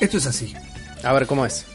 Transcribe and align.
Esto 0.00 0.18
es 0.18 0.26
así. 0.26 0.54
A 1.02 1.12
ver, 1.12 1.26
¿cómo 1.26 1.44
es? 1.46 1.66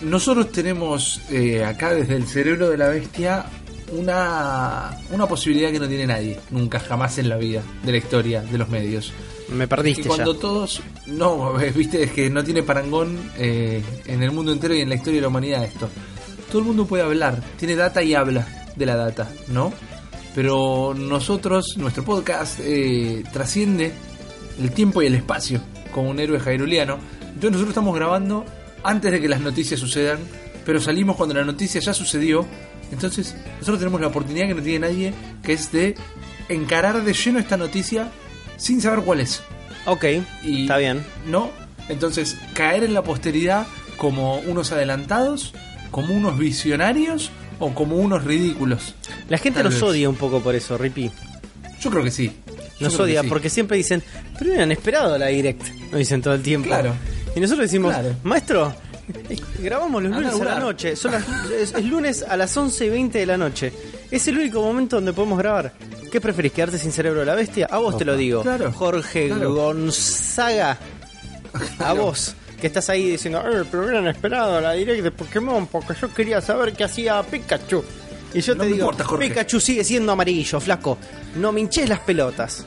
Nosotros 0.00 0.52
tenemos 0.52 1.20
eh, 1.30 1.64
acá 1.64 1.92
desde 1.92 2.16
el 2.16 2.26
cerebro 2.26 2.70
de 2.70 2.76
la 2.78 2.88
bestia 2.88 3.46
una, 3.92 4.96
una 5.10 5.26
posibilidad 5.26 5.70
que 5.70 5.80
no 5.80 5.88
tiene 5.88 6.06
nadie, 6.06 6.38
nunca 6.50 6.78
jamás 6.78 7.18
en 7.18 7.28
la 7.28 7.36
vida, 7.36 7.62
de 7.82 7.92
la 7.92 7.98
historia, 7.98 8.42
de 8.42 8.58
los 8.58 8.68
medios. 8.68 9.12
Me 9.48 9.66
perdiste 9.66 10.02
Y 10.02 10.04
cuando 10.04 10.34
ya. 10.34 10.40
todos. 10.40 10.82
No, 11.06 11.54
viste, 11.74 12.02
es 12.04 12.12
que 12.12 12.30
no 12.30 12.44
tiene 12.44 12.62
parangón 12.62 13.18
eh, 13.38 13.82
en 14.06 14.22
el 14.22 14.30
mundo 14.30 14.52
entero 14.52 14.74
y 14.74 14.80
en 14.80 14.88
la 14.88 14.94
historia 14.94 15.16
de 15.16 15.22
la 15.22 15.28
humanidad 15.28 15.64
esto. 15.64 15.88
Todo 16.48 16.60
el 16.60 16.64
mundo 16.64 16.86
puede 16.86 17.02
hablar, 17.02 17.42
tiene 17.58 17.76
data 17.76 18.02
y 18.02 18.14
habla 18.14 18.46
de 18.76 18.86
la 18.86 18.96
data, 18.96 19.28
¿no? 19.48 19.72
Pero 20.34 20.94
nosotros, 20.94 21.76
nuestro 21.78 22.04
podcast, 22.04 22.60
eh, 22.62 23.24
trasciende 23.32 23.92
el 24.60 24.70
tiempo 24.70 25.02
y 25.02 25.06
el 25.06 25.14
espacio 25.14 25.60
como 25.92 26.10
un 26.10 26.20
héroe 26.20 26.38
jairuliano. 26.38 26.98
Entonces 27.38 27.52
nosotros 27.52 27.70
estamos 27.70 27.94
grabando 27.94 28.44
antes 28.82 29.12
de 29.12 29.20
que 29.20 29.28
las 29.28 29.40
noticias 29.40 29.78
sucedan, 29.78 30.18
pero 30.66 30.80
salimos 30.80 31.14
cuando 31.14 31.36
la 31.36 31.44
noticia 31.44 31.80
ya 31.80 31.94
sucedió. 31.94 32.44
Entonces 32.90 33.36
nosotros 33.60 33.78
tenemos 33.78 34.00
la 34.00 34.08
oportunidad 34.08 34.48
que 34.48 34.54
no 34.54 34.62
tiene 34.62 34.88
nadie, 34.88 35.14
que 35.44 35.52
es 35.52 35.70
de 35.70 35.94
encarar 36.48 37.04
de 37.04 37.12
lleno 37.12 37.38
esta 37.38 37.56
noticia 37.56 38.08
sin 38.56 38.80
saber 38.80 39.04
cuál 39.04 39.20
es. 39.20 39.40
Ok, 39.86 40.04
Y- 40.42 40.62
está 40.62 40.78
bien. 40.78 41.04
¿No? 41.26 41.50
Entonces, 41.88 42.36
caer 42.54 42.82
en 42.82 42.92
la 42.92 43.02
posteridad 43.02 43.66
como 43.98 44.38
unos 44.40 44.72
adelantados, 44.72 45.54
como 45.92 46.14
unos 46.14 46.36
visionarios 46.38 47.30
o 47.60 47.72
como 47.72 47.96
unos 47.98 48.24
ridículos. 48.24 48.94
La 49.28 49.38
gente 49.38 49.62
nos 49.62 49.80
odia 49.80 50.08
un 50.10 50.16
poco 50.16 50.40
por 50.40 50.56
eso, 50.56 50.76
Ripi. 50.76 51.10
Yo 51.80 51.88
creo 51.90 52.02
que 52.02 52.10
sí. 52.10 52.32
Yo 52.80 52.86
Nos 52.88 52.98
odia 53.00 53.22
sí. 53.22 53.28
porque 53.28 53.48
siempre 53.48 53.76
dicen, 53.76 54.02
pero 54.36 54.50
hubieran 54.50 54.70
esperado 54.72 55.16
la 55.18 55.26
direct. 55.26 55.62
Nos 55.90 55.98
dicen 55.98 56.20
todo 56.20 56.34
el 56.34 56.42
tiempo. 56.42 56.66
Claro. 56.68 56.94
Y 57.38 57.40
nosotros 57.40 57.66
decimos, 57.66 57.94
Claro. 57.94 58.14
maestro, 58.24 58.74
grabamos 59.60 60.02
los 60.02 60.12
a 60.12 60.16
lunes 60.20 60.40
a 60.40 60.44
la 60.44 60.58
noche. 60.58 60.96
Son 60.96 61.12
las- 61.12 61.24
es, 61.52 61.72
es 61.72 61.84
lunes 61.84 62.24
a 62.28 62.36
las 62.36 62.56
11 62.56 62.86
y 62.86 62.90
20 62.90 63.18
de 63.20 63.26
la 63.26 63.36
noche. 63.36 63.72
Es 64.10 64.26
el 64.28 64.38
único 64.38 64.60
momento 64.60 64.96
donde 64.96 65.12
podemos 65.12 65.38
grabar. 65.38 65.72
¿Qué 66.10 66.20
preferís, 66.20 66.52
quedarte 66.52 66.78
sin 66.78 66.90
cerebro 66.90 67.20
de 67.20 67.26
la 67.26 67.34
bestia? 67.34 67.66
A 67.70 67.78
vos 67.78 67.96
te 67.96 68.04
lo 68.04 68.16
digo. 68.16 68.42
Claro. 68.42 68.72
Jorge 68.72 69.28
Claro. 69.28 69.54
Gonzaga. 69.54 70.76
A 71.78 71.92
vos. 71.92 72.34
Que 72.60 72.66
estás 72.66 72.88
ahí 72.90 73.10
diciendo, 73.12 73.40
eh, 73.40 73.64
pero 73.70 73.84
hubieran 73.84 74.08
esperado 74.08 74.60
la 74.60 74.72
direct 74.72 75.02
de 75.04 75.10
Pokémon 75.12 75.68
porque 75.68 75.94
yo 76.00 76.12
quería 76.12 76.40
saber 76.40 76.72
qué 76.72 76.82
hacía 76.84 77.22
Pikachu. 77.22 77.84
Y 78.34 78.40
yo 78.40 78.54
No 78.56 78.62
te 78.64 78.66
digo, 78.70 78.90
importa. 78.90 79.16
Pikachu 79.16 79.60
sigue 79.60 79.84
siendo 79.84 80.10
amarillo, 80.12 80.58
flaco. 80.60 80.98
No 81.36 81.52
me 81.52 81.60
hinches 81.60 81.88
las 81.88 82.00
pelotas. 82.00 82.66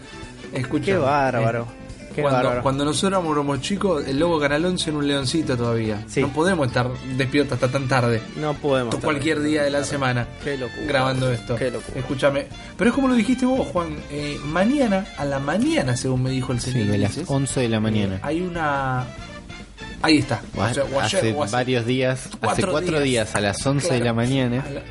Escucha, 0.53 0.85
Qué 0.85 0.97
bárbaro. 0.97 1.67
eh, 1.69 1.80
Qué 2.15 2.21
cuando, 2.21 2.85
nosotros 2.85 3.03
éramos 3.11 3.61
chicos, 3.61 4.05
el 4.07 4.19
lobo 4.19 4.39
Canal 4.39 4.65
11 4.65 4.89
era 4.89 4.99
un 4.99 5.07
leoncito 5.07 5.55
todavía. 5.57 6.03
Sí. 6.07 6.21
No 6.21 6.29
podemos 6.33 6.67
estar 6.67 6.89
despiertos 7.17 7.53
hasta 7.53 7.67
tan 7.69 7.87
tarde. 7.87 8.21
No 8.37 8.53
podemos. 8.53 8.93
estar- 8.95 9.05
Cualquier 9.05 9.41
día 9.41 9.63
de 9.63 9.69
la 9.71 9.83
semana. 9.83 10.27
Qué 10.43 10.57
locura. 10.57 10.85
Grabando 10.87 11.31
esto. 11.31 11.55
Qué 11.55 11.71
locura. 11.71 11.99
Escúchame. 11.99 12.47
Pero 12.77 12.89
es 12.89 12.95
como 12.95 13.07
lo 13.07 13.13
dijiste 13.15 13.45
vos, 13.45 13.67
Juan. 13.67 13.95
eh, 14.09 14.39
mañana, 14.45 15.05
a 15.17 15.25
la 15.25 15.39
mañana, 15.39 15.95
según 15.97 16.23
me 16.23 16.29
dijo 16.31 16.51
el 16.53 16.59
Sí, 16.59 16.71
señor. 16.71 16.87
de 16.91 16.97
las 16.97 17.11
Ulises, 17.17 17.29
11 17.29 17.59
de 17.61 17.69
la 17.69 17.79
mañana. 17.79 18.19
Hay 18.23 18.41
una. 18.41 19.05
Ahí 20.01 20.17
está. 20.17 20.41
O 20.57 20.61
O 20.61 20.73
sea, 20.73 20.83
o 20.83 20.87
ayer, 20.99 21.19
hace 21.19 21.33
o 21.33 21.43
hace 21.43 21.53
varios 21.53 21.85
días, 21.85 22.25
hace 22.25 22.37
cuatro 22.39 22.71
cuatro 22.71 22.99
días. 22.99 23.27
días. 23.29 23.35
a 23.35 23.41
las 23.41 23.65
11 23.65 23.93
de 23.93 23.99
la 23.99 24.13
mañana, 24.13 24.63
A 24.67 24.69
la- 24.71 24.81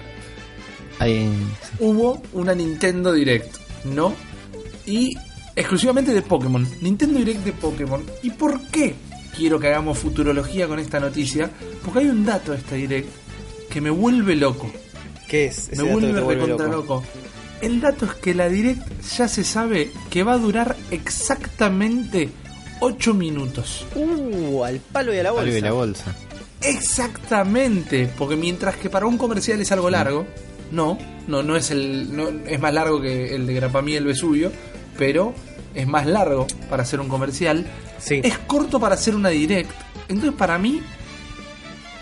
hay, 1.00 1.30
hubo 1.78 2.22
una 2.32 2.54
Nintendo 2.54 3.12
Direct, 3.12 3.56
¿no? 3.84 4.14
Y 4.86 5.16
exclusivamente 5.60 6.12
de 6.12 6.22
Pokémon. 6.22 6.66
Nintendo 6.80 7.18
Direct 7.18 7.44
de 7.44 7.52
Pokémon. 7.52 8.02
¿Y 8.22 8.30
por 8.30 8.60
qué 8.68 8.94
quiero 9.36 9.60
que 9.60 9.68
hagamos 9.68 9.98
futurología 9.98 10.66
con 10.66 10.78
esta 10.78 10.98
noticia? 10.98 11.50
Porque 11.84 12.00
hay 12.00 12.06
un 12.06 12.24
dato 12.24 12.52
de 12.52 12.58
esta 12.58 12.74
Direct 12.74 13.08
que 13.68 13.80
me 13.80 13.90
vuelve 13.90 14.36
loco. 14.36 14.70
¿Qué 15.28 15.46
es? 15.46 15.68
Ese 15.68 15.82
me 15.82 15.88
dato 15.88 16.00
vuelve 16.00 16.20
vuelve 16.20 16.42
recontra 16.42 16.66
loco. 16.66 16.94
loco. 16.94 17.04
El 17.60 17.80
dato 17.80 18.06
es 18.06 18.14
que 18.14 18.34
la 18.34 18.48
Direct 18.48 19.02
ya 19.16 19.28
se 19.28 19.44
sabe 19.44 19.90
que 20.08 20.22
va 20.22 20.32
a 20.32 20.38
durar 20.38 20.76
exactamente 20.90 22.30
8 22.80 23.14
minutos. 23.14 23.86
Uh, 23.94 24.64
al 24.64 24.80
palo 24.80 25.14
y 25.14 25.18
a 25.18 25.22
la 25.22 25.30
bolsa. 25.30 25.44
algo 25.44 25.54
de 25.54 25.60
la 25.60 25.72
bolsa. 25.72 26.16
Exactamente, 26.62 28.10
porque 28.18 28.36
mientras 28.36 28.76
que 28.76 28.90
para 28.90 29.06
un 29.06 29.16
comercial 29.16 29.60
es 29.60 29.72
algo 29.72 29.88
largo, 29.90 30.26
no, 30.70 30.98
no, 31.26 31.42
no 31.42 31.56
es 31.56 31.70
el, 31.70 32.14
no, 32.14 32.28
es 32.46 32.60
más 32.60 32.74
largo 32.74 33.00
que 33.00 33.34
el 33.34 33.46
de 33.46 33.54
Grapamí 33.54 33.94
el 33.94 34.04
Vesubio, 34.04 34.52
pero 34.98 35.34
es 35.74 35.86
más 35.86 36.06
largo 36.06 36.46
para 36.68 36.82
hacer 36.82 37.00
un 37.00 37.08
comercial, 37.08 37.66
Sí. 37.98 38.20
es 38.24 38.38
corto 38.38 38.80
para 38.80 38.94
hacer 38.94 39.14
una 39.14 39.28
direct. 39.28 39.70
Entonces 40.08 40.34
para 40.36 40.58
mí, 40.58 40.80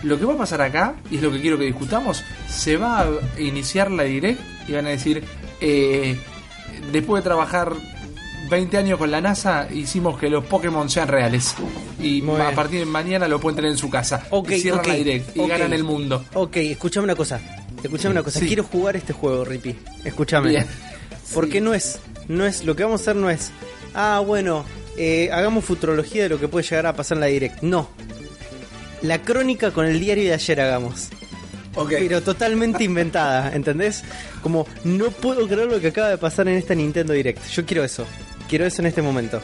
lo 0.03 0.19
que 0.19 0.25
va 0.25 0.35
a 0.35 0.39
pasar 0.39 0.63
acá, 0.63 0.95
y 1.11 1.17
es 1.17 1.23
lo 1.23 1.33
que 1.33 1.41
quiero 1.41 1.59
que 1.59 1.65
discutamos, 1.65 2.23
se 2.49 2.77
va 2.77 3.01
a 3.03 3.41
iniciar 3.41 3.91
la 3.91 4.05
direct 4.05 4.41
y 4.69 4.73
van 4.73 4.87
a 4.87 4.91
decir, 4.91 5.25
eh, 5.61 6.17
después 6.93 7.23
de 7.23 7.29
trabajar 7.29 7.73
20 8.49 8.79
años 8.79 8.99
con 8.99 9.11
la 9.11 9.21
NASA, 9.21 9.69
hicimos 9.71 10.19
que 10.19 10.31
los 10.31 10.45
Pokémon 10.45 10.89
sean 10.89 11.09
reales. 11.09 11.55
Y 12.01 12.23
Muy 12.23 12.37
a 12.41 12.45
bien. 12.45 12.55
partir 12.55 12.79
de 12.81 12.87
mañana 12.87 13.29
lo 13.29 13.41
pueden 13.41 13.57
tener 13.57 13.71
en 13.73 13.77
su 13.77 13.91
casa. 13.91 14.25
Ok, 14.31 14.53
y 14.53 14.61
cierran 14.61 14.87
la 14.87 14.95
direct 14.95 15.37
y 15.37 15.47
ganan 15.47 15.73
el 15.73 15.85
mundo. 15.85 16.25
Ok, 16.35 16.57
escúchame 16.59 17.05
una 17.05 17.17
cosa. 17.17 17.41
Escúchame 17.83 18.13
una 18.13 18.23
cosa. 18.23 18.39
Sí. 18.41 18.47
Quiero 18.47 18.63
jugar 18.65 18.97
este 18.97 19.13
juego, 19.13 19.45
Rippy. 19.45 19.75
Escúchame. 20.05 20.51
Bien. 20.51 20.67
Porque 21.35 21.59
Sí. 21.59 21.61
no 21.61 21.75
es, 21.75 21.99
no 22.29 22.47
es, 22.47 22.65
lo 22.65 22.77
que 22.77 22.85
vamos 22.85 23.01
a 23.01 23.03
hacer 23.03 23.17
no 23.17 23.31
es, 23.31 23.51
ah, 23.95 24.23
bueno, 24.25 24.65
eh, 24.97 25.31
hagamos 25.33 25.65
futurología 25.65 26.25
de 26.25 26.29
lo 26.29 26.41
que 26.41 26.49
puede 26.49 26.65
llegar 26.65 26.87
a 26.87 26.95
pasar 26.95 27.17
en 27.17 27.21
la 27.21 27.27
direct. 27.27 27.63
No. 27.63 27.89
La 29.03 29.23
crónica 29.23 29.71
con 29.71 29.87
el 29.87 30.01
diario 30.01 30.25
de 30.25 30.35
ayer 30.35 30.61
hagamos. 30.61 31.09
Pero 31.89 32.21
totalmente 32.23 32.83
inventada, 32.85 33.55
¿entendés? 33.55 34.03
Como, 34.43 34.67
no 34.85 35.11
puedo 35.11 35.47
creer 35.47 35.69
lo 35.69 35.81
que 35.81 35.89
acaba 35.89 36.09
de 36.09 36.19
pasar 36.19 36.49
en 36.49 36.57
esta 36.57 36.75
Nintendo 36.75 37.13
Direct. 37.13 37.47
Yo 37.51 37.65
quiero 37.65 37.85
eso. 37.85 38.05
Quiero 38.49 38.67
eso 38.67 38.83
en 38.83 38.87
este 38.87 39.03
momento. 39.03 39.41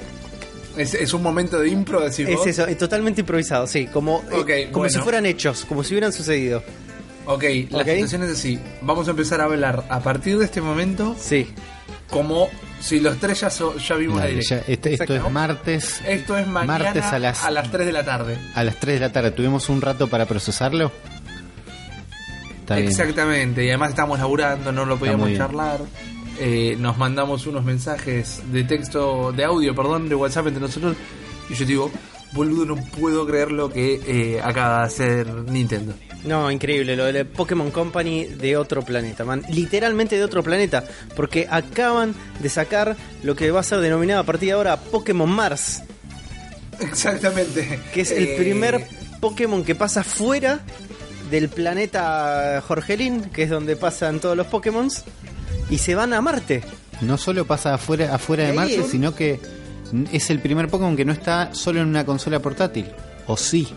Es, 0.76 0.94
es 0.94 1.14
un 1.14 1.22
momento 1.22 1.60
de 1.60 1.68
impro, 1.68 2.00
decís 2.00 2.28
Es 2.28 2.36
vos. 2.36 2.46
eso, 2.48 2.66
es 2.66 2.76
totalmente 2.76 3.20
improvisado, 3.20 3.66
sí. 3.68 3.86
Como, 3.86 4.24
eh, 4.48 4.64
como 4.72 4.80
bueno. 4.80 4.92
si 4.92 4.98
fueran 4.98 5.24
hechos, 5.24 5.64
como 5.66 5.84
si 5.84 5.94
hubieran 5.94 6.12
sucedido. 6.12 6.64
Ok, 7.26 7.42
la 7.70 7.84
situación 7.84 8.22
es 8.24 8.30
así. 8.32 8.58
Vamos 8.82 9.08
a 9.08 9.12
empezar 9.12 9.40
a 9.40 9.44
hablar 9.44 9.84
a 9.88 10.00
partir 10.00 10.38
de 10.38 10.44
este 10.44 10.60
momento 10.60 11.16
Sí. 11.18 11.48
como 12.10 12.48
si 12.80 13.00
los 13.00 13.16
tres 13.18 13.40
ya, 13.40 13.48
so- 13.50 13.76
ya 13.78 13.94
vimos 13.96 14.16
la 14.16 14.22
Dale, 14.24 14.32
direct. 14.34 14.50
ya, 14.50 14.72
esto, 14.90 15.14
es 15.14 15.30
martes, 15.32 16.00
Esto 16.06 16.36
es 16.36 16.46
mañana 16.46 16.84
Martes 16.84 17.04
a 17.04 17.18
las- 17.18 17.70
3 17.70 17.86
de 17.86 17.92
la 17.92 18.04
tarde. 18.04 18.38
a 18.54 18.62
las 18.62 18.76
3 18.78 18.94
de 18.96 19.00
la 19.00 19.12
tarde. 19.12 19.30
¿Tuvimos 19.30 19.68
un 19.70 19.80
rato 19.80 20.08
para 20.08 20.26
procesarlo? 20.26 20.92
Está 22.60 22.76
bien. 22.76 22.88
Exactamente, 22.88 23.64
y 23.64 23.68
además 23.68 23.90
estamos 23.90 24.18
laburando, 24.18 24.72
no 24.72 24.84
lo 24.84 24.98
podíamos 24.98 25.34
charlar. 25.36 25.80
Eh, 26.40 26.76
nos 26.78 26.96
mandamos 26.98 27.46
unos 27.46 27.64
mensajes 27.64 28.42
de 28.50 28.64
texto, 28.64 29.32
de 29.32 29.44
audio, 29.44 29.74
perdón, 29.74 30.08
de 30.08 30.14
WhatsApp 30.14 30.48
entre 30.48 30.60
nosotros. 30.62 30.96
Y 31.48 31.54
yo 31.54 31.64
digo, 31.66 31.90
boludo, 32.34 32.66
no 32.66 32.76
puedo 32.76 33.26
creer 33.26 33.52
lo 33.52 33.70
que 33.70 34.00
eh, 34.06 34.40
acaba 34.42 34.80
de 34.80 34.86
hacer 34.86 35.26
Nintendo. 35.50 35.94
No, 36.24 36.50
increíble, 36.50 36.96
lo 36.96 37.04
de 37.04 37.24
Pokémon 37.24 37.70
Company 37.70 38.24
de 38.24 38.56
otro 38.56 38.82
planeta, 38.82 39.24
man. 39.24 39.42
Literalmente 39.50 40.16
de 40.16 40.24
otro 40.24 40.42
planeta, 40.42 40.84
porque 41.14 41.46
acaban 41.50 42.14
de 42.40 42.48
sacar 42.48 42.96
lo 43.22 43.36
que 43.36 43.50
va 43.50 43.60
a 43.60 43.62
ser 43.62 43.80
denominado 43.80 44.20
a 44.20 44.24
partir 44.24 44.48
de 44.48 44.52
ahora 44.54 44.76
Pokémon 44.78 45.28
Mars, 45.30 45.82
Exactamente. 46.80 47.80
que 47.92 48.00
es 48.00 48.10
el 48.10 48.24
Eh, 48.24 48.34
primer 48.38 48.84
Pokémon 49.20 49.64
que 49.64 49.74
pasa 49.74 50.02
fuera 50.02 50.60
del 51.30 51.48
planeta 51.48 52.62
Jorgelín, 52.66 53.22
que 53.24 53.44
es 53.44 53.50
donde 53.50 53.76
pasan 53.76 54.20
todos 54.20 54.36
los 54.36 54.46
Pokémon, 54.46 54.88
y 55.70 55.78
se 55.78 55.94
van 55.94 56.12
a 56.12 56.20
Marte. 56.20 56.62
No 57.00 57.16
solo 57.18 57.44
pasa 57.46 57.74
afuera, 57.74 58.14
afuera 58.14 58.44
de 58.44 58.52
Marte, 58.52 58.82
sino 58.90 59.14
que 59.14 59.40
es 60.12 60.30
el 60.30 60.38
primer 60.40 60.68
Pokémon 60.68 60.96
que 60.96 61.04
no 61.04 61.12
está 61.12 61.54
solo 61.54 61.80
en 61.80 61.88
una 61.88 62.04
consola 62.04 62.40
portátil. 62.40 62.86
O 63.26 63.36
sí. 63.36 63.68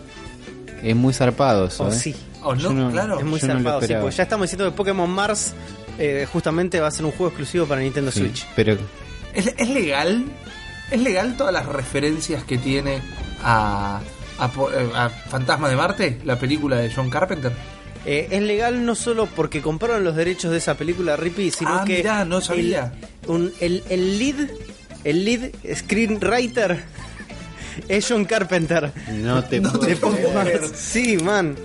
Es 0.82 0.94
muy 0.94 1.12
zarpado 1.12 1.66
eso. 1.66 1.84
Oh, 1.84 1.88
¿eh? 1.88 1.92
sí, 1.92 2.14
¿O 2.42 2.54
no? 2.54 2.90
Claro. 2.92 3.18
es 3.18 3.24
muy 3.24 3.40
no 3.40 3.46
zarpado, 3.46 3.80
sí, 3.82 3.94
porque 4.00 4.14
ya 4.16 4.22
estamos 4.22 4.44
diciendo 4.44 4.70
que 4.70 4.76
Pokémon 4.76 5.10
Mars 5.10 5.52
eh, 5.98 6.26
justamente 6.32 6.78
va 6.80 6.86
a 6.86 6.90
ser 6.92 7.04
un 7.04 7.10
juego 7.10 7.28
exclusivo 7.28 7.66
para 7.66 7.80
Nintendo 7.80 8.10
Sí, 8.12 8.20
Switch. 8.20 8.46
Pero 8.54 8.76
¿Es, 9.34 9.52
es 9.56 9.68
legal? 9.70 10.24
¿Es 10.90 11.00
legal 11.00 11.36
todas 11.36 11.52
las 11.52 11.66
referencias 11.66 12.44
que 12.44 12.58
tiene 12.58 13.00
a, 13.42 14.00
eh, 14.40 14.90
a 14.94 15.08
Fantasma 15.08 15.68
de 15.68 15.76
Marte, 15.76 16.20
la 16.24 16.38
película 16.38 16.76
de 16.76 16.92
John 16.94 17.10
Carpenter? 17.10 17.52
Eh, 18.06 18.28
es 18.30 18.42
legal 18.42 18.86
no 18.86 18.94
solo 18.94 19.26
porque 19.26 19.60
compraron 19.60 20.04
los 20.04 20.14
derechos 20.14 20.52
de 20.52 20.58
esa 20.58 20.76
película 20.76 21.16
Rippy, 21.16 21.50
sino 21.50 21.80
Ah, 21.80 21.84
que 21.84 21.96
mirá, 21.98 22.24
no 22.24 22.40
sabía. 22.40 22.92
El, 23.24 23.30
un- 23.30 23.52
el, 23.60 23.82
el 23.90 24.18
lead, 24.20 24.48
el 25.04 25.24
lead 25.24 25.50
screenwriter 25.74 26.78
es 27.88 28.06
John 28.08 28.24
Carpenter. 28.24 28.90
no 29.12 29.44
te 29.44 29.60
No 29.60 29.72
puedo 29.72 29.86
te 29.86 29.96
puedo 29.96 30.16
creer. 30.40 30.62
Sí, 30.74 31.16
man. 31.18 31.56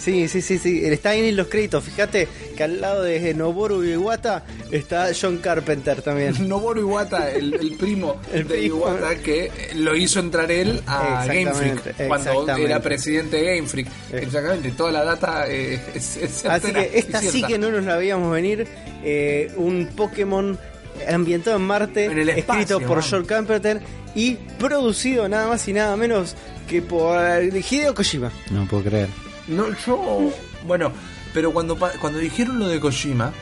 Sí, 0.00 0.28
sí, 0.28 0.40
sí, 0.40 0.58
sí. 0.58 0.82
Está 0.84 1.10
ahí 1.10 1.28
en 1.28 1.36
los 1.36 1.48
créditos. 1.48 1.84
Fíjate 1.84 2.26
que 2.56 2.64
al 2.64 2.80
lado 2.80 3.02
de 3.02 3.34
Noboru 3.34 3.84
Iwata 3.84 4.44
está 4.70 5.10
John 5.18 5.38
Carpenter 5.38 6.00
también. 6.00 6.34
Noboru 6.48 6.80
Iwata, 6.80 7.30
el, 7.30 7.52
el 7.52 7.76
primo 7.76 8.18
El 8.32 8.46
de 8.48 8.58
primo. 8.60 8.78
Iwata, 8.78 9.16
que 9.16 9.50
lo 9.74 9.94
hizo 9.94 10.20
entrar 10.20 10.50
él 10.50 10.80
a 10.86 11.26
Game 11.26 11.52
Freak 11.52 12.08
cuando 12.08 12.56
era 12.56 12.80
presidente 12.80 13.36
de 13.36 13.56
Game 13.56 13.68
Freak. 13.68 13.88
Exactamente, 14.12 14.70
toda 14.70 14.90
la 14.90 15.04
data 15.04 15.44
eh, 15.48 15.78
es, 15.94 16.16
es 16.16 16.46
Así 16.46 16.72
que 16.72 16.90
esta 16.94 17.20
sí 17.20 17.42
que 17.42 17.58
no 17.58 17.70
nos 17.70 17.84
la 17.84 17.96
veíamos 17.96 18.32
venir. 18.32 18.66
Eh, 19.04 19.52
un 19.56 19.90
Pokémon 19.94 20.58
ambientado 21.08 21.56
en 21.56 21.62
Marte, 21.62 22.04
En 22.06 22.18
el 22.18 22.28
espacio, 22.30 22.62
escrito 22.62 22.86
por 22.86 22.98
man. 22.98 23.06
John 23.10 23.24
Carpenter 23.24 23.80
y 24.14 24.34
producido 24.58 25.28
nada 25.28 25.48
más 25.48 25.66
y 25.68 25.72
nada 25.72 25.96
menos 25.96 26.36
que 26.68 26.82
por 26.82 27.18
Hideo 27.42 27.94
Kojima. 27.94 28.30
No 28.50 28.66
puedo 28.66 28.84
creer. 28.84 29.08
No, 29.48 29.66
yo. 29.86 30.32
Bueno, 30.66 30.92
pero 31.32 31.52
cuando, 31.52 31.76
cuando 31.76 32.18
dijeron 32.18 32.58
lo 32.58 32.68
de 32.68 32.80
Kojima, 32.80 33.32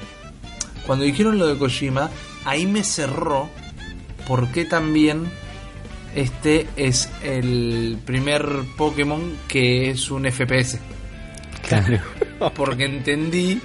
cuando 0.87 1.05
dijeron 1.05 1.38
lo 1.38 1.46
de 1.46 1.58
Kojima, 1.58 2.10
ahí 2.44 2.66
me 2.66 2.84
cerró 2.84 3.50
porque 4.26 4.64
también 4.64 5.31
este 6.14 6.66
es 6.76 7.10
el 7.22 7.99
primer 8.05 8.46
Pokémon 8.76 9.37
que 9.49 9.90
es 9.90 10.10
un 10.10 10.31
FPS. 10.31 10.78
Claro. 11.66 11.99
Porque 12.55 12.84
entendí 12.84 13.60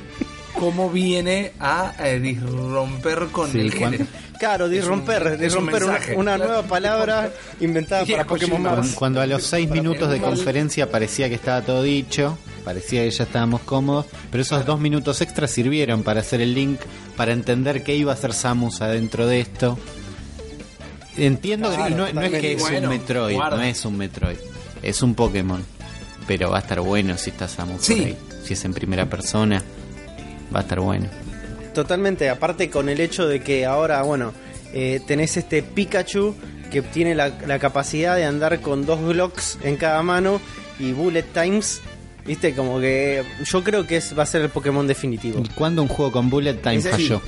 cómo 0.63 0.89
viene 0.89 1.51
a 1.60 1.94
eh, 2.00 2.19
disromper 2.21 3.27
con 3.33 3.51
Sí, 3.51 3.60
el 3.60 3.74
género. 3.74 4.06
Claro, 4.39 4.69
disromper, 4.69 5.33
un 5.33 5.39
disromper 5.39 5.83
una, 6.15 6.38
nueva 6.38 6.63
palabra 6.63 7.31
inventada 7.60 8.06
para 8.06 8.24
Pokémon. 8.27 8.62
Mars. 8.62 8.75
Cuando, 8.77 8.95
cuando 8.98 9.21
a 9.21 9.27
los 9.27 9.44
seis 9.44 9.69
minutos 9.69 10.10
de 10.10 10.19
conferencia 10.21 10.89
parecía 10.89 11.27
que 11.27 11.36
estaba 11.36 11.62
todo 11.63 11.83
dicho, 11.83 12.38
parecía 12.63 13.04
que 13.04 13.12
ya 13.12 13.24
estábamos 13.25 13.60
cómodos, 13.62 14.06
pero 14.31 14.42
esos 14.42 14.65
dos 14.65 14.80
minutos 14.80 15.19
extras 15.19 15.51
sirvieron 15.51 16.04
para 16.04 16.21
hacer 16.21 16.39
el 16.39 16.54
link, 16.54 16.80
para 17.18 17.33
entender 17.33 17.83
qué 17.83 17.95
iba 17.98 18.12
a 18.12 18.15
hacer 18.15 18.33
Samus 18.33 18.81
adentro 18.81 19.27
de 19.27 19.42
esto. 19.42 19.77
Entiendo 21.18 21.69
que 21.69 21.75
Claro, 21.75 21.95
no, 21.98 22.13
no 22.13 22.21
es 22.21 22.31
que 22.31 22.54
es 22.54 22.62
Bueno, 22.62 22.89
un 22.89 22.98
Metroid, 22.98 23.36
guarda. 23.36 23.57
no 23.57 23.63
es 23.63 23.86
un 23.86 23.98
Metroid, 23.98 24.38
es 24.81 25.01
un 25.04 25.13
Pokémon, 25.13 25.63
pero 26.25 26.50
va 26.51 26.57
a 26.57 26.62
estar 26.62 26.80
bueno 26.80 27.18
si 27.18 27.30
está 27.31 27.48
Samus 27.50 27.81
Sí. 27.83 27.95
por 27.95 28.06
ahí. 28.06 28.18
Si 28.45 28.54
es 28.54 28.65
en 28.65 28.74
primera 28.74 29.06
persona, 29.06 29.63
va 30.53 30.59
a 30.59 30.63
estar 30.63 30.79
bueno. 30.79 31.07
Totalmente, 31.73 32.29
aparte 32.29 32.69
con 32.69 32.88
el 32.89 33.00
hecho 33.00 33.27
de 33.27 33.41
que 33.41 33.65
ahora, 33.65 34.01
bueno, 34.03 34.31
eh, 34.73 35.01
tenés 35.07 35.38
este 35.38 35.63
Pikachu 35.63 36.35
que 36.71 36.81
tiene 36.81 37.15
la, 37.15 37.29
la 37.47 37.59
capacidad 37.59 38.15
de 38.15 38.25
andar 38.25 38.59
con 38.61 38.85
dos 38.85 39.01
blocks 39.01 39.57
en 39.63 39.75
cada 39.77 40.01
mano 40.03 40.39
y 40.79 40.91
bullet 40.91 41.23
times, 41.33 41.81
viste, 42.25 42.53
como 42.55 42.79
que 42.79 43.23
yo 43.44 43.63
creo 43.63 43.85
que 43.88 43.97
es, 43.97 44.17
va 44.17 44.23
a 44.23 44.25
ser 44.27 44.41
el 44.41 44.50
Pokémon 44.50 44.85
definitivo. 44.88 45.39
¿Y 45.44 45.50
cuándo 45.50 45.81
un 45.81 45.88
juego 45.88 46.11
con 46.11 46.29
Bullet 46.29 46.55
Time 46.55 46.77
Ese- 46.77 46.89
falló? 46.91 47.21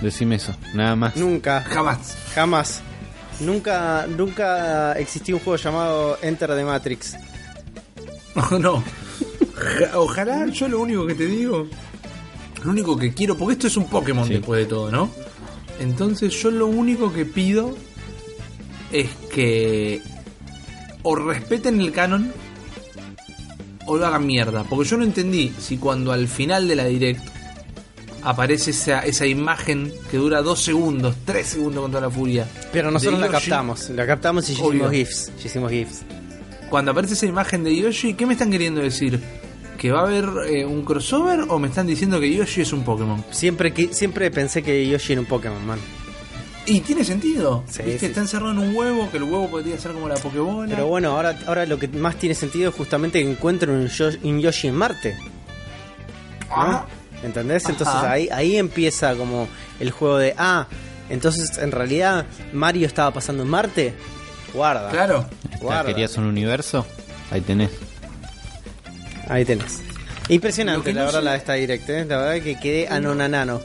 Decime 0.00 0.36
eso, 0.36 0.54
nada 0.74 0.96
más. 0.96 1.16
Nunca, 1.16 1.62
Jamás. 1.62 2.16
jamás, 2.34 2.80
nunca, 3.40 4.06
nunca 4.08 4.92
existió 4.94 5.36
un 5.36 5.42
juego 5.42 5.56
llamado 5.56 6.18
Enter 6.20 6.50
the 6.54 6.64
Matrix. 6.64 7.16
no. 8.58 8.82
Ja- 9.54 9.98
Ojalá, 9.98 10.46
yo 10.46 10.68
lo 10.68 10.80
único 10.80 11.06
que 11.06 11.14
te 11.14 11.26
digo, 11.26 11.68
lo 12.64 12.70
único 12.70 12.96
que 12.96 13.12
quiero, 13.12 13.36
porque 13.36 13.52
esto 13.54 13.66
es 13.66 13.76
un 13.76 13.86
Pokémon 13.88 14.26
Sí. 14.26 14.34
después 14.34 14.60
de 14.60 14.66
todo, 14.66 14.90
¿no? 14.90 15.10
Entonces 15.80 16.32
yo 16.40 16.50
lo 16.50 16.66
único 16.66 17.12
que 17.12 17.24
pido 17.26 17.76
es 18.92 19.08
que 19.32 20.00
o 21.02 21.16
respeten 21.16 21.80
el 21.80 21.92
canon 21.92 22.32
o 23.86 23.96
lo 23.96 24.06
hagan 24.06 24.26
mierda. 24.26 24.64
Porque 24.64 24.88
yo 24.88 24.96
no 24.96 25.04
entendí 25.04 25.52
si 25.58 25.76
cuando 25.76 26.12
al 26.12 26.28
final 26.28 26.68
de 26.68 26.76
la 26.76 26.84
direct 26.86 27.20
aparece 28.22 28.70
esa, 28.70 29.00
esa 29.00 29.26
imagen 29.26 29.92
que 30.10 30.16
dura 30.16 30.40
dos 30.40 30.62
segundos, 30.62 31.14
tres 31.26 31.48
segundos 31.48 31.82
con 31.82 31.90
toda 31.90 32.00
la 32.02 32.10
furia. 32.10 32.48
Pero 32.72 32.90
nosotros 32.90 33.20
la 33.20 33.28
captamos, 33.28 33.90
la 33.90 34.06
captamos 34.06 34.48
y 34.48 34.52
hicimos 34.54 34.90
GIFs, 34.90 35.32
hicimos 35.44 35.70
GIFs. 35.70 36.02
Cuando 36.70 36.92
aparece 36.92 37.14
esa 37.14 37.26
imagen 37.26 37.62
de 37.64 37.76
Yoshi, 37.76 38.14
¿qué 38.14 38.24
me 38.24 38.32
están 38.32 38.50
queriendo 38.50 38.80
decir? 38.80 39.20
¿Que 39.78 39.90
va 39.92 40.00
a 40.00 40.02
haber 40.04 40.28
eh, 40.48 40.64
un 40.64 40.84
crossover 40.84 41.40
o 41.48 41.58
me 41.58 41.68
están 41.68 41.86
diciendo 41.86 42.18
que 42.20 42.32
Yoshi 42.34 42.62
es 42.62 42.72
un 42.72 42.84
Pokémon? 42.84 43.22
Siempre, 43.30 43.72
que, 43.72 43.92
siempre 43.92 44.30
pensé 44.30 44.62
que 44.62 44.86
Yoshi 44.88 45.12
era 45.12 45.20
un 45.20 45.26
Pokémon, 45.26 45.64
man. 45.66 45.78
Y 46.66 46.80
tiene 46.80 47.04
sentido. 47.04 47.62
Sí, 47.68 47.82
¿Viste? 47.82 47.98
sí, 48.00 48.06
Está 48.06 48.20
encerrado 48.20 48.52
en 48.52 48.58
un 48.58 48.74
huevo, 48.74 49.10
que 49.10 49.18
el 49.18 49.24
huevo 49.24 49.50
podría 49.50 49.76
ser 49.78 49.92
como 49.92 50.08
la 50.08 50.14
Pokébola. 50.14 50.68
Pero 50.74 50.86
bueno, 50.86 51.10
ahora, 51.10 51.38
ahora 51.46 51.66
lo 51.66 51.78
que 51.78 51.88
más 51.88 52.16
tiene 52.16 52.34
sentido 52.34 52.70
es 52.70 52.74
justamente 52.76 53.22
que 53.22 53.30
encuentren 53.30 53.74
un, 53.74 53.88
Yo- 53.88 54.08
un 54.22 54.40
Yoshi 54.40 54.68
en 54.68 54.74
Marte. 54.76 55.14
¿no? 56.48 56.54
Ah, 56.56 56.86
¿Entendés? 57.22 57.64
Entonces 57.68 57.94
Ajá. 57.94 58.12
ahí, 58.12 58.28
ahí 58.30 58.56
empieza 58.56 59.14
como 59.16 59.48
el 59.80 59.90
juego 59.90 60.18
de, 60.18 60.34
ah, 60.38 60.66
entonces 61.10 61.58
en 61.58 61.70
realidad 61.72 62.24
Mario 62.52 62.86
estaba 62.86 63.10
pasando 63.10 63.42
en 63.42 63.48
Marte. 63.50 63.94
Guarda. 64.52 64.88
claro. 64.90 65.26
Guarda. 65.60 65.84
¿Querías 65.86 66.16
un 66.16 66.24
universo? 66.24 66.86
Ahí 67.30 67.40
tenés. 67.40 67.70
Ahí 69.28 69.44
tenés. 69.44 69.80
Impresionante, 70.28 70.92
la 70.92 71.00
no 71.00 71.06
verdad, 71.06 71.18
sé- 71.20 71.24
la 71.24 71.30
de 71.32 71.36
esta 71.38 71.52
direct, 71.54 71.88
¿eh? 71.90 72.04
La 72.08 72.16
verdad 72.18 72.42
que 72.42 72.58
quedé 72.58 72.88
anonanano. 72.88 73.60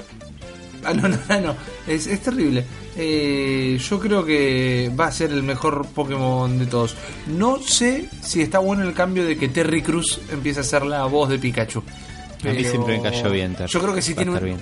Ah, 0.83 0.93
no, 0.93 1.07
no, 1.09 1.17
no, 1.29 1.39
no. 1.41 1.55
Es, 1.87 2.07
es 2.07 2.21
terrible. 2.21 2.63
Eh, 2.97 3.77
yo 3.89 3.99
creo 3.99 4.25
que 4.25 4.91
va 4.97 5.07
a 5.07 5.11
ser 5.11 5.31
el 5.31 5.43
mejor 5.43 5.85
Pokémon 5.87 6.57
de 6.59 6.65
todos. 6.65 6.95
No 7.27 7.61
sé 7.61 8.09
si 8.21 8.41
está 8.41 8.59
bueno 8.59 8.83
el 8.83 8.93
cambio 8.93 9.25
de 9.25 9.37
que 9.37 9.47
Terry 9.49 9.81
Cruz 9.81 10.19
empiece 10.31 10.59
a 10.61 10.63
ser 10.63 10.85
la 10.85 11.05
voz 11.05 11.29
de 11.29 11.39
Pikachu. 11.39 11.81
A 12.45 12.47
mí 12.53 12.63
siempre 12.63 12.97
me 12.97 13.03
cayó 13.03 13.29
bien, 13.29 13.55
Terry. 13.55 13.69
Yo 13.69 13.81
creo 13.81 13.93
que 13.93 14.01
si 14.01 14.13
Va 14.13 14.17
tiene 14.23 14.31
un, 14.37 14.43
bien. 14.43 14.61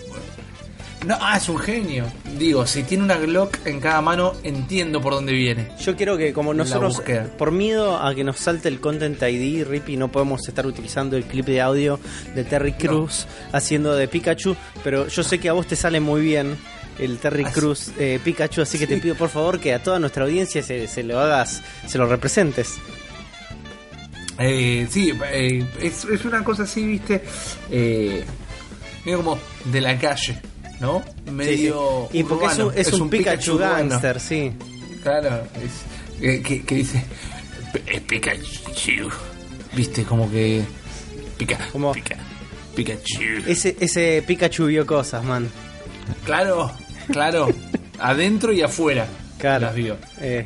No, 1.08 1.18
ah, 1.22 1.38
es 1.38 1.48
un 1.48 1.58
genio. 1.58 2.06
Digo, 2.38 2.68
si 2.68 2.84
tiene 2.84 3.06
una 3.06 3.16
Glock 3.16 3.66
en 3.66 3.80
cada 3.80 4.02
mano, 4.02 4.34
entiendo 4.44 5.00
por 5.00 5.14
dónde 5.14 5.32
viene. 5.32 5.70
Yo 5.80 5.96
quiero 5.96 6.18
que 6.18 6.34
como 6.34 6.54
nosotros, 6.54 7.02
por 7.38 7.52
miedo 7.54 7.98
a 7.98 8.14
que 8.14 8.26
nos 8.26 8.40
salte 8.40 8.68
el 8.68 8.82
Content 8.82 9.22
ID, 9.22 9.66
Rippy, 9.66 9.96
no 9.96 10.12
podemos 10.12 10.46
estar 10.46 10.68
utilizando 10.68 11.16
el 11.16 11.24
clip 11.24 11.46
de 11.46 11.62
audio 11.62 11.98
de 12.36 12.44
Terry 12.44 12.74
Cruz 12.74 13.26
haciendo 13.54 13.96
de 13.96 14.10
Pikachu, 14.10 14.58
pero 14.84 15.08
yo 15.08 15.24
sé 15.24 15.40
que 15.40 15.48
a 15.48 15.54
vos 15.54 15.66
te 15.66 15.78
sale 15.78 16.02
muy 16.02 16.20
bien 16.20 16.58
el 17.00 17.20
Terry 17.20 17.46
Cruz 17.46 17.92
eh, 17.98 18.20
Pikachu, 18.22 18.62
así 18.62 18.78
que 18.78 18.86
te 18.86 18.98
pido 18.98 19.16
por 19.16 19.30
favor 19.30 19.62
que 19.62 19.74
a 19.74 19.82
toda 19.82 20.00
nuestra 20.00 20.26
audiencia 20.26 20.62
se, 20.62 20.88
se 20.88 21.04
lo 21.04 21.22
hagas, 21.22 21.64
se 21.88 21.98
lo 21.98 22.06
representes. 22.06 22.76
Eh, 24.40 24.88
sí, 24.90 25.14
eh, 25.32 25.66
es, 25.82 26.04
es 26.04 26.26
una 26.26 26.44
cosa 26.44 26.64
así, 26.64 26.86
viste. 26.86 27.24
Eh, 27.72 28.26
medio 29.06 29.18
como 29.20 29.40
de 29.66 29.82
la 29.82 29.98
calle, 29.98 30.38
¿no? 30.80 31.04
Medio. 31.32 32.10
Y 32.14 32.24
porque 32.24 32.46
es 32.48 32.58
un, 32.60 32.74
es 32.76 32.94
un 32.94 33.10
Pikachu, 33.10 33.54
urbano. 33.56 33.90
gangster, 33.90 34.20
sí. 34.20 34.52
Claro, 35.04 35.44
es, 35.64 36.22
eh, 36.24 36.42
que, 36.42 36.64
que 36.64 36.76
dice. 36.76 37.04
Es 37.86 38.02
Pikachu. 38.02 39.10
Viste, 39.76 40.04
como 40.04 40.30
que. 40.32 40.64
Pica. 41.38 41.58
Como- 41.72 41.92
Pica. 41.94 42.18
Pikachu. 42.76 43.22
Ese, 43.48 43.76
ese 43.80 44.24
Pikachu 44.26 44.66
vio 44.68 44.86
cosas, 44.86 45.24
man. 45.24 45.50
Claro, 46.26 46.72
claro. 47.12 47.48
adentro 48.00 48.54
y 48.54 48.62
afuera. 48.62 49.08
Claro. 49.38 49.68
Las 49.68 49.76
vio. 49.76 49.98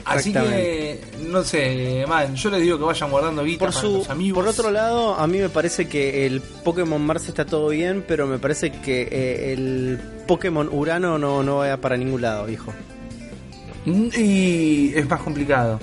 Así 0.06 0.34
que, 0.34 1.00
no 1.30 1.44
sé, 1.44 2.04
man, 2.08 2.36
yo 2.36 2.50
les 2.50 2.62
digo 2.62 2.78
que 2.78 2.84
vayan 2.84 3.10
guardando 3.10 3.44
guita 3.44 3.60
Por 3.66 3.70
para 3.70 3.82
su, 3.82 3.94
los 4.00 4.10
amigos. 4.10 4.40
por 4.44 4.48
otro 4.48 4.70
lado, 4.72 5.16
a 5.16 5.28
mí 5.28 5.38
me 5.38 5.50
parece 5.50 5.88
que 5.88 6.26
el 6.26 6.42
Pokémon 6.42 7.02
Mars 7.02 7.28
está 7.30 7.46
todo 7.46 7.70
bien, 7.70 8.04
pero 8.08 8.28
me 8.28 8.38
parece 8.38 8.72
que 8.72 9.04
eh, 9.10 9.54
el 9.54 10.00
Pokémon 10.28 10.68
Urano 10.72 11.18
no, 11.18 11.42
no 11.42 11.58
vaya 11.60 11.80
para 11.80 11.96
ningún 11.96 12.22
lado, 12.22 12.50
hijo. 12.50 12.74
Y 13.86 14.94
es 14.96 15.10
más 15.10 15.22
complicado. 15.22 15.80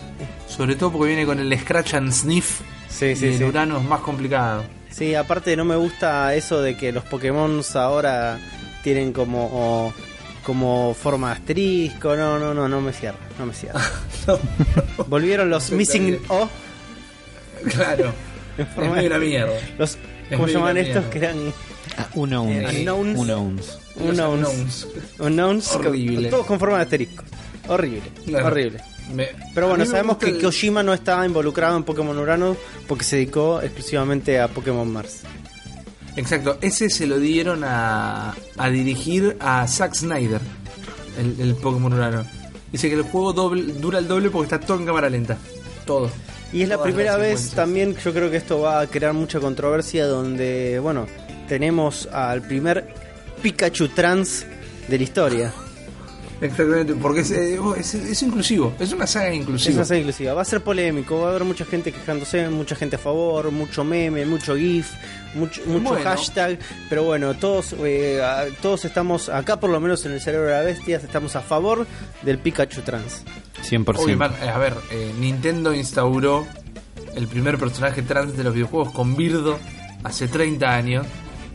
Sobre 0.47 0.77
todo 0.77 0.93
porque 0.93 1.09
viene 1.09 1.27
con 1.27 1.39
el 1.39 1.59
Scratch 1.59 1.95
and 1.95 2.13
Sniff. 2.13 2.61
Sí, 2.89 3.07
y 3.07 3.17
sí, 3.17 3.27
el 3.27 3.39
sí. 3.39 3.45
Urano 3.45 3.79
es 3.79 3.85
más 3.85 4.01
complicado. 4.01 4.65
Sí, 4.91 5.15
aparte 5.15 5.57
no 5.57 5.65
me 5.65 5.77
gusta 5.77 6.35
eso 6.35 6.61
de 6.63 6.77
que 6.77 6.93
los 6.93 7.05
Pokémon 7.05 7.63
ahora 7.75 8.39
tienen 8.83 9.13
como 9.13 9.93
como 10.49 10.95
forma 10.95 11.29
de 11.29 11.35
asterisco. 11.35 12.17
No, 12.17 12.39
no, 12.39 12.55
no, 12.55 12.67
no 12.67 12.81
me 12.81 12.91
cierra, 12.95 13.19
no 13.39 13.45
me 13.45 13.53
cierra. 13.53 13.79
Volvieron 15.07 15.51
los 15.51 15.71
Missing 15.79 16.19
O, 16.29 16.49
Claro. 17.71 18.13
En 18.57 18.67
es 18.67 18.73
forma 18.75 18.97
de- 18.97 19.07
una 19.09 19.19
mierda. 19.19 19.53
los 19.79 19.91
Es 19.91 19.99
¿cómo 20.31 20.45
medio 20.47 20.59
llaman 20.59 20.71
una 20.73 20.81
estos 20.81 20.95
mierda. 21.05 21.11
que 21.11 21.19
eran 21.19 21.53
Ah, 21.99 22.07
Eh, 22.15 22.19
unknowns. 22.19 23.19
Unknowns? 23.19 23.79
unknowns. 23.97 24.87
Unknowns, 25.19 25.73
Horrible. 25.75 26.29
todos 26.31 26.47
con 26.47 26.59
forma 26.59 26.77
de 26.79 26.83
asterisco. 26.85 27.25
Horrible, 27.69 28.03
Claro. 28.25 28.47
horrible. 28.47 28.81
Me- 29.15 29.29
Pero 29.55 29.69
bueno, 29.69 29.85
sabemos 29.85 30.17
que 30.19 30.31
el- 30.31 30.41
Kojima 30.43 30.83
no 30.83 30.95
estaba 30.95 31.27
involucrado 31.27 31.77
en 31.77 31.83
Pokémon 31.85 32.17
Urano 32.19 32.57
porque 32.87 33.05
se 33.05 33.17
dedicó 33.17 33.61
exclusivamente 33.61 34.41
a 34.41 34.49
Pokémon 34.49 34.91
Mars. 34.91 35.23
Exacto, 36.19 36.59
ese 36.61 36.91
se 36.91 37.07
lo 37.07 37.19
dieron 37.19 37.63
a, 37.65 38.35
a 38.57 38.71
dirigir 38.71 39.37
a 39.39 39.69
Zack 39.69 39.95
Snyder, 39.95 40.41
el, 41.17 41.41
el 41.41 41.55
Pokémon 41.55 41.93
Urano. 41.93 42.25
Dice 42.73 42.89
que 42.89 42.97
el 42.97 43.03
juego 43.03 43.33
doble, 43.33 43.73
dura 43.75 44.01
el 44.01 44.09
doble 44.09 44.29
porque 44.29 44.55
está 44.55 44.67
todo 44.67 44.79
en 44.79 44.87
cámara 44.87 45.09
lenta. 45.09 45.39
Todo. 45.87 46.11
Y 46.53 46.63
es 46.63 46.69
la 46.69 46.83
primera 46.83 47.17
vez 47.17 47.51
también, 47.51 47.95
yo 47.97 48.13
creo 48.13 48.31
que 48.33 48.37
esto 48.37 48.61
va 48.61 48.81
a 48.81 48.87
crear 48.89 49.13
mucha 49.13 49.39
controversia 49.39 50.07
donde, 50.07 50.81
bueno, 50.81 51.07
tenemos 51.49 52.09
al 52.09 52.43
primer 52.43 52.93
Pikachu 53.41 53.89
trans 53.89 54.45
de 54.89 54.97
la 54.99 55.05
historia. 55.05 55.53
Exactamente, 56.41 56.95
porque 56.95 57.21
es, 57.21 57.31
eh, 57.33 57.59
es, 57.77 57.95
es 57.95 58.23
inclusivo, 58.23 58.73
es 58.79 58.93
una 58.93 59.07
saga 59.09 59.29
Es 59.31 59.37
inclusiva. 59.37 59.75
una 59.77 59.85
serie 59.85 60.03
inclusiva. 60.03 60.35
Va 60.35 60.43
a 60.43 60.45
ser 60.45 60.61
polémico, 60.63 61.19
va 61.21 61.27
a 61.27 61.31
haber 61.31 61.45
mucha 61.45 61.65
gente 61.65 61.91
quejándose, 61.91 62.49
mucha 62.49 62.77
gente 62.77 62.95
a 62.97 62.99
favor, 62.99 63.51
mucho 63.51 63.83
meme, 63.83 64.25
mucho 64.25 64.57
GIF, 64.57 64.93
mucho, 65.35 65.61
mucho 65.67 65.89
Bueno. 65.91 66.05
hashtag. 66.05 66.59
Pero 66.89 67.03
bueno, 67.03 67.35
todos, 67.35 67.75
eh, 67.81 68.21
todos 68.63 68.85
estamos, 68.85 69.29
acá 69.29 69.59
por 69.59 69.71
lo 69.71 69.81
menos 69.81 70.05
en 70.07 70.13
el 70.13 70.21
cerebro 70.21 70.47
de 70.47 70.53
la 70.55 70.63
bestia, 70.63 70.99
estamos 70.99 71.35
a 71.35 71.41
favor 71.41 71.87
del 72.23 72.39
Pikachu 72.39 72.83
trans. 72.83 73.25
100%. 73.69 73.99
Obvio, 74.05 74.17
man, 74.17 74.33
eh, 74.41 74.49
a 74.49 74.59
ver, 74.59 74.75
eh, 74.93 75.13
Nintendo 75.19 75.75
instauró 75.75 76.47
el 77.17 77.27
primer 77.27 77.59
personaje 77.59 78.03
trans 78.03 78.37
de 78.37 78.45
los 78.45 78.55
videojuegos 78.55 78.93
con 78.93 79.17
Birdo 79.17 79.59
hace 80.05 80.29
30 80.29 80.73
años. 80.73 81.05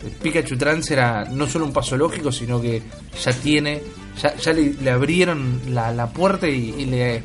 El 0.03 0.11
Pikachu 0.11 0.57
trans 0.57 0.91
era 0.91 1.23
no 1.23 1.47
solo 1.47 1.63
un 1.63 1.71
paso 1.71 1.95
lógico, 1.95 2.33
sino 2.33 2.59
que 2.61 2.81
ya 3.23 3.31
tiene, 3.31 3.81
ya, 4.21 4.35
ya 4.35 4.53
le, 4.53 4.73
le 4.73 4.89
abrieron 4.89 5.61
la, 5.69 5.91
la 5.91 6.07
puerta 6.09 6.47
y, 6.47 6.73
y 6.77 6.85
le 6.85 7.23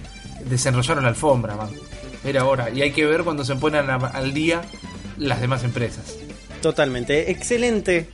desenrollaron 0.48 1.04
la 1.04 1.10
alfombra, 1.10 1.56
man. 1.56 1.70
Era 2.24 2.44
hora. 2.44 2.70
Y 2.70 2.82
hay 2.82 2.90
que 2.92 3.06
ver 3.06 3.22
cuando 3.24 3.44
se 3.44 3.54
ponen 3.56 3.88
a- 3.90 3.96
al 3.96 4.32
día 4.34 4.62
las 5.16 5.40
demás 5.40 5.64
empresas. 5.64 6.16
Totalmente. 6.62 7.30
Excelente. 7.30 8.08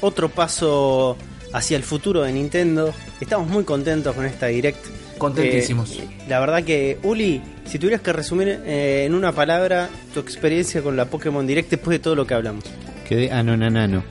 Otro 0.00 0.28
paso 0.28 1.16
hacia 1.52 1.76
el 1.76 1.82
futuro 1.84 2.22
de 2.22 2.32
Nintendo. 2.32 2.92
Estamos 3.20 3.48
muy 3.48 3.64
contentos 3.64 4.14
con 4.14 4.24
esta 4.26 4.46
Direct. 4.46 4.84
Contentísimos. 5.18 5.92
Eh, 5.92 6.08
la 6.28 6.40
verdad 6.40 6.64
que, 6.64 6.98
Uli, 7.04 7.40
si 7.64 7.78
tuvieras 7.78 8.00
que 8.00 8.12
resumir 8.12 8.60
eh, 8.66 9.04
en 9.06 9.14
una 9.14 9.30
palabra 9.32 9.88
tu 10.12 10.18
experiencia 10.20 10.82
con 10.82 10.96
la 10.96 11.04
Pokémon 11.06 11.46
Direct 11.46 11.70
después 11.70 11.94
de 11.94 11.98
todo 12.00 12.16
lo 12.16 12.26
que 12.26 12.34
hablamos. 12.34 12.64
Quedé 13.08 13.30
anonanano. 13.30 14.02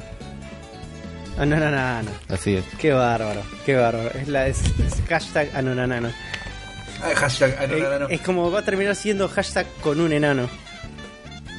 Anonanano. 1.38 2.12
Así 2.30 2.56
es. 2.56 2.66
Qué 2.80 2.92
bárbaro, 2.92 3.42
qué 3.66 3.76
bárbaro. 3.76 4.10
Es 4.12 4.28
la 4.28 4.48
es, 4.48 4.62
es 4.80 5.02
hashtag 5.08 5.50
anonanano. 5.56 6.10
Ah, 7.02 7.12
hashtag, 7.16 7.58
ah, 7.60 7.68
no, 7.68 7.78
no, 7.78 7.90
no, 7.90 8.00
no. 8.00 8.10
Eh, 8.10 8.16
Es 8.16 8.22
como 8.22 8.50
va 8.52 8.60
a 8.60 8.64
terminar 8.66 8.96
siendo 8.96 9.28
hashtag 9.28 9.68
con 9.82 10.00
un 10.00 10.14
enano. 10.14 10.48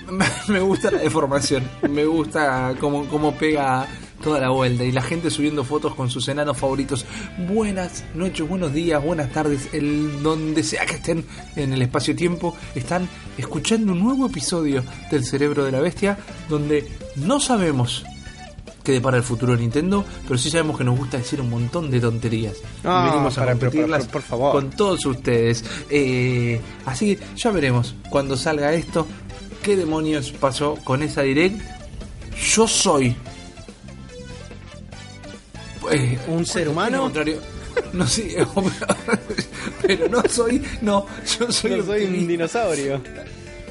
Me 0.48 0.60
gusta 0.60 0.90
la 0.90 0.98
deformación, 0.98 1.68
me 1.88 2.04
gusta 2.04 2.74
cómo, 2.78 3.06
cómo 3.08 3.34
pega 3.34 3.86
toda 4.22 4.38
la 4.38 4.50
vuelta 4.50 4.84
y 4.84 4.92
la 4.92 5.00
gente 5.02 5.30
subiendo 5.30 5.64
fotos 5.64 5.94
con 5.94 6.10
sus 6.10 6.28
enanos 6.28 6.58
favoritos. 6.58 7.06
Buenas 7.48 8.04
noches, 8.14 8.46
buenos 8.46 8.72
días, 8.74 9.02
buenas 9.02 9.30
tardes, 9.32 9.68
el, 9.72 10.22
donde 10.22 10.62
sea 10.62 10.84
que 10.84 10.96
estén 10.96 11.24
en 11.56 11.72
el 11.72 11.80
espacio-tiempo, 11.82 12.54
están 12.74 13.08
escuchando 13.38 13.92
un 13.92 14.00
nuevo 14.00 14.26
episodio 14.26 14.84
del 15.10 15.24
Cerebro 15.24 15.64
de 15.64 15.72
la 15.72 15.80
Bestia 15.80 16.18
donde 16.50 16.86
no 17.16 17.40
sabemos 17.40 18.04
qué 18.84 18.92
depara 18.92 19.16
el 19.16 19.22
futuro 19.24 19.54
de 19.54 19.62
Nintendo, 19.62 20.04
pero 20.28 20.38
sí 20.38 20.50
sabemos 20.50 20.78
que 20.78 20.84
nos 20.84 20.96
gusta 20.96 21.16
decir 21.16 21.40
un 21.40 21.50
montón 21.50 21.90
de 21.90 22.00
tonterías. 22.00 22.58
Ah, 22.84 23.06
y 23.06 23.10
venimos 23.10 23.36
a 23.38 23.46
compartirlas 23.46 24.06
por 24.06 24.22
favor. 24.22 24.52
con 24.52 24.70
todos 24.70 25.04
ustedes. 25.06 25.64
Eh, 25.90 26.60
así 26.84 27.16
que 27.16 27.24
ya 27.34 27.50
veremos 27.50 27.96
cuando 28.10 28.36
salga 28.36 28.72
esto 28.74 29.06
qué 29.62 29.74
demonios 29.76 30.30
pasó 30.32 30.76
con 30.84 31.02
esa 31.02 31.22
direct. 31.22 31.58
Yo 32.54 32.68
soy 32.68 33.16
eh, 35.90 36.18
¿Un 36.28 36.46
ser 36.46 36.68
humano? 36.68 37.02
contrario. 37.02 37.38
No 37.92 38.06
sé, 38.06 38.36
pero 39.82 40.08
no 40.08 40.22
soy, 40.28 40.62
no, 40.80 41.06
yo 41.38 41.50
soy, 41.50 41.76
Yo 41.76 41.84
soy 41.84 42.04
un 42.04 42.26
dinosaurio. 42.28 43.00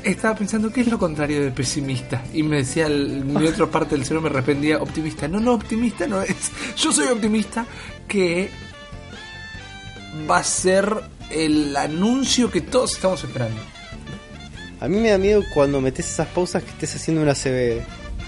Estaba 0.03 0.35
pensando 0.35 0.71
qué 0.71 0.81
es 0.81 0.87
lo 0.87 0.99
contrario 0.99 1.41
de 1.41 1.51
pesimista 1.51 2.21
y 2.33 2.43
me 2.43 2.57
decía 2.57 2.87
el- 2.87 3.23
mi 3.23 3.47
otra 3.47 3.67
parte 3.67 3.95
del 3.95 4.03
cerebro 4.05 4.23
me 4.23 4.35
respondía 4.35 4.77
optimista. 4.81 5.27
No, 5.27 5.39
no, 5.39 5.53
optimista 5.53 6.05
no 6.07 6.21
es. 6.21 6.51
Yo 6.77 6.91
soy 6.91 7.07
optimista 7.07 7.65
que 8.07 8.49
va 10.29 10.37
a 10.39 10.43
ser 10.43 10.93
el 11.29 11.75
anuncio 11.77 12.51
que 12.51 12.61
todos 12.61 12.93
estamos 12.95 13.23
esperando. 13.23 13.61
A 14.81 14.87
mí 14.89 14.97
me 14.97 15.09
da 15.09 15.17
miedo 15.17 15.41
cuando 15.53 15.79
metes 15.79 16.09
esas 16.11 16.27
pausas 16.27 16.63
que 16.63 16.71
estés 16.71 16.95
haciendo 16.95 17.21
una 17.21 17.33
CB. 17.33 17.81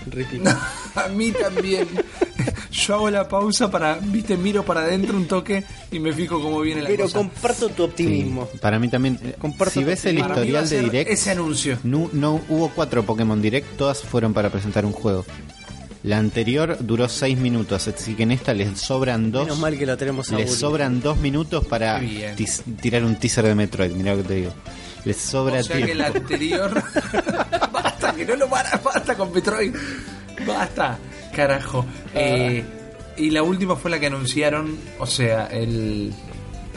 A 0.96 1.08
mí 1.10 1.32
también. 1.34 1.88
Yo 2.76 2.96
hago 2.96 3.10
la 3.10 3.28
pausa 3.28 3.72
para, 3.72 3.96
viste, 4.02 4.36
miro 4.38 4.64
para 4.66 4.82
adentro 4.82 5.16
un 5.16 5.28
toque 5.28 5.64
y 5.92 6.00
me 6.00 6.12
fijo 6.14 6.42
cómo 6.42 6.60
viene 6.62 6.82
la 6.82 6.90
Pero 6.90 7.04
cosa. 7.06 7.18
comparto 7.20 7.70
tu 7.70 7.84
optimismo. 7.84 8.50
Sí, 8.52 8.58
para 8.60 8.80
mí 8.80 8.90
también. 8.90 9.18
eh, 9.24 9.36
Comparto 9.40 9.74
si 9.80 9.84
ves 9.86 10.04
el 10.06 10.20
historial 10.20 10.68
de 10.68 10.82
Direct, 10.82 11.10
ese 11.10 11.32
anuncio. 11.32 11.78
no, 11.84 12.10
no 12.12 12.42
hubo 12.50 12.70
cuatro 12.70 13.04
Pokémon 13.04 13.42
Direct, 13.42 13.78
todas 13.78 14.02
fueron 14.02 14.34
para 14.34 14.50
presentar 14.50 14.86
un 14.86 14.92
juego. 14.92 15.26
La 16.04 16.18
anterior 16.20 16.78
duró 16.82 17.08
seis 17.10 17.38
minutos, 17.38 17.88
así 17.88 18.14
que 18.14 18.24
en 18.24 18.32
esta 18.32 18.54
les 18.54 18.78
sobran 18.80 19.32
dos. 19.32 19.44
Menos 19.46 19.60
mal 19.60 19.78
que 19.78 19.86
lo 19.88 19.98
tenemos 19.98 20.30
Les 20.32 20.50
Uli. 20.52 20.60
sobran 20.60 21.02
dos 21.02 21.18
minutos 21.18 21.66
para 21.66 22.00
tirar 22.82 23.04
un 23.04 23.16
teaser 23.16 23.46
de 23.46 23.56
Metroid, 23.56 23.92
mirá 23.92 24.12
lo 24.16 24.22
que 24.22 24.28
te 24.28 24.36
digo. 24.36 24.52
Les 25.06 25.18
sobra 25.18 25.62
O 25.62 25.64
sea 25.64 25.78
que 25.78 25.92
el 25.94 26.02
anterior. 26.02 26.84
basta, 27.72 28.14
que 28.14 28.26
no 28.26 28.36
lo 28.36 28.50
para, 28.50 28.78
basta 28.84 29.16
con 29.16 29.32
Metroid. 29.34 29.74
Basta, 30.46 30.98
carajo. 31.36 31.86
Eh, 32.14 32.64
y 33.18 33.30
la 33.30 33.44
última 33.44 33.76
fue 33.76 33.92
la 33.92 34.00
que 34.00 34.08
anunciaron, 34.08 34.78
o 35.00 35.06
sea, 35.06 35.48
el. 35.48 36.14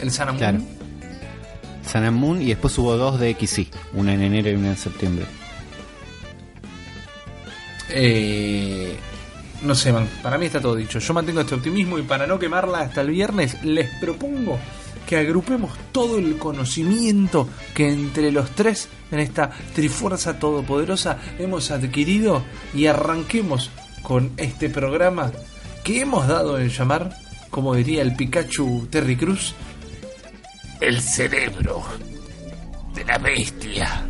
El 0.00 0.10
Sun 0.10 0.28
and 0.28 0.38
Claro. 0.38 0.58
Moon. 0.58 0.68
Sun 1.90 2.04
and 2.04 2.16
Moon 2.16 2.42
y 2.42 2.46
después 2.46 2.76
hubo 2.78 2.96
dos 2.96 3.18
de 3.18 3.34
XY, 3.34 3.70
una 3.94 4.14
en 4.14 4.22
enero 4.22 4.50
y 4.50 4.54
una 4.54 4.68
en 4.70 4.76
septiembre. 4.76 5.24
Eh, 7.90 8.96
no 9.62 9.74
sé, 9.74 9.92
man. 9.92 10.08
Para 10.22 10.38
mí 10.38 10.46
está 10.46 10.60
todo 10.60 10.74
dicho. 10.76 10.98
Yo 10.98 11.14
mantengo 11.14 11.40
este 11.40 11.54
optimismo 11.54 11.98
y 11.98 12.02
para 12.02 12.26
no 12.26 12.38
quemarla 12.38 12.80
hasta 12.80 13.00
el 13.00 13.10
viernes, 13.10 13.62
les 13.64 13.88
propongo 14.00 14.58
que 15.06 15.16
agrupemos 15.16 15.72
todo 15.90 16.18
el 16.18 16.36
conocimiento 16.36 17.48
que 17.74 17.88
entre 17.90 18.30
los 18.30 18.50
tres 18.50 18.88
en 19.10 19.20
esta 19.20 19.50
trifuerza 19.74 20.38
todopoderosa 20.38 21.16
hemos 21.38 21.70
adquirido 21.70 22.44
y 22.74 22.86
arranquemos 22.86 23.70
con 24.08 24.32
este 24.38 24.70
programa 24.70 25.30
que 25.84 26.00
hemos 26.00 26.26
dado 26.26 26.58
en 26.58 26.70
llamar, 26.70 27.14
como 27.50 27.74
diría 27.74 28.00
el 28.00 28.16
Pikachu 28.16 28.88
Terry 28.90 29.16
Cruz, 29.16 29.54
el 30.80 30.98
cerebro 31.02 31.82
de 32.94 33.04
la 33.04 33.18
bestia. 33.18 34.08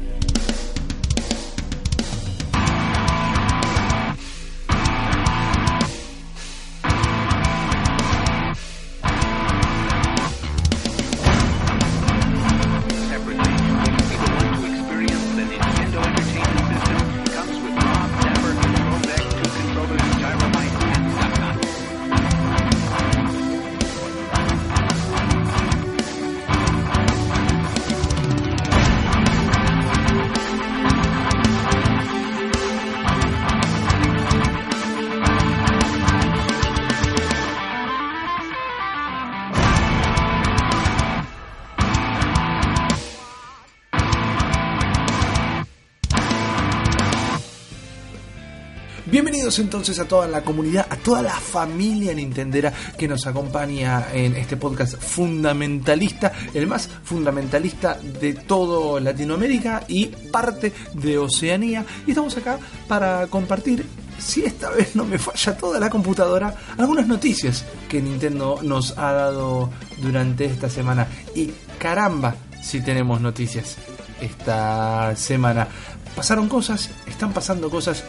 Entonces 49.56 49.98
a 49.98 50.06
toda 50.06 50.28
la 50.28 50.42
comunidad, 50.42 50.86
a 50.90 50.96
toda 50.96 51.22
la 51.22 51.32
familia 51.32 52.12
nintendera 52.12 52.70
que 52.98 53.08
nos 53.08 53.26
acompaña 53.26 54.08
en 54.12 54.36
este 54.36 54.58
podcast 54.58 55.00
fundamentalista, 55.00 56.32
el 56.52 56.66
más 56.66 56.86
fundamentalista 57.02 57.94
de 57.94 58.34
todo 58.34 59.00
Latinoamérica 59.00 59.84
y 59.88 60.06
parte 60.06 60.74
de 60.92 61.16
Oceanía. 61.16 61.86
Y 62.06 62.10
estamos 62.10 62.36
acá 62.36 62.58
para 62.86 63.26
compartir, 63.28 63.86
si 64.18 64.44
esta 64.44 64.68
vez 64.76 64.94
no 64.94 65.06
me 65.06 65.18
falla 65.18 65.56
toda 65.56 65.80
la 65.80 65.88
computadora, 65.88 66.54
algunas 66.76 67.06
noticias 67.06 67.64
que 67.88 68.02
Nintendo 68.02 68.60
nos 68.62 68.98
ha 68.98 69.12
dado 69.12 69.70
durante 70.02 70.44
esta 70.44 70.68
semana. 70.68 71.08
Y 71.34 71.52
caramba, 71.78 72.34
si 72.62 72.82
tenemos 72.82 73.22
noticias 73.22 73.78
esta 74.20 75.16
semana. 75.16 75.68
Pasaron 76.14 76.48
cosas, 76.48 76.90
están 77.06 77.32
pasando 77.32 77.70
cosas 77.70 78.04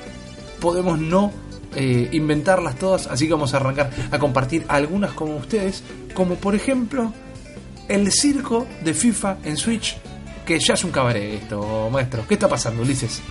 podemos 0.60 1.00
no 1.00 1.32
eh, 1.76 2.10
inventarlas 2.12 2.76
todas, 2.78 3.08
así 3.08 3.28
que 3.28 3.34
vamos 3.34 3.54
a 3.54 3.58
arrancar 3.58 3.90
a 4.12 4.20
compartir 4.20 4.66
algunas 4.68 5.12
con 5.12 5.32
ustedes, 5.34 5.84
como 6.14 6.36
por 6.36 6.56
ejemplo 6.56 7.14
el 7.88 8.12
circo 8.12 8.68
de 8.84 8.94
FIFA 8.94 9.38
en 9.44 9.58
Switch 9.58 9.98
que 10.46 10.58
ya 10.60 10.74
es 10.74 10.84
un 10.84 10.90
cabaret 10.90 11.44
esto, 11.44 11.90
maestro. 11.92 12.24
¿Qué 12.28 12.34
está 12.34 12.48
pasando, 12.50 12.82
Ulises? 12.82 13.22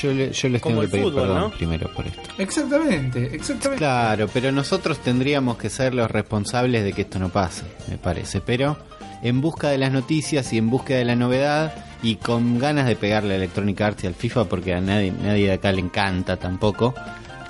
Yo, 0.00 0.12
le- 0.12 0.30
yo 0.30 0.48
les 0.48 0.62
Como 0.62 0.76
tengo 0.76 0.82
que 0.82 0.88
pedir 0.92 1.04
fútbol, 1.06 1.22
perdón 1.22 1.38
¿no? 1.40 1.50
primero 1.50 1.92
por 1.92 2.06
esto. 2.06 2.20
Exactamente, 2.38 3.34
exactamente. 3.34 3.78
Claro, 3.78 4.28
pero 4.32 4.52
nosotros 4.52 4.98
tendríamos 5.00 5.56
que 5.58 5.68
ser 5.68 5.92
los 5.92 6.08
responsables 6.08 6.84
de 6.84 6.92
que 6.92 7.02
esto 7.02 7.18
no 7.18 7.30
pase, 7.30 7.64
me 7.88 7.98
parece. 7.98 8.40
Pero 8.40 8.78
en 9.24 9.40
busca 9.40 9.70
de 9.70 9.78
las 9.78 9.90
noticias 9.90 10.52
y 10.52 10.58
en 10.58 10.70
busca 10.70 10.94
de 10.94 11.04
la 11.04 11.16
novedad 11.16 11.74
y 12.02 12.16
con 12.16 12.58
ganas 12.58 12.86
de 12.86 12.96
pegarle 12.96 13.34
a 13.34 13.36
Electronic 13.36 13.80
Arts 13.80 14.04
y 14.04 14.06
al 14.08 14.14
FIFA 14.14 14.44
porque 14.48 14.74
a 14.74 14.80
nadie, 14.80 15.12
nadie 15.12 15.46
de 15.46 15.52
acá 15.52 15.70
le 15.72 15.80
encanta 15.80 16.36
tampoco. 16.36 16.94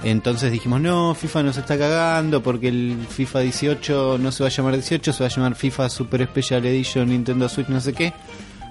Entonces 0.04 0.50
dijimos, 0.50 0.80
no, 0.80 1.14
FIFA 1.14 1.44
nos 1.44 1.56
está 1.56 1.78
cagando 1.78 2.42
porque 2.42 2.68
el 2.68 3.06
FIFA 3.08 3.40
18 3.40 4.18
no 4.18 4.32
se 4.32 4.42
va 4.42 4.48
a 4.48 4.52
llamar 4.52 4.74
18, 4.74 5.12
se 5.12 5.22
va 5.22 5.28
a 5.28 5.30
llamar 5.30 5.54
FIFA 5.54 5.88
Super 5.88 6.26
Special 6.26 6.66
Edition 6.66 7.08
Nintendo 7.08 7.48
Switch, 7.48 7.68
no 7.68 7.80
sé 7.80 7.92
qué. 7.92 8.12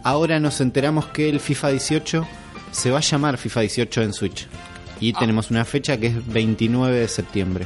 Ahora 0.03 0.39
nos 0.39 0.59
enteramos 0.61 1.07
que 1.07 1.29
el 1.29 1.39
FIFA 1.39 1.69
18 1.69 2.27
se 2.71 2.91
va 2.91 2.97
a 2.97 3.01
llamar 3.01 3.37
FIFA 3.37 3.61
18 3.61 4.01
en 4.01 4.13
Switch. 4.13 4.47
Y 4.99 5.13
tenemos 5.13 5.49
una 5.49 5.65
fecha 5.65 5.97
que 5.97 6.07
es 6.07 6.27
29 6.27 6.99
de 6.99 7.07
septiembre. 7.07 7.65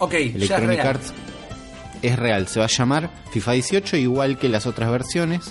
Ok, 0.00 0.12
ya 0.12 0.18
es 0.18 0.34
Electronic 0.34 0.76
real. 0.76 0.86
Arts 0.88 1.12
es 2.02 2.16
real, 2.18 2.46
se 2.48 2.60
va 2.60 2.66
a 2.66 2.68
llamar 2.68 3.10
FIFA 3.32 3.52
18 3.52 3.96
igual 3.96 4.38
que 4.38 4.48
las 4.48 4.66
otras 4.66 4.90
versiones. 4.90 5.50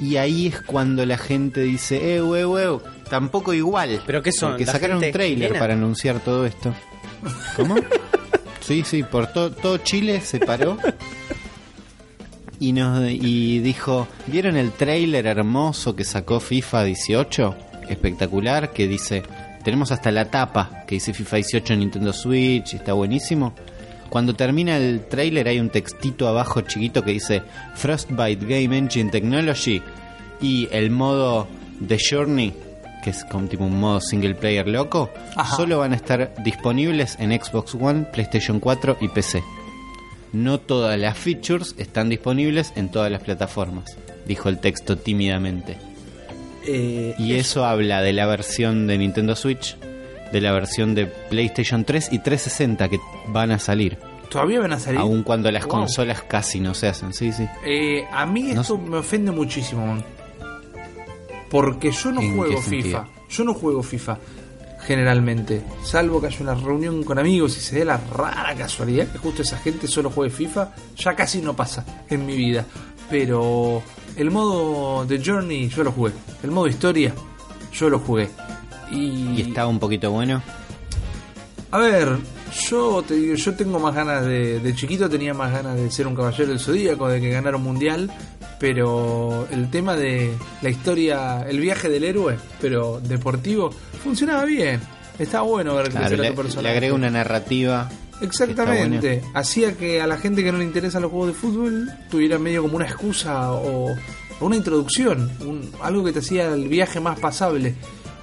Y 0.00 0.16
ahí 0.16 0.46
es 0.46 0.62
cuando 0.62 1.04
la 1.04 1.18
gente 1.18 1.60
dice, 1.60 2.14
eh, 2.16 2.22
weu, 2.22 2.52
weu, 2.54 2.82
tampoco 3.10 3.52
igual. 3.52 4.00
¿Pero 4.06 4.22
qué 4.22 4.32
son, 4.32 4.58
la 4.58 4.72
sacaron 4.72 4.96
un 4.96 5.10
trailer 5.12 5.48
chilena? 5.48 5.58
para 5.58 5.74
anunciar 5.74 6.20
todo 6.20 6.46
esto. 6.46 6.74
¿Cómo? 7.56 7.74
sí, 8.60 8.82
sí, 8.84 9.02
por 9.02 9.26
to- 9.32 9.50
todo 9.52 9.76
Chile 9.78 10.20
se 10.22 10.38
paró. 10.40 10.78
Y, 12.58 12.72
nos, 12.72 13.08
y 13.10 13.58
dijo, 13.60 14.06
¿vieron 14.26 14.56
el 14.56 14.72
trailer 14.72 15.26
hermoso 15.26 15.96
que 15.96 16.04
sacó 16.04 16.40
FIFA 16.40 16.84
18? 16.84 17.56
Espectacular, 17.88 18.70
que 18.72 18.86
dice, 18.86 19.22
tenemos 19.64 19.92
hasta 19.92 20.10
la 20.10 20.30
tapa, 20.30 20.84
que 20.86 20.96
dice 20.96 21.14
FIFA 21.14 21.36
18 21.36 21.72
en 21.72 21.78
Nintendo 21.80 22.12
Switch, 22.12 22.74
está 22.74 22.92
buenísimo. 22.92 23.54
Cuando 24.10 24.34
termina 24.34 24.76
el 24.76 25.06
trailer 25.06 25.48
hay 25.48 25.60
un 25.60 25.70
textito 25.70 26.26
abajo 26.28 26.60
chiquito 26.62 27.02
que 27.02 27.12
dice 27.12 27.42
Frostbite 27.74 28.44
Game 28.44 28.76
Engine 28.76 29.10
Technology 29.10 29.80
y 30.40 30.68
el 30.72 30.90
modo 30.90 31.46
The 31.86 31.96
Journey, 31.98 32.52
que 33.04 33.10
es 33.10 33.24
como 33.24 33.46
tipo 33.46 33.64
un 33.64 33.78
modo 33.78 34.00
single 34.00 34.34
player 34.34 34.66
loco, 34.68 35.10
Ajá. 35.36 35.56
solo 35.56 35.78
van 35.78 35.92
a 35.92 35.96
estar 35.96 36.34
disponibles 36.42 37.16
en 37.20 37.30
Xbox 37.40 37.74
One, 37.74 38.04
PlayStation 38.12 38.58
4 38.60 38.98
y 39.00 39.08
PC. 39.08 39.42
No 40.32 40.58
todas 40.60 40.98
las 40.98 41.16
features 41.16 41.74
están 41.78 42.08
disponibles 42.08 42.72
en 42.76 42.90
todas 42.90 43.10
las 43.10 43.22
plataformas, 43.22 43.96
dijo 44.26 44.48
el 44.48 44.58
texto 44.58 44.96
tímidamente. 44.98 45.76
Eh, 46.66 47.14
Y 47.18 47.34
eso 47.34 47.64
habla 47.64 48.02
de 48.02 48.12
la 48.12 48.26
versión 48.26 48.86
de 48.86 48.98
Nintendo 48.98 49.34
Switch, 49.34 49.76
de 50.32 50.40
la 50.40 50.52
versión 50.52 50.94
de 50.94 51.06
PlayStation 51.06 51.84
3 51.84 52.08
y 52.12 52.18
360 52.20 52.88
que 52.88 53.00
van 53.28 53.50
a 53.50 53.58
salir, 53.58 53.98
Todavía 54.28 54.60
van 54.60 54.72
a 54.74 54.78
salir. 54.78 55.00
aun 55.00 55.22
cuando 55.24 55.50
las 55.50 55.64
Wow. 55.64 55.70
consolas 55.70 56.22
casi 56.22 56.60
no 56.60 56.72
se 56.74 56.86
hacen. 56.88 57.12
Sí, 57.12 57.32
sí. 57.32 57.46
Eh, 57.64 58.04
a 58.12 58.24
mí 58.26 58.52
No 58.54 58.60
esto 58.60 58.78
me 58.78 58.98
ofende 58.98 59.30
muchísimo, 59.32 59.86
man. 59.86 60.04
Porque 61.50 61.90
yo 61.90 62.12
no 62.12 62.20
¿En 62.20 62.36
juego 62.36 62.60
sentido? 62.62 62.82
FIFA. 62.82 63.08
Yo 63.28 63.44
no 63.44 63.54
juego 63.54 63.82
FIFA 63.82 64.18
generalmente. 64.86 65.62
Salvo 65.82 66.20
que 66.20 66.28
haya 66.28 66.38
una 66.40 66.54
reunión 66.54 67.02
con 67.04 67.18
amigos 67.18 67.56
y 67.56 67.60
se 67.60 67.80
dé 67.80 67.84
la 67.84 67.96
rara 67.98 68.54
casualidad 68.56 69.08
que 69.08 69.18
justo 69.18 69.42
esa 69.42 69.58
gente 69.58 69.86
solo 69.88 70.10
juegue 70.10 70.30
FIFA. 70.34 70.72
Ya 70.96 71.14
casi 71.16 71.40
no 71.42 71.54
pasa 71.54 71.84
en 72.08 72.24
mi 72.24 72.36
vida. 72.36 72.64
Pero 73.10 73.82
el 74.16 74.30
modo 74.30 75.04
de 75.04 75.20
Journey 75.24 75.68
yo 75.68 75.82
lo 75.84 75.90
jugué. 75.92 76.12
El 76.42 76.50
modo 76.52 76.68
historia 76.68 77.12
yo 77.72 77.90
lo 77.90 77.98
jugué. 77.98 78.30
Y, 78.90 79.34
Y 79.36 79.40
estaba 79.48 79.68
un 79.68 79.78
poquito 79.78 80.10
bueno. 80.10 80.42
a 81.70 81.78
ver, 81.78 82.16
yo 82.68 83.02
te 83.06 83.14
digo, 83.14 83.34
yo 83.34 83.54
tengo 83.54 83.78
más 83.78 83.94
ganas 83.94 84.24
de, 84.24 84.58
de 84.60 84.74
chiquito 84.74 85.08
tenía 85.08 85.32
más 85.34 85.52
ganas 85.52 85.76
de 85.76 85.90
ser 85.90 86.06
un 86.06 86.16
caballero 86.16 86.48
del 86.48 86.58
zodíaco, 86.58 87.08
de 87.08 87.20
que 87.20 87.30
ganara 87.30 87.56
un 87.56 87.62
mundial, 87.62 88.10
pero 88.58 89.46
el 89.50 89.70
tema 89.70 89.94
de 89.96 90.32
la 90.62 90.68
historia, 90.70 91.42
el 91.48 91.60
viaje 91.60 91.88
del 91.88 92.04
héroe, 92.04 92.36
pero 92.60 93.00
deportivo, 93.00 93.70
funcionaba 94.02 94.44
bien. 94.44 94.80
Estaba 95.18 95.44
bueno 95.44 95.74
ver 95.76 95.90
Claro, 95.90 96.06
crecer 96.08 96.26
a 96.26 96.30
tu 96.30 96.34
personaje. 96.36 96.62
le 96.64 96.70
agrega 96.70 96.94
una 96.94 97.10
narrativa. 97.10 97.88
Exactamente. 98.22 99.22
Hacía 99.34 99.74
que 99.76 100.00
a 100.00 100.06
la 100.06 100.16
gente 100.16 100.42
que 100.42 100.50
no 100.52 100.58
le 100.58 100.64
interesan 100.64 101.02
los 101.02 101.10
juegos 101.10 101.28
de 101.28 101.34
fútbol 101.34 101.90
tuviera 102.10 102.38
medio 102.38 102.62
como 102.62 102.76
una 102.76 102.86
excusa 102.86 103.52
o, 103.52 103.90
o 104.40 104.46
una 104.46 104.56
introducción, 104.56 105.30
un- 105.40 105.70
algo 105.82 106.04
que 106.04 106.12
te 106.12 106.18
hacía 106.20 106.48
el 106.52 106.68
viaje 106.68 107.00
más 107.00 107.18
pasable. 107.18 107.74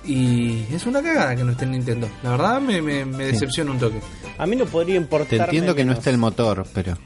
Y 0.07 0.63
es 0.73 0.85
una 0.85 1.01
cagada 1.03 1.35
que 1.35 1.43
no 1.43 1.51
esté 1.51 1.65
en 1.65 1.71
Nintendo. 1.71 2.09
La 2.23 2.31
verdad 2.31 2.61
me, 2.61 2.81
me, 2.81 3.03
me 3.05 3.25
decepciona 3.25 3.71
un 3.71 3.77
toque. 3.79 3.99
A 4.37 4.45
mí 4.47 4.55
no 4.55 4.65
podría 4.65 4.95
Te 4.95 5.01
importar. 5.01 5.41
entiendo 5.41 5.75
que 5.75 5.83
no 5.83 5.91
está 5.93 6.09
el 6.09 6.17
motor, 6.17 6.65
pero 6.73 6.97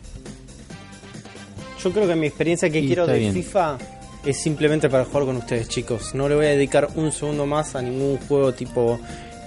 Yo 1.83 1.91
creo 1.91 2.07
que 2.07 2.15
mi 2.15 2.27
experiencia 2.27 2.69
que 2.69 2.79
Y 2.79 2.87
quiero 2.87 3.07
de 3.07 3.17
bien. 3.19 3.33
FIFA 3.33 3.77
es 4.25 4.39
simplemente 4.39 4.87
para 4.89 5.05
jugar 5.05 5.25
con 5.25 5.37
ustedes, 5.37 5.67
chicos. 5.67 6.13
No 6.13 6.29
le 6.29 6.35
voy 6.35 6.45
a 6.45 6.49
dedicar 6.49 6.89
un 6.95 7.11
segundo 7.11 7.47
más 7.47 7.75
a 7.75 7.81
ningún 7.81 8.17
juego 8.19 8.53
tipo 8.53 8.99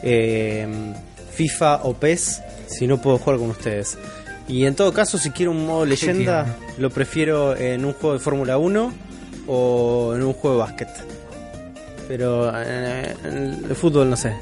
eh, 0.02 0.66
FIFA 1.34 1.82
o 1.84 1.94
PES 1.94 2.42
si 2.66 2.86
no 2.88 3.00
puedo 3.00 3.18
jugar 3.18 3.38
con 3.38 3.50
ustedes. 3.50 3.96
Y 4.48 4.66
en 4.66 4.74
todo 4.74 4.92
caso, 4.92 5.16
si 5.16 5.30
quiero 5.30 5.52
un 5.52 5.64
modo 5.64 5.86
leyenda, 5.86 6.56
lo 6.76 6.90
prefiero 6.90 7.56
en 7.56 7.84
un 7.84 7.92
juego 7.92 8.14
de 8.14 8.18
Fórmula 8.18 8.58
1 8.58 8.92
o 9.46 10.12
en 10.16 10.22
un 10.22 10.32
juego 10.32 10.56
de 10.56 10.62
básquet. 10.62 10.88
Pero 12.08 12.52
eh, 12.54 13.14
el 13.24 13.74
fútbol 13.76 14.10
no 14.10 14.16
sé. 14.16 14.34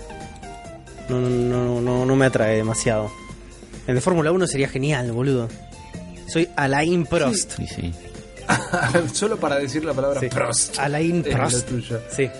No, 1.09 1.21
no, 1.21 1.29
no, 1.29 1.81
no, 1.81 2.07
no 2.07 2.17
me 2.17 2.27
atrae 2.27 2.57
demasiado. 2.57 3.11
El 3.87 3.97
de 3.97 4.01
Fórmula 4.01 4.31
1 4.33 4.47
sería 4.47 4.69
genial, 4.69 5.13
boludo. 5.13 5.49
Soy 6.27 6.49
Alain 6.57 7.05
Prost. 7.07 7.53
sí, 7.57 7.67
sí. 7.67 7.93
Solo 9.13 9.37
para 9.37 9.57
decir 9.59 9.85
la 9.85 9.93
palabra 9.95 10.21
Sí. 10.21 10.29
Prost. 10.29 10.79
Alain 10.79 11.23
Prost. 11.23 11.69
Sí. 12.11 12.31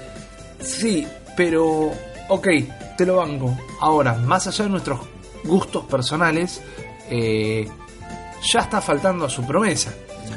Sí, 0.61 1.07
pero. 1.37 1.93
Ok, 2.29 2.49
te 2.97 3.05
lo 3.07 3.17
banco. 3.17 3.57
Ahora, 3.81 4.15
más 4.15 4.47
allá 4.47 4.65
de 4.65 4.71
nuestros 4.71 5.01
gustos 5.45 5.85
personales, 5.87 6.61
eh, 7.11 7.69
ya 8.53 8.61
está 8.61 8.81
faltando 8.81 9.25
a 9.27 9.31
su 9.31 9.45
promesa 9.45 9.93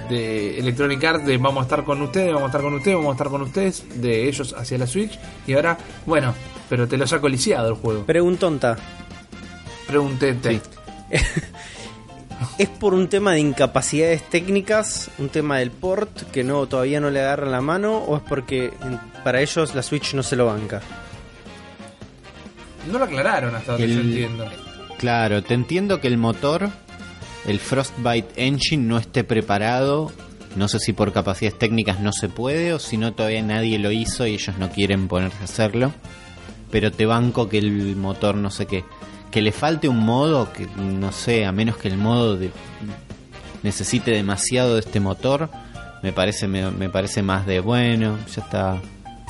de 0.10 0.60
Electronic 0.60 1.04
Arts 1.04 1.26
de 1.26 1.38
vamos 1.38 1.62
a 1.62 1.64
estar 1.64 1.84
con 1.84 2.02
ustedes, 2.02 2.28
vamos 2.34 2.44
a 2.44 2.48
estar 2.48 2.62
con 2.62 2.74
ustedes, 2.76 2.96
vamos 2.98 3.10
a 3.12 3.14
estar 3.16 3.28
con 3.30 3.42
ustedes, 3.42 4.02
de 4.02 4.28
ellos 4.28 4.54
hacia 4.58 4.78
la 4.78 4.88
Switch. 4.88 5.18
Y 5.48 5.54
ahora, 5.54 5.78
bueno, 6.06 6.34
pero 6.70 6.88
te 6.88 6.98
lo 6.98 7.06
saco 7.08 7.28
lisiado 7.30 7.70
el 7.70 7.76
juego. 7.76 8.06
Preguntonta. 8.06 8.76
Pregúntete. 9.88 10.60
Sí. 10.60 10.62
¿Es 12.58 12.68
por 12.70 12.94
un 12.94 13.08
tema 13.08 13.32
de 13.34 13.40
incapacidades 13.40 14.24
técnicas, 14.30 15.10
un 15.20 15.30
tema 15.30 15.60
del 15.60 15.72
port 15.72 16.24
que 16.32 16.44
no 16.44 16.66
todavía 16.68 17.00
no 17.00 17.10
le 17.10 17.22
agarran 17.22 17.52
la 17.52 17.62
mano 17.62 17.98
o 18.00 18.18
es 18.18 18.24
porque 18.28 18.72
para 19.24 19.42
ellos 19.42 19.74
la 19.74 19.82
Switch 19.82 20.14
no 20.14 20.22
se 20.24 20.36
lo 20.36 20.46
banca? 20.46 20.82
No 22.92 23.00
lo 23.00 23.06
aclararon 23.06 23.56
hasta 23.56 23.72
donde 23.74 23.86
El- 23.88 23.94
yo 23.96 24.02
entiendo. 24.02 24.46
Claro, 24.98 25.44
te 25.44 25.54
entiendo 25.54 26.00
que 26.02 26.08
el 26.08 26.18
motor, 26.18 26.70
el 27.48 27.60
Frostbite 27.60 28.30
Engine, 28.46 28.84
no 28.84 28.98
esté 28.98 29.24
preparado. 29.24 30.12
No 30.56 30.68
sé 30.70 30.80
si 30.80 30.94
por 30.94 31.12
capacidades 31.12 31.60
técnicas 31.60 32.00
no 32.00 32.14
se 32.14 32.30
puede 32.30 32.74
o 32.74 32.80
si 32.80 32.98
no 32.98 33.14
todavía 33.14 33.42
nadie 33.44 33.78
lo 33.78 33.92
hizo 33.92 34.26
y 34.26 34.36
ellos 34.36 34.58
no 34.58 34.70
quieren 34.72 35.08
ponerse 35.08 35.38
a 35.42 35.44
hacerlo. 35.44 35.92
Pero 36.72 36.92
te 36.92 37.06
banco 37.06 37.50
que 37.50 37.58
el 37.58 37.96
motor 37.96 38.36
no 38.36 38.50
sé 38.50 38.66
qué. 38.66 38.84
Que 39.32 39.42
le 39.42 39.52
falte 39.52 39.90
un 39.90 40.00
modo, 40.00 40.52
que 40.54 40.66
no 40.78 41.12
sé, 41.12 41.46
a 41.46 41.52
menos 41.52 41.76
que 41.78 41.90
el 41.90 41.98
modo 41.98 42.38
de- 42.38 42.52
necesite 43.64 44.12
demasiado 44.12 44.76
de 44.76 44.80
este 44.80 45.00
motor, 45.00 45.50
me 46.02 46.14
parece, 46.14 46.48
me, 46.48 46.70
me 46.72 46.90
parece 46.90 47.22
más 47.22 47.46
de 47.46 47.60
bueno, 47.60 48.18
ya 48.34 48.42
está, 48.42 48.82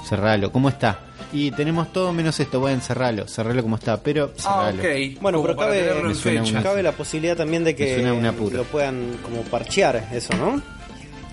cerralo. 0.08 0.52
¿Cómo 0.52 0.70
está? 0.70 1.00
Y 1.34 1.52
tenemos 1.52 1.92
todo 1.92 2.14
menos 2.14 2.40
esto, 2.40 2.60
bueno, 2.60 2.80
cerralo, 2.82 3.28
cerralo 3.28 3.62
como 3.62 3.76
está, 3.76 3.98
pero 4.02 4.32
Ah, 4.46 4.72
cerralo. 4.72 4.82
ok. 4.82 5.22
Bueno, 5.22 5.38
Como 5.40 5.48
pero 5.56 5.60
cabe- 5.60 6.04
Me 6.04 6.14
suena 6.16 6.44
una- 6.44 6.64
Cabe 6.64 6.84
la 6.84 6.92
posibilidad 6.94 7.36
también 7.36 7.64
de 7.64 7.76
que 7.76 7.96
suena 7.96 8.32
lo 8.32 8.64
puedan 8.64 9.18
como 9.24 9.42
parchear 9.44 10.08
eso, 10.14 10.34
¿no? 10.38 10.62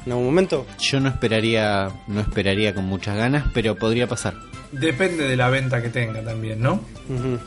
En 0.05 0.11
algún 0.12 0.24
momento. 0.26 0.66
Yo 0.81 0.98
no 0.98 1.09
esperaría, 1.09 1.88
no 2.09 2.20
esperaría 2.20 2.74
con 2.74 2.85
muchas 2.87 3.16
ganas, 3.16 3.44
pero 3.55 3.76
podría 3.76 4.09
pasar. 4.09 4.35
Depende 4.72 5.28
de 5.28 5.37
la 5.37 5.48
venta 5.50 5.81
que 5.81 5.90
tenga 5.90 6.22
también, 6.22 6.61
¿no? 6.61 6.81
Ujú. 7.09 7.38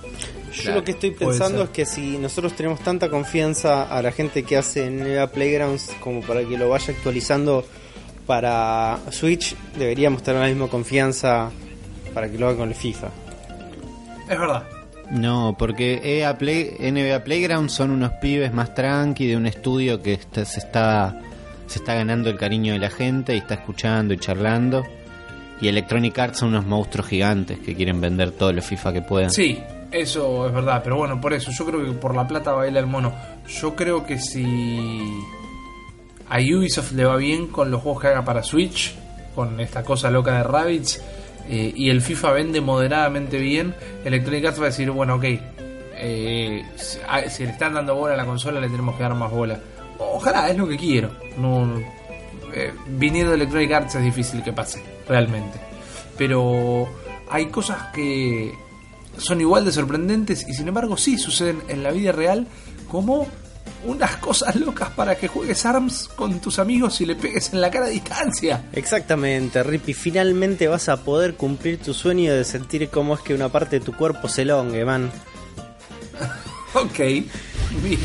Yo 0.54 0.62
Claro, 0.62 0.78
lo 0.78 0.84
que 0.86 0.92
estoy 0.92 1.12
puede 1.12 1.32
pensando 1.32 1.58
ser. 1.58 1.66
es 1.66 1.70
que 1.72 1.86
si 1.86 2.18
nosotros 2.18 2.54
tenemos 2.54 2.80
tanta 2.80 3.10
confianza 3.10 3.84
a 3.84 4.02
la 4.02 4.12
gente 4.14 4.44
que 4.44 4.56
hace 4.56 4.90
Neva 4.90 5.28
Playgrounds 5.28 5.92
como 6.00 6.22
para 6.22 6.46
que 6.48 6.58
lo 6.58 6.70
vaya 6.70 6.94
actualizando 6.94 7.66
para 8.26 9.00
Switch, 9.12 9.56
deberíamos 9.78 10.24
tener 10.24 10.42
la 10.42 10.48
misma 10.48 10.68
confianza 10.68 11.52
para 12.16 12.28
que 12.30 12.40
lo 12.40 12.48
haga 12.48 12.58
con 12.58 12.70
el 12.70 12.76
FIFA. 12.76 13.10
Es 14.28 14.40
verdad. 14.40 14.64
No, 15.12 15.56
porque 15.60 16.02
EA 16.04 16.36
Play, 16.36 16.76
NBA 16.80 17.24
Playground 17.24 17.70
son 17.70 17.92
unos 17.92 18.14
pibes 18.14 18.52
más 18.52 18.74
tranqui 18.74 19.28
de 19.28 19.38
un 19.38 19.46
estudio 19.46 20.02
que 20.02 20.14
está- 20.14 20.46
se 20.46 20.60
está 20.60 21.22
se 21.68 21.80
está 21.80 21.96
ganando 21.96 22.30
el 22.30 22.38
cariño 22.38 22.74
de 22.74 22.80
la 22.80 22.90
gente 22.92 23.34
y 23.34 23.40
está 23.40 23.56
escuchando 23.56 24.14
y 24.14 24.18
charlando. 24.20 24.84
Y 25.60 25.68
Electronic 25.68 26.18
Arts 26.20 26.38
son 26.40 26.50
unos 26.50 26.66
monstruos 26.68 27.08
gigantes 27.08 27.58
que 27.60 27.74
quieren 27.76 28.00
vender 28.00 28.32
todos 28.32 28.54
los 28.54 28.64
FIFA 28.64 28.94
que 28.94 29.02
puedan. 29.02 29.32
Sí, 29.32 29.60
eso 29.92 30.46
es 30.48 30.54
verdad, 30.54 30.82
pero 30.84 30.98
bueno, 30.98 31.20
por 31.20 31.34
eso 31.34 31.50
yo 31.52 31.66
creo 31.66 31.84
que 31.84 31.92
por 31.94 32.16
la 32.16 32.28
plata 32.28 32.52
baila 32.52 32.80
el 32.80 32.86
mono. 32.86 33.14
Yo 33.48 33.76
creo 33.76 34.06
que 34.06 34.20
si 34.20 34.44
a 36.30 36.38
Ubisoft 36.40 36.92
le 36.94 37.06
va 37.06 37.16
bien 37.18 37.48
con 37.48 37.72
los 37.72 37.82
juegos 37.82 38.02
que 38.02 38.08
haga 38.10 38.24
para 38.24 38.44
Switch, 38.44 38.94
con 39.34 39.60
esta 39.60 39.84
cosa 39.84 40.10
loca 40.12 40.38
de 40.38 40.44
Rabbids, 40.44 41.02
eh, 41.50 41.74
y 41.76 41.90
el 41.90 42.02
FIFA 42.02 42.32
vende 42.32 42.62
moderadamente 42.62 43.38
bien, 43.38 43.76
Electronic 44.04 44.46
Arts 44.46 44.60
va 44.60 44.64
a 44.64 44.68
decir, 44.68 44.90
bueno, 44.92 45.16
ok, 45.16 45.24
eh, 45.98 46.64
si, 46.76 46.98
a- 47.08 47.30
si 47.30 47.44
le 47.46 47.52
están 47.52 47.74
dando 47.74 47.96
bola 47.96 48.14
a 48.14 48.18
la 48.18 48.26
consola, 48.26 48.60
le 48.60 48.70
tenemos 48.70 48.96
que 48.96 49.04
dar 49.04 49.14
más 49.16 49.32
bola. 49.32 49.60
Ojalá, 49.98 50.50
es 50.50 50.58
lo 50.58 50.68
que 50.68 50.78
quiero. 50.78 51.12
No, 51.38 51.70
eh, 52.54 52.74
viniendo 52.88 53.32
de 53.32 53.36
Electronic 53.38 53.72
Arts 53.72 53.96
es 53.96 54.04
difícil 54.04 54.44
que 54.44 54.52
pase, 54.54 54.84
realmente. 55.08 55.58
Pero 56.18 56.88
hay 57.30 57.48
cosas 57.48 57.92
que 57.94 58.54
son 59.18 59.40
igual 59.42 59.64
de 59.66 59.72
sorprendentes 59.72 60.46
y 60.48 60.54
sin 60.54 60.68
embargo 60.68 60.98
sí 60.98 61.18
suceden 61.18 61.62
en 61.70 61.84
la 61.84 61.92
vida 61.92 62.12
real 62.12 62.48
como 62.90 63.28
unas 63.86 64.18
cosas 64.18 64.56
locas 64.56 64.90
para 64.92 65.16
que 65.16 65.28
juegues 65.28 65.66
ARMS 65.66 66.10
con 66.10 66.40
tus 66.40 66.60
amigos 66.60 67.00
y 67.02 67.06
le 67.06 67.16
pegues 67.16 67.54
en 67.54 67.62
la 67.62 67.70
cara 67.70 67.86
a 67.86 67.90
distancia. 67.90 68.64
Exactamente, 68.74 69.62
Rippy. 69.64 69.94
Finalmente 69.94 70.68
vas 70.68 70.90
a 70.90 70.98
poder 70.98 71.36
cumplir 71.36 71.80
tu 71.80 71.94
sueño 71.94 72.34
de 72.34 72.44
sentir 72.44 72.90
cómo 72.90 73.16
es 73.16 73.22
que 73.22 73.34
una 73.34 73.50
parte 73.50 73.80
de 73.80 73.86
tu 73.86 73.94
cuerpo 73.94 74.28
se 74.28 74.46
longue, 74.46 74.84
man. 74.86 75.12
Ok, 76.74 77.00
bien. 77.00 78.00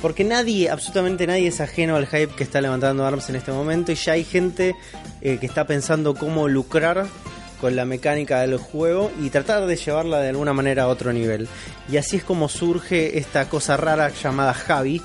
Porque 0.00 0.24
nadie, 0.24 0.70
absolutamente 0.70 1.26
nadie 1.26 1.48
es 1.48 1.60
ajeno 1.60 1.96
al 1.96 2.06
hype 2.06 2.34
que 2.34 2.42
está 2.42 2.62
levantando 2.62 3.06
ARMS 3.06 3.28
en 3.28 3.36
este 3.36 3.52
momento 3.52 3.92
y 3.92 3.94
ya 3.94 4.12
hay 4.12 4.24
gente 4.24 4.74
eh, 5.20 5.36
que 5.38 5.44
está 5.44 5.66
pensando 5.66 6.14
cómo 6.14 6.48
lucrar 6.48 7.06
con 7.60 7.76
la 7.76 7.84
mecánica 7.84 8.40
del 8.40 8.56
juego 8.58 9.10
y 9.20 9.30
tratar 9.30 9.66
de 9.66 9.76
llevarla 9.76 10.20
de 10.20 10.30
alguna 10.30 10.52
manera 10.52 10.84
a 10.84 10.88
otro 10.88 11.12
nivel. 11.12 11.48
Y 11.90 11.96
así 11.96 12.16
es 12.16 12.24
como 12.24 12.48
surge 12.48 13.18
esta 13.18 13.48
cosa 13.48 13.76
rara 13.76 14.10
llamada 14.10 14.54
Javi, 14.54 15.02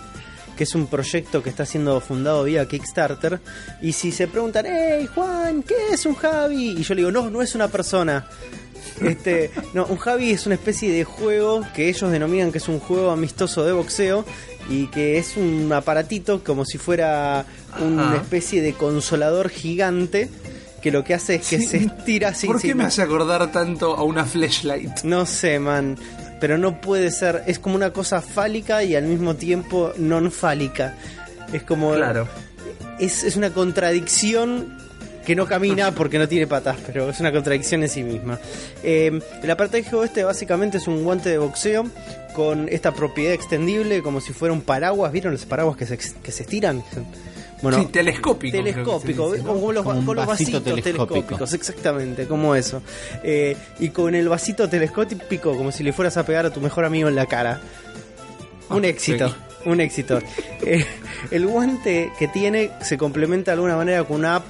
que 0.57 0.63
es 0.63 0.75
un 0.75 0.87
proyecto 0.87 1.41
que 1.41 1.49
está 1.49 1.65
siendo 1.65 1.99
fundado 2.01 2.43
vía 2.43 2.67
Kickstarter. 2.67 3.39
Y 3.81 3.93
si 3.93 4.11
se 4.11 4.27
preguntan, 4.27 4.65
hey 4.67 5.07
Juan, 5.13 5.63
¿qué 5.63 5.75
es 5.93 6.05
un 6.05 6.15
Javi? 6.15 6.71
Y 6.71 6.83
yo 6.83 6.95
le 6.95 7.01
digo, 7.01 7.11
no, 7.11 7.29
no 7.29 7.41
es 7.41 7.55
una 7.55 7.69
persona. 7.69 8.27
Este, 9.01 9.51
no, 9.73 9.85
un 9.85 9.97
Javi 9.97 10.31
es 10.31 10.45
una 10.45 10.55
especie 10.55 10.91
de 10.91 11.03
juego 11.03 11.65
que 11.73 11.87
ellos 11.87 12.11
denominan 12.11 12.51
que 12.51 12.57
es 12.57 12.67
un 12.67 12.79
juego 12.79 13.11
amistoso 13.11 13.63
de 13.63 13.71
boxeo 13.71 14.25
y 14.69 14.87
que 14.87 15.17
es 15.17 15.37
un 15.37 15.71
aparatito 15.71 16.43
como 16.43 16.65
si 16.65 16.77
fuera 16.77 17.45
una 17.79 18.17
especie 18.17 18.61
de 18.61 18.73
consolador 18.73 19.49
gigante 19.49 20.29
que 20.79 20.91
lo 20.91 21.03
que 21.03 21.13
hace 21.13 21.35
es 21.35 21.47
que 21.47 21.59
Sí. 21.59 21.67
se 21.67 21.77
estira 21.77 22.29
así. 22.29 22.47
¿Por 22.47 22.61
qué 22.61 22.73
me 22.75 22.83
no- 22.83 22.87
hace 22.87 23.01
acordar 23.01 23.51
tanto 23.51 23.95
a 23.95 24.03
una 24.03 24.25
flashlight? 24.25 25.03
No 25.03 25.25
sé, 25.25 25.59
man. 25.59 25.97
Pero 26.39 26.57
no 26.57 26.79
puede 26.79 27.11
ser. 27.11 27.43
Es 27.47 27.59
como 27.59 27.75
una 27.75 27.91
cosa 27.91 28.21
fálica 28.21 28.83
y 28.83 28.95
al 28.95 29.03
mismo 29.03 29.35
tiempo 29.35 29.91
non 29.97 30.31
fálica. 30.31 30.95
Es 31.51 31.63
como. 31.63 31.93
Claro. 31.93 32.27
Es, 32.99 33.23
es 33.23 33.35
una 33.35 33.49
contradicción 33.51 34.77
que 35.25 35.35
no 35.35 35.45
camina 35.45 35.91
porque 35.95 36.17
no 36.17 36.27
tiene 36.27 36.47
patas, 36.47 36.77
pero 36.85 37.09
es 37.09 37.19
una 37.19 37.31
contradicción 37.31 37.83
en 37.83 37.89
sí 37.89 38.03
misma. 38.03 38.39
Eh, 38.83 39.19
el 39.43 39.83
juego 39.83 40.03
este 40.03 40.23
básicamente 40.23 40.77
es 40.77 40.87
un 40.87 41.03
guante 41.03 41.29
de 41.29 41.37
boxeo 41.37 41.85
con 42.33 42.69
esta 42.69 42.93
propiedad 42.93 43.33
extendible 43.33 44.01
como 44.01 44.21
si 44.21 44.31
fuera 44.33 44.53
un 44.53 44.61
paraguas. 44.61 45.11
¿Vieron 45.11 45.33
los 45.33 45.45
paraguas 45.45 45.75
que 45.77 45.85
se, 45.85 45.97
que 45.97 46.31
se 46.31 46.43
estiran? 46.43 46.83
Bueno, 47.61 47.79
sí, 47.79 47.85
telescópico. 47.87 48.57
telescópico, 48.57 49.31
dice, 49.33 49.43
los, 49.73 49.85
un 49.85 50.05
con 50.05 50.15
los 50.15 50.25
vasito 50.25 50.53
vasitos 50.53 50.63
telescópico. 50.63 51.07
telescópicos, 51.07 51.53
exactamente, 51.53 52.25
como 52.25 52.55
eso. 52.55 52.81
Eh, 53.23 53.57
y 53.79 53.89
con 53.89 54.15
el 54.15 54.29
vasito 54.29 54.69
telescópico, 54.69 55.55
como 55.57 55.71
si 55.71 55.83
le 55.83 55.91
fueras 55.93 56.15
a 56.17 56.25
pegar 56.25 56.45
a 56.45 56.51
tu 56.51 56.61
mejor 56.61 56.85
amigo 56.85 57.09
en 57.09 57.15
la 57.15 57.25
cara. 57.25 57.59
Un 58.69 58.85
Ah, 58.85 58.87
éxito, 58.87 59.29
sí. 59.29 59.35
un 59.65 59.81
éxito. 59.81 60.19
Eh, 60.61 60.85
el 61.31 61.47
guante 61.47 62.11
que 62.19 62.27
tiene 62.27 62.71
se 62.81 62.97
complementa 62.97 63.51
de 63.51 63.55
alguna 63.55 63.77
manera 63.77 64.03
con 64.03 64.17
una 64.17 64.35
app 64.35 64.43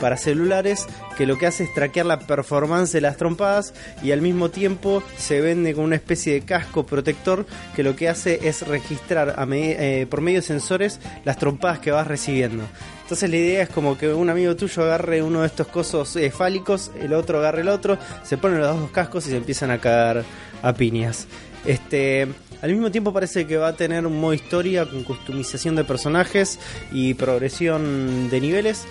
para 0.00 0.16
celulares 0.16 0.86
que 1.16 1.26
lo 1.26 1.38
que 1.38 1.46
hace 1.46 1.64
es 1.64 1.74
traquear 1.74 2.06
la 2.06 2.20
performance 2.20 2.92
de 2.92 3.00
las 3.00 3.16
trompadas 3.16 3.74
y 4.02 4.12
al 4.12 4.22
mismo 4.22 4.50
tiempo 4.50 5.02
se 5.16 5.40
vende 5.40 5.74
con 5.74 5.84
una 5.84 5.96
especie 5.96 6.34
de 6.34 6.42
casco 6.42 6.86
protector 6.86 7.46
que 7.74 7.82
lo 7.82 7.96
que 7.96 8.08
hace 8.08 8.48
es 8.48 8.66
registrar 8.66 9.34
eh, 9.52 10.06
por 10.08 10.20
medio 10.20 10.38
de 10.38 10.46
sensores 10.46 11.00
las 11.24 11.38
trompadas 11.38 11.78
que 11.78 11.90
vas 11.90 12.06
recibiendo. 12.06 12.64
Entonces 13.02 13.30
la 13.30 13.36
idea 13.36 13.62
es 13.62 13.70
como 13.70 13.96
que 13.96 14.12
un 14.12 14.28
amigo 14.28 14.54
tuyo 14.54 14.82
agarre 14.82 15.22
uno 15.22 15.40
de 15.40 15.46
estos 15.46 15.66
cosos 15.68 16.14
eh, 16.16 16.30
fálicos, 16.30 16.90
el 17.00 17.14
otro 17.14 17.38
agarre 17.38 17.62
el 17.62 17.68
otro, 17.68 17.96
se 18.22 18.36
ponen 18.36 18.60
los 18.60 18.78
dos 18.78 18.90
cascos 18.90 19.26
y 19.26 19.30
se 19.30 19.36
empiezan 19.36 19.70
a 19.70 19.78
cagar 19.78 20.24
a 20.62 20.72
piñas. 20.74 21.26
Este, 21.64 22.28
al 22.60 22.70
mismo 22.70 22.90
tiempo 22.90 23.12
parece 23.12 23.46
que 23.46 23.56
va 23.56 23.68
a 23.68 23.76
tener 23.76 24.06
un 24.06 24.20
modo 24.20 24.34
historia 24.34 24.84
con 24.84 25.04
customización 25.04 25.76
de 25.76 25.84
personajes 25.84 26.58
y 26.92 27.14
progresión 27.14 28.28
de 28.30 28.40
niveles. 28.40 28.84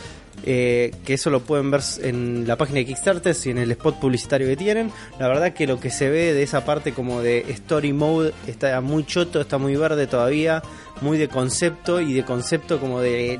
Eh, 0.45 0.91
que 1.05 1.15
eso 1.15 1.29
lo 1.29 1.41
pueden 1.41 1.71
ver 1.71 1.81
en 2.01 2.45
la 2.47 2.55
página 2.57 2.79
de 2.79 2.85
Kickstarter 2.85 3.35
y 3.45 3.49
en 3.49 3.57
el 3.57 3.71
spot 3.71 3.99
publicitario 3.99 4.47
que 4.47 4.55
tienen. 4.57 4.91
La 5.19 5.27
verdad 5.27 5.53
que 5.53 5.67
lo 5.67 5.79
que 5.79 5.89
se 5.89 6.09
ve 6.09 6.33
de 6.33 6.43
esa 6.43 6.63
parte 6.65 6.93
como 6.93 7.21
de 7.21 7.39
story 7.49 7.93
mode 7.93 8.33
está 8.47 8.79
muy 8.81 9.05
choto, 9.05 9.41
está 9.41 9.57
muy 9.57 9.75
verde 9.75 10.07
todavía, 10.07 10.61
muy 11.01 11.17
de 11.17 11.27
concepto 11.27 11.99
y 12.01 12.13
de 12.13 12.23
concepto 12.23 12.79
como 12.79 13.01
de, 13.01 13.39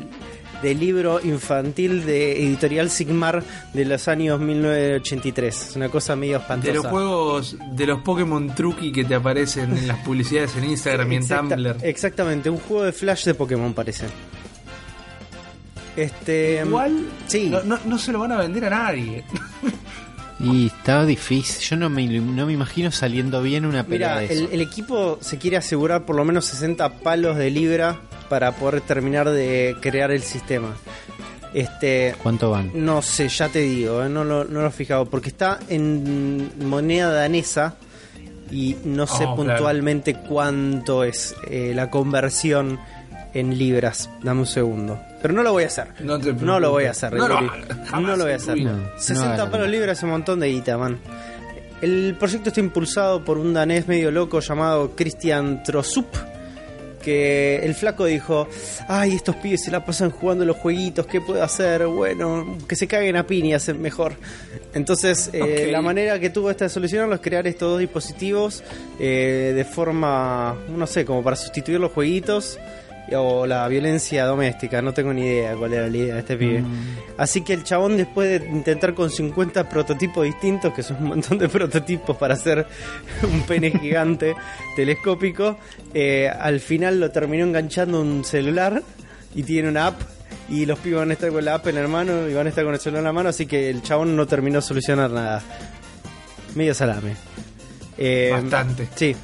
de 0.62 0.76
libro 0.76 1.20
infantil 1.24 2.06
de 2.06 2.44
editorial 2.44 2.90
Sigmar 2.90 3.44
de 3.74 3.86
los 3.86 4.08
años 4.08 4.40
1983. 4.40 5.68
Es 5.70 5.76
una 5.76 5.90
cosa 5.90 6.16
medio 6.16 6.38
espantosa. 6.38 6.72
De 6.72 6.78
los 6.78 6.88
juegos 6.88 7.56
de 7.74 7.86
los 7.86 8.02
Pokémon 8.02 8.54
Truki 8.56 8.92
que 8.92 9.04
te 9.06 9.16
aparecen 9.16 9.78
en 9.78 9.88
las 9.88 10.00
publicidades 10.00 10.56
en 10.56 10.66
Instagram 10.66 11.12
y 11.12 11.16
en 11.18 11.22
Exacta- 11.24 11.56
Tumblr. 11.56 11.76
Exactamente, 11.84 12.50
un 12.50 12.58
juego 12.58 12.84
de 12.84 12.92
Flash 12.92 13.26
de 13.26 13.34
Pokémon 13.34 13.74
parece. 13.74 14.06
Este. 15.98 16.62
Igual 16.66 17.08
sí. 17.28 17.50
no, 17.50 17.62
no- 17.64 17.80
no 17.84 17.98
se 18.00 18.12
lo 18.14 18.20
van 18.20 18.32
a 18.32 18.38
vender 18.38 18.64
a 18.66 18.70
nadie. 18.70 19.24
Y 20.40 20.68
estaba 20.68 21.06
difícil. 21.06 21.68
Yo 21.68 21.76
no 21.78 21.90
me, 21.90 22.06
no 22.08 22.46
me 22.46 22.54
imagino 22.54 22.92
saliendo 22.92 23.42
bien 23.42 23.66
una 23.66 23.84
pelea 23.84 24.10
Mira, 24.16 24.20
de 24.20 24.26
eso. 24.26 24.46
el, 24.46 24.54
el 24.54 24.62
equipo 24.62 25.18
se 25.20 25.38
quiere 25.40 25.58
asegurar 25.58 26.06
por 26.06 26.16
lo 26.16 26.24
menos 26.24 26.46
60 26.46 27.00
palos 27.00 27.38
de 27.38 27.50
libra 27.50 28.00
para 28.30 28.52
poder 28.52 28.82
terminar 28.82 29.30
de 29.32 29.76
crear 29.82 30.12
el 30.12 30.22
sistema. 30.22 30.76
Este. 31.56 32.14
¿Cuánto 32.22 32.52
van? 32.52 32.72
No 32.76 33.02
sé, 33.02 33.30
ya 33.30 33.50
te 33.50 33.60
digo, 33.60 34.04
eh, 34.04 34.10
no, 34.10 34.24
lo, 34.24 34.44
no 34.44 34.62
lo 34.62 34.68
he 34.68 34.72
fijado, 34.72 35.06
porque 35.06 35.30
está 35.30 35.60
en 35.70 36.52
moneda 36.68 37.12
danesa 37.12 37.76
y 38.52 38.76
no 38.84 39.08
sé 39.08 39.26
Oh, 39.26 39.36
puntualmente 39.36 40.14
cuánto 40.14 41.04
es 41.04 41.36
eh, 41.50 41.72
la 41.74 41.90
conversión 41.90 42.80
en 43.34 43.58
libras. 43.58 44.10
Dame 44.22 44.42
un 44.42 44.46
segundo. 44.46 45.00
Pero 45.22 45.34
no 45.34 45.44
lo 45.44 45.52
voy 45.52 45.64
a 45.64 45.68
hacer. 45.68 45.88
No 46.00 46.20
te 46.20 46.32
No 46.34 46.60
lo 46.60 46.72
voy 46.72 46.86
a 46.86 46.92
hacer, 46.92 47.14
No 47.14 47.28
No 47.28 48.16
lo 48.16 48.24
voy 48.24 48.34
a 48.34 48.36
hacer. 48.36 48.56
vida. 48.56 48.72
No, 48.72 48.78
no 48.78 49.00
60 49.00 49.34
hagas. 49.34 49.50
palos 49.50 49.70
libras 49.70 49.98
es 49.98 50.04
un 50.04 50.12
montón 50.12 50.40
de 50.40 50.48
guita, 50.50 50.78
man. 50.78 51.00
El 51.82 52.16
proyecto 52.20 52.50
está 52.50 52.60
impulsado 52.60 53.24
por 53.24 53.38
un 53.38 53.54
danés 53.54 53.88
medio 53.88 54.10
loco 54.12 54.40
llamado 54.40 54.96
Christian 54.96 55.64
Trosup. 55.64 56.08
Que 57.02 57.64
el 57.64 57.74
flaco 57.74 58.06
dijo: 58.06 58.48
Ay, 58.90 59.14
estos 59.14 59.36
pibes 59.38 59.64
se 59.64 59.72
la 59.72 59.86
pasan 59.86 60.10
jugando 60.10 60.44
los 60.44 60.58
jueguitos, 60.58 61.06
¿qué 61.08 61.22
puedo 61.22 61.42
hacer? 61.42 61.86
Bueno, 61.88 62.58
que 62.68 62.76
se 62.76 62.86
caguen 62.88 63.16
a 63.16 63.26
piñas, 63.26 63.70
es 63.70 63.78
mejor. 63.78 64.14
Entonces, 64.74 65.30
eh, 65.32 65.70
la 65.72 65.82
manera 65.82 66.20
que 66.20 66.30
tuvo 66.30 66.52
esta 66.52 66.66
de 66.66 66.70
solucionarlo 66.70 67.16
es 67.16 67.22
crear 67.22 67.48
estos 67.48 67.70
dos 67.72 67.80
dispositivos 67.80 68.62
eh, 69.00 69.54
de 69.56 69.64
forma, 69.64 70.56
no 70.68 70.86
sé, 70.86 71.06
como 71.06 71.24
para 71.24 71.36
sustituir 71.38 71.80
los 71.80 71.92
jueguitos 71.94 72.60
o 73.16 73.46
la 73.46 73.68
violencia 73.68 74.26
doméstica, 74.26 74.82
no 74.82 74.94
tengo 74.94 75.14
ni 75.14 75.22
idea 75.22 75.56
cuál 75.56 75.74
era 75.74 75.88
la 75.88 75.98
idea 75.98 76.14
de 76.16 76.20
este 76.20 76.38
pibe. 76.38 76.64
Así 77.18 77.42
que 77.42 77.54
el 77.54 77.64
chabón 77.64 77.98
después 77.98 78.42
de 78.42 78.48
intentar 78.48 78.94
con 78.94 79.10
50 79.10 79.70
prototipos 79.70 80.26
distintos, 80.26 80.74
que 80.74 80.84
son 80.84 80.98
un 80.98 81.08
montón 81.10 81.38
de 81.38 81.50
prototipos 81.50 82.18
para 82.18 82.34
hacer 82.34 82.66
un 83.24 83.42
pene 83.42 83.72
gigante 83.72 84.36
telescópico, 84.76 85.58
eh, 85.94 86.30
al 86.30 86.60
final 86.60 87.00
lo 87.00 87.12
terminó 87.12 87.46
enganchando 87.46 88.02
un 88.02 88.24
celular 88.24 88.84
y 89.34 89.44
tiene 89.44 89.70
una 89.70 89.88
app. 89.88 90.02
Y 90.50 90.66
los 90.66 90.80
pibes 90.80 91.00
van 91.00 91.10
a 91.10 91.14
estar 91.14 91.30
con 91.30 91.44
la 91.44 91.56
app 91.56 91.68
en 91.68 91.76
la 91.76 91.88
mano 91.88 92.28
y 92.28 92.34
van 92.34 92.46
a 92.46 92.50
estar 92.50 92.64
con 92.64 92.74
el 92.74 92.80
celular 92.80 93.00
en 93.00 93.06
la 93.06 93.14
mano, 93.14 93.30
así 93.30 93.46
que 93.46 93.70
el 93.70 93.82
chabón 93.82 94.16
no 94.16 94.26
terminó 94.28 94.60
de 94.60 94.62
solucionar 94.62 95.10
nada. 95.10 95.42
Medio 96.56 96.74
salame. 96.74 97.16
Eh, 97.98 98.30
Bastante. 98.32 98.88
Sí. 98.96 99.16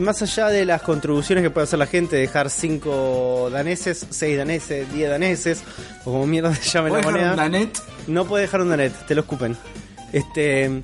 Más 0.00 0.22
allá 0.22 0.48
de 0.48 0.64
las 0.64 0.80
contribuciones 0.82 1.44
que 1.44 1.50
puede 1.50 1.64
hacer 1.64 1.78
la 1.78 1.86
gente, 1.86 2.16
dejar 2.16 2.48
5 2.48 3.50
daneses, 3.52 4.06
6 4.08 4.38
daneses, 4.38 4.90
10 4.92 5.10
daneses, 5.10 5.62
o 6.00 6.12
como 6.12 6.26
mierda 6.26 6.54
se 6.60 6.70
llame 6.70 6.90
la 6.90 7.00
¿Puedes 7.00 7.06
dejar 7.06 7.12
moneda. 7.12 7.30
un 7.46 7.52
Danet? 7.52 7.82
No 8.06 8.24
puede 8.24 8.42
dejar 8.44 8.62
un 8.62 8.70
danet, 8.70 8.94
te 9.06 9.14
lo 9.14 9.20
escupen. 9.20 9.56
Este, 10.12 10.82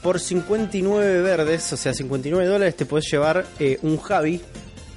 por 0.00 0.20
59 0.20 1.22
verdes, 1.22 1.72
o 1.72 1.76
sea, 1.76 1.92
59 1.92 2.46
dólares, 2.46 2.76
te 2.76 2.86
puedes 2.86 3.10
llevar 3.10 3.44
eh, 3.58 3.78
un 3.82 3.98
Javi 3.98 4.40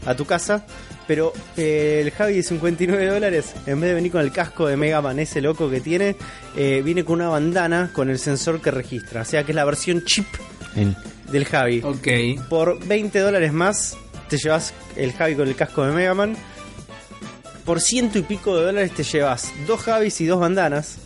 a 0.05 0.15
tu 0.15 0.25
casa 0.25 0.65
Pero 1.07 1.33
eh, 1.57 2.01
el 2.03 2.11
Javi 2.11 2.35
de 2.35 2.43
59 2.43 3.07
dólares, 3.07 3.53
en 3.65 3.81
vez 3.81 3.89
de 3.89 3.95
venir 3.95 4.11
con 4.11 4.21
el 4.21 4.31
casco 4.31 4.67
de 4.67 4.77
Mega 4.77 5.01
Man, 5.01 5.19
ese 5.19 5.41
loco 5.41 5.69
que 5.69 5.81
tiene, 5.81 6.15
eh, 6.55 6.81
viene 6.83 7.03
con 7.03 7.15
una 7.15 7.29
bandana 7.29 7.89
con 7.93 8.09
el 8.09 8.19
sensor 8.19 8.61
que 8.61 8.71
registra. 8.71 9.21
O 9.21 9.25
sea 9.25 9.43
que 9.43 9.51
es 9.51 9.55
la 9.55 9.65
versión 9.65 10.03
chip 10.03 10.27
El- 10.75 10.95
del 11.31 11.45
Javi. 11.45 11.81
Ok. 11.83 12.47
Por 12.49 12.83
20 12.85 13.19
dólares 13.19 13.51
más 13.53 13.97
te 14.29 14.37
llevas 14.37 14.73
el 14.95 15.13
Javi 15.13 15.35
con 15.35 15.47
el 15.47 15.55
casco 15.55 15.83
de 15.85 15.91
Mega 15.93 16.13
Man. 16.13 16.35
Por 17.65 17.81
ciento 17.81 18.19
y 18.19 18.21
pico 18.23 18.55
de 18.57 18.65
dólares 18.65 18.91
te 18.91 19.03
llevas 19.03 19.51
dos 19.67 19.81
Javis 19.81 20.21
y 20.21 20.25
dos 20.25 20.39
bandanas. 20.39 20.97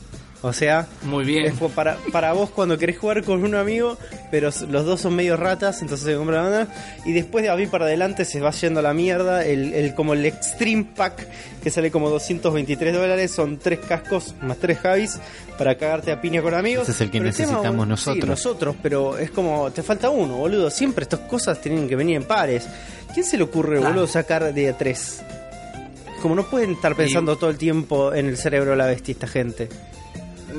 O 0.42 0.54
sea, 0.54 0.88
Muy 1.04 1.26
bien. 1.26 1.48
es 1.48 1.54
para, 1.76 1.98
para 2.14 2.32
vos 2.32 2.50
cuando 2.50 2.78
querés 2.78 2.98
jugar 2.98 3.24
con 3.26 3.44
un 3.44 3.56
amigo, 3.56 3.98
pero 4.32 4.50
los 4.70 4.86
dos 4.86 5.02
son 5.02 5.14
medio 5.14 5.36
ratas, 5.36 5.82
entonces 5.82 6.06
se 6.08 6.16
compra 6.16 6.38
la 6.38 6.42
bandana. 6.44 6.74
Y 7.04 7.12
después 7.12 7.44
de 7.44 7.50
ahí 7.50 7.68
para 7.68 7.84
adelante 7.86 8.24
se 8.24 8.40
va 8.40 8.52
yendo 8.52 8.80
a 8.80 8.84
la 8.84 8.94
mierda. 8.94 9.44
El, 9.46 9.74
el- 9.74 9.94
como 9.96 10.14
el 10.14 10.26
Extreme 10.26 10.86
Pack, 10.96 11.28
que 11.62 11.70
sale 11.70 11.92
como 11.92 12.10
223 12.10 12.94
dólares, 12.94 13.32
son 13.32 13.58
tres 13.58 13.80
cascos 13.80 14.34
más 14.42 14.58
tres 14.60 14.78
Javis 14.80 15.20
para 15.58 15.76
cagarte 15.78 16.10
a 16.14 16.22
piña 16.22 16.42
con 16.42 16.54
amigos. 16.54 16.84
Ese 16.84 16.94
es 16.94 17.02
el 17.02 17.08
que 17.12 17.18
Pero 17.18 17.26
necesitamos 17.32 17.62
tema, 17.64 17.84
sí, 17.84 17.90
nosotros. 17.90 18.26
nosotros, 18.30 18.76
pero 18.82 19.18
es 19.18 19.32
como, 19.32 19.70
te 19.72 19.84
falta 19.84 20.10
uno, 20.10 20.38
boludo. 20.38 20.70
Siempre 20.70 21.04
estas 21.04 21.20
cosas 21.22 21.60
tienen 21.60 21.86
que 21.90 21.98
venir 21.98 22.16
en 22.16 22.24
pares. 22.24 22.66
¿Quién 23.14 23.26
se 23.26 23.36
le 23.36 23.44
ocurre, 23.44 23.78
Claro. 23.80 23.90
boludo, 23.94 24.08
sacar 24.08 24.54
de 24.54 24.70
a 24.70 24.78
tres? 24.78 25.20
Como 26.22 26.34
no 26.34 26.50
pueden 26.50 26.72
estar 26.72 26.96
pensando 26.96 27.36
todo 27.38 27.50
el 27.50 27.58
tiempo 27.58 28.14
en 28.14 28.28
el 28.28 28.38
cerebro 28.38 28.72
de 28.72 28.78
la 28.78 28.86
bestia 28.86 29.12
esta 29.12 29.28
gente. 29.28 29.68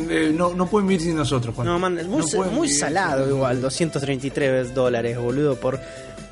Eh, 0.08 0.32
no, 0.34 0.54
no 0.54 0.66
pueden 0.68 0.88
vivir 0.88 1.02
sin 1.02 1.16
nosotros, 1.16 1.54
Juan. 1.54 1.66
No, 1.66 1.78
man, 1.78 1.98
es 1.98 2.06
muy, 2.06 2.22
No 2.32 2.44
muy 2.52 2.68
salado 2.68 3.24
sin- 3.26 3.34
igual, 3.34 3.60
233 3.60 4.74
dólares, 4.74 5.18
boludo, 5.18 5.56
por 5.56 5.78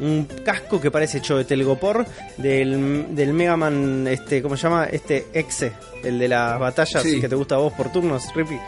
un 0.00 0.24
casco 0.44 0.80
que 0.80 0.90
parece 0.90 1.18
hecho 1.18 1.36
de 1.36 1.44
telgopor 1.44 2.06
del, 2.36 3.06
del 3.16 3.32
Mega 3.32 3.56
Man, 3.56 4.06
este, 4.08 4.40
¿cómo 4.42 4.56
se 4.56 4.62
llama? 4.64 4.84
Este 4.84 5.26
Exe, 5.32 5.72
el 6.04 6.18
de 6.18 6.28
las 6.28 6.58
batallas 6.58 7.02
Sí. 7.02 7.20
que 7.20 7.28
te 7.28 7.34
gusta 7.34 7.56
a 7.56 7.58
vos 7.58 7.72
por 7.72 7.90
turnos, 7.90 8.24
Rippy. 8.34 8.58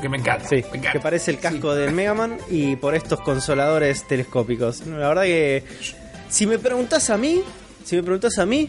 Que 0.00 0.08
me 0.08 0.16
encanta. 0.18 0.48
Sí, 0.48 0.56
me 0.56 0.78
encanta. 0.78 0.92
que 0.92 0.98
parece 1.00 1.30
el 1.30 1.38
casco 1.38 1.72
Sí. 1.74 1.80
del 1.80 1.92
Mega 1.92 2.14
Man 2.14 2.36
y 2.50 2.74
por 2.74 2.96
estos 2.96 3.20
consoladores 3.20 4.06
telescópicos. 4.08 4.84
La 4.86 5.08
verdad 5.08 5.22
que 5.22 5.62
si 6.28 6.46
me 6.48 6.58
preguntas 6.58 7.08
a 7.10 7.16
mí, 7.16 7.40
si 7.84 7.94
me 7.94 8.02
preguntas 8.02 8.36
a 8.40 8.44
mí, 8.46 8.68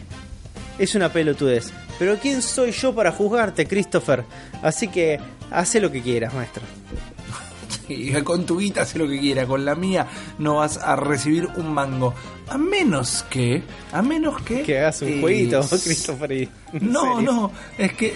es 0.78 0.94
una 0.94 1.12
pelotudez. 1.12 1.72
Pero 1.98 2.18
¿quién 2.18 2.42
soy 2.42 2.72
yo 2.72 2.94
para 2.94 3.12
juzgarte, 3.12 3.66
Christopher? 3.66 4.24
Así 4.62 4.88
que 4.88 5.18
hace 5.50 5.80
lo 5.80 5.90
que 5.90 6.02
quieras, 6.02 6.34
maestro. 6.34 6.62
Y 7.88 8.12
con 8.22 8.46
tu 8.46 8.58
guita 8.58 8.82
hace 8.82 8.98
lo 8.98 9.06
que 9.06 9.18
quiera, 9.20 9.46
con 9.46 9.62
la 9.64 9.74
mía 9.74 10.06
no 10.38 10.56
vas 10.56 10.78
a 10.78 10.96
recibir 10.96 11.46
un 11.56 11.72
mango. 11.74 12.14
A 12.48 12.56
menos 12.56 13.24
que. 13.28 13.62
A 13.92 14.00
menos 14.00 14.40
que. 14.42 14.62
Que 14.62 14.78
hagas 14.80 15.02
un 15.02 15.08
eh, 15.08 15.20
jueguito, 15.20 15.60
Christopher. 15.68 16.32
y- 16.32 16.48
¿en 16.72 16.92
No, 16.92 17.16
serio? 17.16 17.32
no, 17.32 17.52
es 17.76 17.92
que 17.92 18.14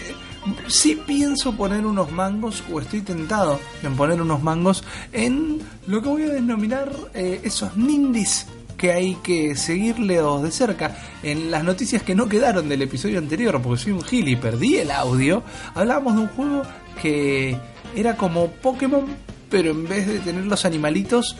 sí 0.68 0.98
pienso 1.06 1.54
poner 1.54 1.84
unos 1.84 2.10
mangos, 2.10 2.62
o 2.72 2.80
estoy 2.80 3.02
tentado 3.02 3.60
en 3.82 3.94
poner 3.94 4.22
unos 4.22 4.42
mangos 4.42 4.84
en 5.12 5.60
lo 5.86 6.00
que 6.00 6.08
voy 6.08 6.22
a 6.22 6.28
denominar 6.28 6.90
eh, 7.12 7.40
esos 7.44 7.76
nindis 7.76 8.46
que 8.78 8.92
hay 8.92 9.16
que 9.16 9.56
seguirlos 9.56 10.42
de 10.42 10.50
cerca. 10.50 10.96
En 11.22 11.50
las 11.50 11.64
noticias 11.64 12.02
que 12.02 12.14
no 12.14 12.28
quedaron 12.28 12.68
del 12.68 12.80
episodio 12.82 13.18
anterior, 13.18 13.60
porque 13.60 13.82
soy 13.82 13.92
un 13.92 14.02
gil 14.02 14.28
y 14.28 14.36
perdí 14.36 14.76
el 14.76 14.90
audio, 14.90 15.42
hablábamos 15.74 16.14
de 16.14 16.20
un 16.22 16.28
juego 16.28 16.62
que 17.02 17.58
era 17.94 18.16
como 18.16 18.46
Pokémon, 18.48 19.04
pero 19.50 19.72
en 19.72 19.86
vez 19.88 20.06
de 20.06 20.20
tener 20.20 20.46
los 20.46 20.64
animalitos, 20.64 21.36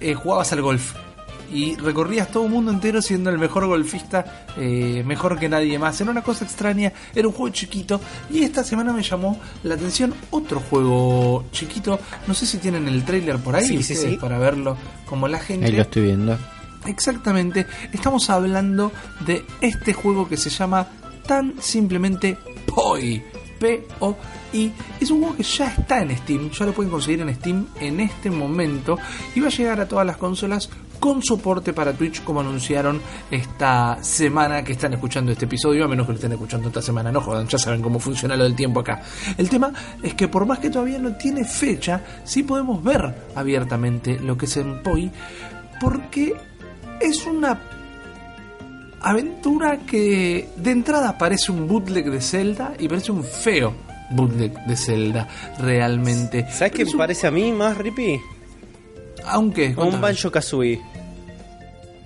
eh, 0.00 0.14
jugabas 0.14 0.52
al 0.52 0.62
golf 0.62 0.94
y 1.52 1.76
recorrías 1.76 2.28
todo 2.28 2.46
el 2.46 2.50
mundo 2.50 2.72
entero 2.72 3.02
siendo 3.02 3.28
el 3.30 3.38
mejor 3.38 3.66
golfista, 3.66 4.46
eh, 4.56 5.02
mejor 5.06 5.38
que 5.38 5.48
nadie 5.48 5.78
más. 5.78 6.00
Era 6.00 6.10
una 6.10 6.22
cosa 6.22 6.44
extraña, 6.44 6.92
era 7.14 7.28
un 7.28 7.34
juego 7.34 7.52
chiquito 7.52 8.00
y 8.30 8.42
esta 8.42 8.64
semana 8.64 8.92
me 8.92 9.02
llamó 9.02 9.38
la 9.62 9.74
atención 9.74 10.14
otro 10.30 10.60
juego 10.60 11.44
chiquito. 11.52 12.00
No 12.26 12.34
sé 12.34 12.46
si 12.46 12.58
tienen 12.58 12.88
el 12.88 13.04
trailer 13.04 13.36
por 13.38 13.54
ahí 13.54 13.66
Sí, 13.66 13.82
sí, 13.82 13.94
sí. 13.94 14.18
para 14.20 14.38
verlo 14.38 14.76
como 15.04 15.28
la 15.28 15.38
gente. 15.38 15.66
Ahí 15.66 15.72
lo 15.72 15.82
estoy 15.82 16.02
viendo. 16.04 16.38
Exactamente, 16.86 17.66
estamos 17.92 18.28
hablando 18.30 18.92
de 19.26 19.44
este 19.60 19.92
juego 19.92 20.28
que 20.28 20.36
se 20.36 20.50
llama 20.50 20.86
tan 21.26 21.54
simplemente 21.60 22.36
Poi. 22.66 23.22
P-O-I. 23.62 24.72
Es 25.00 25.10
un 25.12 25.20
juego 25.20 25.36
que 25.36 25.44
ya 25.44 25.68
está 25.68 26.02
en 26.02 26.16
Steam, 26.16 26.50
ya 26.50 26.66
lo 26.66 26.72
pueden 26.72 26.90
conseguir 26.90 27.20
en 27.20 27.32
Steam 27.32 27.66
en 27.80 28.00
este 28.00 28.28
momento 28.28 28.98
y 29.36 29.40
va 29.40 29.46
a 29.46 29.50
llegar 29.50 29.80
a 29.80 29.86
todas 29.86 30.04
las 30.04 30.16
consolas 30.16 30.68
con 30.98 31.22
soporte 31.22 31.72
para 31.72 31.92
Twitch 31.92 32.24
como 32.24 32.40
anunciaron 32.40 33.00
esta 33.30 34.02
semana 34.02 34.64
que 34.64 34.72
están 34.72 34.94
escuchando 34.94 35.30
este 35.30 35.44
episodio, 35.44 35.84
a 35.84 35.88
menos 35.88 36.06
que 36.06 36.12
lo 36.12 36.16
estén 36.16 36.32
escuchando 36.32 36.68
esta 36.68 36.82
semana, 36.82 37.12
no 37.12 37.20
jodan, 37.20 37.46
ya 37.46 37.58
saben 37.58 37.82
cómo 37.82 38.00
funciona 38.00 38.36
lo 38.36 38.42
del 38.42 38.56
tiempo 38.56 38.80
acá. 38.80 39.00
El 39.38 39.48
tema 39.48 39.72
es 40.02 40.14
que 40.14 40.26
por 40.26 40.44
más 40.44 40.58
que 40.58 40.68
todavía 40.68 40.98
no 40.98 41.14
tiene 41.14 41.44
fecha, 41.44 42.00
sí 42.24 42.42
podemos 42.42 42.82
ver 42.82 43.14
abiertamente 43.36 44.18
lo 44.18 44.36
que 44.36 44.46
es 44.46 44.56
en 44.56 44.82
Poi, 44.82 45.10
porque 45.80 46.34
es 47.02 47.26
una 47.26 47.60
aventura 49.00 49.78
que 49.78 50.48
de 50.56 50.70
entrada 50.70 51.18
parece 51.18 51.50
un 51.52 51.66
bootleg 51.66 52.10
de 52.10 52.20
Zelda 52.20 52.74
y 52.78 52.88
parece 52.88 53.10
un 53.12 53.24
feo 53.24 53.74
bootleg 54.10 54.52
de 54.66 54.76
Zelda 54.76 55.28
realmente. 55.58 56.46
¿Sabes 56.50 56.72
qué 56.72 56.84
me 56.84 56.90
un- 56.92 56.98
parece 56.98 57.26
a 57.26 57.30
mí 57.30 57.50
más, 57.52 57.76
Rippy? 57.78 58.20
Aunque 59.26 59.74
Un. 59.76 60.00
Banjo 60.00 60.30
Kazooie. 60.30 60.80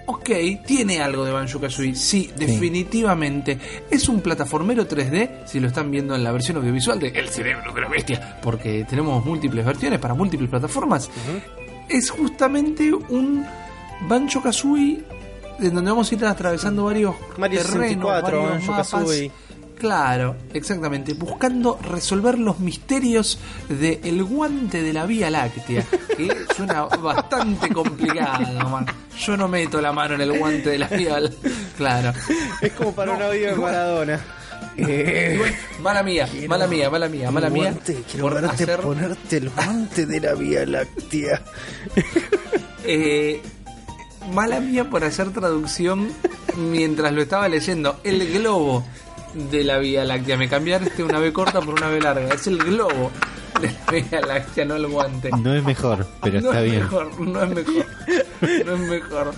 Ok, 0.08 0.30
tiene 0.64 1.00
algo 1.00 1.24
de 1.24 1.32
Banjo 1.32 1.58
Kazooie, 1.60 1.94
sí, 1.96 2.30
definitivamente. 2.36 3.58
Es 3.90 4.08
un 4.08 4.20
plataformero 4.20 4.86
3D, 4.86 5.46
si 5.46 5.58
lo 5.58 5.66
están 5.66 5.90
viendo 5.90 6.14
en 6.14 6.22
la 6.22 6.30
versión 6.30 6.58
audiovisual 6.58 7.00
de 7.00 7.08
El 7.08 7.28
cerebro 7.28 7.72
de 7.74 7.80
la 7.80 7.88
bestia, 7.88 8.38
porque 8.40 8.84
tenemos 8.88 9.24
múltiples 9.24 9.64
versiones 9.66 9.98
para 9.98 10.14
múltiples 10.14 10.48
plataformas. 10.48 11.10
Es 11.88 12.10
justamente 12.10 12.92
un 12.92 13.44
Banjo 14.02 14.42
Kazooie 14.42 15.02
en 15.58 15.74
donde 15.74 15.90
vamos 15.90 16.10
a 16.10 16.14
ir 16.14 16.24
atravesando 16.24 16.84
varios 16.84 17.14
Mario 17.38 17.60
terrenos, 17.60 17.80
64, 17.88 18.42
varios 18.42 18.64
mapas. 18.68 18.90
Kazooie. 18.90 19.30
Claro, 19.78 20.36
exactamente, 20.54 21.12
buscando 21.12 21.78
resolver 21.82 22.38
los 22.38 22.60
misterios 22.60 23.38
de 23.68 24.00
El 24.04 24.24
guante 24.24 24.82
de 24.82 24.92
la 24.94 25.04
Vía 25.04 25.28
Láctea, 25.30 25.84
que 26.16 26.34
suena 26.56 26.84
bastante 26.84 27.68
complicado, 27.68 28.68
man. 28.70 28.86
Yo 29.18 29.36
no 29.36 29.48
meto 29.48 29.80
la 29.82 29.92
mano 29.92 30.14
en 30.14 30.22
el 30.22 30.38
guante 30.38 30.70
de 30.70 30.78
la 30.78 30.86
Vía 30.88 31.20
Láctea. 31.20 31.50
Claro. 31.76 32.12
Es 32.62 32.72
como 32.72 32.92
para 32.94 33.12
No, 33.12 33.18
un 33.18 33.22
audio 33.24 33.48
de 33.50 33.54
Maradona. 33.56 34.20
Mala 35.82 36.02
mía, 36.02 36.28
mala 36.48 36.66
mía, 36.66 36.90
mala 36.90 37.08
mía, 37.08 37.30
mala 37.30 37.50
mía. 37.50 37.74
Quiero 37.84 38.22
por 38.22 38.34
verte 38.34 38.64
hacer- 38.64 38.80
ponerte 38.80 39.36
el 39.38 39.50
guante 39.50 40.06
de 40.06 40.20
la 40.20 40.34
Vía 40.34 40.64
Láctea. 40.66 41.42
Eh, 42.88 43.42
mala 44.32 44.60
mía 44.60 44.88
por 44.88 45.04
hacer 45.04 45.30
traducción 45.32 46.08
mientras 46.56 47.12
lo 47.12 47.22
estaba 47.22 47.48
leyendo. 47.48 48.00
El 48.04 48.26
globo 48.32 48.84
de 49.50 49.64
la 49.64 49.78
Vía 49.78 50.04
Láctea. 50.04 50.36
Me 50.36 50.48
cambiaste 50.48 51.02
una 51.02 51.18
B 51.18 51.32
corta 51.32 51.60
por 51.60 51.74
una 51.74 51.88
B 51.88 52.00
larga. 52.00 52.34
Es 52.34 52.46
el 52.46 52.58
globo 52.58 53.10
de 53.60 53.70
la 53.70 53.92
Vía 53.92 54.20
Láctea, 54.20 54.64
no 54.64 54.76
el 54.76 54.86
guante. 54.86 55.30
No 55.42 55.54
es 55.54 55.64
mejor, 55.64 56.06
pero 56.22 56.40
no 56.40 56.48
está 56.50 56.64
es 56.64 56.70
bien. 56.70 56.82
mejor, 56.82 57.20
no 57.20 57.42
es 57.42 57.50
mejor. 57.50 57.86
No 58.64 58.74
es 58.74 58.80
mejor. 58.80 59.34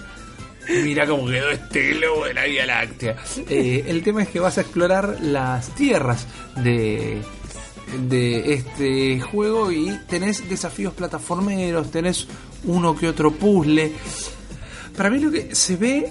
Mira 0.68 1.06
cómo 1.06 1.26
quedó 1.26 1.50
este 1.50 1.94
globo 1.94 2.26
de 2.26 2.34
la 2.34 2.44
Vía 2.44 2.66
Láctea. 2.66 3.16
Eh, 3.48 3.84
el 3.86 4.02
tema 4.02 4.22
es 4.22 4.28
que 4.28 4.38
vas 4.40 4.58
a 4.58 4.60
explorar 4.60 5.16
las 5.22 5.74
tierras 5.74 6.26
de, 6.56 7.22
de 8.08 8.52
este 8.54 9.18
juego 9.20 9.72
y 9.72 9.98
tenés 10.08 10.48
desafíos 10.48 10.92
plataformeros, 10.92 11.90
tenés 11.90 12.26
uno 12.64 12.94
que 12.94 13.08
otro 13.08 13.30
puzzle. 13.32 13.92
Para 14.98 15.08
mí 15.10 15.18
lo 15.20 15.30
que 15.30 15.54
se 15.54 15.76
ve, 15.76 16.10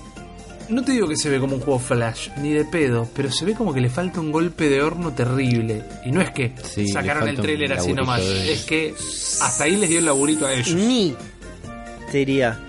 no 0.70 0.84
te 0.84 0.94
digo 0.94 1.08
que 1.08 1.16
se 1.18 1.30
ve 1.30 1.40
como 1.40 1.56
un 1.56 1.62
juego 1.62 1.78
flash, 1.78 2.30
ni 2.42 2.54
de 2.54 2.66
pedo, 2.66 3.08
pero 3.14 3.30
se 3.32 3.46
ve 3.46 3.54
como 3.54 3.74
que 3.74 3.82
le 3.82 3.90
falta 3.90 4.20
un 4.20 4.32
golpe 4.32 4.68
de 4.70 4.82
horno 4.82 5.12
terrible. 5.14 5.84
Y 6.06 6.12
no 6.12 6.22
es 6.22 6.32
que 6.32 6.54
Sí, 6.64 6.88
sacaron 6.88 7.28
el 7.28 7.36
trailer 7.40 7.74
así 7.74 7.94
nomás, 7.94 8.22
de- 8.22 8.54
es 8.54 8.64
que 8.66 8.96
hasta 9.42 9.66
ahí 9.66 9.76
les 9.76 9.90
dio 9.90 10.00
el 10.00 10.06
laburito 10.06 10.48
a 10.48 10.54
ellos. 10.54 10.74
Ni 10.74 11.16
te 12.12 12.18
diría. 12.20 12.60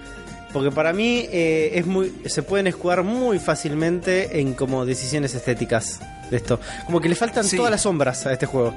Porque 0.53 0.71
para 0.73 0.93
mí 0.93 1.27
eh, 1.31 1.73
es 1.75 1.87
muy 1.87 2.13
se 2.27 2.43
pueden 2.43 2.67
escudar 2.67 3.03
muy 3.05 3.39
fácilmente 3.39 4.41
en 4.41 4.55
como 4.55 4.85
decisiones 4.87 5.35
estéticas 5.35 6.01
de 6.31 6.37
esto. 6.39 6.59
Como 6.87 7.01
que 7.01 7.09
le 7.09 7.15
faltan 7.15 7.45
Sí. 7.45 7.57
todas 7.57 7.71
las 7.71 7.83
sombras 7.83 8.27
a 8.27 8.33
este 8.33 8.47
juego. 8.47 8.75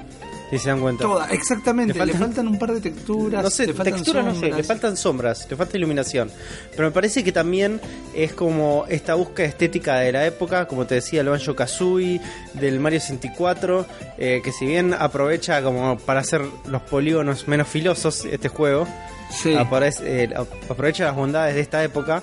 Si 0.51 0.59
se 0.59 0.69
dan 0.69 0.81
cuenta. 0.81 1.03
Toda, 1.05 1.29
exactamente. 1.31 1.97
Le 1.97 2.05
Le 2.05 2.13
faltan- 2.13 2.45
un 2.47 2.59
par 2.59 2.73
de 2.73 2.81
texturas. 2.81 3.41
No 3.43 3.49
sé, 3.49 3.65
le 3.67 3.73
faltan 3.73 3.93
texturas 3.95 4.25
no 4.25 4.35
sé, 4.35 4.51
le 4.51 4.63
faltan 4.63 4.97
sombras, 4.97 5.47
le 5.49 5.55
falta 5.55 5.77
iluminación. 5.77 6.29
Pero 6.71 6.83
me 6.83 6.91
parece 6.91 7.23
que 7.23 7.31
también 7.31 7.79
es 8.13 8.33
como 8.33 8.85
esta 8.89 9.15
búsqueda 9.15 9.47
estética 9.47 9.95
de 9.99 10.11
la 10.11 10.25
época, 10.27 10.67
como 10.67 10.85
te 10.85 10.95
decía, 10.95 11.21
el 11.21 11.29
Banjo 11.29 11.55
Kazooie, 11.55 12.19
del 12.53 12.79
Mario 12.81 12.99
64, 12.99 13.85
eh, 14.17 14.41
que 14.43 14.51
si 14.51 14.65
bien 14.65 14.93
aprovecha 14.93 15.63
como 15.63 15.97
para 15.97 16.19
hacer 16.19 16.41
los 16.67 16.81
polígonos 16.83 17.47
menos 17.47 17.67
filosos 17.69 18.25
este 18.25 18.49
juego, 18.49 18.85
Sí. 19.31 19.55
aparece- 19.55 20.03
eh, 20.25 20.29
ap- 20.35 20.69
aprovecha 20.69 21.05
las 21.05 21.15
bondades 21.15 21.55
de 21.55 21.61
esta 21.61 21.81
época, 21.81 22.21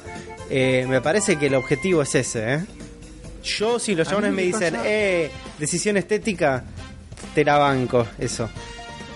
eh, 0.51 0.85
me 0.87 1.01
parece 1.01 1.37
que 1.37 1.47
el 1.47 1.55
objetivo 1.55 2.03
es 2.03 2.15
ese, 2.15 2.55
¿eh? 2.55 2.61
Yo, 3.43 3.79
si 3.79 3.95
los 3.95 4.11
mí 4.13 4.21
me 4.21 4.31
me 4.31 4.43
dicen, 4.43 4.75
eh, 4.85 5.31
decisión 5.59 5.97
estética, 5.97 6.65
te 7.35 7.45
la 7.45 7.59
banco, 7.59 8.07
eso. 8.19 8.49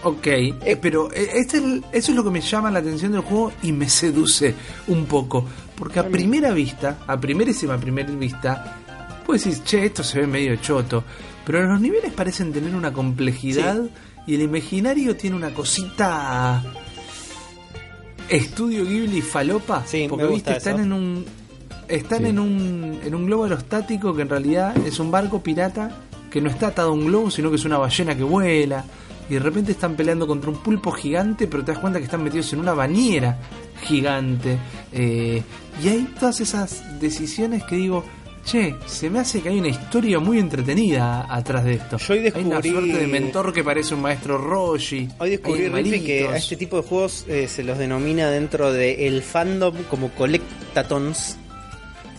Ok, 0.04 0.26
eh, 0.26 0.78
pero 0.80 1.12
eh, 1.12 1.28
este 1.34 1.58
eso 1.92 2.10
es 2.10 2.16
lo 2.16 2.24
que 2.24 2.30
me 2.30 2.40
llama 2.40 2.70
la 2.72 2.80
atención 2.80 3.12
del 3.12 3.20
juego 3.20 3.52
y 3.62 3.72
me 3.72 3.88
seduce 3.88 4.54
un 4.88 5.06
poco. 5.06 5.44
Porque 5.76 6.00
a 6.00 6.08
primera 6.08 6.50
vista, 6.50 6.98
a 7.06 7.18
primerísima 7.18 7.78
primera 7.78 8.10
vista, 8.12 8.78
pues 9.24 9.44
decir, 9.44 9.62
che, 9.64 9.84
esto 9.86 10.02
se 10.02 10.20
ve 10.20 10.26
medio 10.26 10.56
choto. 10.56 11.04
Pero 11.44 11.64
los 11.66 11.80
niveles 11.80 12.12
parecen 12.12 12.52
tener 12.52 12.74
una 12.74 12.92
complejidad 12.92 13.80
y 14.26 14.34
el 14.36 14.42
imaginario 14.42 15.16
tiene 15.16 15.34
una 15.36 15.50
cosita. 15.52 16.62
Estudio 18.28 18.84
Ghibli 18.84 19.20
falopa. 19.20 19.84
Sí, 19.86 20.06
porque 20.08 20.24
me 20.24 20.30
viste, 20.30 20.56
están 20.56 20.80
en 20.80 20.92
un. 20.92 21.24
Están 21.88 22.20
Sí. 22.20 22.26
en 22.26 22.38
un. 22.38 23.00
en 23.04 23.14
un 23.14 23.26
globo 23.26 23.44
aerostático 23.44 24.14
que 24.14 24.22
en 24.22 24.28
realidad 24.28 24.76
es 24.86 24.98
un 24.98 25.10
barco 25.10 25.42
pirata 25.42 25.90
que 26.32 26.40
no 26.40 26.48
está 26.48 26.68
atado 26.68 26.90
a 26.90 26.92
un 26.92 27.06
globo, 27.06 27.30
sino 27.30 27.50
que 27.50 27.56
es 27.56 27.64
una 27.64 27.78
ballena 27.78 28.16
que 28.16 28.22
vuela. 28.22 28.84
Y 29.30 29.34
de 29.34 29.40
repente 29.40 29.72
están 29.72 29.94
peleando 29.94 30.26
contra 30.26 30.50
un 30.50 30.56
pulpo 30.56 30.90
gigante, 30.92 31.46
pero 31.46 31.64
te 31.64 31.72
das 31.72 31.80
cuenta 31.80 31.98
que 31.98 32.04
están 32.06 32.22
metidos 32.24 32.52
en 32.52 32.60
una 32.60 32.72
bañera 32.74 33.38
gigante. 33.82 34.58
Eh, 34.92 35.42
y 35.82 35.88
hay 35.88 36.08
todas 36.18 36.40
esas 36.40 37.00
decisiones 37.00 37.62
que 37.64 37.76
digo, 37.76 38.04
che, 38.44 38.74
se 38.86 39.08
me 39.10 39.20
hace 39.20 39.40
que 39.40 39.48
hay 39.50 39.58
una 39.58 39.68
historia 39.68 40.18
muy 40.18 40.38
entretenida 40.38 41.26
atrás 41.32 41.64
de 41.64 41.74
esto. 41.74 41.96
Yo 41.98 42.14
hoy 42.14 42.20
Hay 42.34 42.44
una 42.44 42.56
descubrí- 42.60 42.70
suerte 42.72 42.98
de 42.98 43.06
mentor 43.06 43.52
que 43.52 43.62
parece 43.64 43.94
un 43.94 44.02
maestro 44.02 44.38
Roshi. 44.38 45.08
Hoy 45.18 45.30
descubrí, 45.30 45.68
Riffy, 45.68 46.00
que 46.00 46.28
a 46.28 46.36
este 46.36 46.56
tipo 46.56 46.76
de 46.76 46.82
juegos 46.82 47.24
eh, 47.28 47.46
se 47.48 47.62
los 47.62 47.78
denomina 47.78 48.28
dentro 48.30 48.72
del 48.72 49.22
fandom 49.22 49.74
como 49.88 50.10
collectatons. 50.10 51.36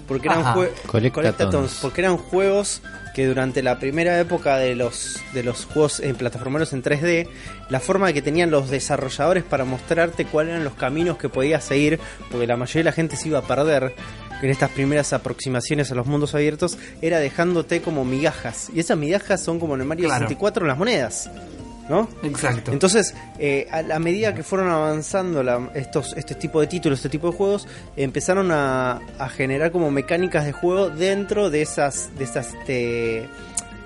Porque 0.08 0.28
eran, 0.28 0.40
Ajá. 0.40 0.56
jue- 0.56 0.72
Collectatons. 0.88 1.80
porque 1.82 2.02
eran 2.02 2.18
juegos 2.18 2.82
que 3.14 3.28
durante 3.28 3.62
la 3.62 3.80
primera 3.80 4.20
época 4.20 4.58
de 4.58 4.76
los, 4.76 5.22
de 5.34 5.44
los 5.44 5.66
juegos 5.66 6.00
en 6.00 6.16
plataformeros 6.16 6.74
en 6.74 6.84
3D, 6.84 7.28
la 7.70 7.80
forma 7.80 8.12
que 8.14 8.22
tenían 8.22 8.52
los 8.52 8.70
desarrolladores 8.70 9.44
para 9.44 9.66
mostrarte 9.66 10.26
cuáles 10.26 10.52
eran 10.54 10.64
los 10.64 10.74
caminos 10.74 11.18
que 11.18 11.30
podías 11.30 11.64
seguir, 11.64 12.00
porque 12.32 12.48
la 12.48 12.58
mayoría 12.58 12.82
de 12.82 12.86
la 12.86 12.92
gente 12.92 13.16
se 13.16 13.28
iba 13.30 13.40
a 13.40 13.44
perder 13.44 13.94
en 14.42 14.50
estas 14.50 14.72
primeras 14.72 15.14
aproximaciones 15.14 15.92
a 15.92 15.96
los 15.96 16.06
mundos 16.06 16.36
abiertos, 16.36 16.78
era 17.02 17.20
dejándote 17.20 17.82
como 17.82 18.04
migajas. 18.04 18.70
Y 18.74 18.80
esas 18.82 18.98
migajas 18.98 19.42
son 19.42 19.60
como 19.60 19.76
en 19.76 19.82
el 19.82 19.88
Mario 19.88 20.08
Claro. 20.08 20.26
64 20.26 20.66
las 20.66 20.78
monedas. 20.78 21.30
¿No? 21.90 22.08
Exacto. 22.24 22.72
Entonces, 22.72 23.14
eh, 23.40 23.68
a 23.70 23.82
la 23.82 24.00
medida 24.00 24.34
que 24.34 24.42
fueron 24.44 24.70
avanzando 24.70 25.44
la- 25.44 25.70
estos, 25.76 26.14
este 26.16 26.34
tipo 26.36 26.62
de 26.62 26.68
títulos, 26.68 27.00
este 27.00 27.10
tipo 27.10 27.30
de 27.30 27.36
juegos, 27.38 27.68
empezaron 27.98 28.52
a, 28.52 29.02
a 29.20 29.30
generar 29.30 29.72
como 29.72 29.92
mecánicas 29.92 30.46
de 30.46 30.54
juego 30.54 30.90
dentro 30.90 31.50
de 31.50 31.62
esas, 31.62 32.10
de 32.18 32.24
esas, 32.24 32.54
este, 32.54 32.74
de 32.74 33.28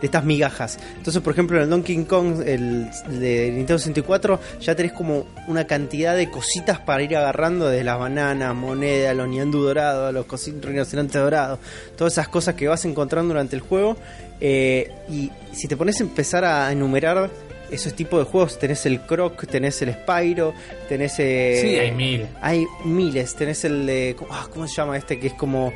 estas 0.06 0.24
migajas. 0.26 0.78
Entonces, 0.98 1.24
por 1.24 1.34
ejemplo, 1.34 1.58
en 1.58 1.64
el 1.64 1.70
Donkey 1.72 2.04
Kong, 2.06 2.44
el 2.46 2.88
de 3.20 3.48
Nintendo 3.52 3.80
64, 3.80 4.40
ya 4.62 4.76
tenés 4.76 4.92
como 4.94 5.26
una 5.48 5.66
cantidad 5.66 6.16
de 6.16 6.30
cositas 6.30 6.80
para 6.80 7.02
ir 7.02 7.18
agarrando 7.18 7.68
de 7.68 7.84
las 7.84 7.98
bananas, 7.98 8.54
moneda, 8.54 9.16
los 9.16 9.28
ñandú 9.28 9.64
dorados, 9.64 10.14
los 10.14 10.28
rinocerontes 10.62 11.20
dorados, 11.20 11.58
todas 11.98 12.14
esas 12.14 12.28
cosas 12.28 12.54
que 12.54 12.68
vas 12.68 12.86
encontrando 12.86 13.30
durante 13.34 13.56
el 13.56 13.64
juego. 13.64 13.98
Eh, 14.40 14.92
y 15.10 15.32
si 15.52 15.68
te 15.68 15.76
pones 15.76 16.00
a 16.00 16.04
empezar 16.04 16.46
a 16.46 16.72
enumerar 16.72 17.32
esos 17.72 17.94
tipos 17.94 18.20
de 18.20 18.26
juegos, 18.32 18.58
tenés 18.60 18.86
el 18.86 19.02
Croc, 19.02 19.46
tenés 19.48 19.82
el 19.82 19.94
Spyro, 19.94 20.54
tenés... 20.88 21.16
eh, 21.20 21.60
Sí, 21.62 21.76
hay 21.78 21.92
mil. 21.92 22.28
Hay 22.42 22.66
miles, 22.86 23.36
tenés 23.36 23.64
el 23.66 23.86
de... 23.86 24.16
ah, 24.30 24.48
¿Cómo 24.54 24.68
se 24.68 24.76
llama 24.76 24.98
este? 24.98 25.20
Que 25.20 25.28
es 25.28 25.34
como... 25.34 25.74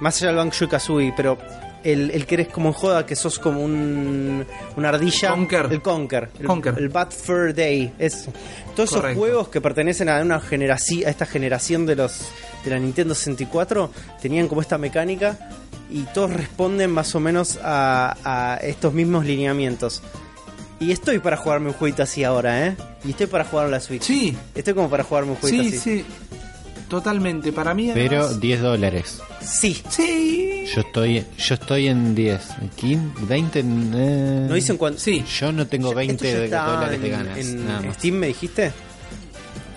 Más 0.00 0.16
allá 0.18 0.28
del 0.28 0.36
Banjo 0.36 0.68
Kazooie, 0.68 1.12
pero 1.16 1.38
el, 1.82 2.10
el 2.12 2.24
que 2.26 2.34
eres 2.36 2.48
como 2.48 2.68
en 2.68 2.74
joda, 2.74 3.04
que 3.04 3.16
sos 3.16 3.38
como 3.38 3.62
un, 3.64 4.44
una 4.76 4.88
ardilla. 4.90 5.30
Conker. 5.30 5.66
El 5.70 5.82
Conker. 5.82 6.28
El, 6.38 6.46
Conker. 6.46 6.74
el 6.78 6.88
Bad 6.88 7.10
Fur 7.10 7.52
Day. 7.54 7.92
Eso. 7.98 8.32
Todos 8.76 8.92
esos 8.92 9.14
juegos 9.16 9.48
que 9.48 9.60
pertenecen 9.60 10.08
a 10.08 10.20
una 10.20 10.38
generación, 10.40 11.06
a 11.08 11.10
esta 11.10 11.26
generación 11.26 11.84
de 11.86 11.96
los 11.96 12.28
de 12.64 12.70
la 12.70 12.78
Nintendo 12.78 13.14
64 13.14 13.90
tenían 14.20 14.46
como 14.48 14.60
esta 14.60 14.78
mecánica 14.78 15.36
y 15.90 16.02
todos 16.14 16.32
responden 16.32 16.90
más 16.90 17.14
o 17.14 17.20
menos 17.20 17.58
a, 17.62 18.16
a 18.24 18.56
estos 18.58 18.92
mismos 18.92 19.24
lineamientos. 19.24 20.02
Y 20.80 20.92
estoy 20.92 21.18
para 21.18 21.36
jugarme 21.36 21.68
un 21.68 21.72
jueguito 21.74 22.02
así 22.04 22.22
ahora, 22.24 22.66
¿eh? 22.68 22.76
Y 23.04 23.10
estoy 23.10 23.26
para 23.26 23.44
jugar 23.44 23.68
la 23.68 23.80
Switch. 23.80 24.02
Sí, 24.02 24.36
Estoy 24.54 24.74
como 24.74 24.88
para 24.88 25.02
jugarme 25.04 25.32
un 25.32 25.36
jueguito 25.38 25.62
sí, 25.64 25.76
así. 25.76 25.78
sí. 26.00 26.04
Totalmente. 26.88 27.52
Para 27.52 27.74
mí, 27.74 27.90
Pero 27.92 28.20
además- 28.20 28.40
10 28.40 28.60
dólares. 28.62 29.20
Sí. 29.42 29.82
Sí. 29.90 30.64
Yo 30.74 30.80
estoy, 30.82 31.24
yo 31.36 31.54
estoy 31.54 31.88
en 31.88 32.14
10. 32.14 32.40
¿15? 32.80 33.12
¿20? 33.28 33.50
Eh, 33.56 34.46
No 34.48 34.54
dicen 34.54 34.76
cuánto. 34.76 35.00
Sí, 35.00 35.24
Yo 35.38 35.52
no 35.52 35.66
tengo 35.66 35.92
20 35.92 36.14
Esto 36.14 36.24
ya 36.26 36.38
de 36.38 36.44
está 36.46 36.64
dólares 36.64 37.02
de 37.02 37.08
ganas. 37.10 37.38
En 37.38 37.66
nada. 37.66 37.94
Steam 37.94 38.14
me 38.14 38.28
dijiste. 38.28 38.72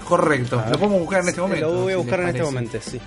correcto. 0.08 0.64
Lo 0.70 0.78
podemos 0.78 1.00
buscar 1.02 1.22
en 1.24 1.30
este 1.30 1.42
momento. 1.42 1.68
Lo 1.74 1.82
voy 1.82 1.94
a 1.94 1.98
buscar 1.98 2.20
en 2.22 2.28
este 2.30 2.44
momento, 2.44 2.78
sí. 2.82 3.00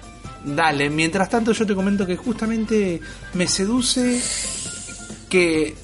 Dale, 0.45 0.91
mientras 0.91 1.29
tanto 1.31 1.53
yo 1.53 1.65
te 1.67 1.75
comento 1.75 2.05
que 2.07 2.17
justamente 2.17 3.01
me 3.35 3.47
seduce 3.47 4.21
que... 5.31 5.75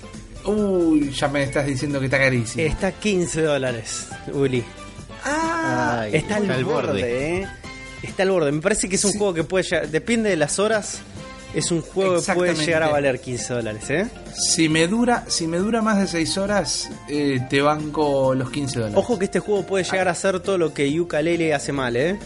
Uy, 0.45 1.11
ya 1.13 1.29
me 1.29 1.43
estás 1.43 1.67
diciendo 1.67 1.99
que 1.99 2.07
está 2.07 2.19
carísimo. 2.19 2.65
Está 2.65 2.93
15 2.93 3.43
dólares, 3.43 4.09
Uli. 4.33 4.65
Ah, 5.25 6.01
Ay, 6.03 6.17
Está 6.17 6.37
al 6.37 6.65
borde, 6.65 7.41
¿eh? 7.41 7.47
Está 8.03 8.23
al 8.23 8.31
borde. 8.31 8.53
Me 8.53 8.61
parece 8.63 8.89
que 8.89 8.97
es 8.97 9.05
un 9.05 9.13
Sí. 9.13 9.19
juego 9.19 9.35
que 9.35 9.45
puede 9.45 9.65
llegar. 9.65 9.89
Depende 9.89 10.31
de 10.31 10.37
las 10.37 10.59
horas. 10.59 11.01
Es 11.53 11.73
un 11.73 11.83
juego 11.83 12.23
que 12.25 12.33
puede 12.33 12.55
llegar 12.55 12.85
a 12.85 12.89
valer 12.91 13.21
15 13.21 13.55
dólares, 13.55 13.91
¿eh? 13.91 14.07
si 14.33 14.69
me 14.69 14.87
dura 14.87 15.25
si 15.27 15.49
me 15.49 15.59
dura 15.59 15.83
más 15.83 15.99
de 15.99 16.07
6 16.07 16.39
horas, 16.39 16.89
eh, 17.09 17.41
te 17.51 17.61
banco 17.61 18.37
los 18.37 18.51
15 18.51 18.79
dólares. 18.79 18.97
Ojo 18.97 19.19
que 19.19 19.25
este 19.25 19.41
juego 19.41 19.67
puede 19.67 19.83
llegar 19.83 20.07
a 20.07 20.15
ser 20.15 20.39
todo 20.39 20.59
lo 20.59 20.73
que 20.73 20.89
Yooka-Laylee 20.93 21.53
hace 21.53 21.73
mal, 21.73 21.97
¿eh? 21.97 22.17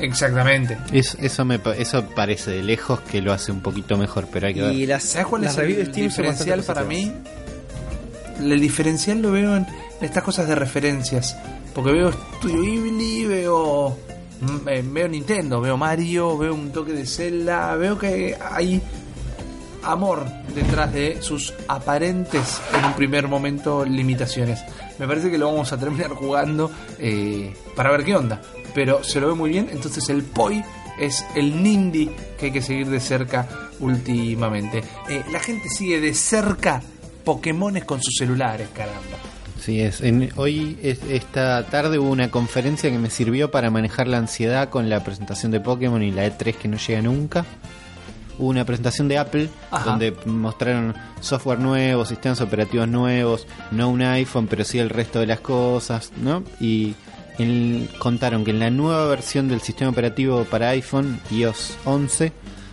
Exactamente. 0.00 0.76
Es- 0.92 1.16
eso, 1.20 1.44
me, 1.44 1.60
eso 1.78 2.04
parece 2.14 2.50
de 2.50 2.62
lejos 2.62 3.00
que 3.00 3.20
lo 3.22 3.32
hace 3.32 3.52
un 3.52 3.60
poquito 3.60 3.96
mejor, 3.96 4.26
pero 4.32 4.46
hay 4.48 4.54
que 4.54 4.72
Y 4.72 4.80
ver. 4.80 4.88
las, 4.88 5.04
¿Sabes 5.04 5.26
cuál 5.28 5.44
es 5.44 5.56
el 5.56 5.92
diferencial 5.92 6.62
para 6.62 6.82
mí? 6.84 7.12
El 8.40 8.60
diferencial 8.60 9.22
lo 9.22 9.30
veo 9.30 9.56
en 9.56 9.66
estas 10.00 10.22
cosas 10.24 10.48
de 10.48 10.54
referencias. 10.56 11.36
Porque 11.74 11.92
veo 11.92 12.12
Studio 12.12 12.60
Ghibli, 12.62 13.24
veo, 13.26 13.96
mm, 14.40 14.68
eh, 14.68 14.82
veo 14.84 15.08
Nintendo, 15.08 15.60
veo 15.60 15.76
Mario, 15.76 16.36
veo 16.38 16.54
un 16.54 16.70
toque 16.72 16.92
de 16.92 17.06
Zelda, 17.06 17.74
veo 17.76 17.96
que 17.98 18.36
hay 18.50 18.80
amor 19.82 20.24
detrás 20.54 20.92
de 20.92 21.18
sus 21.20 21.52
aparentes, 21.68 22.60
en 22.78 22.84
un 22.84 22.92
primer 22.94 23.28
momento, 23.28 23.84
limitaciones. 23.84 24.60
Me 24.98 25.06
parece 25.06 25.30
que 25.30 25.38
lo 25.38 25.46
vamos 25.52 25.72
a 25.72 25.78
terminar 25.78 26.10
jugando 26.10 26.70
eh, 26.98 27.52
para 27.76 27.90
ver 27.90 28.04
qué 28.04 28.16
onda. 28.16 28.40
Pero 28.74 29.04
se 29.04 29.20
lo 29.20 29.28
ve 29.28 29.34
muy 29.34 29.50
bien, 29.50 29.68
entonces 29.72 30.08
el 30.08 30.22
POI 30.22 30.64
es 30.98 31.24
el 31.34 31.62
Nindy 31.62 32.10
que 32.38 32.46
hay 32.46 32.52
que 32.52 32.62
seguir 32.62 32.88
de 32.88 33.00
cerca 33.00 33.48
últimamente. 33.80 34.82
Eh, 35.08 35.22
la 35.32 35.40
gente 35.40 35.68
sigue 35.68 36.00
de 36.00 36.14
cerca 36.14 36.82
Pokémones 37.24 37.84
con 37.84 38.02
sus 38.02 38.14
celulares, 38.18 38.68
caramba. 38.74 39.00
Sí, 39.60 39.80
es. 39.80 40.02
En, 40.02 40.30
hoy, 40.36 40.76
es- 40.82 41.00
esta 41.08 41.64
tarde 41.68 41.98
hubo 41.98 42.10
una 42.10 42.30
conferencia 42.30 42.90
que 42.90 42.98
me 42.98 43.08
sirvió 43.08 43.50
para 43.50 43.70
manejar 43.70 44.08
la 44.08 44.18
ansiedad 44.18 44.68
con 44.68 44.90
la 44.90 45.02
presentación 45.02 45.50
de 45.52 45.60
Pokémon 45.60 46.02
y 46.02 46.10
la 46.10 46.26
E3 46.26 46.54
que 46.54 46.68
no 46.68 46.76
llega 46.76 47.00
nunca. 47.00 47.46
Hubo 48.38 48.48
una 48.48 48.64
presentación 48.66 49.08
de 49.08 49.16
Apple 49.16 49.48
Ajá. 49.70 49.84
donde 49.92 50.12
mostraron 50.26 50.94
software 51.20 51.60
nuevo, 51.60 52.04
sistemas 52.04 52.40
operativos 52.42 52.88
nuevos, 52.88 53.46
no 53.70 53.88
un 53.88 54.02
iPhone, 54.02 54.48
pero 54.48 54.64
sí 54.64 54.78
el 54.80 54.90
resto 54.90 55.20
de 55.20 55.26
las 55.26 55.40
cosas, 55.40 56.12
¿no? 56.20 56.42
Y 56.60 56.94
contaron 57.98 58.44
que 58.44 58.50
en 58.50 58.60
la 58.60 58.70
nueva 58.70 59.06
versión 59.06 59.48
del 59.48 59.60
sistema 59.60 59.90
operativo 59.90 60.44
para 60.44 60.70
iPhone, 60.70 61.20
iOS 61.30 61.76
11, 61.84 62.32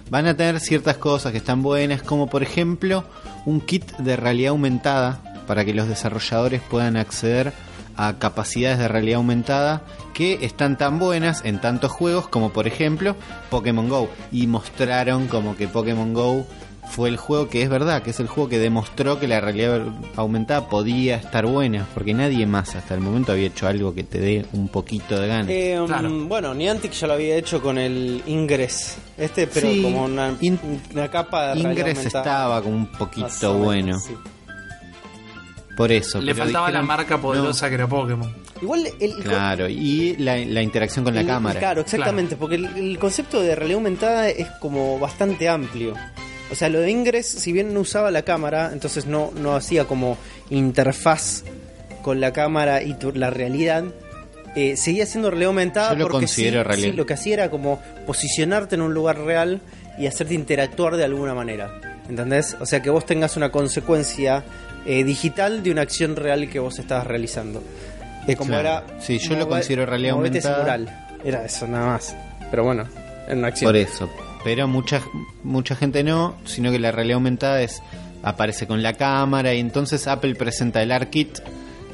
van 0.10 0.28
a 0.28 0.36
tener 0.36 0.60
ciertas 0.60 0.97
cosas 0.97 1.32
que 1.32 1.39
están 1.39 1.63
buenas, 1.63 2.02
como 2.04 2.28
por 2.28 2.43
ejemplo 2.43 3.04
un 3.45 3.62
kit 3.62 3.95
de 3.97 4.15
realidad 4.15 4.52
aumentada 4.52 5.43
para 5.47 5.65
que 5.65 5.74
los 5.74 5.88
desarrolladores 5.88 6.62
puedan 6.62 6.97
acceder 6.97 7.54
a 7.97 8.17
capacidades 8.19 8.80
de 8.80 8.88
realidad 8.88 9.17
aumentada 9.17 9.84
que 10.13 10.45
están 10.45 10.78
tan 10.78 11.00
buenas 11.00 11.43
en 11.45 11.60
tantos 11.60 11.91
juegos 11.91 12.28
como 12.28 12.52
por 12.52 12.67
ejemplo 12.67 13.15
Pokémon 13.50 13.89
Go. 13.89 14.10
Y 14.32 14.47
mostraron 14.47 15.28
como 15.28 15.56
que 15.56 15.67
Pokémon 15.67 16.14
Go 16.14 16.45
fue 16.92 17.10
el 17.10 17.18
juego 17.18 17.48
que 17.50 17.62
es 17.64 17.70
verdad, 17.70 18.04
que 18.04 18.10
es 18.12 18.20
el 18.20 18.28
juego 18.28 18.50
que 18.50 18.60
demostró 18.60 19.20
que 19.20 19.28
la 19.28 19.39
realidad 19.39 19.82
aumentada 20.18 20.68
podía 20.68 21.16
estar 21.16 21.46
buena, 21.46 21.88
porque 21.94 22.14
nadie 22.14 22.46
más 22.46 22.76
hasta 22.76 22.94
el 22.94 23.00
momento 23.02 23.32
había 23.32 23.48
hecho 23.48 23.66
algo 23.68 23.96
que 23.96 24.04
te 24.04 24.20
dé 24.20 24.46
un 24.54 24.68
poquito 24.68 25.20
de 25.20 25.28
ganas. 25.28 25.50
Eh, 25.50 25.80
um, 25.80 25.88
Claro. 25.88 26.10
Bueno, 26.28 26.54
Niantic 26.54 26.92
ya 26.92 27.08
lo 27.08 27.14
había 27.14 27.36
hecho 27.38 27.62
con 27.62 27.78
el 27.78 28.22
Ingress. 28.28 28.98
Este, 29.18 29.48
pero 29.48 29.70
Sí, 29.72 29.82
como 29.82 30.04
una, 30.04 30.36
In- 30.42 30.60
una 30.94 31.10
capa 31.10 31.48
de 31.48 31.54
realidad 31.56 31.72
Ingress 31.72 31.98
aumentada. 31.98 32.24
estaba 32.24 32.62
como 32.62 32.76
un 32.76 32.88
poquito 32.92 33.54
bueno, 33.58 33.98
sí. 34.00 34.14
por 35.78 35.92
eso. 35.92 36.20
Le 36.22 36.36
faltaba 36.36 36.70
la 36.72 36.82
marca 36.82 37.18
poderosa 37.20 37.70
que 37.70 37.76
era 37.76 37.88
Pokémon. 37.88 38.34
Igual 38.62 38.88
el, 39.00 39.16
Claro, 39.24 39.68
y 39.68 40.16
la, 40.18 40.38
la 40.38 40.62
interacción 40.62 41.04
con 41.04 41.16
la 41.16 41.26
cámara. 41.26 41.60
Claro, 41.60 41.82
exactamente, 41.82 42.36
porque 42.36 42.56
el, 42.56 42.66
el 42.78 43.00
concepto 43.00 43.42
de 43.42 43.56
realidad 43.56 43.78
aumentada 43.78 44.30
es 44.30 44.48
como 44.60 45.00
bastante 45.00 45.50
amplio. 45.50 45.96
O 46.52 46.56
sea, 46.56 46.68
lo 46.70 46.80
de 46.82 46.91
Ingress, 46.91 47.26
si 47.28 47.52
bien 47.54 47.74
no 47.74 47.80
usaba 47.80 48.12
la 48.12 48.24
cámara, 48.24 48.72
entonces 48.74 49.06
no, 49.06 49.32
no 49.36 49.56
hacía 49.56 49.86
como 49.86 50.18
interfaz 50.49 51.43
con 52.02 52.20
la 52.20 52.34
cámara 52.34 52.82
y 52.84 52.93
tu- 52.95 53.12
la 53.14 53.30
realidad, 53.30 53.86
eh, 54.56 54.76
seguía 54.76 55.06
siendo 55.06 55.30
realidad 55.30 55.47
aumentada. 55.49 55.91
Yo 55.93 55.99
lo 55.99 56.04
porque 56.06 56.26
considero 56.26 56.62
sí, 56.62 56.68
realidad. 56.68 56.89
sí, 56.91 56.95
lo 56.97 57.06
que 57.06 57.14
hacía 57.14 57.34
era 57.36 57.49
como 57.49 57.82
posicionarte 58.06 58.76
en 58.76 58.82
un 58.82 58.93
lugar 58.93 59.20
real 59.20 59.62
y 59.97 60.08
hacerte 60.08 60.34
interactuar 60.34 60.97
de 60.97 61.06
alguna 61.06 61.34
manera. 61.34 61.80
¿Entendés? 62.10 62.58
O 62.60 62.66
sea, 62.66 62.82
que 62.82 62.89
vos 62.89 63.06
tengas 63.06 63.38
una 63.38 63.52
consecuencia 63.52 64.43
eh, 64.86 65.04
digital 65.04 65.64
de 65.64 65.72
una 65.72 65.84
acción 65.84 66.16
real 66.16 66.49
que 66.49 66.60
vos 66.60 66.80
estabas 66.80 67.06
realizando. 67.08 67.64
Eh, 68.28 68.36
como 68.36 68.49
Claro. 68.49 68.86
era. 68.89 68.99
Sí, 68.99 69.20
yo 69.20 69.36
lo 69.36 69.47
considero 69.47 69.86
realidad 69.86 70.14
aumentada. 70.16 70.60
mural. 70.60 71.06
Era 71.24 71.45
eso, 71.45 71.68
nada 71.68 71.86
más. 71.88 72.16
Pero 72.49 72.64
bueno, 72.66 72.88
era 73.28 73.36
una 73.38 73.47
acción. 73.47 73.70
Por 73.70 73.76
eso. 73.78 74.10
Pero 74.44 74.68
mucha, 74.68 75.02
mucha 75.44 75.76
gente 75.76 76.04
no, 76.04 76.36
sino 76.46 76.72
que 76.72 76.80
la 76.80 76.92
realidad 76.92 77.16
aumentada 77.16 77.62
es 77.62 77.82
aparece 78.24 78.68
con 78.68 78.84
la 78.84 78.94
cámara 78.94 79.54
y 79.54 79.60
entonces 79.60 80.08
Apple 80.08 80.36
presenta 80.36 80.82
el 80.84 80.92
ARKit 80.92 81.39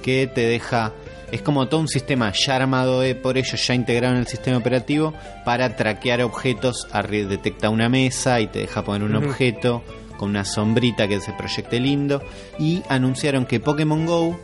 que 0.01 0.27
te 0.27 0.41
deja 0.41 0.93
es 1.31 1.41
como 1.41 1.67
todo 1.67 1.81
un 1.81 1.87
sistema 1.87 2.31
ya 2.31 2.55
armado 2.55 3.03
eh, 3.03 3.13
por 3.13 3.37
ellos, 3.37 3.67
ya 3.67 3.73
integrado 3.73 4.13
en 4.13 4.21
el 4.21 4.27
sistema 4.27 4.57
operativo 4.57 5.13
para 5.43 5.75
traquear 5.75 6.21
objetos, 6.21 6.87
detecta 7.11 7.69
una 7.69 7.89
mesa 7.89 8.39
y 8.39 8.47
te 8.47 8.59
deja 8.59 8.83
poner 8.83 9.03
un 9.03 9.15
objeto 9.17 9.83
con 10.17 10.29
una 10.29 10.45
sombrita 10.45 11.07
que 11.07 11.19
se 11.19 11.33
proyecte 11.33 11.81
lindo. 11.81 12.21
Y 12.57 12.81
anunciaron 12.87 13.45
que 13.45 13.59
Pokémon 13.59 14.05
Go 14.05 14.39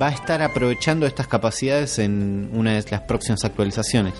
va 0.00 0.08
a 0.08 0.12
estar 0.12 0.42
aprovechando 0.42 1.06
estas 1.06 1.26
capacidades 1.26 1.98
en 1.98 2.48
una 2.54 2.72
de 2.72 2.90
las 2.90 3.02
próximas 3.02 3.44
actualizaciones 3.44 4.14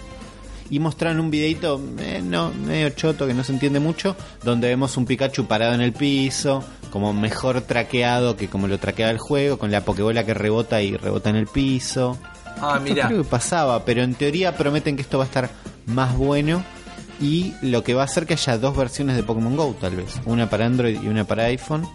y 0.73 0.81
mostraron 0.81 1.21
un 1.21 1.31
videito 1.31 1.79
eh, 1.99 2.23
no, 2.25 2.51
medio 2.51 2.89
choto 2.89 3.27
que 3.27 3.35
no 3.35 3.45
se 3.45 3.53
entiende 3.53 3.79
mucho, 3.79 4.17
donde 4.43 4.69
vemos 4.69 4.97
un 4.97 5.05
Pikachu 5.05 5.45
parado 5.45 5.75
en 5.75 5.83
el 5.83 5.93
piso, 5.93 6.65
como 6.91 7.13
mejor 7.13 7.61
traqueado 7.61 8.39
que 8.39 8.49
como 8.49 8.69
lo 8.69 8.79
traqueaba 8.79 9.13
el 9.13 9.19
juego, 9.19 9.59
con 9.59 9.71
la 9.71 9.83
Pokébola 9.83 10.25
que 10.25 10.33
rebota 10.33 10.81
y 10.81 10.97
rebota 10.97 11.29
en 11.29 11.37
el 11.37 11.47
piso. 11.47 12.17
Ah, 12.59 12.77
Esto 12.79 12.81
mira. 12.85 13.07
creo 13.09 13.23
que 13.23 13.29
pasaba, 13.29 13.85
pero 13.85 14.03
en 14.03 14.15
teoría 14.15 14.57
prometen 14.57 14.97
que 14.97 15.03
esto 15.03 15.19
va 15.19 15.25
a 15.25 15.27
estar 15.27 15.51
más 15.85 16.17
bueno 16.17 16.65
y 17.21 17.53
lo 17.61 17.85
que 17.85 17.93
va 17.93 18.01
a 18.01 18.05
hacer 18.07 18.25
que 18.25 18.33
haya 18.33 18.57
dos 18.57 18.75
versiones 18.75 19.17
de 19.17 19.25
Pokémon 19.25 19.55
Go 19.55 19.77
tal 19.79 19.97
vez, 19.97 20.23
una 20.25 20.49
para 20.49 20.65
Android 20.65 20.99
y 21.03 21.07
una 21.07 21.25
para 21.25 21.45
iPhone. 21.45 21.87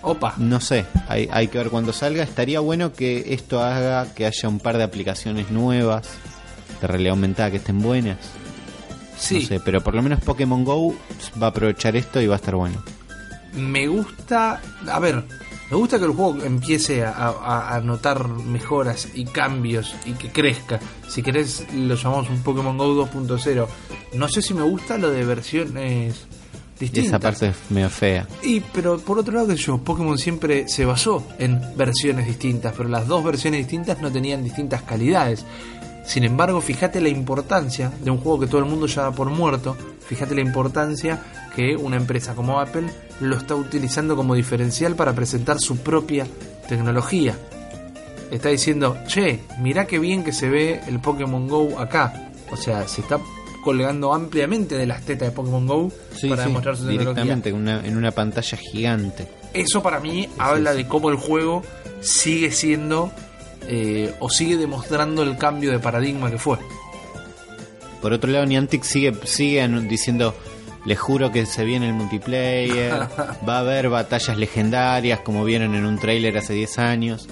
Opa. 0.00 0.32
No 0.38 0.62
sé, 0.62 0.86
hay, 1.08 1.28
hay 1.30 1.48
que 1.48 1.58
ver 1.58 1.68
cuando 1.68 1.92
salga. 1.92 2.22
Estaría 2.22 2.60
bueno 2.60 2.94
que 2.94 3.34
esto 3.34 3.62
haga 3.62 4.14
que 4.14 4.24
haya 4.24 4.48
un 4.48 4.60
par 4.60 4.78
de 4.78 4.84
aplicaciones 4.84 5.50
nuevas 5.50 6.08
de 6.80 6.86
realidad 6.86 7.10
aumentada 7.12 7.50
que 7.50 7.56
estén 7.58 7.80
buenas. 7.80 8.18
Sí. 9.18 9.40
No 9.40 9.46
sé, 9.48 9.60
pero 9.60 9.80
por 9.82 9.94
lo 9.94 10.02
menos 10.02 10.20
Pokémon 10.20 10.64
Go 10.64 10.94
va 11.42 11.46
a 11.46 11.50
aprovechar 11.50 11.96
esto 11.96 12.20
y 12.20 12.26
va 12.26 12.34
a 12.34 12.38
estar 12.38 12.54
bueno. 12.54 12.82
Me 13.54 13.86
gusta. 13.88 14.60
A 14.88 14.98
ver, 15.00 15.24
me 15.70 15.76
gusta 15.76 15.98
que 15.98 16.04
el 16.04 16.12
juego 16.12 16.42
empiece 16.44 17.04
a, 17.04 17.10
a- 17.12 17.74
a 17.74 17.80
notar 17.80 18.28
mejoras 18.28 19.08
y 19.14 19.24
cambios 19.24 19.94
y 20.06 20.12
que 20.12 20.30
crezca. 20.30 20.78
Si 21.08 21.22
querés, 21.22 21.66
lo 21.74 21.94
llamamos 21.96 22.28
un 22.30 22.42
Pokémon 22.42 22.78
Go 22.78 22.94
2.0. 23.10 23.66
No 24.14 24.28
sé 24.28 24.42
si 24.42 24.54
me 24.54 24.62
gusta 24.62 24.96
lo 24.98 25.10
de 25.10 25.24
versiones 25.24 26.26
Y 26.76 26.80
distintas. 26.84 27.08
esa 27.08 27.18
parte 27.18 27.48
es 27.48 27.56
medio 27.70 27.90
fea. 27.90 28.28
Y, 28.42 28.60
pero 28.60 28.98
por 29.00 29.18
otro 29.18 29.34
lado, 29.34 29.48
que 29.48 29.56
yo, 29.56 29.78
Pokémon 29.78 30.16
siempre 30.16 30.68
se 30.68 30.84
basó 30.84 31.26
en 31.40 31.60
versiones 31.76 32.26
distintas, 32.26 32.72
pero 32.76 32.88
las 32.88 33.08
dos 33.08 33.24
versiones 33.24 33.58
distintas 33.60 34.00
no 34.00 34.12
tenían 34.12 34.44
distintas 34.44 34.82
calidades. 34.82 35.44
Sin 36.08 36.24
embargo, 36.24 36.62
fíjate 36.62 37.02
la 37.02 37.10
importancia 37.10 37.92
de 38.00 38.10
un 38.10 38.16
juego 38.16 38.40
que 38.40 38.46
todo 38.46 38.60
el 38.60 38.64
mundo 38.64 38.86
ya 38.86 39.02
da 39.02 39.12
por 39.12 39.28
muerto. 39.28 39.76
Fíjate 40.06 40.34
la 40.34 40.40
importancia 40.40 41.22
que 41.54 41.76
una 41.76 41.98
empresa 41.98 42.34
como 42.34 42.60
Apple 42.60 42.88
lo 43.20 43.36
está 43.36 43.54
utilizando 43.54 44.16
como 44.16 44.34
diferencial 44.34 44.94
para 44.94 45.12
presentar 45.12 45.60
su 45.60 45.76
propia 45.76 46.26
tecnología. 46.66 47.34
Está 48.30 48.48
diciendo, 48.48 48.96
che, 49.06 49.40
mirá 49.60 49.86
qué 49.86 49.98
bien 49.98 50.24
que 50.24 50.32
se 50.32 50.48
ve 50.48 50.80
el 50.88 50.98
Pokémon 50.98 51.46
Go 51.46 51.78
acá. 51.78 52.30
O 52.50 52.56
sea, 52.56 52.88
se 52.88 53.02
está 53.02 53.20
colgando 53.62 54.14
ampliamente 54.14 54.78
de 54.78 54.86
las 54.86 55.02
tetas 55.02 55.28
de 55.28 55.34
Pokémon 55.34 55.66
Go 55.66 55.92
para 56.26 56.44
demostrar 56.44 56.74
su 56.78 56.88
directamente 56.88 57.50
en 57.50 57.96
una 57.98 58.12
pantalla 58.12 58.56
gigante. 58.56 59.28
Eso 59.52 59.82
para 59.82 60.00
mí 60.00 60.26
habla 60.38 60.72
de 60.72 60.88
cómo 60.88 61.10
el 61.10 61.16
juego 61.16 61.62
sigue 62.00 62.50
siendo 62.50 63.12
eh, 63.66 64.14
o 64.20 64.30
sigue 64.30 64.56
demostrando 64.56 65.22
el 65.22 65.36
cambio 65.36 65.72
de 65.72 65.78
paradigma 65.78 66.30
que 66.30 66.38
fue. 66.38 66.58
Por 68.00 68.12
otro 68.12 68.30
lado, 68.30 68.46
Niantic 68.46 68.84
sigue, 68.84 69.12
sigue 69.24 69.66
diciendo, 69.88 70.34
les 70.84 70.98
juro 70.98 71.32
que 71.32 71.44
se 71.46 71.64
viene 71.64 71.88
el 71.88 71.94
multiplayer, 71.94 72.92
va 73.48 73.56
a 73.56 73.58
haber 73.60 73.88
batallas 73.88 74.36
legendarias 74.36 75.20
como 75.20 75.44
vieron 75.44 75.74
en 75.74 75.84
un 75.84 75.98
tráiler 75.98 76.36
hace 76.38 76.54
10 76.54 76.78
años. 76.78 77.28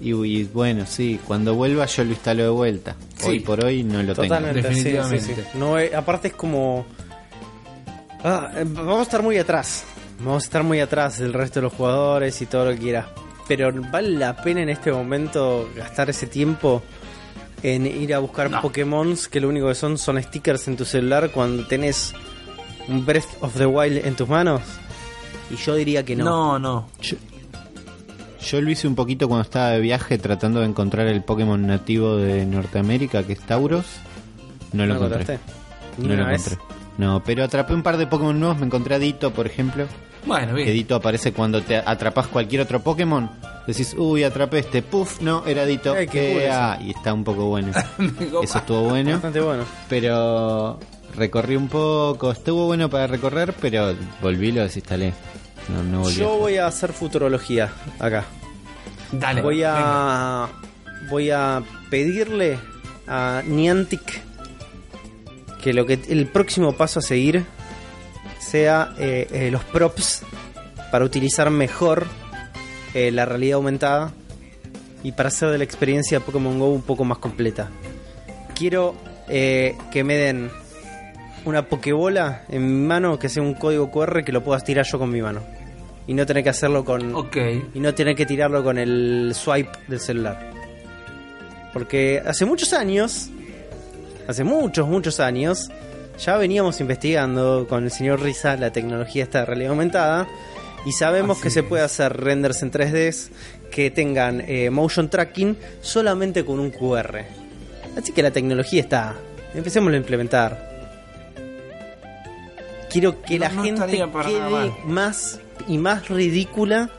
Y, 0.00 0.12
y 0.12 0.44
bueno, 0.44 0.84
sí, 0.86 1.20
cuando 1.26 1.54
vuelva 1.54 1.86
yo 1.86 2.04
lo 2.04 2.10
instalo 2.10 2.42
de 2.42 2.48
vuelta. 2.48 2.96
Sí. 3.16 3.28
Hoy 3.28 3.40
por 3.40 3.64
hoy 3.64 3.82
no 3.82 4.02
lo 4.02 4.14
Totalmente, 4.14 4.62
tengo. 4.62 4.68
Definitivamente. 4.68 5.20
sí, 5.20 5.34
sí. 5.34 5.58
No, 5.58 5.78
eh, 5.78 5.94
aparte 5.94 6.28
es 6.28 6.34
como... 6.34 6.86
Ah, 8.24 8.50
eh, 8.56 8.64
vamos 8.66 8.98
a 8.98 9.02
estar 9.02 9.22
muy 9.22 9.38
atrás. 9.38 9.84
Vamos 10.18 10.42
a 10.42 10.46
estar 10.46 10.62
muy 10.62 10.80
atrás 10.80 11.18
del 11.18 11.32
resto 11.32 11.60
de 11.60 11.64
los 11.64 11.72
jugadores 11.72 12.40
y 12.40 12.46
todo 12.46 12.66
lo 12.66 12.70
que 12.72 12.78
quiera. 12.78 13.08
Pero 13.48 13.72
vale 13.92 14.10
la 14.10 14.36
pena 14.36 14.62
en 14.62 14.68
este 14.68 14.90
momento 14.92 15.68
gastar 15.76 16.10
ese 16.10 16.26
tiempo 16.26 16.82
en 17.62 17.86
ir 17.86 18.12
a 18.14 18.18
buscar 18.18 18.50
No. 18.50 18.60
Pokémon 18.60 19.14
que 19.30 19.40
lo 19.40 19.48
único 19.48 19.68
que 19.68 19.74
son 19.74 19.98
son 19.98 20.20
stickers 20.22 20.66
en 20.68 20.76
tu 20.76 20.84
celular 20.84 21.30
cuando 21.30 21.64
tenés 21.66 22.12
un 22.88 23.04
Breath 23.06 23.24
of 23.40 23.54
the 23.56 23.66
Wild 23.66 24.04
en 24.04 24.14
tus 24.16 24.28
manos. 24.28 24.62
Y 25.50 25.56
yo 25.56 25.74
diría 25.76 26.04
que 26.04 26.16
no. 26.16 26.24
No, 26.24 26.58
no. 26.58 26.88
Yo, 27.00 27.16
yo 28.40 28.60
lo 28.60 28.70
hice 28.70 28.88
un 28.88 28.94
poquito 28.96 29.28
cuando 29.28 29.42
estaba 29.42 29.70
de 29.70 29.80
viaje 29.80 30.18
tratando 30.18 30.60
de 30.60 30.66
encontrar 30.66 31.06
el 31.06 31.22
Pokémon 31.22 31.64
nativo 31.66 32.16
de 32.16 32.44
Norteamérica, 32.46 33.22
que 33.22 33.34
es 33.34 33.40
Tauros. 33.40 33.86
No 34.72 34.84
lo 34.86 34.94
¿No 34.94 35.06
encontré. 35.06 35.20
encontraste? 35.34 35.52
Ni 35.98 36.08
No 36.08 36.14
lo 36.14 36.22
una 36.22 36.32
vez. 36.32 36.46
encontré. 36.52 36.75
No, 36.98 37.22
pero 37.24 37.44
atrapé 37.44 37.74
un 37.74 37.82
par 37.82 37.96
de 37.96 38.06
Pokémon 38.06 38.38
nuevos. 38.38 38.58
Me 38.58 38.66
encontré 38.66 38.94
a 38.94 38.98
Dito, 38.98 39.32
por 39.32 39.46
ejemplo. 39.46 39.86
Bueno, 40.24 40.48
Que 40.48 40.64
bien. 40.64 40.72
Dito 40.72 40.96
aparece 40.96 41.32
cuando 41.32 41.62
te 41.62 41.76
atrapas 41.76 42.26
cualquier 42.26 42.62
otro 42.62 42.80
Pokémon. 42.80 43.30
Decís, 43.66 43.94
uy, 43.96 44.24
atrapé 44.24 44.60
este. 44.60 44.82
Puff, 44.82 45.20
no, 45.20 45.44
era 45.46 45.64
Dito. 45.64 45.94
Ay, 45.94 46.08
qué 46.08 46.44
Eh, 46.44 46.50
ah, 46.50 46.78
y 46.80 46.90
está 46.90 47.12
un 47.12 47.22
poco 47.22 47.46
bueno. 47.46 47.72
Eso 48.42 48.58
estuvo 48.58 48.82
bueno. 48.82 49.12
Bastante 49.12 49.40
bueno. 49.40 49.64
Pero 49.88 50.80
recorrí 51.14 51.56
un 51.56 51.68
poco. 51.68 52.32
Estuvo 52.32 52.66
bueno 52.66 52.88
para 52.88 53.06
recorrer, 53.06 53.54
pero 53.60 53.94
volví 54.20 54.48
y 54.48 54.52
lo 54.52 54.62
desinstalé. 54.62 55.12
No, 55.68 55.82
no 55.82 56.00
volví. 56.00 56.16
Yo 56.16 56.38
voy 56.38 56.56
a 56.56 56.66
hacer 56.66 56.92
futurología 56.92 57.70
acá. 57.98 58.24
Dale. 59.12 59.42
voy 59.42 59.56
venga. 59.56 60.44
a 60.44 60.48
voy 61.10 61.30
a 61.30 61.62
pedirle 61.90 62.58
a 63.06 63.42
Niantic 63.46 64.22
que 65.66 65.72
lo 65.72 65.84
que 65.84 65.98
el 66.10 66.26
próximo 66.26 66.74
paso 66.74 67.00
a 67.00 67.02
seguir 67.02 67.44
sea 68.38 68.94
eh, 69.00 69.26
eh, 69.32 69.50
los 69.50 69.64
props 69.64 70.22
para 70.92 71.04
utilizar 71.04 71.50
mejor 71.50 72.06
eh, 72.94 73.10
la 73.10 73.24
realidad 73.24 73.56
aumentada 73.56 74.12
y 75.02 75.10
para 75.10 75.26
hacer 75.26 75.50
de 75.50 75.58
la 75.58 75.64
experiencia 75.64 76.20
Pokémon 76.20 76.60
Go 76.60 76.68
un 76.68 76.82
poco 76.82 77.02
más 77.02 77.18
completa. 77.18 77.68
Quiero 78.54 78.94
que 79.26 80.04
me 80.04 80.16
den 80.16 80.52
una 81.44 81.68
Pokébola 81.68 82.44
en 82.48 82.64
mi 82.64 82.86
mano 82.86 83.18
que 83.18 83.28
sea 83.28 83.42
un 83.42 83.54
código 83.54 83.90
QR 83.90 84.22
que 84.22 84.30
lo 84.30 84.44
puedas 84.44 84.62
tirar 84.62 84.86
yo 84.86 85.00
con 85.00 85.10
mi 85.10 85.20
mano 85.20 85.42
y 86.06 86.14
no 86.14 86.24
tener 86.26 86.44
que 86.44 86.50
hacerlo 86.50 86.84
con 86.84 87.12
y 87.74 87.80
no 87.80 87.92
tener 87.92 88.14
que 88.14 88.24
tirarlo 88.24 88.62
con 88.62 88.78
el 88.78 89.32
swipe 89.34 89.72
del 89.88 89.98
celular. 89.98 90.48
Porque 91.72 92.22
hace 92.24 92.44
muchos 92.44 92.72
años, 92.72 93.30
hace 94.26 94.44
muchos, 94.44 94.88
muchos 94.88 95.20
años, 95.20 95.70
ya 96.18 96.36
veníamos 96.36 96.80
investigando 96.80 97.66
con 97.68 97.84
el 97.84 97.90
señor 97.90 98.22
Risa 98.22 98.56
la 98.56 98.70
tecnología 98.72 99.24
esta 99.24 99.40
de 99.40 99.46
realidad 99.46 99.70
aumentada 99.70 100.26
y 100.84 100.92
sabemos 100.92 101.36
Así 101.38 101.44
que 101.44 101.50
se 101.50 101.62
puede 101.62 101.82
hacer 101.82 102.16
renders 102.16 102.62
en 102.62 102.70
3D 102.70 103.28
que 103.70 103.90
tengan 103.90 104.40
eh, 104.46 104.70
motion 104.70 105.10
tracking 105.10 105.56
solamente 105.80 106.44
con 106.44 106.60
un 106.60 106.70
QR. 106.70 107.24
Así 107.96 108.12
que 108.12 108.22
la 108.22 108.30
tecnología 108.30 108.80
está. 108.80 109.14
Empecemos 109.54 109.92
a 109.92 109.96
implementar. 109.96 110.76
Quiero 112.90 113.20
que 113.22 113.38
No- 113.38 113.44
la 113.46 113.52
no 113.52 113.62
gente 113.64 113.80
nada 113.80 114.22
quede 114.22 114.72
más 114.84 115.40
y 115.66 115.78
más 115.78 116.08
ridícula 116.08 116.90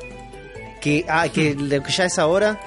que, 0.81 1.05
ah, 1.07 1.27
que 1.29 1.55
lo 1.55 1.81
que 1.81 1.91
ya 1.91 2.05
es 2.05 2.19
ahora 2.19 2.59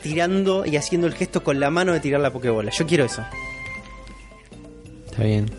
tirando 0.00 0.64
y 0.64 0.76
haciendo 0.76 1.08
el 1.08 1.14
gesto 1.14 1.42
con 1.42 1.58
la 1.58 1.70
mano 1.70 1.92
de 1.92 1.98
tirar 2.00 2.20
la 2.20 2.30
pokebola. 2.32 2.70
Yo 2.70 2.86
quiero 2.86 3.04
eso. 3.04 3.24
Está 5.16 5.24
bien. 5.24 5.50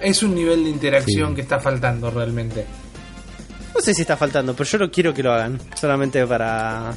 Es 0.00 0.22
un 0.22 0.34
nivel 0.34 0.64
de 0.64 0.70
interacción 0.70 1.30
Sí. 1.30 1.34
que 1.36 1.40
está 1.42 1.58
faltando 1.58 2.10
realmente. 2.10 2.64
No 3.74 3.80
sé 3.80 3.92
si 3.94 4.02
está 4.02 4.16
faltando, 4.16 4.54
pero 4.54 4.68
yo 4.68 4.78
no 4.78 4.90
quiero 4.90 5.12
que 5.14 5.22
lo 5.22 5.32
hagan. 5.32 5.58
Solamente 5.80 6.24
para 6.26 6.92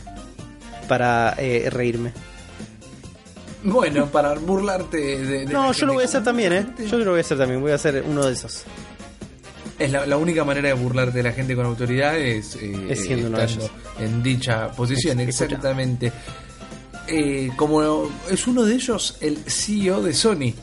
para 0.88 1.34
eh, 1.40 1.70
reírme. 1.72 2.12
Bueno, 3.64 4.06
para 4.08 4.34
burlarte 4.36 4.98
de. 4.98 5.46
de 5.46 5.54
No, 5.54 5.72
yo 5.72 5.86
lo 5.88 5.94
voy 5.94 6.04
a 6.04 6.06
hacer 6.06 6.24
también, 6.24 6.54
¿eh? 6.54 6.68
Yo 6.88 6.98
lo 7.00 7.12
voy 7.12 7.20
a 7.20 7.22
hacer 7.22 7.38
también. 7.38 7.62
Voy 7.62 7.72
a 7.72 7.76
hacer 7.76 8.04
uno 8.08 8.26
de 8.26 8.34
esos. 8.34 8.64
Es 9.80 9.92
la, 9.92 10.06
la 10.06 10.18
única 10.18 10.44
manera 10.46 10.68
de 10.70 10.74
burlarte 10.76 11.18
de 11.18 11.24
la 11.24 11.32
gente 11.34 11.56
con 11.56 11.66
autoridad 11.66 12.18
es, 12.18 12.56
eh, 12.58 12.88
Es 12.90 13.04
siendo 13.04 13.28
uno 13.28 13.38
de 13.40 13.46
estando 13.46 13.66
ellos. 13.66 13.78
en 14.00 14.24
dicha 14.24 14.72
posición, 14.72 15.20
exactamente. 15.20 16.12
Eh, 17.08 17.50
como 17.56 18.10
es 18.30 18.48
uno 18.48 18.64
de 18.64 18.76
ellos 18.76 19.18
el 19.22 19.38
CEO 19.46 20.02
de 20.02 20.14
Sony, 20.14 20.54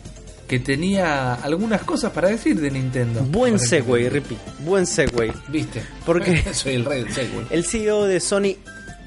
que 0.48 0.58
tenía 0.58 1.34
algunas 1.34 1.82
cosas 1.82 2.12
para 2.12 2.28
decir 2.28 2.60
de 2.60 2.70
Nintendo. 2.70 3.20
Buen 3.22 3.54
Nintendo. 3.56 4.10
Rippy. 4.10 4.36
Buen 4.60 4.86
segue. 4.86 5.32
¿Viste? 5.48 5.82
Porque- 6.04 6.42
Soy 6.54 6.74
el 6.74 6.84
rey 6.84 7.04
del 7.04 7.12
segue. 7.12 7.30
El 7.50 7.64
CEO 7.64 8.04
de 8.04 8.20
Sony 8.20 8.56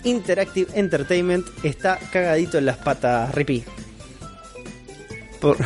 Interactive 0.04 0.72
Entertainment 0.76 1.46
está 1.64 1.98
cagadito 2.12 2.58
en 2.58 2.66
las 2.66 2.78
patas, 2.78 3.34
Rippy. 3.34 3.64
Por... 5.40 5.58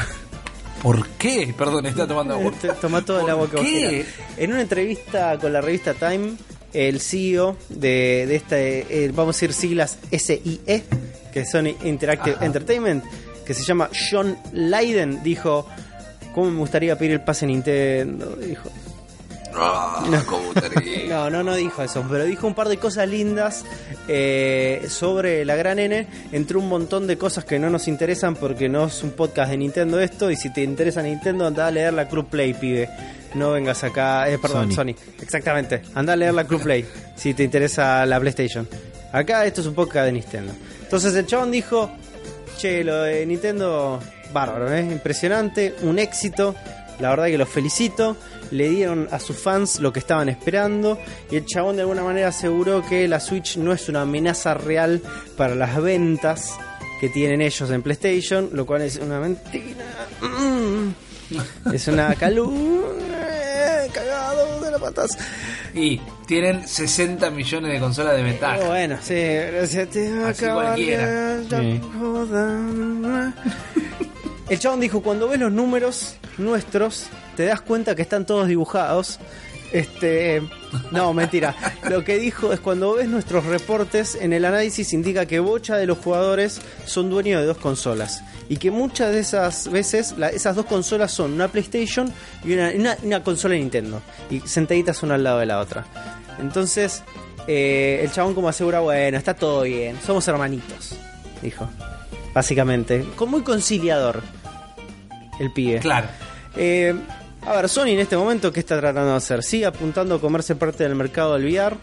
¿Por 0.81 1.05
qué? 1.17 1.53
Perdón, 1.57 1.85
está 1.87 2.07
tomando 2.07 2.35
agua. 2.35 2.53
Te- 2.61 2.69
Toma 2.69 3.03
todo 3.03 3.17
el 3.17 3.21
¿Por 3.23 3.31
agua 3.31 3.49
que 3.51 3.57
qué? 3.57 4.05
En 4.37 4.51
una 4.53 4.61
entrevista 4.61 5.37
con 5.37 5.51
la 5.51 5.59
revista 5.59 5.93
Time, 5.93 6.35
el 6.71 7.01
CEO 7.01 7.57
de, 7.67 8.25
de 8.27 8.35
este, 8.37 9.03
eh, 9.05 9.11
vamos 9.13 9.35
a 9.35 9.37
decir 9.37 9.51
siglas 9.53 9.97
SIE, 10.09 10.83
que 11.33 11.39
es 11.41 11.51
Sony 11.51 11.75
Interactive 11.83 12.37
Ajá. 12.37 12.45
Entertainment, 12.45 13.03
que 13.49 13.55
se 13.55 13.63
llama 13.63 13.89
John 14.11 14.37
Leiden, 14.53 15.23
dijo: 15.23 15.65
¿Cómo 16.35 16.51
me 16.51 16.59
gustaría 16.59 16.95
pedir 16.95 17.13
el 17.13 17.21
pase 17.21 17.47
Nintendo? 17.47 18.35
Dijo. 18.35 18.69
Ah. 19.55 20.05
No, 21.09 21.31
no, 21.31 21.41
no 21.41 21.55
dijo 21.55 21.81
eso, 21.81 22.05
pero 22.07 22.25
dijo 22.25 22.45
un 22.45 22.53
par 22.53 22.69
de 22.69 22.77
cosas 22.77 23.09
lindas 23.09 23.65
eh, 24.07 24.85
sobre 24.87 25.43
la 25.43 25.55
gran 25.55 25.79
N, 25.79 26.05
entre 26.31 26.57
un 26.57 26.69
montón 26.69 27.07
de 27.07 27.17
cosas 27.17 27.45
que 27.45 27.57
no 27.57 27.71
nos 27.71 27.87
interesan 27.87 28.35
porque 28.35 28.69
no 28.69 28.85
es 28.85 29.01
un 29.01 29.09
podcast 29.09 29.49
de 29.49 29.57
Nintendo 29.57 29.99
esto, 29.99 30.29
y 30.29 30.35
si 30.35 30.53
te 30.53 30.61
interesa 30.61 31.01
Nintendo, 31.01 31.47
anda 31.47 31.65
a 31.65 31.71
leer 31.71 31.93
la 31.93 32.07
Club 32.07 32.29
Play, 32.29 32.53
pibe. 32.53 32.87
No 33.33 33.49
vengas 33.49 33.83
acá, 33.83 34.29
eh, 34.29 34.37
perdón, 34.37 34.71
Sony. 34.71 34.93
Sony. 34.93 34.95
Exactamente, 35.19 35.81
anda 35.95 36.13
a 36.13 36.15
leer 36.15 36.35
la 36.35 36.43
Club 36.43 36.61
Play, 36.61 36.85
si 37.15 37.33
te 37.33 37.43
interesa 37.43 38.05
la 38.05 38.19
PlayStation. 38.19 38.67
Acá 39.11 39.43
esto 39.47 39.61
es 39.61 39.67
un 39.67 39.73
podcast 39.73 40.05
de 40.05 40.11
Nintendo. 40.11 40.53
Entonces 40.83 41.15
el 41.15 41.25
chabón 41.25 41.49
dijo, 41.49 41.89
che, 42.59 42.83
lo 42.83 43.03
de 43.03 43.25
Nintendo, 43.25 44.01
bárbaro, 44.33 44.73
¿eh? 44.73 44.81
impresionante, 44.81 45.75
un 45.83 45.97
éxito, 45.97 46.53
la 46.99 47.09
verdad 47.11 47.27
que 47.27 47.37
los 47.37 47.47
felicito. 47.47 48.17
Le 48.51 48.67
dieron 48.67 49.07
a 49.11 49.19
sus 49.19 49.37
fans 49.37 49.79
lo 49.79 49.93
que 49.93 49.99
estaban 49.99 50.27
esperando 50.27 50.97
y 51.29 51.35
el 51.35 51.45
chabón 51.45 51.75
de 51.75 51.83
alguna 51.83 52.01
manera 52.01 52.29
aseguró 52.29 52.83
que 52.83 53.07
la 53.07 53.19
Switch 53.19 53.57
no 53.57 53.71
es 53.71 53.87
una 53.89 54.01
amenaza 54.01 54.55
real 54.55 55.01
para 55.37 55.53
las 55.53 55.79
ventas 55.79 56.57
que 56.99 57.09
tienen 57.09 57.41
ellos 57.41 57.69
en 57.69 57.83
PlayStation, 57.83 58.49
lo 58.51 58.65
cual 58.65 58.81
es 58.81 58.97
una 58.97 59.19
mentira. 59.19 59.85
Mm. 60.19 61.73
Es 61.73 61.87
una 61.87 62.15
calumnia, 62.15 63.28
cagado 63.93 64.59
de 64.61 64.71
las 64.71 64.81
patas. 64.81 65.17
Y 65.73 65.99
tienen 66.25 66.67
60 66.67 67.29
millones 67.31 67.71
de 67.73 67.79
consolas 67.79 68.15
de 68.15 68.23
ventaja. 68.23 68.55
Pero 68.57 68.69
bueno, 68.69 68.97
sí, 69.01 69.15
gracias 69.15 69.89
te 69.89 70.11
va 70.11 70.27
a 70.27 70.29
Así 70.29 70.45
acabar 70.45 70.65
cualquiera. 70.67 71.37
la 71.49 71.61
Sí. 71.61 71.81
El 74.49 74.59
chabón 74.59 74.79
dijo, 74.79 75.01
cuando 75.01 75.27
ves 75.27 75.39
los 75.39 75.51
números 75.51 76.15
nuestros, 76.37 77.05
te 77.35 77.45
das 77.45 77.61
cuenta 77.61 77.95
que 77.95 78.01
están 78.01 78.25
todos 78.25 78.47
dibujados. 78.47 79.19
Este, 79.71 80.41
no, 80.91 81.13
mentira. 81.13 81.55
Lo 81.89 82.03
que 82.03 82.17
dijo 82.17 82.53
es 82.53 82.59
cuando 82.59 82.93
ves 82.93 83.07
nuestros 83.07 83.45
reportes 83.45 84.15
en 84.15 84.33
el 84.33 84.45
análisis 84.45 84.93
indica 84.93 85.25
que 85.25 85.39
bocha 85.39 85.77
de 85.77 85.85
los 85.85 85.97
jugadores 85.97 86.61
son 86.85 87.09
dueños 87.09 87.41
de 87.41 87.47
dos 87.47 87.57
consolas 87.57 88.23
y 88.49 88.57
que 88.57 88.71
muchas 88.71 89.11
de 89.11 89.19
esas 89.19 89.69
veces 89.71 90.15
la- 90.17 90.29
esas 90.29 90.55
dos 90.55 90.65
consolas 90.65 91.11
son 91.11 91.33
una 91.33 91.47
PlayStation 91.47 92.11
y 92.43 92.53
una, 92.53 92.71
una- 92.75 92.97
una 93.03 93.23
consola 93.23 93.53
de 93.53 93.59
Nintendo 93.61 94.01
y 94.29 94.39
sentaditas 94.41 95.01
una 95.03 95.15
al 95.15 95.23
lado 95.23 95.39
de 95.39 95.45
la 95.45 95.59
otra. 95.59 95.85
Entonces, 96.39 97.03
eh, 97.47 98.01
el 98.03 98.11
chabón 98.11 98.33
como 98.33 98.49
asegura, 98.49 98.79
bueno, 98.79 99.17
está 99.17 99.33
todo 99.33 99.63
bien, 99.63 99.97
somos 100.05 100.27
hermanitos, 100.27 100.95
dijo. 101.41 101.67
Básicamente, 102.33 103.05
con 103.15 103.29
muy 103.31 103.41
conciliador 103.41 104.21
el 105.39 105.51
pibe. 105.51 105.79
Claro. 105.79 106.07
Eh, 106.55 106.93
a 107.45 107.53
ver, 107.55 107.69
Sony 107.69 107.87
en 107.89 107.99
este 107.99 108.17
momento, 108.17 108.51
¿qué 108.51 108.59
está 108.59 108.77
tratando 108.79 109.11
de 109.11 109.17
hacer? 109.17 109.43
Sigue 109.43 109.65
apuntando 109.65 110.15
a 110.15 110.21
comerse 110.21 110.55
parte 110.55 110.83
del 110.83 110.95
mercado 110.95 111.35
del 111.37 111.45
VR 111.51 111.75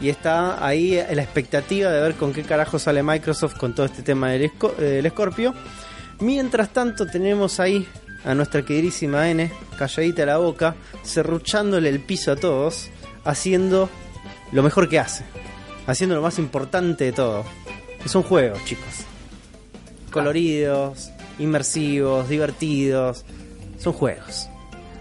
y 0.00 0.08
está 0.08 0.64
ahí 0.64 0.92
la 1.12 1.22
expectativa 1.22 1.90
de 1.90 2.00
ver 2.00 2.14
con 2.14 2.32
qué 2.32 2.42
carajo 2.42 2.78
sale 2.78 3.02
Microsoft 3.02 3.56
con 3.56 3.74
todo 3.74 3.86
este 3.86 4.02
tema 4.02 4.30
del, 4.30 4.50
Sco- 4.52 4.74
del 4.76 5.08
Scorpio. 5.10 5.54
Mientras 6.20 6.70
tanto, 6.72 7.06
tenemos 7.06 7.60
ahí 7.60 7.86
a 8.24 8.34
nuestra 8.34 8.64
queridísima 8.64 9.28
N, 9.30 9.50
calladita 9.76 10.24
la 10.24 10.38
boca, 10.38 10.76
serruchándole 11.02 11.88
el 11.88 12.00
piso 12.00 12.32
a 12.32 12.36
todos, 12.36 12.88
haciendo 13.24 13.88
lo 14.52 14.62
mejor 14.62 14.88
que 14.88 14.98
hace, 15.00 15.24
haciendo 15.86 16.14
lo 16.14 16.22
más 16.22 16.38
importante 16.38 17.04
de 17.04 17.12
todo. 17.12 17.44
Que 18.02 18.08
son 18.08 18.22
juegos, 18.22 18.64
chicos. 18.64 18.84
Coloridos, 20.10 21.10
inmersivos, 21.38 22.28
divertidos. 22.28 23.24
Son 23.78 23.92
juegos. 23.92 24.48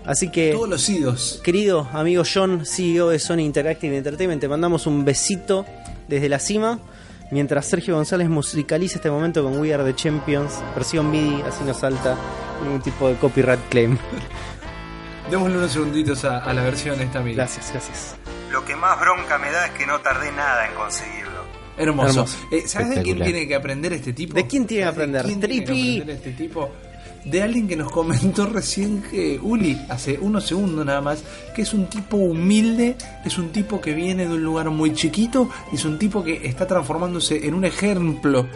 Así 0.05 0.29
que, 0.29 0.51
Todos 0.53 0.69
los 0.69 0.89
idos. 0.89 1.41
querido 1.43 1.87
amigo 1.93 2.23
John, 2.31 2.65
CEO 2.65 3.09
de 3.09 3.19
Sony 3.19 3.39
Interactive 3.39 3.95
Entertainment, 3.95 4.41
te 4.41 4.47
mandamos 4.47 4.87
un 4.87 5.05
besito 5.05 5.65
desde 6.07 6.27
la 6.29 6.39
cima. 6.39 6.79
Mientras 7.31 7.65
Sergio 7.67 7.95
González 7.95 8.27
musicaliza 8.27 8.95
este 8.97 9.09
momento 9.09 9.41
con 9.43 9.57
We 9.59 9.73
Are 9.73 9.83
the 9.85 9.95
Champions, 9.95 10.59
versión 10.75 11.09
MIDI, 11.09 11.43
así 11.43 11.63
nos 11.63 11.77
salta 11.77 12.17
ningún 12.63 12.81
tipo 12.81 13.07
de 13.07 13.15
copyright 13.15 13.61
claim. 13.69 13.97
Démosle 15.29 15.57
unos 15.57 15.71
segunditos 15.71 16.25
a, 16.25 16.39
a 16.39 16.53
la 16.53 16.63
versión 16.63 16.99
esta 16.99 17.19
amiga. 17.19 17.37
Gracias, 17.43 17.71
gracias. 17.71 18.15
Lo 18.51 18.65
que 18.65 18.75
más 18.75 18.99
bronca 18.99 19.37
me 19.37 19.49
da 19.49 19.67
es 19.67 19.71
que 19.73 19.85
no 19.87 19.99
tardé 20.01 20.29
nada 20.33 20.67
en 20.67 20.73
conseguirlo. 20.73 21.31
Hermoso. 21.77 22.09
Hermoso. 22.21 22.37
Eh, 22.51 22.63
¿Sabes 22.67 22.89
de 22.89 23.01
quién 23.01 23.21
tiene 23.21 23.47
que 23.47 23.55
aprender 23.55 23.93
este 23.93 24.11
tipo? 24.11 24.33
¿De 24.33 24.45
quién 24.45 24.67
tiene 24.67 24.83
que 24.83 24.91
¿Sabes 24.93 25.11
de 25.11 25.19
aprender? 25.19 25.25
quién 25.25 25.39
tiene 25.39 25.65
que 25.65 25.91
aprender 26.01 26.15
este 26.17 26.31
tipo? 26.31 26.69
De 27.25 27.41
alguien 27.43 27.67
que 27.67 27.75
nos 27.75 27.91
comentó 27.91 28.45
recién 28.47 29.03
que 29.03 29.39
Uli, 29.41 29.79
hace 29.89 30.17
unos 30.19 30.45
segundos 30.45 30.85
nada 30.85 31.01
más, 31.01 31.23
que 31.55 31.61
es 31.61 31.73
un 31.73 31.87
tipo 31.87 32.17
humilde, 32.17 32.95
es 33.23 33.37
un 33.37 33.49
tipo 33.49 33.79
que 33.79 33.93
viene 33.93 34.27
de 34.27 34.33
un 34.33 34.43
lugar 34.43 34.69
muy 34.69 34.93
chiquito, 34.93 35.49
y 35.71 35.75
es 35.75 35.85
un 35.85 35.99
tipo 35.99 36.23
que 36.23 36.47
está 36.47 36.65
transformándose 36.65 37.45
en 37.45 37.53
un 37.53 37.65
ejemplo 37.65 38.47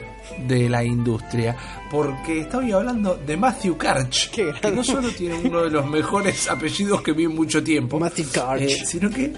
de 0.47 0.70
la 0.70 0.84
industria. 0.84 1.55
Porque 1.91 2.41
estoy 2.41 2.72
hablando 2.72 3.16
de 3.16 3.38
Matthew 3.38 3.78
Karch, 3.78 4.32
que 4.32 4.51
no 4.72 4.84
solo 4.84 5.09
tiene 5.09 5.36
uno 5.36 5.63
de 5.63 5.70
los 5.70 5.86
mejores 5.88 6.49
apellidos 6.49 7.01
que 7.01 7.13
vi 7.13 7.26
en 7.26 7.36
mucho 7.36 7.63
tiempo, 7.63 7.99
Matthew 7.99 8.26
Karch. 8.32 8.61
eh, 8.61 8.86
sino 8.86 9.09
que 9.09 9.34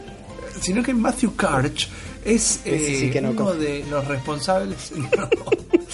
sino 0.61 0.81
que 0.81 0.93
Matthew 0.93 1.35
Karch 1.35 1.87
es 2.25 2.61
sí 2.63 2.69
eh, 2.69 3.09
que 3.11 3.21
no 3.21 3.29
uno 3.31 3.53
de 3.53 3.85
los 3.89 4.07
responsables 4.07 4.91
no, 4.95 5.29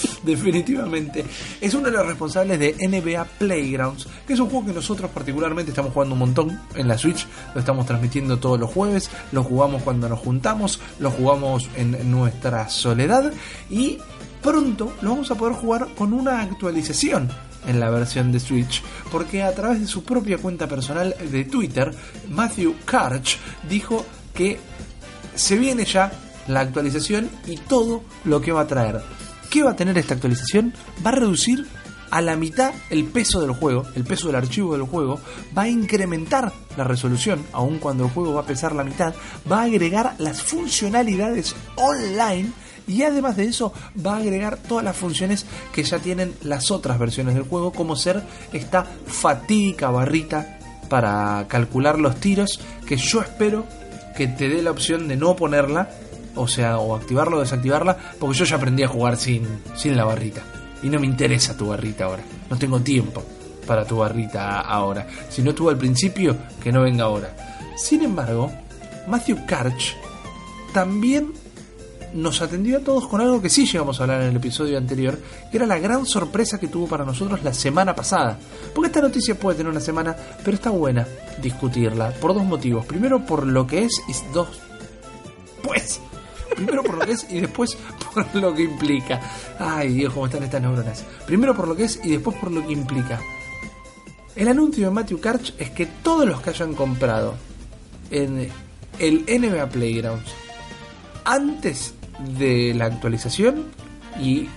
definitivamente 0.23 1.25
es 1.61 1.73
uno 1.73 1.85
de 1.85 1.91
los 1.91 2.05
responsables 2.05 2.59
de 2.59 2.75
NBA 2.87 3.25
Playgrounds 3.37 4.07
que 4.27 4.33
es 4.33 4.39
un 4.39 4.49
juego 4.49 4.67
que 4.67 4.73
nosotros 4.73 5.09
particularmente 5.11 5.71
estamos 5.71 5.93
jugando 5.93 6.13
un 6.13 6.19
montón 6.19 6.59
en 6.75 6.87
la 6.87 6.97
Switch 6.97 7.27
lo 7.53 7.59
estamos 7.59 7.85
transmitiendo 7.85 8.37
todos 8.37 8.59
los 8.59 8.69
jueves 8.69 9.09
lo 9.31 9.43
jugamos 9.43 9.83
cuando 9.83 10.09
nos 10.09 10.19
juntamos 10.19 10.79
lo 10.99 11.11
jugamos 11.11 11.69
en 11.75 12.11
nuestra 12.11 12.69
soledad 12.69 13.31
y 13.69 13.97
pronto 14.41 14.93
lo 15.01 15.11
vamos 15.11 15.31
a 15.31 15.35
poder 15.35 15.55
jugar 15.55 15.87
con 15.95 16.13
una 16.13 16.41
actualización 16.41 17.29
en 17.67 17.79
la 17.79 17.89
versión 17.89 18.31
de 18.31 18.39
Switch, 18.39 18.83
porque 19.11 19.41
a 19.41 19.53
través 19.53 19.79
de 19.79 19.87
su 19.87 20.03
propia 20.03 20.37
cuenta 20.37 20.67
personal 20.67 21.15
de 21.31 21.45
Twitter, 21.45 21.93
Matthew 22.29 22.75
Karch 22.85 23.37
dijo 23.69 24.05
que 24.33 24.59
se 25.35 25.57
viene 25.57 25.85
ya 25.85 26.11
la 26.47 26.59
actualización 26.59 27.29
y 27.47 27.57
todo 27.57 28.03
lo 28.25 28.41
que 28.41 28.51
va 28.51 28.61
a 28.61 28.67
traer. 28.67 29.01
¿Qué 29.53 29.61
va 29.61 29.69
a 29.69 29.75
tener 29.75 29.95
esta 29.99 30.15
actualización? 30.15 30.73
Va 31.05 31.11
a 31.11 31.13
reducir 31.13 31.67
a 32.09 32.21
la 32.21 32.35
mitad 32.35 32.73
el 32.89 33.03
peso 33.03 33.39
del 33.39 33.51
juego, 33.51 33.85
el 33.93 34.03
peso 34.03 34.25
del 34.25 34.37
archivo 34.37 34.73
del 34.73 34.81
juego, 34.81 35.19
va 35.55 35.61
a 35.61 35.69
incrementar 35.69 36.51
la 36.75 36.83
resolución, 36.83 37.45
aun 37.51 37.77
cuando 37.77 38.05
el 38.05 38.09
juego 38.09 38.33
va 38.33 38.41
a 38.41 38.45
pesar 38.47 38.73
la 38.73 38.83
mitad, 38.83 39.13
va 39.51 39.59
a 39.59 39.65
agregar 39.65 40.15
las 40.17 40.41
funcionalidades 40.41 41.55
online 41.75 42.51
y 42.87 43.03
además 43.03 43.37
de 43.37 43.45
eso 43.45 43.71
va 44.03 44.15
a 44.15 44.21
agregar 44.21 44.57
todas 44.57 44.83
las 44.83 44.97
funciones 44.97 45.45
que 45.71 45.83
ya 45.83 45.99
tienen 45.99 46.33
las 46.41 46.71
otras 46.71 46.97
versiones 46.97 47.35
del 47.35 47.43
juego, 47.43 47.71
como 47.73 47.95
ser 47.95 48.23
esta 48.53 48.87
fatídica 49.05 49.91
barrita 49.91 50.57
para 50.89 51.45
calcular 51.47 51.99
los 51.99 52.15
tiros, 52.15 52.59
que 52.87 52.97
yo 52.97 53.21
espero 53.21 53.67
que 54.17 54.25
te 54.25 54.49
dé 54.49 54.63
la 54.63 54.71
opción 54.71 55.07
de 55.07 55.15
no 55.15 55.35
ponerla, 55.35 55.91
o 56.35 56.47
sea, 56.47 56.77
o 56.79 56.95
activarla 56.95 57.37
o 57.37 57.39
desactivarla, 57.39 57.97
porque 58.19 58.37
yo 58.37 58.45
ya 58.45 58.55
aprendí 58.55 58.83
a 58.83 58.87
jugar 58.87 59.17
sin, 59.17 59.47
sin 59.75 59.95
la 59.95 60.05
barrita. 60.05 60.41
Y 60.81 60.89
no 60.89 60.99
me 60.99 61.07
interesa 61.07 61.55
tu 61.55 61.67
barrita 61.67 62.05
ahora. 62.05 62.23
No 62.49 62.57
tengo 62.57 62.79
tiempo 62.81 63.23
para 63.65 63.85
tu 63.85 63.97
barrita 63.97 64.61
ahora. 64.61 65.07
Si 65.29 65.41
no 65.41 65.51
estuvo 65.51 65.69
al 65.69 65.77
principio, 65.77 66.35
que 66.61 66.71
no 66.71 66.81
venga 66.81 67.05
ahora. 67.05 67.35
Sin 67.77 68.03
embargo, 68.03 68.51
Matthew 69.07 69.45
Karch 69.45 69.95
también 70.73 71.31
nos 72.13 72.41
atendió 72.41 72.77
a 72.77 72.81
todos 72.81 73.07
con 73.07 73.21
algo 73.21 73.41
que 73.41 73.49
sí 73.49 73.65
llegamos 73.65 73.99
a 73.99 74.03
hablar 74.03 74.21
en 74.21 74.29
el 74.29 74.35
episodio 74.35 74.77
anterior, 74.77 75.17
que 75.49 75.57
era 75.57 75.65
la 75.65 75.79
gran 75.79 76.05
sorpresa 76.05 76.59
que 76.59 76.67
tuvo 76.67 76.87
para 76.87 77.05
nosotros 77.05 77.43
la 77.43 77.53
semana 77.53 77.95
pasada. 77.95 78.37
Porque 78.73 78.87
esta 78.87 79.01
noticia 79.01 79.35
puede 79.35 79.57
tener 79.57 79.71
una 79.71 79.79
semana, 79.79 80.15
pero 80.43 80.55
está 80.55 80.69
buena 80.69 81.07
discutirla 81.41 82.11
por 82.11 82.33
dos 82.33 82.43
motivos. 82.43 82.85
Primero 82.85 83.25
por 83.25 83.45
lo 83.47 83.65
que 83.65 83.83
es 83.83 84.01
y 84.07 84.33
dos... 84.33 84.47
Pues... 85.63 86.01
Primero 86.55 86.83
por 86.83 86.97
lo 86.97 87.05
que 87.05 87.13
es 87.13 87.25
y 87.29 87.39
después 87.41 87.77
por 88.13 88.35
lo 88.35 88.53
que 88.53 88.63
implica. 88.63 89.19
Ay 89.59 89.93
Dios, 89.93 90.13
cómo 90.13 90.25
están 90.25 90.43
estas 90.43 90.61
neuronas. 90.61 91.03
Primero 91.25 91.55
por 91.55 91.67
lo 91.67 91.75
que 91.75 91.85
es 91.85 91.99
y 92.03 92.11
después 92.11 92.37
por 92.37 92.51
lo 92.51 92.65
que 92.65 92.73
implica. 92.73 93.19
El 94.35 94.47
anuncio 94.47 94.87
de 94.87 94.91
Matthew 94.91 95.19
Karch 95.19 95.53
es 95.59 95.69
que 95.69 95.85
todos 95.85 96.27
los 96.27 96.41
que 96.41 96.49
hayan 96.49 96.73
comprado 96.73 97.35
en 98.09 98.49
el 98.99 99.25
NBA 99.27 99.69
Playgrounds 99.69 100.31
antes 101.25 101.93
de 102.37 102.73
la 102.73 102.85
actualización 102.85 103.65
y 104.19 104.47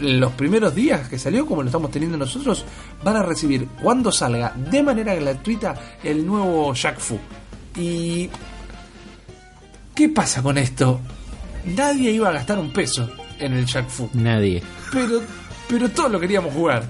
los 0.00 0.32
primeros 0.32 0.74
días 0.74 1.08
que 1.08 1.18
salió, 1.18 1.46
como 1.46 1.62
lo 1.62 1.68
estamos 1.68 1.90
teniendo 1.90 2.18
nosotros, 2.18 2.64
van 3.02 3.16
a 3.16 3.22
recibir 3.22 3.68
cuando 3.82 4.10
salga 4.10 4.52
de 4.54 4.82
manera 4.82 5.14
gratuita 5.14 5.74
el 6.02 6.26
nuevo 6.26 6.74
Jack 6.74 6.98
Fu. 6.98 7.18
¿Y 7.76 8.28
qué 9.94 10.08
pasa 10.08 10.42
con 10.42 10.58
esto? 10.58 11.00
Nadie 11.64 12.10
iba 12.10 12.28
a 12.28 12.32
gastar 12.32 12.58
un 12.58 12.72
peso 12.72 13.10
en 13.38 13.54
el 13.54 13.66
Jack 13.66 13.88
Fu, 13.88 14.08
Nadie. 14.14 14.62
pero, 14.92 15.22
pero 15.68 15.88
todos 15.90 16.10
lo 16.10 16.20
queríamos 16.20 16.52
jugar. 16.52 16.84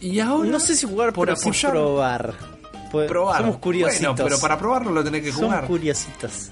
Y 0.00 0.20
ahora, 0.20 0.50
No 0.50 0.60
sé 0.60 0.74
si 0.76 0.86
jugar 0.86 1.12
por 1.12 1.28
por 1.28 1.36
apoyar- 1.36 1.70
probar. 1.72 2.34
Pues, 2.92 3.08
probar. 3.08 3.38
Somos 3.40 3.56
curiositos. 3.58 4.00
Bueno, 4.14 4.24
pero 4.28 4.38
para 4.40 4.56
probarlo 4.58 4.90
lo 4.92 5.02
tenés 5.02 5.22
que 5.22 5.32
Somos 5.32 5.46
jugar. 5.46 5.66
curiositos. 5.66 6.50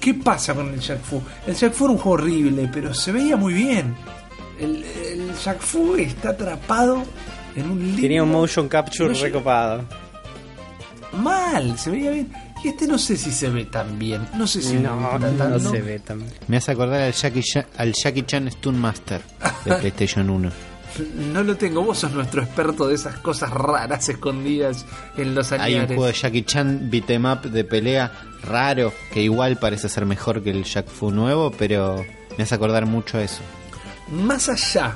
¿Qué 0.00 0.14
pasa 0.14 0.54
con 0.54 0.68
el 0.72 0.80
Jack 0.80 1.00
Fu? 1.02 1.20
El 1.46 1.54
Jack 1.54 1.72
Fu 1.72 1.84
era 1.84 1.92
un 1.92 1.98
juego 1.98 2.22
horrible, 2.22 2.68
pero 2.72 2.92
se 2.94 3.12
veía 3.12 3.36
muy 3.36 3.52
bien. 3.54 3.94
El, 4.58 4.84
el 4.84 5.32
Jack 5.42 5.60
Fu 5.60 5.96
está 5.96 6.30
atrapado 6.30 7.02
en 7.56 7.70
un 7.70 7.96
Tenía 8.00 8.22
un 8.22 8.30
motion 8.30 8.68
capture 8.68 9.12
No 9.14 9.20
recopado. 9.20 9.84
mal, 11.12 11.78
se 11.78 11.90
veía 11.90 12.10
bien. 12.10 12.32
Y 12.64 12.68
este 12.68 12.86
no 12.86 12.96
sé 12.98 13.16
si 13.18 13.30
se 13.30 13.50
ve 13.50 13.66
tan 13.66 13.98
bien. 13.98 14.26
No 14.36 14.46
sé 14.46 14.62
si 14.62 14.76
No, 14.76 15.18
se 15.60 15.82
ve 15.82 15.98
tan 15.98 16.24
Me 16.48 16.56
hace 16.56 16.72
acordar 16.72 17.02
al 17.02 17.12
Jackie 17.12 17.42
Chan, 17.42 17.66
al 17.76 17.92
Jackie 17.92 18.22
Chan 18.24 18.50
Stun 18.50 18.78
Master 18.78 19.20
de 19.66 19.74
PlayStation 19.80 20.30
1. 20.30 20.50
No 21.32 21.42
lo 21.42 21.56
tengo. 21.56 21.82
Vos 21.82 21.98
sos 21.98 22.12
nuestro 22.12 22.42
experto 22.42 22.86
de 22.88 22.94
esas 22.94 23.16
cosas 23.18 23.50
raras 23.50 24.08
escondidas 24.08 24.86
en 25.16 25.34
los 25.34 25.52
Hay 25.52 25.74
un 25.74 25.86
juego 25.88 26.06
de 26.06 26.12
Jackie 26.14 26.44
Chan 26.44 26.88
beat'em 26.90 27.24
up 27.26 27.42
de 27.50 27.64
pelea 27.64 28.10
raro 28.42 28.92
que 29.12 29.20
igual 29.22 29.58
parece 29.58 29.88
ser 29.88 30.06
mejor 30.06 30.42
que 30.42 30.50
el 30.50 30.64
Jack 30.64 30.86
Fu 30.86 31.10
nuevo, 31.10 31.50
pero 31.50 32.04
me 32.38 32.44
hace 32.44 32.54
acordar 32.54 32.86
mucho 32.86 33.18
a 33.18 33.22
eso. 33.24 33.42
más 34.10 34.48
allá 34.48 34.94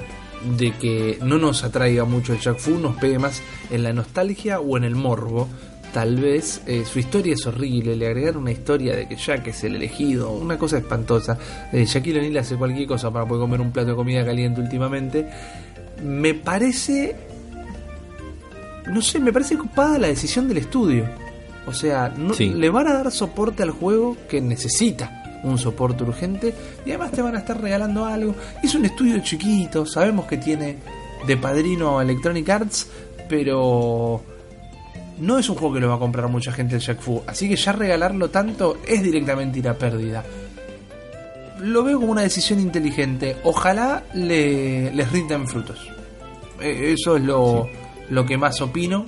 de 0.57 0.73
que 0.73 1.19
no 1.23 1.37
nos 1.37 1.65
atraiga 1.65 2.05
mucho 2.05 2.33
el 2.33 2.39
Jack 2.41 2.59
Fu, 2.59 2.79
nos 2.79 2.97
pegue 2.97 3.19
más 3.19 3.43
en 3.71 3.83
la 3.83 3.93
nostalgia 3.93 4.61
o 4.61 4.77
en 4.77 4.85
el 4.85 4.95
morbo. 4.95 5.49
Tal 5.93 6.17
vez 6.17 6.61
eh, 6.67 6.85
su 6.85 6.99
historia 6.99 7.33
es 7.35 7.47
horrible, 7.47 7.97
le 7.97 8.07
agregaron 8.07 8.43
una 8.43 8.53
historia 8.53 8.95
de 8.95 9.09
que 9.09 9.17
Jack 9.17 9.47
es 9.49 9.65
el 9.65 9.75
elegido, 9.77 10.31
una 10.33 10.59
cosa 10.59 10.79
espantosa. 10.79 11.39
Eh, 11.73 11.85
Shaquille 11.87 12.19
O'Neal 12.19 12.37
hace 12.37 12.57
cualquier 12.57 12.87
cosa 12.87 13.11
para 13.11 13.27
poder 13.27 13.41
comer 13.41 13.61
un 13.61 13.73
plato 13.73 13.91
de 13.91 13.97
comida 13.97 14.25
caliente 14.25 14.61
últimamente. 14.61 15.27
Me 16.05 16.35
parece. 16.35 17.17
No 18.93 19.03
sé, 19.03 19.19
me 19.19 19.33
parece 19.33 19.55
ocupada 19.57 19.99
la 19.99 20.09
decisión 20.09 20.47
del 20.49 20.59
estudio. 20.59 21.05
O 21.67 21.73
sea, 21.73 22.13
no, 22.17 22.33
Sí. 22.35 22.49
le 22.51 22.71
van 22.71 22.87
a 22.87 22.95
dar 22.95 23.11
soporte 23.11 23.63
al 23.63 23.71
juego 23.71 24.17
que 24.29 24.41
necesita 24.41 25.41
un 25.45 25.57
soporte 25.59 26.03
urgente 26.05 26.53
y 26.85 26.91
además 26.91 27.13
te 27.13 27.23
van 27.23 27.35
a 27.37 27.39
estar 27.41 27.61
regalando 27.61 28.05
algo. 28.05 28.35
Es 28.63 28.75
un 28.75 28.85
estudio 28.85 29.19
chiquito, 29.21 29.85
sabemos 29.87 30.27
que 30.27 30.37
tiene 30.39 30.77
de 31.27 31.37
padrino 31.37 32.01
Electronic 32.01 32.49
Arts, 32.49 32.89
pero 33.29 34.23
no 35.21 35.39
es 35.39 35.49
un 35.49 35.57
juego 35.57 35.75
que 35.75 35.81
lo 35.81 35.89
va 35.89 35.97
a 35.97 35.99
comprar 35.99 36.29
mucha 36.29 36.53
gente 36.53 36.77
el 36.77 36.81
Jack 36.81 37.01
Fu, 37.01 37.23
así 37.27 37.49
que 37.49 37.57
ya 37.57 37.73
regalarlo 37.73 38.31
tanto 38.31 38.79
es 38.87 39.03
directamente 39.03 39.59
ir 39.59 39.69
a 39.69 39.75
pérdida. 39.75 40.25
Lo 41.61 41.83
veo 41.83 41.99
como 41.99 42.13
una 42.13 42.23
decisión 42.23 42.61
inteligente, 42.61 43.37
ojalá 43.45 44.05
le, 44.15 44.93
les 44.93 45.11
rindan 45.11 45.47
frutos. 45.49 45.89
Eh, 46.61 46.95
Eso 46.97 47.17
es 47.17 47.23
lo, 47.25 47.69
lo 48.11 48.25
que 48.25 48.39
más 48.39 48.61
opino, 48.61 49.05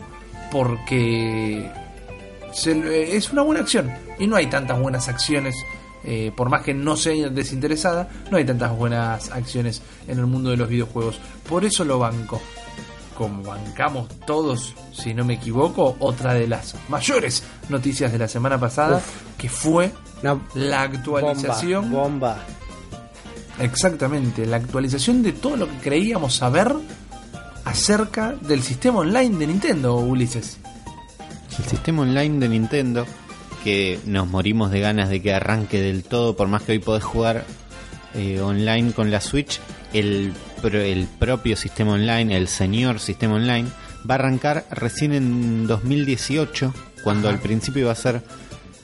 porque 0.50 1.70
se- 2.52 3.16
es 3.16 3.32
una 3.32 3.42
buena 3.42 3.60
acción. 3.60 3.90
Y 4.18 4.26
no 4.26 4.36
hay 4.36 4.46
tantas 4.46 4.80
buenas 4.80 5.08
acciones 5.08 5.54
eh, 6.02 6.32
por 6.34 6.48
más 6.48 6.62
que 6.62 6.72
no 6.72 6.96
sea 6.96 7.28
desinteresada 7.28 8.08
no 8.30 8.38
hay 8.38 8.44
tantas 8.46 8.74
buenas 8.74 9.30
acciones 9.32 9.82
en 10.08 10.18
el 10.18 10.24
mundo 10.24 10.48
de 10.50 10.56
los 10.56 10.66
videojuegos. 10.68 11.20
Por 11.48 11.64
eso 11.66 11.84
lo 11.84 11.98
banco 11.98 12.40
como 13.16 13.42
bancamos 13.42 14.08
todos 14.26 14.74
si 14.92 15.14
no 15.14 15.24
me 15.24 15.34
equivoco 15.34 15.96
otra 16.00 16.34
de 16.34 16.46
las 16.46 16.74
mayores 16.88 17.42
noticias 17.68 18.12
de 18.12 18.18
la 18.18 18.28
semana 18.28 18.58
pasada 18.58 18.96
Uf. 18.98 19.38
que 19.38 19.48
fue 19.48 19.92
la 20.54 20.82
actualización 20.82 21.90
Bomba, 21.90 22.02
bomba. 22.02 22.44
Exactamente, 23.60 24.46
la 24.46 24.56
actualización 24.56 25.22
de 25.22 25.32
todo 25.32 25.56
lo 25.56 25.68
que 25.68 25.76
creíamos 25.76 26.34
saber 26.34 26.74
acerca 27.64 28.34
del 28.40 28.62
sistema 28.62 29.00
online 29.00 29.36
de 29.36 29.46
Nintendo, 29.46 29.96
Ulises. 29.96 30.58
El 31.58 31.64
sistema 31.64 32.02
online 32.02 32.38
de 32.38 32.48
Nintendo, 32.48 33.06
que 33.62 34.00
nos 34.06 34.26
morimos 34.28 34.70
de 34.70 34.80
ganas 34.80 35.10
de 35.10 35.20
que 35.20 35.34
arranque 35.34 35.80
del 35.80 36.04
todo, 36.04 36.36
por 36.36 36.48
más 36.48 36.62
que 36.62 36.72
hoy 36.72 36.78
podés 36.78 37.04
jugar 37.04 37.44
eh, 38.14 38.40
online 38.40 38.92
con 38.92 39.10
la 39.10 39.20
Switch, 39.20 39.60
el, 39.92 40.32
el 40.68 41.06
propio 41.18 41.56
sistema 41.56 41.92
online, 41.92 42.36
el 42.36 42.48
señor 42.48 43.00
sistema 43.00 43.34
online, 43.34 43.68
va 44.08 44.14
a 44.14 44.18
arrancar 44.18 44.64
recién 44.70 45.12
en 45.12 45.66
2018, 45.66 46.72
cuando 47.02 47.28
Ajá. 47.28 47.36
al 47.36 47.42
principio 47.42 47.82
iba 47.82 47.92
a 47.92 47.96
ser 47.96 48.22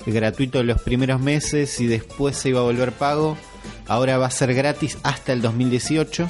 gratuito 0.07 0.63
los 0.63 0.81
primeros 0.81 1.21
meses 1.21 1.81
y 1.81 1.87
después 1.87 2.37
se 2.37 2.51
iba 2.51 2.61
a 2.61 2.65
volver 2.65 2.93
pago. 2.93 3.37
Ahora 3.87 4.19
va 4.19 4.27
a 4.27 4.31
ser 4.31 4.55
gratis 4.55 4.99
hasta 5.03 5.33
el 5.33 5.43
2018 5.43 6.29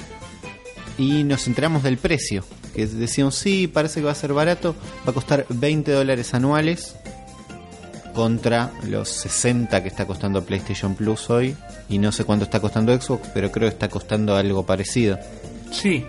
y 0.99 1.25
nos 1.25 1.47
enteramos 1.47 1.83
del 1.83 1.99
precio. 1.99 2.45
Que 2.75 2.87
decían, 2.87 3.33
sí, 3.33 3.67
parece 3.69 4.01
que 4.01 4.07
va 4.07 4.13
a 4.13 4.17
ser 4.17 4.33
barato, 4.33 4.75
va 5.07 5.11
a 5.11 5.15
costar 5.15 5.47
20 5.49 5.91
dólares 5.93 6.35
anuales 6.35 6.95
contra 8.17 8.73
los 8.89 9.09
60 9.09 9.81
que 9.83 9.89
está 9.89 10.07
costando 10.07 10.43
PlayStation 10.45 10.97
Plus 10.97 11.31
hoy. 11.31 11.55
Y 11.89 11.99
no 11.99 12.11
sé 12.11 12.25
cuánto 12.25 12.45
está 12.47 12.59
costando 12.59 12.99
Xbox, 13.01 13.29
pero 13.33 13.53
creo 13.53 13.69
que 13.69 13.75
está 13.75 13.89
costando 13.89 14.35
algo 14.35 14.67
parecido. 14.67 15.19
Sí, 15.71 16.05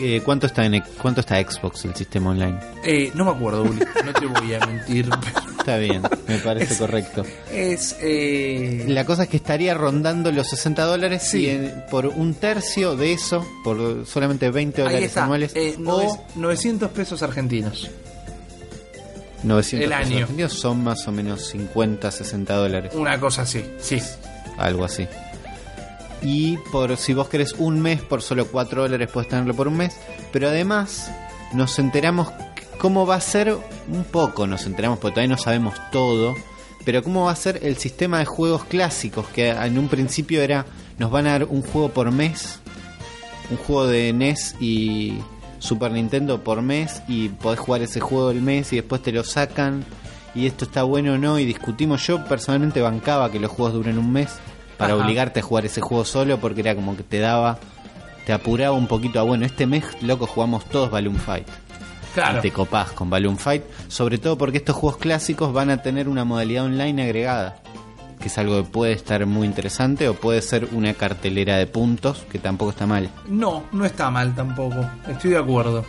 Eh, 0.00 0.22
¿cuánto, 0.24 0.46
está 0.46 0.64
en, 0.64 0.80
¿Cuánto 1.02 1.20
está 1.22 1.42
Xbox 1.42 1.84
el 1.84 1.92
sistema 1.96 2.30
online? 2.30 2.56
eh, 2.84 3.10
no 3.16 3.24
me 3.24 3.32
acuerdo, 3.32 3.64
no 3.64 4.12
te 4.12 4.26
voy 4.26 4.54
a 4.54 4.64
mentir, 4.64 5.08
pero 5.34 5.48
Está 5.58 5.76
bien, 5.76 6.02
me 6.28 6.38
parece 6.38 6.72
Es- 6.74 6.78
correcto. 6.78 7.24
es... 7.52 7.96
eh, 8.00 8.84
La 8.86 9.04
cosa 9.04 9.24
es 9.24 9.28
que 9.28 9.36
estaría 9.38 9.74
rondando 9.74 10.30
los 10.30 10.48
60 10.48 10.84
dólares 10.84 11.24
Sí. 11.28 11.46
y 11.46 11.48
en- 11.50 11.84
por 11.90 12.06
un 12.06 12.34
tercio 12.34 12.94
de 12.96 13.12
eso, 13.12 13.44
por 13.64 14.06
solamente 14.06 14.50
20 14.52 14.82
ahí 14.82 14.86
dólares 14.86 15.16
anuales, 15.16 15.52
eh, 15.56 15.74
o 15.78 15.80
nove- 15.80 16.20
900 16.36 16.90
pesos 16.92 17.22
argentinos. 17.24 17.90
900 19.42 19.86
el 19.86 19.92
año. 19.92 20.18
argentinos 20.18 20.52
son 20.52 20.82
más 20.82 21.06
o 21.08 21.12
menos 21.12 21.46
50, 21.48 22.10
60 22.10 22.54
dólares, 22.54 22.92
Una 22.94 23.18
cosa 23.20 23.42
así, 23.42 23.64
sí. 23.78 24.00
algo 24.56 24.84
así. 24.84 25.06
Y 26.22 26.56
por 26.72 26.96
si 26.96 27.14
vos 27.14 27.28
querés 27.28 27.52
un 27.58 27.80
mes, 27.80 28.00
por 28.00 28.22
solo 28.22 28.46
4 28.48 28.82
dólares 28.82 29.08
puedes 29.12 29.28
tenerlo 29.28 29.54
por 29.54 29.68
un 29.68 29.76
mes. 29.76 29.96
Pero 30.32 30.48
además 30.48 31.10
nos 31.52 31.78
enteramos 31.78 32.28
cómo 32.78 33.06
va 33.06 33.16
a 33.16 33.20
ser, 33.20 33.56
un 33.88 34.04
poco 34.04 34.46
nos 34.46 34.66
enteramos 34.66 34.98
porque 34.98 35.14
todavía 35.14 35.34
no 35.36 35.40
sabemos 35.40 35.74
todo, 35.92 36.34
pero 36.84 37.02
cómo 37.02 37.26
va 37.26 37.32
a 37.32 37.36
ser 37.36 37.60
el 37.62 37.76
sistema 37.76 38.18
de 38.18 38.24
juegos 38.24 38.64
clásicos, 38.64 39.26
que 39.28 39.50
en 39.50 39.78
un 39.78 39.88
principio 39.88 40.42
era, 40.42 40.66
nos 40.98 41.10
van 41.10 41.26
a 41.26 41.32
dar 41.32 41.44
un 41.44 41.62
juego 41.62 41.90
por 41.90 42.10
mes, 42.10 42.60
un 43.50 43.56
juego 43.56 43.86
de 43.86 44.12
NES 44.12 44.56
y 44.60 45.18
Super 45.58 45.92
Nintendo 45.92 46.42
por 46.42 46.62
mes 46.62 47.02
y 47.08 47.28
podés 47.28 47.58
jugar 47.60 47.82
ese 47.82 48.00
juego 48.00 48.30
el 48.30 48.42
mes 48.42 48.72
y 48.72 48.76
después 48.76 49.02
te 49.02 49.12
lo 49.12 49.24
sacan 49.24 49.84
y 50.34 50.46
esto 50.46 50.64
está 50.64 50.82
bueno 50.82 51.14
o 51.14 51.18
no 51.18 51.38
y 51.38 51.44
discutimos. 51.44 52.06
Yo 52.06 52.24
personalmente 52.24 52.80
bancaba 52.80 53.30
que 53.30 53.40
los 53.40 53.50
juegos 53.50 53.74
duren 53.74 53.98
un 53.98 54.12
mes 54.12 54.38
para 54.76 54.94
Ajá. 54.94 55.02
obligarte 55.04 55.40
a 55.40 55.42
jugar 55.42 55.66
ese 55.66 55.80
juego 55.80 56.04
solo 56.04 56.38
porque 56.38 56.60
era 56.60 56.74
como 56.74 56.96
que 56.96 57.02
te 57.02 57.18
daba, 57.18 57.58
te 58.24 58.32
apuraba 58.32 58.76
un 58.76 58.86
poquito 58.86 59.18
a 59.18 59.22
bueno, 59.24 59.44
este 59.44 59.66
mes 59.66 59.84
loco 60.02 60.26
jugamos 60.26 60.64
todos 60.66 60.90
Balloon 60.90 61.16
Fight. 61.16 61.46
Claro. 62.14 62.38
Y 62.38 62.42
te 62.42 62.50
copás 62.50 62.92
con 62.92 63.10
Balloon 63.10 63.38
Fight, 63.38 63.62
sobre 63.88 64.18
todo 64.18 64.38
porque 64.38 64.58
estos 64.58 64.76
juegos 64.76 64.98
clásicos 64.98 65.52
van 65.52 65.70
a 65.70 65.82
tener 65.82 66.08
una 66.08 66.24
modalidad 66.24 66.64
online 66.64 67.02
agregada, 67.02 67.56
que 68.18 68.28
es 68.28 68.38
algo 68.38 68.62
que 68.62 68.68
puede 68.68 68.92
estar 68.92 69.24
muy 69.26 69.46
interesante 69.46 70.08
o 70.08 70.14
puede 70.14 70.42
ser 70.42 70.68
una 70.72 70.94
cartelera 70.94 71.56
de 71.56 71.66
puntos, 71.66 72.24
que 72.30 72.38
tampoco 72.38 72.72
está 72.72 72.86
mal. 72.86 73.10
No, 73.28 73.64
no 73.72 73.84
está 73.84 74.10
mal 74.10 74.34
tampoco. 74.34 74.84
Estoy 75.06 75.30
de 75.30 75.38
acuerdo. 75.38 75.84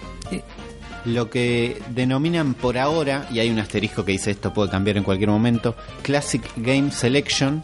Lo 1.05 1.30
que 1.30 1.82
denominan 1.89 2.53
por 2.53 2.77
ahora, 2.77 3.27
y 3.32 3.39
hay 3.39 3.49
un 3.49 3.59
asterisco 3.59 4.05
que 4.05 4.11
dice 4.11 4.32
esto 4.32 4.53
puede 4.53 4.69
cambiar 4.69 4.97
en 4.97 5.03
cualquier 5.03 5.30
momento, 5.30 5.75
Classic 6.01 6.43
Game 6.57 6.91
Selection, 6.91 7.63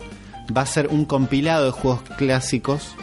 va 0.55 0.61
a 0.61 0.65
ser 0.65 0.87
un 0.87 1.05
compilado 1.05 1.65
de 1.65 1.71
juegos 1.71 2.01
clásicos 2.17 2.95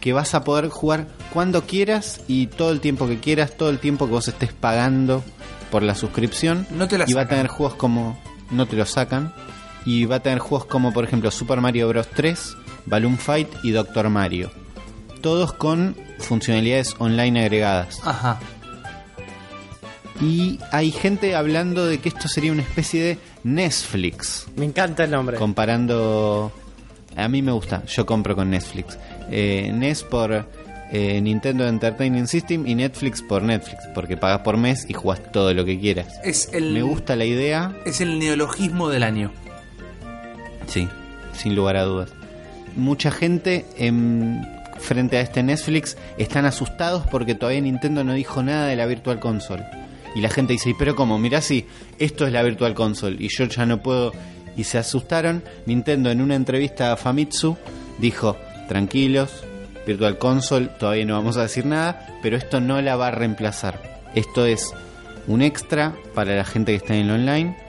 que 0.00 0.12
vas 0.12 0.34
a 0.34 0.44
poder 0.44 0.68
jugar 0.68 1.08
cuando 1.32 1.62
quieras 1.62 2.20
y 2.28 2.46
todo 2.46 2.70
el 2.70 2.80
tiempo 2.80 3.08
que 3.08 3.18
quieras, 3.18 3.56
todo 3.56 3.68
el 3.68 3.78
tiempo 3.78 4.06
que 4.06 4.12
vos 4.12 4.28
estés 4.28 4.52
pagando 4.52 5.24
por 5.70 5.82
la 5.82 5.94
suscripción. 5.94 6.66
No 6.70 6.88
te 6.88 6.96
la 6.96 7.04
y 7.06 7.12
va 7.12 7.22
a 7.22 7.28
tener 7.28 7.48
juegos 7.48 7.74
como 7.74 8.18
no 8.50 8.66
te 8.66 8.76
lo 8.76 8.86
sacan 8.86 9.34
y 9.88 10.04
va 10.04 10.16
a 10.16 10.20
tener 10.20 10.38
juegos 10.38 10.66
como 10.66 10.92
por 10.92 11.04
ejemplo 11.04 11.30
Super 11.30 11.62
Mario 11.62 11.88
Bros 11.88 12.08
3, 12.14 12.56
Balloon 12.84 13.16
Fight 13.16 13.48
y 13.62 13.70
Doctor 13.70 14.10
Mario. 14.10 14.50
Todos 15.22 15.54
con 15.54 15.96
funcionalidades 16.18 16.94
online 16.98 17.40
agregadas. 17.40 17.98
Ajá. 18.04 18.38
Y 20.20 20.60
hay 20.72 20.90
gente 20.90 21.34
hablando 21.34 21.86
de 21.86 22.00
que 22.00 22.10
esto 22.10 22.28
sería 22.28 22.52
una 22.52 22.60
especie 22.60 23.02
de 23.02 23.18
Netflix. 23.44 24.46
Me 24.56 24.66
encanta 24.66 25.04
el 25.04 25.10
nombre. 25.10 25.38
Comparando. 25.38 26.52
A 27.16 27.26
mí 27.28 27.40
me 27.40 27.52
gusta, 27.52 27.82
yo 27.86 28.04
compro 28.04 28.36
con 28.36 28.50
Netflix. 28.50 28.98
Eh, 29.30 29.70
NES 29.72 30.02
por 30.02 30.44
eh, 30.92 31.20
Nintendo 31.22 31.66
Entertainment 31.66 32.28
System 32.28 32.66
y 32.66 32.74
Netflix 32.74 33.22
por 33.22 33.42
Netflix, 33.42 33.84
porque 33.94 34.18
pagas 34.18 34.40
por 34.40 34.58
mes 34.58 34.84
y 34.86 34.92
jugás 34.92 35.32
todo 35.32 35.54
lo 35.54 35.64
que 35.64 35.80
quieras. 35.80 36.20
Es 36.22 36.50
el, 36.52 36.74
Me 36.74 36.82
gusta 36.82 37.16
la 37.16 37.24
idea, 37.24 37.74
Es 37.86 38.02
el 38.02 38.18
neologismo 38.18 38.90
del 38.90 39.04
año. 39.04 39.32
Sí, 40.68 40.88
sin 41.32 41.56
lugar 41.56 41.76
a 41.76 41.82
dudas. 41.84 42.10
Mucha 42.76 43.10
gente 43.10 43.66
em, 43.76 44.40
frente 44.78 45.16
a 45.16 45.20
este 45.20 45.42
Netflix 45.42 45.96
están 46.16 46.44
asustados 46.44 47.06
porque 47.10 47.34
todavía 47.34 47.60
Nintendo 47.60 48.04
no 48.04 48.12
dijo 48.12 48.42
nada 48.42 48.66
de 48.68 48.76
la 48.76 48.86
Virtual 48.86 49.18
Console. 49.18 49.64
Y 50.14 50.20
la 50.20 50.30
gente 50.30 50.52
dice, 50.52 50.70
"¿Y 50.70 50.74
pero 50.74 50.94
cómo? 50.94 51.18
Mirá 51.18 51.40
si 51.40 51.66
esto 51.98 52.26
es 52.26 52.32
la 52.32 52.42
Virtual 52.42 52.74
Console 52.74 53.16
y 53.18 53.28
yo 53.28 53.44
ya 53.44 53.66
no 53.66 53.82
puedo... 53.82 54.12
Y 54.56 54.64
se 54.64 54.78
asustaron. 54.78 55.44
Nintendo 55.66 56.10
en 56.10 56.20
una 56.20 56.34
entrevista 56.34 56.92
a 56.92 56.96
Famitsu 56.96 57.56
dijo, 57.98 58.36
tranquilos, 58.66 59.44
Virtual 59.86 60.18
Console, 60.18 60.66
todavía 60.66 61.04
no 61.04 61.14
vamos 61.14 61.36
a 61.36 61.42
decir 61.42 61.64
nada, 61.64 62.06
pero 62.22 62.36
esto 62.36 62.60
no 62.60 62.80
la 62.82 62.96
va 62.96 63.08
a 63.08 63.12
reemplazar. 63.12 64.00
Esto 64.16 64.46
es 64.46 64.72
un 65.28 65.42
extra 65.42 65.94
para 66.14 66.34
la 66.34 66.44
gente 66.44 66.72
que 66.72 66.76
está 66.76 66.94
en 66.96 67.06
el 67.06 67.12
online 67.12 67.67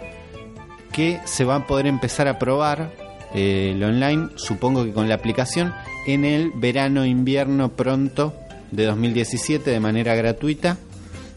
que 0.91 1.21
se 1.25 1.45
va 1.45 1.55
a 1.55 1.67
poder 1.67 1.87
empezar 1.87 2.27
a 2.27 2.39
probar 2.39 2.91
eh, 3.33 3.71
el 3.73 3.83
online, 3.83 4.29
supongo 4.35 4.83
que 4.83 4.91
con 4.91 5.07
la 5.07 5.15
aplicación, 5.15 5.73
en 6.07 6.25
el 6.25 6.51
verano-invierno 6.55 7.69
pronto 7.69 8.33
de 8.71 8.85
2017 8.85 9.69
de 9.69 9.79
manera 9.79 10.15
gratuita, 10.15 10.77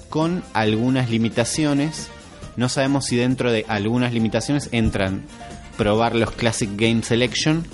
con 0.08 0.42
algunas 0.52 1.10
limitaciones. 1.10 2.08
No 2.56 2.68
sabemos 2.68 3.06
si 3.06 3.16
dentro 3.16 3.50
de 3.50 3.64
algunas 3.68 4.12
limitaciones 4.12 4.68
entran 4.72 5.24
probar 5.76 6.14
los 6.14 6.32
Classic 6.32 6.70
Game 6.76 7.02
Selection 7.02 7.64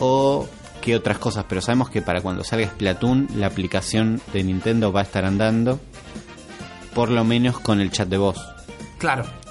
o 0.00 0.48
qué 0.80 0.96
otras 0.96 1.18
cosas, 1.18 1.46
pero 1.48 1.60
sabemos 1.60 1.90
que 1.90 2.02
para 2.02 2.20
cuando 2.20 2.44
salga 2.44 2.66
Splatoon 2.66 3.28
la 3.36 3.46
aplicación 3.46 4.20
de 4.32 4.42
Nintendo 4.42 4.92
va 4.92 5.00
a 5.00 5.04
estar 5.04 5.24
andando, 5.24 5.80
por 6.94 7.10
lo 7.10 7.24
menos 7.24 7.58
con 7.60 7.80
el 7.80 7.90
chat 7.90 8.08
de 8.08 8.18
voz. 8.18 8.38
Claro. 8.98 9.43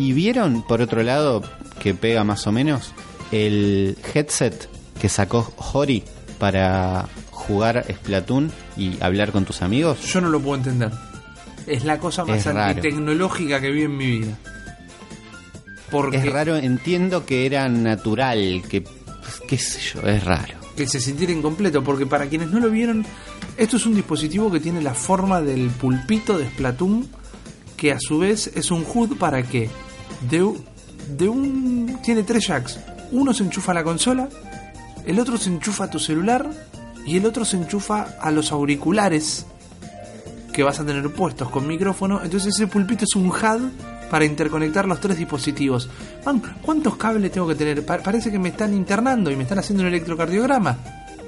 ¿Y 0.00 0.14
vieron, 0.14 0.62
por 0.62 0.80
otro 0.80 1.02
lado, 1.02 1.42
que 1.78 1.92
pega 1.92 2.24
más 2.24 2.46
o 2.46 2.52
menos, 2.52 2.92
el 3.32 3.98
headset 4.14 4.66
que 4.98 5.10
sacó 5.10 5.52
Hori 5.58 6.02
para 6.38 7.06
jugar 7.30 7.84
Splatoon 7.86 8.50
y 8.78 8.96
hablar 9.02 9.30
con 9.30 9.44
tus 9.44 9.60
amigos? 9.60 10.00
Yo 10.10 10.22
no 10.22 10.30
lo 10.30 10.40
puedo 10.40 10.56
entender. 10.56 10.90
Es 11.66 11.84
la 11.84 11.98
cosa 11.98 12.24
más 12.24 12.46
antitecnológica 12.46 13.60
que 13.60 13.70
vi 13.70 13.82
en 13.82 13.96
mi 13.98 14.06
vida. 14.20 14.38
Porque 15.90 16.16
Es 16.16 16.32
raro, 16.32 16.56
entiendo 16.56 17.26
que 17.26 17.44
era 17.44 17.68
natural, 17.68 18.62
que, 18.70 18.80
pues, 18.80 19.42
qué 19.46 19.58
sé 19.58 19.80
yo, 19.80 20.00
es 20.08 20.24
raro. 20.24 20.54
que 20.76 20.86
se 20.86 20.98
sintiera 20.98 21.30
incompleto, 21.30 21.84
porque 21.84 22.06
para 22.06 22.26
quienes 22.26 22.48
no 22.50 22.58
lo 22.58 22.70
vieron, 22.70 23.04
esto 23.58 23.76
es 23.76 23.84
un 23.84 23.94
dispositivo 23.94 24.50
que 24.50 24.60
tiene 24.60 24.80
la 24.80 24.94
forma 24.94 25.42
del 25.42 25.68
pulpito 25.68 26.38
de 26.38 26.46
Splatoon, 26.46 27.06
que 27.76 27.92
a 27.92 27.98
su 28.00 28.20
vez 28.20 28.50
es 28.54 28.70
un 28.70 28.86
HUD 28.90 29.18
para 29.18 29.42
que 29.42 29.68
de, 30.28 30.52
de 31.16 31.28
un 31.28 31.98
tiene 32.02 32.22
tres 32.22 32.46
jacks, 32.46 32.78
uno 33.12 33.32
se 33.32 33.44
enchufa 33.44 33.72
a 33.72 33.74
la 33.76 33.84
consola, 33.84 34.28
el 35.06 35.18
otro 35.18 35.36
se 35.38 35.48
enchufa 35.50 35.84
a 35.84 35.90
tu 35.90 35.98
celular 35.98 36.48
y 37.06 37.16
el 37.16 37.26
otro 37.26 37.44
se 37.44 37.56
enchufa 37.56 38.16
a 38.20 38.30
los 38.30 38.52
auriculares 38.52 39.46
que 40.52 40.62
vas 40.62 40.80
a 40.80 40.84
tener 40.84 41.08
puestos 41.12 41.48
con 41.48 41.66
micrófono, 41.66 42.22
entonces 42.22 42.54
ese 42.54 42.66
pulpito 42.66 43.04
es 43.04 43.14
un 43.14 43.28
HUD 43.28 43.70
para 44.10 44.24
interconectar 44.24 44.86
los 44.86 45.00
tres 45.00 45.16
dispositivos. 45.16 45.88
Man, 46.26 46.42
¿cuántos 46.62 46.96
cables 46.96 47.30
tengo 47.30 47.46
que 47.46 47.54
tener? 47.54 47.86
Pa- 47.86 47.98
parece 47.98 48.30
que 48.32 48.38
me 48.40 48.48
están 48.48 48.74
internando 48.74 49.30
y 49.30 49.36
me 49.36 49.44
están 49.44 49.60
haciendo 49.60 49.82
un 49.84 49.88
electrocardiograma. 49.88 50.76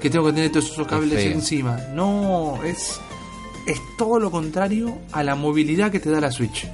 Que 0.01 0.11
tengo 0.11 0.27
que 0.27 0.33
tener 0.33 0.51
todos 0.51 0.69
esos 0.73 0.85
cables 0.89 1.25
encima. 1.27 1.77
No, 1.95 2.59
es 2.65 2.99
es 3.69 3.81
todo 3.97 4.19
lo 4.19 4.33
contrario 4.33 4.99
a 5.13 5.23
la 5.23 5.37
movilidad 5.37 5.93
que 5.93 6.01
te 6.01 6.11
da 6.11 6.21
la 6.21 6.33
Switch. 6.33 6.67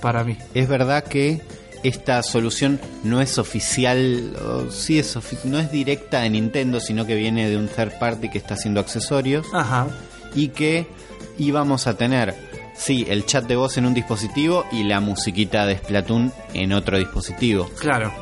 Para 0.00 0.24
mí. 0.24 0.36
Es 0.54 0.68
verdad 0.68 1.04
que 1.04 1.40
esta 1.82 2.22
solución 2.22 2.80
no 3.04 3.20
es 3.20 3.38
oficial, 3.38 4.34
o 4.44 4.70
sí 4.70 4.98
es 4.98 5.16
ofi- 5.16 5.44
no 5.44 5.58
es 5.58 5.70
directa 5.70 6.20
de 6.20 6.30
Nintendo, 6.30 6.80
sino 6.80 7.06
que 7.06 7.14
viene 7.14 7.48
de 7.48 7.56
un 7.56 7.68
third 7.68 7.98
party 7.98 8.28
que 8.30 8.38
está 8.38 8.54
haciendo 8.54 8.80
accesorios. 8.80 9.46
Ajá. 9.54 9.86
y 10.34 10.48
que 10.48 10.86
íbamos 11.38 11.86
a 11.86 11.96
tener, 11.96 12.34
sí, 12.76 13.06
el 13.08 13.24
chat 13.24 13.46
de 13.46 13.56
voz 13.56 13.78
en 13.78 13.86
un 13.86 13.94
dispositivo 13.94 14.66
y 14.70 14.82
la 14.84 15.00
musiquita 15.00 15.64
de 15.66 15.78
Splatoon 15.78 16.32
en 16.52 16.72
otro 16.74 16.98
dispositivo. 16.98 17.70
Claro. 17.80 18.12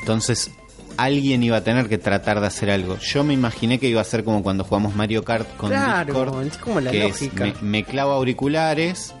Entonces, 0.00 0.50
alguien 0.96 1.42
iba 1.42 1.56
a 1.58 1.64
tener 1.64 1.88
que 1.88 1.98
tratar 1.98 2.40
de 2.40 2.46
hacer 2.46 2.70
algo. 2.70 2.98
Yo 2.98 3.24
me 3.24 3.32
imaginé 3.34 3.78
que 3.78 3.88
iba 3.88 4.00
a 4.00 4.04
ser 4.04 4.24
como 4.24 4.42
cuando 4.42 4.64
jugamos 4.64 4.94
Mario 4.94 5.24
Kart 5.24 5.48
con 5.56 5.70
Claro, 5.70 6.12
Discord, 6.12 6.46
es 6.46 6.58
como 6.58 6.80
la 6.80 6.90
que 6.90 7.06
es, 7.06 7.22
lógica. 7.22 7.44
me, 7.44 7.54
me 7.62 7.84
clavo 7.84 8.12
auriculares 8.12 9.14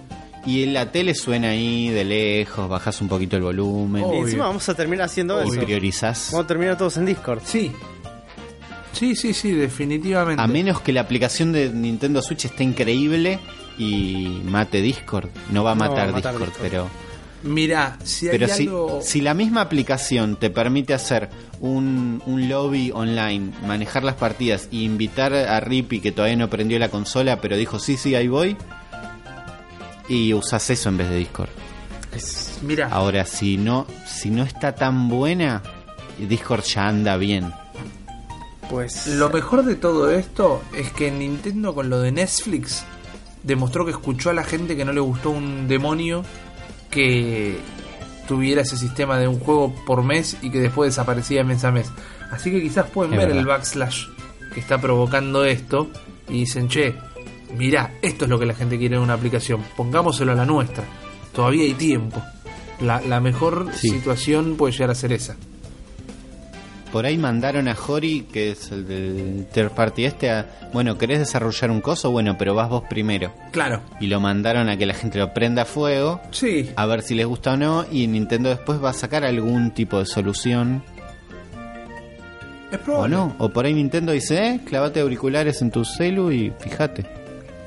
y 0.46 0.62
en 0.62 0.72
la 0.74 0.90
tele 0.92 1.14
suena 1.14 1.48
ahí 1.50 1.88
de 1.90 2.04
lejos, 2.04 2.68
bajas 2.68 3.00
un 3.00 3.08
poquito 3.08 3.36
el 3.36 3.42
volumen 3.42 4.04
Y 4.14 4.16
encima 4.18 4.46
vamos 4.46 4.68
a 4.68 4.74
terminar 4.74 5.06
haciendo 5.06 5.42
y 5.44 5.48
eso. 5.50 5.60
priorizás. 5.60 6.28
Vamos 6.32 6.44
a 6.44 6.48
terminar 6.48 6.78
todos 6.78 6.96
en 6.96 7.06
Discord. 7.06 7.40
Sí. 7.44 7.72
Sí, 8.92 9.14
sí, 9.14 9.34
sí, 9.34 9.52
definitivamente. 9.52 10.42
A 10.42 10.46
menos 10.46 10.80
que 10.80 10.92
la 10.92 11.02
aplicación 11.02 11.52
de 11.52 11.68
Nintendo 11.70 12.22
Switch 12.22 12.46
esté 12.46 12.64
increíble 12.64 13.38
y 13.76 14.40
mate 14.44 14.80
Discord. 14.80 15.28
No 15.50 15.62
va 15.64 15.72
a 15.72 15.74
No 15.74 15.80
va 15.80 15.86
a 15.86 15.88
matar, 15.90 16.14
Discord, 16.14 16.38
Discord. 16.46 16.52
pero... 16.62 16.88
Mira, 17.42 17.98
si 18.02 18.26
hay 18.28 18.38
Pero 18.38 18.48
si, 18.48 18.62
algo. 18.64 19.00
si 19.02 19.20
la 19.20 19.34
misma 19.34 19.60
aplicación 19.60 20.36
te 20.36 20.48
permite 20.50 20.94
hacer 20.94 21.28
un, 21.60 22.22
un 22.26 22.48
lobby 22.48 22.90
online, 22.92 23.52
manejar 23.66 24.02
las 24.02 24.14
partidas 24.14 24.68
y 24.72 24.84
invitar 24.84 25.32
a 25.34 25.60
Rippy 25.60 26.00
que 26.00 26.10
todavía 26.10 26.36
no 26.36 26.48
prendió 26.48 26.78
la 26.78 26.88
consola, 26.88 27.40
pero 27.40 27.56
dijo 27.56 27.78
sí, 27.78 27.98
sí, 27.98 28.14
ahí 28.14 28.26
voy, 28.26 28.56
y 30.08 30.32
usas 30.34 30.68
eso 30.70 30.88
en 30.88 30.96
vez 30.98 31.08
de 31.10 31.16
Discord. 31.16 31.48
Mira, 32.62 32.88
Ahora, 32.90 33.26
si 33.26 33.56
no, 33.58 33.86
si 34.06 34.30
no 34.30 34.42
está 34.42 34.74
tan 34.74 35.08
buena, 35.08 35.62
Discord 36.18 36.62
ya 36.64 36.88
anda 36.88 37.16
bien. 37.16 37.52
Pues. 38.70 39.06
Lo 39.06 39.28
mejor 39.30 39.64
de 39.64 39.74
todo 39.76 40.10
esto 40.10 40.62
es 40.74 40.90
que 40.90 41.10
Nintendo 41.10 41.74
con 41.74 41.88
lo 41.90 42.00
de 42.00 42.10
Netflix 42.12 42.84
demostró 43.42 43.84
que 43.84 43.92
escuchó 43.92 44.30
a 44.30 44.32
la 44.32 44.42
gente 44.44 44.76
que 44.76 44.84
no 44.84 44.92
le 44.92 45.00
gustó 45.00 45.30
un 45.30 45.68
demonio 45.68 46.24
que 46.90 47.58
tuviera 48.26 48.62
ese 48.62 48.76
sistema 48.76 49.18
de 49.18 49.28
un 49.28 49.38
juego 49.38 49.72
por 49.86 50.02
mes 50.02 50.36
y 50.42 50.50
que 50.50 50.58
después 50.60 50.88
desaparecía 50.90 51.44
mes 51.44 51.62
a 51.64 51.70
mes. 51.70 51.90
Así 52.32 52.50
que 52.50 52.60
quizás 52.60 52.86
pueden 52.90 53.12
Es 53.12 53.18
ver 53.18 53.28
verdad. 53.28 53.40
el 53.42 53.46
backslash 53.46 54.06
que 54.52 54.58
está 54.60 54.80
provocando 54.80 55.44
esto 55.44 55.88
y 56.28 56.40
dicen, 56.40 56.66
che, 56.68 56.96
mirá, 57.56 57.92
esto 58.02 58.24
es 58.24 58.30
lo 58.30 58.38
que 58.38 58.46
la 58.46 58.54
gente 58.54 58.78
quiere 58.78 58.96
en 58.96 59.02
una 59.02 59.14
aplicación, 59.14 59.62
pongámoselo 59.76 60.32
a 60.32 60.34
la 60.34 60.44
nuestra. 60.46 60.84
Todavía 61.32 61.64
hay 61.64 61.74
tiempo. 61.74 62.22
La, 62.80 63.00
la 63.00 63.20
mejor 63.20 63.68
Sí. 63.74 63.90
situación 63.90 64.56
puede 64.56 64.72
llegar 64.72 64.90
a 64.90 64.94
ser 64.94 65.12
esa. 65.12 65.36
Por 66.92 67.04
ahí 67.04 67.18
mandaron 67.18 67.68
a 67.68 67.76
Hori, 67.86 68.22
que 68.32 68.52
es 68.52 68.70
el 68.70 68.86
del 68.86 69.46
third 69.52 69.70
party 69.72 70.04
este, 70.06 70.30
a, 70.30 70.68
bueno, 70.72 70.96
¿querés 70.96 71.18
desarrollar 71.18 71.70
un 71.70 71.80
coso? 71.82 72.10
Bueno, 72.10 72.36
pero 72.38 72.54
vas 72.54 72.70
vos 72.70 72.84
primero. 72.88 73.34
Claro, 73.50 73.82
Y 74.00 74.06
lo 74.06 74.18
mandaron 74.20 74.68
a 74.70 74.76
que 74.78 74.86
la 74.86 74.94
gente 74.94 75.18
lo 75.18 75.34
prenda 75.34 75.62
a 75.62 75.64
fuego 75.66 76.20
sí, 76.30 76.70
a 76.74 76.86
ver 76.86 77.02
si 77.02 77.14
les 77.14 77.26
gusta 77.26 77.52
o 77.54 77.56
no 77.56 77.84
y 77.90 78.06
Nintendo 78.06 78.48
después 78.50 78.82
va 78.82 78.90
a 78.90 78.94
sacar 78.94 79.24
algún 79.24 79.72
tipo 79.72 79.98
de 79.98 80.06
solución 80.06 80.82
es 82.70 82.78
o 82.78 82.82
probable. 82.82 83.16
no 83.16 83.34
o 83.38 83.48
por 83.48 83.64
ahí 83.66 83.74
Nintendo 83.74 84.12
dice 84.12 84.46
eh 84.46 84.60
clavate 84.64 85.00
auriculares 85.00 85.60
en 85.62 85.70
tu 85.70 85.84
celu 85.84 86.30
y 86.32 86.52
fíjate 86.58 87.04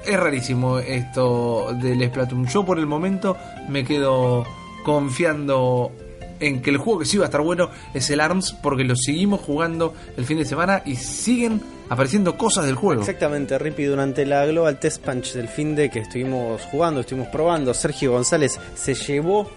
Es 0.09 0.19
rarísimo 0.19 0.79
esto 0.79 1.67
del 1.79 2.03
Splatoon. 2.09 2.47
Yo 2.47 2.65
por 2.65 2.79
el 2.79 2.87
momento 2.87 3.37
me 3.67 3.85
quedo 3.85 4.43
confiando 4.83 5.91
en 6.39 6.63
que 6.63 6.71
el 6.71 6.77
juego 6.77 7.01
que 7.01 7.05
sí 7.05 7.19
va 7.19 7.25
a 7.25 7.27
estar 7.27 7.41
bueno 7.41 7.69
es 7.93 8.09
el 8.09 8.19
ARMS 8.19 8.53
porque 8.53 8.83
lo 8.85 8.95
seguimos 8.95 9.41
jugando 9.41 9.93
el 10.17 10.25
fin 10.25 10.39
de 10.39 10.45
semana 10.45 10.81
y 10.83 10.95
siguen 10.95 11.61
apareciendo 11.89 12.37
cosas 12.37 12.65
del 12.65 12.73
juego. 12.73 13.01
Exactamente, 13.01 13.59
Rippy, 13.59 13.83
durante 13.83 14.25
la 14.25 14.47
Global 14.47 14.79
Test 14.79 15.05
Punch 15.05 15.33
del 15.33 15.47
fin 15.47 15.75
de 15.75 15.91
que 15.91 15.99
estuvimos 15.99 16.63
jugando, 16.71 17.01
estuvimos 17.01 17.27
probando, 17.27 17.71
Sergio 17.75 18.13
González 18.13 18.59
se 18.73 18.95
llevó 18.95 19.47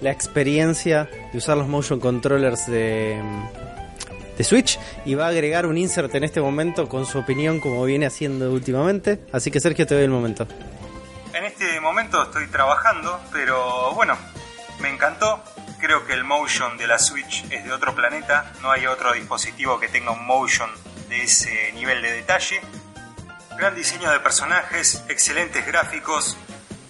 la 0.00 0.12
experiencia 0.12 1.10
de 1.30 1.36
usar 1.36 1.58
los 1.58 1.68
motion 1.68 2.00
controllers 2.00 2.66
de, 2.68 3.20
de 4.40 4.44
Switch 4.44 4.78
y 5.04 5.14
va 5.14 5.26
a 5.26 5.28
agregar 5.28 5.66
un 5.66 5.76
insert 5.76 6.14
en 6.14 6.24
este 6.24 6.40
momento 6.40 6.88
con 6.88 7.04
su 7.04 7.18
opinión 7.18 7.60
como 7.60 7.84
viene 7.84 8.06
haciendo 8.06 8.50
últimamente. 8.50 9.20
Así 9.32 9.50
que 9.50 9.60
Sergio, 9.60 9.86
te 9.86 9.94
doy 9.94 10.04
el 10.04 10.10
momento. 10.10 10.48
En 11.34 11.44
este 11.44 11.78
momento 11.78 12.22
estoy 12.22 12.46
trabajando, 12.46 13.20
pero 13.32 13.92
bueno, 13.92 14.16
me 14.80 14.88
encantó. 14.88 15.44
Creo 15.78 16.06
que 16.06 16.14
el 16.14 16.24
motion 16.24 16.78
de 16.78 16.86
la 16.86 16.98
Switch 16.98 17.44
es 17.50 17.64
de 17.64 17.72
otro 17.72 17.94
planeta. 17.94 18.52
No 18.62 18.70
hay 18.70 18.86
otro 18.86 19.12
dispositivo 19.12 19.78
que 19.78 19.88
tenga 19.88 20.12
un 20.12 20.26
motion 20.26 20.70
de 21.10 21.22
ese 21.22 21.72
nivel 21.74 22.00
de 22.00 22.12
detalle. 22.12 22.62
Gran 23.58 23.74
diseño 23.74 24.10
de 24.10 24.20
personajes, 24.20 25.04
excelentes 25.10 25.66
gráficos. 25.66 26.38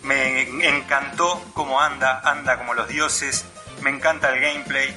Me 0.05 0.43
encantó 0.69 1.43
cómo 1.53 1.81
anda, 1.81 2.21
anda 2.25 2.59
como 2.59 2.75
los 2.75 2.87
dioses. 2.87 3.45
Me 3.83 3.91
encanta 3.91 4.29
el 4.29 4.41
gameplay. 4.41 4.97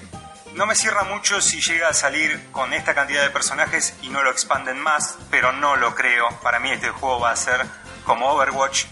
No 0.56 0.68
me 0.68 0.76
cierra 0.76 1.04
mucho 1.04 1.42
si 1.42 1.62
llega 1.62 1.90
a 1.90 1.94
salir 1.94 2.52
con 2.52 2.74
esta 2.74 2.94
cantidad 2.94 3.24
de 3.24 3.32
personajes 3.32 3.96
y 4.04 4.10
no 4.10 4.22
lo 4.22 4.30
expanden 4.30 4.80
más, 4.80 5.18
pero 5.32 5.52
no 5.52 5.76
lo 5.78 5.96
creo. 5.96 6.30
Para 6.44 6.60
mí 6.60 6.70
este 6.70 6.90
juego 6.90 7.20
va 7.22 7.32
a 7.32 7.36
ser 7.36 7.66
como 8.06 8.30
Overwatch 8.30 8.86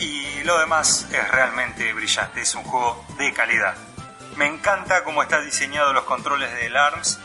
y 0.00 0.42
lo 0.42 0.58
demás 0.58 1.06
es 1.12 1.30
realmente 1.30 1.92
brillante, 1.92 2.40
es 2.40 2.52
un 2.56 2.64
juego 2.64 3.06
de 3.16 3.32
calidad. 3.32 3.76
Me 4.36 4.46
encanta 4.46 5.04
cómo 5.04 5.22
están 5.22 5.44
diseñados 5.44 5.94
los 5.94 6.02
controles 6.02 6.52
del 6.52 6.76
ARMS. 6.76 7.20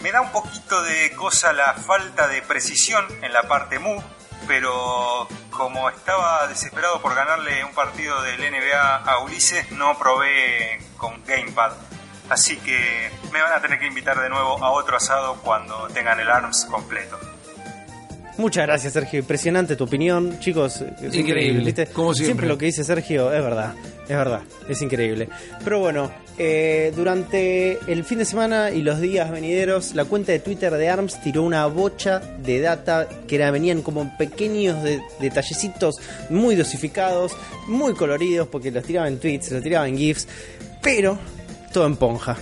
Me 0.00 0.12
da 0.12 0.22
un 0.22 0.32
poquito 0.32 0.82
de 0.82 1.12
cosa 1.14 1.52
la 1.52 1.74
falta 1.74 2.26
de 2.26 2.40
precisión 2.40 3.06
en 3.22 3.34
la 3.34 3.42
parte 3.42 3.78
move, 3.78 4.02
pero 4.46 5.28
como 5.50 5.90
estaba 5.90 6.46
desesperado 6.46 7.02
por 7.02 7.14
ganarle 7.14 7.64
un 7.64 7.74
partido 7.74 8.22
del 8.22 8.40
NBA 8.40 8.96
a 8.96 9.18
Ulises, 9.18 9.70
no 9.72 9.98
probé 9.98 10.82
con 10.96 11.22
Gamepad. 11.26 11.72
Así 12.30 12.56
que 12.58 13.10
me 13.32 13.42
van 13.42 13.52
a 13.52 13.60
tener 13.60 13.78
que 13.78 13.86
invitar 13.86 14.18
de 14.20 14.28
nuevo 14.30 14.62
a 14.64 14.70
otro 14.70 14.96
asado 14.96 15.36
cuando 15.42 15.88
tengan 15.92 16.18
el 16.20 16.30
ARMS 16.30 16.64
completo. 16.70 17.18
Muchas 18.38 18.66
gracias, 18.66 18.94
Sergio. 18.94 19.18
Impresionante 19.18 19.76
tu 19.76 19.84
opinión. 19.84 20.38
Chicos, 20.40 20.82
es 21.02 21.14
Increíble, 21.14 21.62
¿viste? 21.64 21.86
como 21.88 22.14
siempre. 22.14 22.46
lo 22.46 22.56
que 22.56 22.66
dice 22.66 22.84
Sergio 22.84 23.30
es 23.34 23.42
verdad. 23.42 23.74
Es 24.04 24.16
verdad. 24.16 24.40
Es 24.68 24.80
increíble. 24.80 25.28
Pero 25.62 25.80
bueno, 25.80 26.10
eh, 26.38 26.90
durante 26.96 27.78
el 27.92 28.02
fin 28.04 28.18
de 28.18 28.24
semana 28.24 28.70
y 28.70 28.80
los 28.80 28.98
días 29.00 29.30
venideros, 29.30 29.94
la 29.94 30.06
cuenta 30.06 30.32
de 30.32 30.38
Twitter 30.38 30.72
de 30.72 30.88
ARMS 30.88 31.20
tiró 31.22 31.42
una 31.42 31.66
bocha 31.66 32.20
de 32.20 32.60
data 32.60 33.06
que 33.28 33.34
era, 33.36 33.50
venían 33.50 33.82
como 33.82 34.16
pequeños 34.16 34.82
de- 34.82 35.02
detallecitos 35.20 35.96
muy 36.30 36.54
dosificados, 36.54 37.32
muy 37.66 37.92
coloridos, 37.94 38.48
porque 38.48 38.70
los 38.70 38.84
tiraban 38.84 39.12
en 39.14 39.20
tweets, 39.20 39.50
los 39.52 39.62
tiraban 39.62 39.90
en 39.90 39.98
GIFs, 39.98 40.26
pero 40.82 41.18
todo 41.72 41.86
en 41.86 41.96
ponja. 41.96 42.36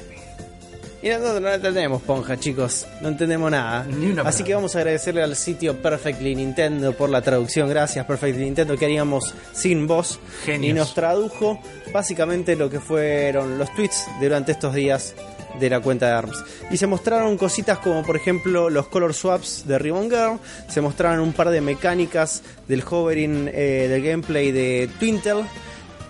Y 1.01 1.09
nosotros 1.11 1.41
no 1.41 1.53
entendemos 1.53 2.03
ponja, 2.03 2.39
chicos. 2.39 2.87
No 3.01 3.09
entendemos 3.09 3.51
nada. 3.51 3.85
Ni 3.85 4.07
una 4.07 4.23
Así 4.23 4.43
que 4.43 4.55
vamos 4.55 4.75
a 4.75 4.79
agradecerle 4.81 5.23
al 5.23 5.37
sitio 5.37 5.81
Perfectly 5.81 6.35
Nintendo 6.35 6.93
por 6.93 7.09
la 7.09 7.23
traducción. 7.23 7.69
Gracias, 7.69 8.05
Perfectly 8.05 8.45
Nintendo, 8.45 8.77
que 8.77 8.85
haríamos 8.85 9.33
sin 9.53 9.87
voz. 9.87 10.19
Genios. 10.45 10.71
Y 10.71 10.73
nos 10.75 10.95
tradujo 10.95 11.61
básicamente 11.93 12.57
lo 12.57 12.69
que 12.69 12.81
fueron 12.81 13.59
los 13.59 13.73
tweets 13.77 14.07
durante 14.21 14.51
estos 14.53 14.75
días 14.75 15.15
de 15.61 15.71
la 15.71 15.81
cuenta 15.81 16.07
de 16.07 16.13
ARMS. 16.13 16.45
Y 16.71 16.77
se 16.77 16.89
mostraron 16.89 17.37
cositas 17.37 17.79
como, 17.79 18.03
por 18.03 18.17
ejemplo, 18.17 18.69
los 18.69 18.89
color 18.89 19.15
swaps 19.15 19.67
de 19.69 19.79
Ribbon 19.79 20.11
Girl. 20.11 20.39
Se 20.69 20.81
mostraron 20.81 21.21
un 21.21 21.33
par 21.33 21.51
de 21.51 21.61
mecánicas 21.61 22.43
del 22.67 22.83
hovering 22.89 23.49
eh, 23.53 23.87
del 23.89 24.03
gameplay 24.03 24.51
de 24.51 24.91
Twintel. 24.99 25.45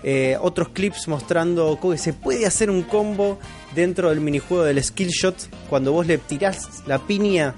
Eh, 0.01 0.37
otros 0.41 0.69
clips 0.69 1.07
mostrando 1.09 1.77
que 1.79 1.97
se 1.97 2.13
puede 2.13 2.45
hacer 2.45 2.69
un 2.69 2.83
combo 2.83 3.37
dentro 3.75 4.09
del 4.09 4.21
minijuego 4.21 4.63
del 4.63 4.81
skill 4.83 5.09
shot. 5.09 5.35
Cuando 5.69 5.91
vos 5.91 6.07
le 6.07 6.17
tirás 6.17 6.83
la 6.87 6.99
piña 6.99 7.55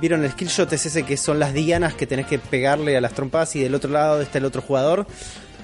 vieron 0.00 0.24
el 0.24 0.32
skill 0.32 0.48
shot 0.48 0.72
es 0.72 0.86
ese 0.86 1.04
que 1.04 1.16
son 1.16 1.38
las 1.38 1.54
dianas 1.54 1.94
que 1.94 2.06
tenés 2.06 2.26
que 2.26 2.38
pegarle 2.38 2.96
a 2.96 3.00
las 3.00 3.14
trompadas 3.14 3.54
y 3.56 3.60
del 3.60 3.74
otro 3.74 3.90
lado 3.90 4.20
está 4.20 4.38
el 4.38 4.44
otro 4.44 4.62
jugador. 4.62 5.06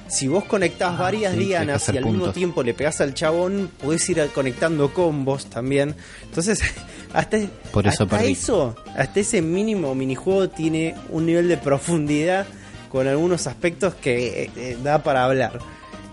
Si 0.09 0.27
vos 0.27 0.45
conectás 0.45 0.99
varias 0.99 1.33
sí, 1.35 1.39
hay 1.39 1.45
que 1.45 1.49
dianas 1.51 1.89
y 1.89 1.97
al 1.97 2.05
mismo 2.05 2.33
tiempo 2.33 2.63
le 2.63 2.75
pegás 2.75 3.01
al 3.01 3.15
chabón 3.15 3.71
podés 3.81 4.09
ir 4.09 4.29
conectando 4.35 4.93
combos 4.93 5.47
también. 5.47 5.95
Entonces 6.23 6.61
hasta, 7.13 7.39
Por 7.73 7.87
eso 7.87 8.05
hasta 8.05 8.17
perdí. 8.19 8.33
eso 8.33 8.75
hasta 8.97 9.21
ese 9.21 9.43
mínimo 9.43 9.95
minijuego 9.95 10.49
tiene 10.49 10.95
un 11.11 11.27
nivel 11.27 11.49
de 11.49 11.57
profundidad 11.59 12.47
con 12.89 13.07
algunos 13.07 13.47
aspectos 13.47 13.95
que 13.95 14.45
eh, 14.45 14.51
eh, 14.57 14.79
da 14.83 15.03
para 15.03 15.25
hablar 15.25 15.61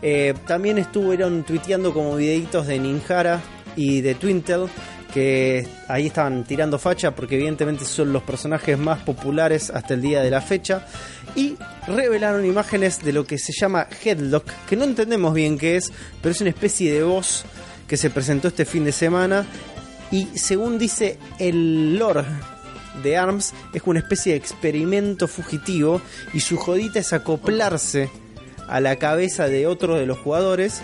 eh, 0.02 0.34
también 0.46 0.78
estuvieron 0.78 1.44
tuiteando 1.44 1.94
como 1.94 2.16
videitos 2.16 2.68
de 2.68 2.80
Ninjara 2.80 3.42
y 3.76 4.02
de 4.02 4.16
Twintel 4.16 4.68
que 5.14 5.68
ahí 5.88 6.08
estaban 6.08 6.44
tirando 6.44 6.78
facha 6.78 7.16
porque 7.16 7.36
evidentemente 7.36 7.86
son 7.86 8.14
los 8.14 8.24
personajes 8.24 8.78
más 8.78 9.00
populares 9.00 9.70
hasta 9.70 9.94
el 9.94 10.02
día 10.02 10.22
de 10.22 10.30
la 10.30 10.42
fecha. 10.42 10.86
Y 11.36 11.56
revelaron 11.88 12.46
imágenes 12.46 13.04
de 13.04 13.14
lo 13.14 13.26
que 13.26 13.38
se 13.38 13.54
llama 13.54 13.88
Headlock 14.04 14.46
que 14.68 14.76
no 14.76 14.84
entendemos 14.84 15.34
bien 15.34 15.58
qué 15.58 15.76
es 15.78 15.92
pero 16.22 16.32
es 16.34 16.42
una 16.42 16.50
especie 16.50 16.94
de 16.94 17.04
voz 17.04 17.46
que 17.88 17.98
se 17.98 18.10
presentó 18.10 18.50
este 18.50 18.66
fin 18.66 18.84
de 18.84 18.92
semana. 18.92 19.46
Y 20.12 20.26
según 20.38 20.78
dice 20.78 21.18
el 21.40 21.98
lore 21.98 22.24
de 23.02 23.18
ARMS 23.18 23.54
es 23.74 23.82
una 23.86 24.00
especie 24.00 24.34
de 24.34 24.38
experimento 24.38 25.28
fugitivo 25.28 26.02
y 26.34 26.40
su 26.40 26.58
jodita 26.58 27.00
es 27.00 27.14
acoplarse 27.14 28.10
a 28.68 28.80
la 28.80 28.96
cabeza 28.98 29.48
de 29.48 29.68
otro 29.68 29.96
de 29.96 30.06
los 30.06 30.18
jugadores 30.20 30.82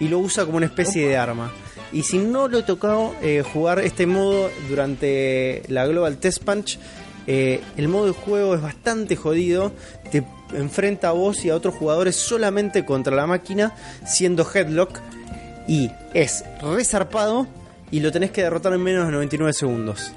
y 0.00 0.08
lo 0.08 0.18
usa 0.18 0.44
como 0.44 0.56
una 0.58 0.66
especie 0.66 1.08
de 1.08 1.16
arma. 1.16 1.52
Y 1.92 2.02
si 2.02 2.18
no 2.18 2.48
lo 2.48 2.58
he 2.58 2.62
tocado 2.62 3.14
eh, 3.22 3.42
jugar 3.52 3.78
este 3.78 4.06
modo 4.06 4.50
durante 4.68 5.62
la 5.68 5.86
Global 5.86 6.16
Test 6.18 6.42
Punch, 6.42 6.78
eh, 7.26 7.60
el 7.76 7.88
modo 7.88 8.06
de 8.06 8.12
juego 8.12 8.54
es 8.54 8.60
bastante 8.60 9.16
jodido. 9.16 9.72
Te 10.10 10.24
enfrenta 10.54 11.08
a 11.08 11.12
vos 11.12 11.44
y 11.44 11.50
a 11.50 11.54
otros 11.56 11.74
jugadores 11.74 12.16
solamente 12.16 12.84
contra 12.84 13.14
la 13.14 13.26
máquina, 13.26 13.74
siendo 14.06 14.46
headlock. 14.52 14.98
Y 15.68 15.90
es 16.12 16.44
resarpado 16.60 17.46
y 17.90 18.00
lo 18.00 18.10
tenés 18.12 18.30
que 18.32 18.42
derrotar 18.42 18.72
en 18.74 18.82
menos 18.82 19.06
de 19.06 19.12
99 19.12 19.52
segundos. 19.52 20.12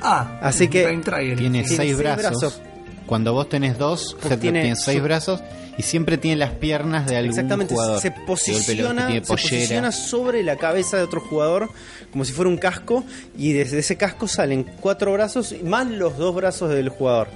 Ah, 0.00 0.38
Así 0.42 0.68
que-. 0.68 0.84
Tiene 0.86 1.36
Tiene 1.36 1.64
seis 1.66 1.76
seis 1.76 1.98
brazos. 1.98 2.20
brazos. 2.40 2.62
Cuando 3.10 3.34
vos 3.34 3.48
tenés 3.48 3.76
dos, 3.76 4.14
Pues 4.14 4.24
Headlock 4.26 4.40
tiene 4.40 4.60
tiene, 4.62 4.76
seis 4.76 4.96
su- 4.98 5.04
brazos 5.04 5.42
y 5.76 5.82
siempre 5.82 6.16
tiene 6.16 6.36
las 6.36 6.52
piernas 6.52 7.06
de 7.06 7.16
algún 7.16 7.30
Exactamente, 7.30 7.74
jugador. 7.74 8.00
se 8.00 8.14
que 8.14 8.20
posiciona, 8.24 9.06
tiene 9.08 9.20
se 9.24 9.26
posiciona 9.26 9.92
sobre 9.92 10.42
la 10.44 10.56
cabeza 10.56 10.96
de 10.96 11.02
otro 11.02 11.20
jugador 11.20 11.68
como 12.12 12.24
si 12.24 12.32
fuera 12.32 12.48
un 12.48 12.56
casco 12.56 13.04
y 13.36 13.52
desde 13.52 13.80
ese 13.80 13.96
casco 13.96 14.28
salen 14.28 14.64
cuatro 14.80 15.12
brazos 15.12 15.54
más 15.64 15.86
los 15.88 16.16
dos 16.16 16.34
brazos 16.34 16.70
del 16.70 16.88
jugador. 16.88 17.28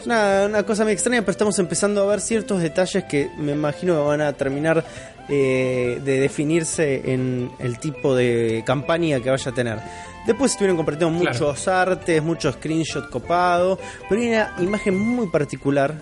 Es 0.00 0.06
una, 0.06 0.46
una 0.46 0.62
cosa 0.64 0.82
muy 0.82 0.92
extraña, 0.94 1.20
pero 1.20 1.30
estamos 1.30 1.58
empezando 1.60 2.02
a 2.02 2.06
ver 2.06 2.20
ciertos 2.20 2.60
detalles 2.60 3.04
que 3.04 3.30
me 3.38 3.52
imagino 3.52 3.94
que 3.94 4.00
van 4.08 4.20
a 4.20 4.32
terminar 4.32 4.84
eh, 5.28 6.00
de 6.04 6.18
definirse 6.20 7.12
en 7.12 7.52
el 7.60 7.78
tipo 7.78 8.16
de 8.16 8.64
campaña 8.66 9.20
que 9.20 9.30
vaya 9.30 9.50
a 9.52 9.54
tener. 9.54 9.78
Después 10.26 10.52
estuvieron 10.52 10.76
compartiendo 10.76 11.18
Claro. 11.20 11.32
muchos 11.38 11.66
artes, 11.68 12.22
muchos 12.22 12.54
screenshot 12.54 13.10
copado, 13.10 13.78
pero 14.08 14.20
hay 14.20 14.28
una 14.28 14.54
imagen 14.60 14.96
muy 14.96 15.26
particular 15.28 16.00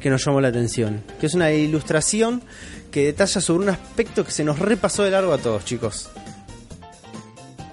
que 0.00 0.08
nos 0.10 0.24
llamó 0.24 0.40
la 0.40 0.48
atención, 0.48 1.02
que 1.20 1.26
es 1.26 1.34
una 1.34 1.50
ilustración 1.52 2.42
que 2.90 3.06
detalla 3.06 3.40
sobre 3.40 3.64
un 3.64 3.70
aspecto 3.70 4.24
que 4.24 4.30
se 4.30 4.44
nos 4.44 4.58
repasó 4.58 5.02
de 5.02 5.10
largo 5.10 5.32
a 5.32 5.38
todos, 5.38 5.64
chicos. 5.64 6.08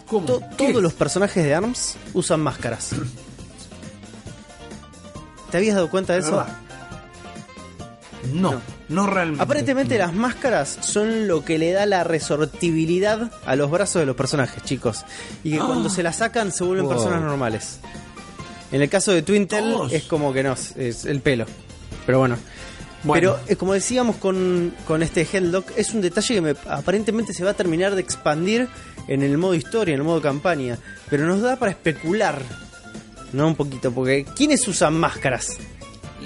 ¿Cómo? 0.07 0.25
Todos 0.57 0.81
los 0.81 0.93
personajes 0.93 1.43
de 1.43 1.55
ARMS 1.55 1.95
usan 2.13 2.41
máscaras. 2.41 2.89
¿Te 5.51 5.57
habías 5.57 5.75
dado 5.75 5.89
cuenta 5.89 6.13
de 6.13 6.19
eso? 6.19 6.31
¿Verdad? 6.31 6.57
No, 8.33 8.61
no, 8.91 9.07
realmente. 9.07 9.43
Aparentemente 9.43 9.97
las 9.97 10.13
máscaras 10.13 10.77
son 10.81 11.27
lo 11.27 11.43
que 11.43 11.57
le 11.57 11.71
da 11.71 11.85
la 11.85 12.03
resortibilidad 12.03 13.31
a 13.45 13.55
los 13.55 13.71
brazos 13.71 14.01
de 14.01 14.05
los 14.05 14.15
personajes, 14.15 14.63
chicos. 14.63 15.03
Y 15.43 15.51
que 15.51 15.59
Ah. 15.59 15.63
cuando 15.65 15.89
se 15.89 16.03
la 16.03 16.13
sacan 16.13 16.51
se 16.51 16.63
vuelven 16.63 16.85
Wow. 16.85 16.93
personas 16.95 17.21
normales. 17.21 17.79
En 18.71 18.81
el 18.81 18.89
caso 18.89 19.11
de 19.11 19.21
Twintel 19.21 19.75
es 19.91 20.03
como 20.03 20.31
que 20.33 20.43
no, 20.43 20.53
es 20.75 21.05
el 21.05 21.19
pelo. 21.21 21.45
Pero 22.05 22.19
bueno. 22.19 22.37
Bueno. 23.03 23.35
Pero 23.35 23.39
eh, 23.51 23.55
como 23.55 23.73
decíamos 23.73 24.17
con, 24.17 24.73
con 24.85 25.01
este 25.01 25.27
Helldock, 25.31 25.71
es 25.75 25.91
un 25.93 26.01
detalle 26.01 26.35
que 26.35 26.41
me- 26.41 26.55
aparentemente 26.69 27.33
se 27.33 27.43
va 27.43 27.49
a 27.51 27.53
terminar 27.55 27.95
de 27.95 28.01
expandir 28.01 28.67
en 29.07 29.23
el 29.23 29.37
modo 29.39 29.55
historia, 29.55 29.95
en 29.95 30.01
el 30.01 30.05
modo 30.05 30.21
campaña. 30.21 30.77
Pero 31.09 31.25
nos 31.25 31.41
da 31.41 31.55
para 31.57 31.71
especular, 31.71 32.41
¿no? 33.33 33.47
Un 33.47 33.55
poquito, 33.55 33.91
porque 33.91 34.25
¿quiénes 34.35 34.67
usan 34.67 34.93
máscaras? 34.93 35.57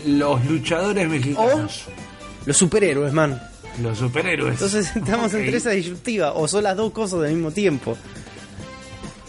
Los 0.06 0.44
luchadores 0.46 1.08
mexicanos. 1.08 1.86
Los 2.46 2.58
superhéroes, 2.58 3.14
man. 3.14 3.42
Los 3.82 3.98
superhéroes. 4.00 4.54
Entonces 4.54 4.96
estamos 4.96 5.34
Ok. 5.34 5.40
entre 5.40 5.58
esa 5.58 5.72
disyuntiva, 5.72 6.34
o 6.34 6.48
son 6.48 6.64
las 6.64 6.78
dos 6.78 6.92
cosas 6.94 7.22
al 7.24 7.34
mismo 7.34 7.52
tiempo. 7.52 7.98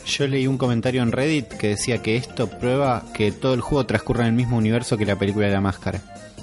Yo 0.07 0.27
leí 0.29 0.47
un 0.47 0.57
comentario 0.57 1.03
en 1.03 1.11
Reddit 1.11 1.49
que 1.49 1.69
decía 1.71 1.99
que 2.01 2.17
esto 2.17 2.49
prueba 2.49 3.05
que 3.13 3.33
todo 3.33 3.55
el 3.55 3.61
juego 3.61 3.87
transcurre 3.87 4.21
en 4.23 4.29
el 4.29 4.33
mismo 4.35 4.57
universo 4.57 4.97
que 4.97 5.05
la 5.05 5.17
película 5.19 5.47
de 5.47 5.53
la 5.53 5.61
máscara. 5.61 6.01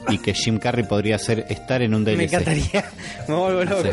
y 0.10 0.18
que 0.18 0.34
Jim 0.34 0.60
Carrey 0.60 0.84
podría 0.86 1.18
ser 1.18 1.46
estar 1.48 1.82
en 1.82 1.94
un 1.94 2.04
DLC. 2.04 2.18
Me 2.18 2.24
encantaría. 2.26 2.92
Me 3.30 3.36
vuelvo 3.36 3.64
loco. 3.64 3.84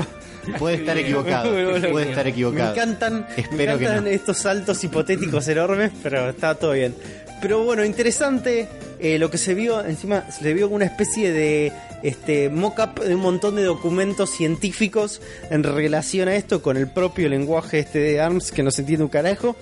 Sí. 0.44 0.52
Puede 0.58 0.76
estar 0.76 0.98
equivocado. 0.98 1.52
Me. 1.52 1.88
Puede 1.88 2.08
estar 2.10 2.26
equivocado. 2.26 2.74
Me 2.74 2.82
encantan, 2.82 3.26
me 3.36 3.42
Espero 3.42 3.78
que 3.78 3.84
encantan 3.84 4.04
no. 4.04 4.10
estos 4.10 4.38
saltos 4.38 4.82
hipotéticos 4.82 5.46
enormes, 5.46 5.92
pero 6.02 6.30
está 6.30 6.56
todo 6.56 6.72
bien. 6.72 6.96
Pero 7.40 7.62
bueno, 7.62 7.84
interesante 7.84 8.66
eh, 8.98 9.20
lo 9.20 9.30
que 9.30 9.38
se 9.38 9.54
vio. 9.54 9.84
Encima 9.84 10.28
se 10.32 10.42
le 10.42 10.52
vio 10.52 10.68
una 10.68 10.86
especie 10.86 11.30
de 11.32 11.72
este 12.02 12.48
mock-up 12.48 13.00
de 13.02 13.14
un 13.14 13.20
montón 13.20 13.56
de 13.56 13.64
documentos 13.64 14.30
científicos 14.30 15.20
en 15.50 15.62
relación 15.62 16.28
a 16.28 16.36
esto, 16.36 16.62
con 16.62 16.76
el 16.76 16.88
propio 16.88 17.28
lenguaje 17.28 17.80
este 17.80 17.98
de 17.98 18.20
ARMS 18.20 18.52
que 18.52 18.62
no 18.62 18.70
se 18.70 18.82
entiende 18.82 19.04
un 19.04 19.10
carajo. 19.10 19.56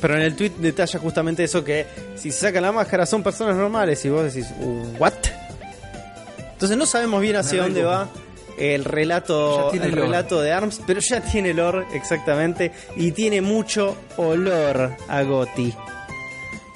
Pero 0.00 0.16
en 0.16 0.22
el 0.22 0.36
tweet 0.36 0.52
detalla 0.58 0.98
justamente 0.98 1.44
eso 1.44 1.64
que 1.64 1.86
si 2.14 2.30
se 2.30 2.40
sacan 2.40 2.62
la 2.62 2.72
máscara 2.72 3.06
son 3.06 3.22
personas 3.22 3.56
normales 3.56 4.04
y 4.04 4.10
vos 4.10 4.24
decís, 4.32 4.48
¿what? 4.98 5.14
Entonces 6.52 6.76
no 6.76 6.86
sabemos 6.86 7.20
bien 7.22 7.36
hacia 7.36 7.62
dónde 7.62 7.84
va 7.84 8.08
el 8.58 8.84
relato, 8.84 9.72
el 9.72 9.92
relato 9.92 10.40
de 10.40 10.52
ARMS, 10.52 10.80
pero 10.86 11.00
ya 11.00 11.20
tiene 11.20 11.52
olor 11.52 11.86
exactamente 11.94 12.72
y 12.96 13.12
tiene 13.12 13.40
mucho 13.40 13.96
olor 14.16 14.96
a 15.08 15.22
Goti. 15.22 15.72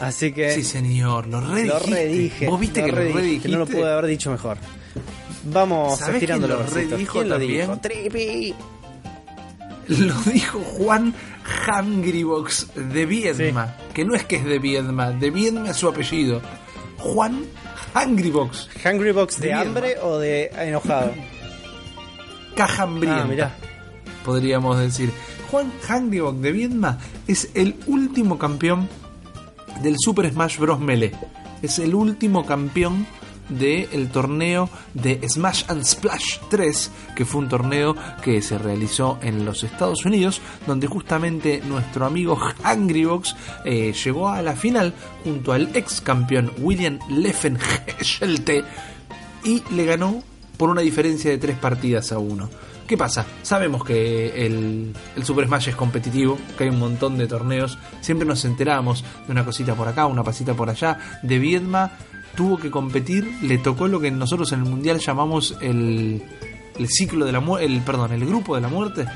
Así 0.03 0.33
que 0.33 0.51
Sí, 0.53 0.63
señor, 0.65 1.27
lo 1.29 1.41
lo 1.41 1.55
redijiste. 1.55 1.91
redije. 1.95 2.47
Vos 2.49 2.61
viste 2.61 2.81
lo 2.81 2.87
que 2.87 2.93
lo 2.93 2.99
redije, 2.99 3.19
redijiste. 3.21 3.49
No 3.51 3.59
lo 3.59 3.67
pude 3.67 3.93
haber 3.93 4.07
dicho 4.07 4.31
mejor. 4.31 4.59
Vamos 5.45 5.99
¿Sabés 5.99 6.15
estirando 6.17 6.47
los 6.49 6.59
lo 6.61 6.67
redijo 6.75 7.13
¿Quién 7.13 7.29
lo 7.29 7.35
también? 7.39 7.61
dijo? 7.61 7.79
Trippy. 7.79 8.55
Lo 9.89 10.15
dijo 10.33 10.61
Juan 10.61 11.15
Hungrybox 11.69 12.69
de 12.75 13.07
Viedma. 13.07 13.77
Que 13.95 14.05
no 14.05 14.15
es 14.15 14.25
que 14.25 14.37
es 14.37 14.45
de 14.45 14.59
Viedma, 14.59 15.11
de 15.11 15.31
Viedma 15.31 15.71
es 15.71 15.77
su 15.77 15.89
apellido. 15.89 16.41
Juan 16.99 17.45
Hungrybox, 17.95 18.69
¿Hungry 18.85 19.11
Box 19.13 19.41
de, 19.41 19.53
hambre 19.53 19.97
o 20.01 20.19
de 20.19 20.51
enojado? 20.57 21.13
caja 22.57 22.85
hambrienta. 22.85 23.23
Ah, 23.23 23.27
mirá. 23.27 23.57
podríamos 24.25 24.79
decir. 24.79 25.11
Juan 25.51 25.73
Hungrybox 25.89 26.41
de 26.41 26.53
Viedma 26.53 26.99
es 27.27 27.51
el 27.55 27.75
último 27.87 28.39
campeón 28.39 28.89
del 29.83 29.97
Super 29.99 30.30
Smash 30.30 30.59
Bros. 30.59 30.80
Melee. 30.80 31.12
Es 31.62 31.78
el 31.78 31.95
último 31.95 32.45
campeón 32.47 33.07
del 33.49 34.09
torneo 34.09 34.68
de 34.95 35.20
Smash 35.28 35.64
and 35.68 35.85
Splash 35.85 36.39
3, 36.49 36.91
que 37.14 37.24
fue 37.24 37.43
un 37.43 37.49
torneo 37.49 37.95
que 38.22 38.41
se 38.41 38.59
realizó 38.59 39.18
en 39.22 39.45
los 39.45 39.62
Estados 39.62 40.05
Unidos, 40.05 40.41
donde 40.66 40.87
justamente 40.87 41.62
nuestro 41.66 42.07
amigo 42.07 42.39
Hungrybox 42.64 43.37
eh, 43.64 43.93
llegó 43.93 44.28
a 44.28 44.43
la 44.43 44.57
final 44.57 44.95
junto 45.24 45.53
al 45.53 45.74
ex 45.76 46.01
campeón 46.01 46.53
William 46.59 46.99
Leffenheschelte 47.09 48.64
y 49.45 49.62
le 49.74 49.85
ganó 49.85 50.22
por 50.57 50.70
una 50.70 50.80
diferencia 50.80 51.30
de 51.30 51.39
tres 51.39 51.59
partidas 51.59 52.12
a 52.12 52.18
uno. 52.18 52.49
¿Qué 52.93 52.99
pasa? 52.99 53.24
Sabemos 53.40 53.84
que 53.84 54.45
el, 54.45 54.93
Super 55.22 55.47
Smash 55.47 55.70
es 55.70 55.76
competitivo, 55.76 56.36
que 56.59 56.64
hay 56.64 56.68
un 56.68 56.78
montón 56.78 57.16
de 57.16 57.26
torneos, 57.26 57.78
siempre 58.03 58.28
nos 58.28 58.45
enteramos 58.45 59.03
de 59.26 59.32
una 59.32 59.47
cosita 59.47 59.74
por 59.74 59.88
acá, 59.88 60.05
una 60.05 60.22
pasita 60.22 60.53
por 60.53 60.68
allá. 60.68 60.99
De 61.22 61.38
Viedma 61.38 61.93
tuvo 62.36 62.59
que 62.59 62.70
competir, 62.70 63.38
le 63.40 63.57
tocó 63.57 63.88
lo 63.88 63.99
que 63.99 64.11
nosotros 64.11 64.53
en 64.53 64.59
el 64.59 64.68
Mundial 64.68 64.99
llamamos 64.99 65.57
el, 65.62 66.22
ciclo 66.86 67.24
de 67.24 67.32
la 67.32 67.43
el, 67.62 67.80
perdón, 67.80 68.12
el 68.12 68.26
grupo 68.26 68.57
de 68.57 68.61
la 68.61 68.68
muerte, 68.68 69.07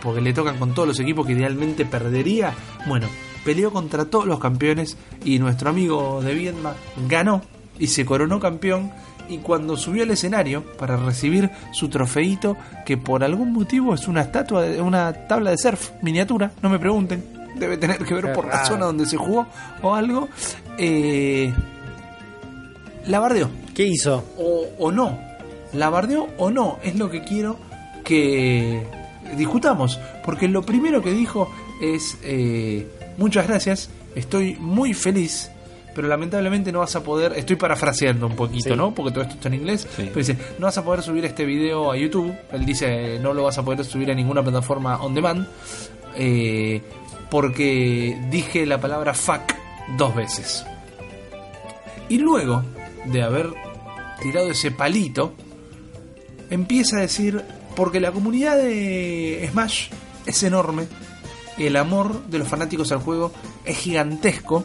porque 0.00 0.20
le 0.20 0.32
tocan 0.32 0.56
con 0.56 0.72
todos 0.72 0.86
los 0.86 1.00
equipos 1.00 1.26
que 1.26 1.32
idealmente 1.32 1.84
perdería. 1.84 2.54
Bueno, 2.86 3.08
peleó 3.44 3.72
contra 3.72 4.04
todos 4.04 4.26
los 4.26 4.38
campeones 4.38 4.96
y 5.24 5.40
nuestro 5.40 5.70
amigo 5.70 6.22
de 6.22 6.34
Viedma 6.34 6.74
ganó 7.08 7.42
y 7.80 7.88
se 7.88 8.06
coronó 8.06 8.38
campeón 8.38 8.92
y 9.28 9.38
cuando 9.38 9.76
subió 9.76 10.02
al 10.02 10.10
escenario 10.10 10.62
para 10.76 10.96
recibir 10.96 11.50
su 11.72 11.88
trofeito 11.88 12.56
que 12.84 12.96
por 12.96 13.24
algún 13.24 13.52
motivo 13.52 13.94
es 13.94 14.06
una 14.08 14.22
estatua 14.22 14.62
de 14.62 14.80
una 14.80 15.12
tabla 15.26 15.50
de 15.50 15.58
surf 15.58 15.90
miniatura 16.02 16.52
no 16.62 16.68
me 16.68 16.78
pregunten 16.78 17.24
debe 17.56 17.76
tener 17.76 17.98
que 18.04 18.14
ver 18.14 18.26
Qué 18.26 18.32
por 18.32 18.46
la 18.46 18.64
zona 18.64 18.86
donde 18.86 19.06
se 19.06 19.16
jugó 19.16 19.46
o 19.82 19.94
algo 19.94 20.28
eh, 20.78 21.52
la 23.06 23.20
bardeó 23.20 23.48
¿Qué 23.74 23.84
hizo? 23.84 24.24
o, 24.38 24.68
o 24.78 24.92
no. 24.92 25.18
¿La 25.72 25.90
bardeó 25.90 26.28
o 26.38 26.50
no? 26.50 26.78
Es 26.82 26.94
lo 26.94 27.10
que 27.10 27.22
quiero 27.22 27.58
que 28.04 28.86
discutamos. 29.36 29.98
Porque 30.24 30.46
lo 30.46 30.62
primero 30.62 31.02
que 31.02 31.10
dijo 31.10 31.50
es, 31.82 32.16
eh, 32.22 32.86
muchas 33.18 33.48
gracias, 33.48 33.90
estoy 34.14 34.56
muy 34.60 34.94
feliz, 34.94 35.50
pero 35.94 36.08
lamentablemente 36.08 36.72
no 36.72 36.80
vas 36.80 36.94
a 36.96 37.02
poder, 37.02 37.32
estoy 37.36 37.56
parafraseando 37.56 38.26
un 38.26 38.34
poquito, 38.36 38.70
Sí. 38.70 38.76
¿no? 38.76 38.92
Porque 38.94 39.12
todo 39.12 39.22
esto 39.22 39.34
está 39.34 39.48
en 39.48 39.54
inglés. 39.54 39.82
Sí. 39.96 40.02
Pero 40.06 40.14
dice, 40.16 40.36
no 40.58 40.66
vas 40.66 40.76
a 40.78 40.84
poder 40.84 41.02
subir 41.02 41.24
este 41.24 41.44
video 41.44 41.92
a 41.92 41.96
YouTube. 41.96 42.34
Él 42.52 42.66
dice, 42.66 43.18
no 43.20 43.32
lo 43.34 43.44
vas 43.44 43.56
a 43.58 43.62
poder 43.64 43.84
subir 43.84 44.10
a 44.10 44.14
ninguna 44.14 44.42
plataforma 44.42 44.96
on 45.02 45.14
demand. 45.14 45.46
eh, 46.16 46.82
porque 47.30 48.16
dije 48.30 48.64
la 48.66 48.80
palabra 48.80 49.12
fuck 49.14 49.42
dos 49.96 50.14
veces. 50.14 50.64
Y 52.08 52.18
luego 52.18 52.62
de 53.06 53.22
haber 53.22 53.52
tirado 54.22 54.50
ese 54.50 54.70
palito, 54.70 55.32
empieza 56.50 56.98
a 56.98 57.00
decir, 57.00 57.42
porque 57.74 57.98
la 58.00 58.12
comunidad 58.12 58.56
de 58.58 59.48
Smash 59.50 59.88
es 60.26 60.42
enorme, 60.44 60.86
el 61.58 61.76
amor 61.76 62.24
de 62.26 62.38
los 62.38 62.46
fanáticos 62.48 62.92
al 62.92 62.98
juego 62.98 63.32
es 63.64 63.76
gigantesco, 63.78 64.64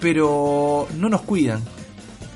pero 0.00 0.88
no 0.96 1.08
nos 1.08 1.22
cuidan. 1.22 1.62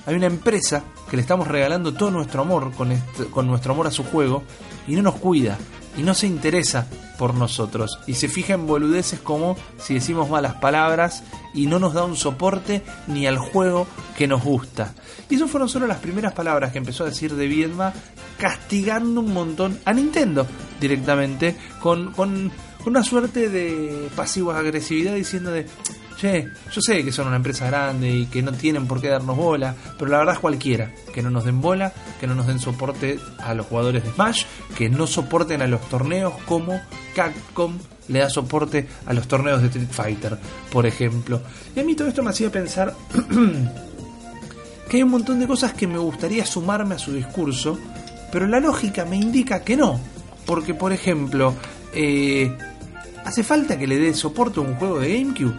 Hay 0.06 0.14
una 0.14 0.26
empresa 0.26 0.82
que 1.08 1.16
le 1.16 1.22
estamos 1.22 1.48
regalando 1.48 1.92
todo 1.94 2.10
nuestro 2.10 2.42
amor 2.42 2.72
con, 2.72 2.96
con 3.30 3.46
nuestro 3.46 3.72
amor 3.72 3.86
a 3.86 3.90
su 3.90 4.04
juego 4.04 4.42
y 4.86 4.94
no 4.94 5.02
nos 5.02 5.16
cuida 5.16 5.58
y 5.96 6.02
no 6.02 6.14
se 6.14 6.26
interesa 6.26 6.86
por 7.18 7.34
nosotros 7.34 7.98
y 8.06 8.14
se 8.14 8.28
fija 8.28 8.54
en 8.54 8.66
boludeces 8.66 9.20
como 9.20 9.56
si 9.78 9.94
decimos 9.94 10.30
malas 10.30 10.54
palabras 10.54 11.22
y 11.52 11.66
no 11.66 11.78
nos 11.78 11.92
da 11.92 12.04
un 12.04 12.16
soporte 12.16 12.82
ni 13.06 13.26
al 13.26 13.38
juego 13.38 13.86
que 14.16 14.26
nos 14.26 14.42
gusta. 14.42 14.94
Y 15.28 15.34
eso 15.34 15.48
fueron 15.48 15.68
solo 15.68 15.86
las 15.86 15.98
primeras 15.98 16.32
palabras 16.32 16.72
que 16.72 16.78
empezó 16.78 17.04
a 17.04 17.08
decir 17.08 17.34
de 17.34 17.46
Viedma 17.46 17.92
castigando 18.38 19.20
un 19.20 19.34
montón 19.34 19.78
a 19.84 19.92
Nintendo 19.92 20.46
directamente 20.80 21.56
con, 21.80 22.12
con, 22.12 22.50
con 22.82 22.92
una 22.92 23.04
suerte 23.04 23.48
de 23.48 24.08
pasivo 24.14 24.52
agresividad 24.52 25.14
diciendo 25.14 25.50
de 25.50 25.66
Che, 26.20 26.46
yo 26.70 26.82
sé 26.82 27.02
que 27.02 27.12
son 27.12 27.28
una 27.28 27.36
empresa 27.36 27.66
grande 27.66 28.10
y 28.10 28.26
que 28.26 28.42
no 28.42 28.52
tienen 28.52 28.86
por 28.86 29.00
qué 29.00 29.08
darnos 29.08 29.38
bola, 29.38 29.74
pero 29.98 30.10
la 30.10 30.18
verdad 30.18 30.34
es 30.34 30.40
cualquiera. 30.40 30.92
Que 31.14 31.22
no 31.22 31.30
nos 31.30 31.46
den 31.46 31.62
bola, 31.62 31.94
que 32.20 32.26
no 32.26 32.34
nos 32.34 32.46
den 32.46 32.58
soporte 32.58 33.18
a 33.38 33.54
los 33.54 33.64
jugadores 33.64 34.04
de 34.04 34.10
Smash, 34.10 34.44
que 34.76 34.90
no 34.90 35.06
soporten 35.06 35.62
a 35.62 35.66
los 35.66 35.80
torneos 35.88 36.34
como 36.44 36.78
Capcom 37.14 37.78
le 38.08 38.18
da 38.18 38.28
soporte 38.28 38.86
a 39.06 39.14
los 39.14 39.26
torneos 39.28 39.62
de 39.62 39.68
Street 39.68 39.88
Fighter, 39.90 40.38
por 40.70 40.84
ejemplo. 40.84 41.40
Y 41.74 41.80
a 41.80 41.84
mí 41.84 41.94
todo 41.94 42.08
esto 42.08 42.22
me 42.22 42.30
hacía 42.30 42.50
pensar 42.52 42.94
que 44.90 44.96
hay 44.98 45.02
un 45.02 45.10
montón 45.10 45.40
de 45.40 45.46
cosas 45.46 45.72
que 45.72 45.86
me 45.86 45.98
gustaría 45.98 46.44
sumarme 46.44 46.96
a 46.96 46.98
su 46.98 47.14
discurso, 47.14 47.78
pero 48.30 48.46
la 48.46 48.60
lógica 48.60 49.06
me 49.06 49.16
indica 49.16 49.62
que 49.64 49.74
no. 49.74 49.98
Porque, 50.44 50.74
por 50.74 50.92
ejemplo, 50.92 51.54
eh, 51.94 52.54
¿hace 53.24 53.42
falta 53.42 53.78
que 53.78 53.86
le 53.86 53.98
dé 53.98 54.14
soporte 54.14 54.60
a 54.60 54.62
un 54.62 54.76
juego 54.76 55.00
de 55.00 55.18
GameCube? 55.18 55.54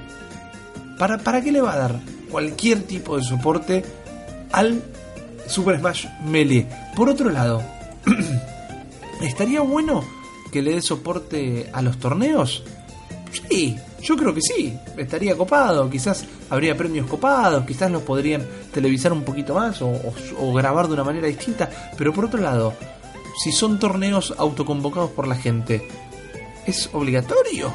¿Para, 0.98 1.18
¿Para 1.18 1.42
qué 1.42 1.52
le 1.52 1.62
va 1.62 1.74
a 1.74 1.78
dar 1.78 2.00
cualquier 2.30 2.84
tipo 2.84 3.18
de 3.18 3.24
soporte 3.24 3.84
al 4.52 4.82
Super 5.48 5.80
Smash 5.80 6.08
Melee? 6.26 6.68
Por 6.96 7.10
otro 7.10 7.30
lado, 7.30 7.64
¿estaría 9.22 9.62
bueno 9.62 10.04
que 10.52 10.62
le 10.62 10.76
dé 10.76 10.82
soporte 10.82 11.70
a 11.74 11.82
los 11.82 11.98
torneos? 12.00 12.64
Sí, 13.50 13.78
yo 14.02 14.18
creo 14.18 14.34
que 14.34 14.42
sí, 14.42 14.78
estaría 14.98 15.38
copado, 15.38 15.90
quizás 15.90 16.26
habría 16.50 16.76
premios 16.76 17.08
copados, 17.08 17.66
quizás 17.66 17.92
los 17.92 18.02
podrían 18.02 18.46
televisar 18.74 19.14
un 19.14 19.24
poquito 19.24 19.54
más 19.54 19.82
o, 19.82 20.54
grabar 20.54 20.88
de 20.88 20.94
una 20.94 21.04
manera 21.04 21.28
distinta, 21.28 21.70
pero 21.98 22.12
por 22.14 22.26
otro 22.26 22.42
lado, 22.42 22.74
si 23.42 23.52
son 23.52 23.80
torneos 23.80 24.34
autoconvocados 24.38 25.12
por 25.12 25.28
la 25.28 25.36
gente, 25.36 25.88
¿es 26.72 26.90
obligatorio 26.94 27.74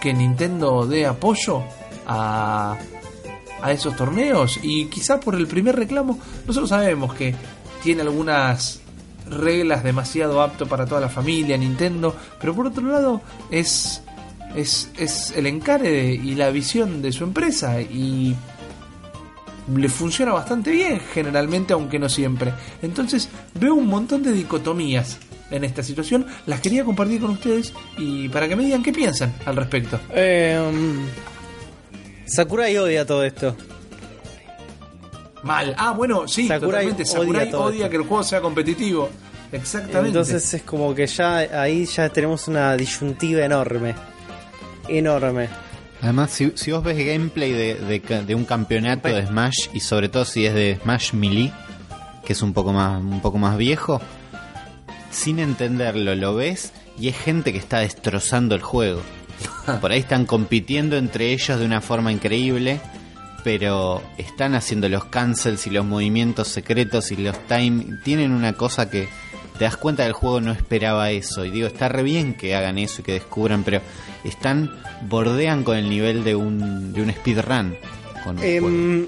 que 0.00 0.12
Nintendo 0.12 0.86
dé 0.86 1.06
apoyo 1.06 1.62
a, 2.06 2.76
a 3.62 3.72
esos 3.72 3.94
torneos? 3.94 4.58
Y 4.62 4.86
quizás 4.86 5.22
por 5.22 5.34
el 5.34 5.46
primer 5.46 5.76
reclamo, 5.76 6.18
nosotros 6.46 6.70
sabemos 6.70 7.14
que 7.14 7.34
tiene 7.82 8.02
algunas 8.02 8.80
reglas 9.28 9.84
demasiado 9.84 10.42
apto 10.42 10.66
para 10.66 10.86
toda 10.86 11.00
la 11.00 11.08
familia 11.08 11.56
Nintendo, 11.56 12.16
pero 12.40 12.54
por 12.54 12.66
otro 12.66 12.86
lado 12.86 13.20
es 13.50 14.02
es, 14.54 14.90
es 14.98 15.32
el 15.36 15.46
encare 15.46 16.12
y 16.12 16.34
la 16.34 16.50
visión 16.50 17.00
de 17.02 17.12
su 17.12 17.24
empresa 17.24 17.80
y 17.80 18.34
le 19.74 19.88
funciona 19.88 20.32
bastante 20.32 20.70
bien 20.70 21.00
generalmente, 21.12 21.72
aunque 21.72 21.98
no 21.98 22.08
siempre. 22.08 22.52
Entonces 22.82 23.28
veo 23.54 23.74
un 23.74 23.86
montón 23.86 24.22
de 24.22 24.32
dicotomías 24.32 25.18
en 25.52 25.64
esta 25.64 25.82
situación, 25.82 26.26
las 26.46 26.60
quería 26.60 26.84
compartir 26.84 27.20
con 27.20 27.30
ustedes 27.30 27.72
y 27.98 28.28
para 28.28 28.48
que 28.48 28.56
me 28.56 28.64
digan 28.64 28.82
qué 28.82 28.92
piensan 28.92 29.32
al 29.44 29.56
respecto. 29.56 30.00
Eh, 30.14 30.58
Sakurai 32.26 32.76
odia 32.76 33.06
todo 33.06 33.24
esto. 33.24 33.56
Mal. 35.42 35.74
Ah, 35.76 35.92
bueno, 35.92 36.28
sí, 36.28 36.46
Sakurai 36.46 36.86
totalmente. 36.86 37.02
odia 37.02 37.20
Sakurai 37.20 37.50
todo 37.50 37.62
odia 37.64 37.90
que 37.90 37.96
el 37.96 38.02
juego 38.02 38.22
sea 38.22 38.40
competitivo. 38.40 39.10
Exactamente. 39.50 40.08
Entonces 40.08 40.54
es 40.54 40.62
como 40.62 40.94
que 40.94 41.06
ya 41.06 41.36
ahí 41.36 41.84
ya 41.84 42.08
tenemos 42.08 42.48
una 42.48 42.76
disyuntiva 42.76 43.44
enorme. 43.44 43.94
Enorme. 44.88 45.48
Además, 46.00 46.30
si, 46.30 46.52
si 46.54 46.72
vos 46.72 46.82
ves 46.82 46.96
gameplay 46.96 47.52
de, 47.52 47.74
de 47.74 48.24
de 48.24 48.34
un 48.34 48.44
campeonato 48.44 49.08
de 49.08 49.26
Smash 49.26 49.68
y 49.72 49.80
sobre 49.80 50.08
todo 50.08 50.24
si 50.24 50.46
es 50.46 50.54
de 50.54 50.78
Smash 50.82 51.12
Melee, 51.12 51.52
que 52.24 52.32
es 52.32 52.42
un 52.42 52.52
poco 52.52 52.72
más 52.72 53.00
un 53.00 53.20
poco 53.20 53.38
más 53.38 53.56
viejo, 53.56 54.00
sin 55.12 55.38
entenderlo 55.38 56.14
lo 56.16 56.34
ves 56.34 56.72
y 56.98 57.08
es 57.08 57.16
gente 57.16 57.52
que 57.52 57.58
está 57.58 57.78
destrozando 57.78 58.54
el 58.54 58.62
juego. 58.62 59.02
Por 59.80 59.92
ahí 59.92 60.00
están 60.00 60.26
compitiendo 60.26 60.96
entre 60.96 61.32
ellos 61.32 61.58
de 61.58 61.64
una 61.64 61.80
forma 61.80 62.10
increíble, 62.10 62.80
pero 63.44 64.02
están 64.18 64.54
haciendo 64.54 64.88
los 64.88 65.04
cancels 65.06 65.66
y 65.66 65.70
los 65.70 65.84
movimientos 65.84 66.48
secretos 66.48 67.12
y 67.12 67.16
los 67.16 67.38
time. 67.46 67.98
Tienen 68.04 68.32
una 68.32 68.54
cosa 68.54 68.90
que 68.90 69.08
te 69.58 69.64
das 69.64 69.76
cuenta 69.76 70.02
que 70.04 70.08
el 70.08 70.14
juego 70.14 70.40
no 70.40 70.52
esperaba 70.52 71.10
eso. 71.10 71.44
Y 71.44 71.50
digo, 71.50 71.66
está 71.66 71.88
re 71.88 72.02
bien 72.02 72.34
que 72.34 72.54
hagan 72.54 72.78
eso 72.78 73.02
y 73.02 73.04
que 73.04 73.12
descubran, 73.12 73.64
pero 73.64 73.80
están, 74.24 74.70
bordean 75.08 75.64
con 75.64 75.76
el 75.76 75.88
nivel 75.88 76.24
de 76.24 76.34
un, 76.34 76.92
de 76.92 77.02
un 77.02 77.12
speedrun. 77.12 77.76
Con 78.24 78.38
el 78.38 78.60
juego. 78.60 79.06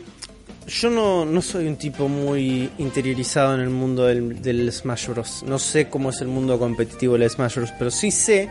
Yo 0.66 0.90
no, 0.90 1.24
no 1.24 1.42
soy 1.42 1.66
un 1.66 1.76
tipo 1.76 2.08
muy 2.08 2.70
interiorizado 2.78 3.54
en 3.54 3.60
el 3.60 3.70
mundo 3.70 4.06
del, 4.06 4.40
del 4.40 4.72
Smash 4.72 5.08
Bros. 5.08 5.44
No 5.46 5.58
sé 5.58 5.88
cómo 5.88 6.10
es 6.10 6.20
el 6.20 6.28
mundo 6.28 6.58
competitivo 6.58 7.18
del 7.18 7.28
Smash 7.28 7.56
Bros. 7.56 7.72
Pero 7.78 7.90
sí 7.90 8.10
sé 8.10 8.48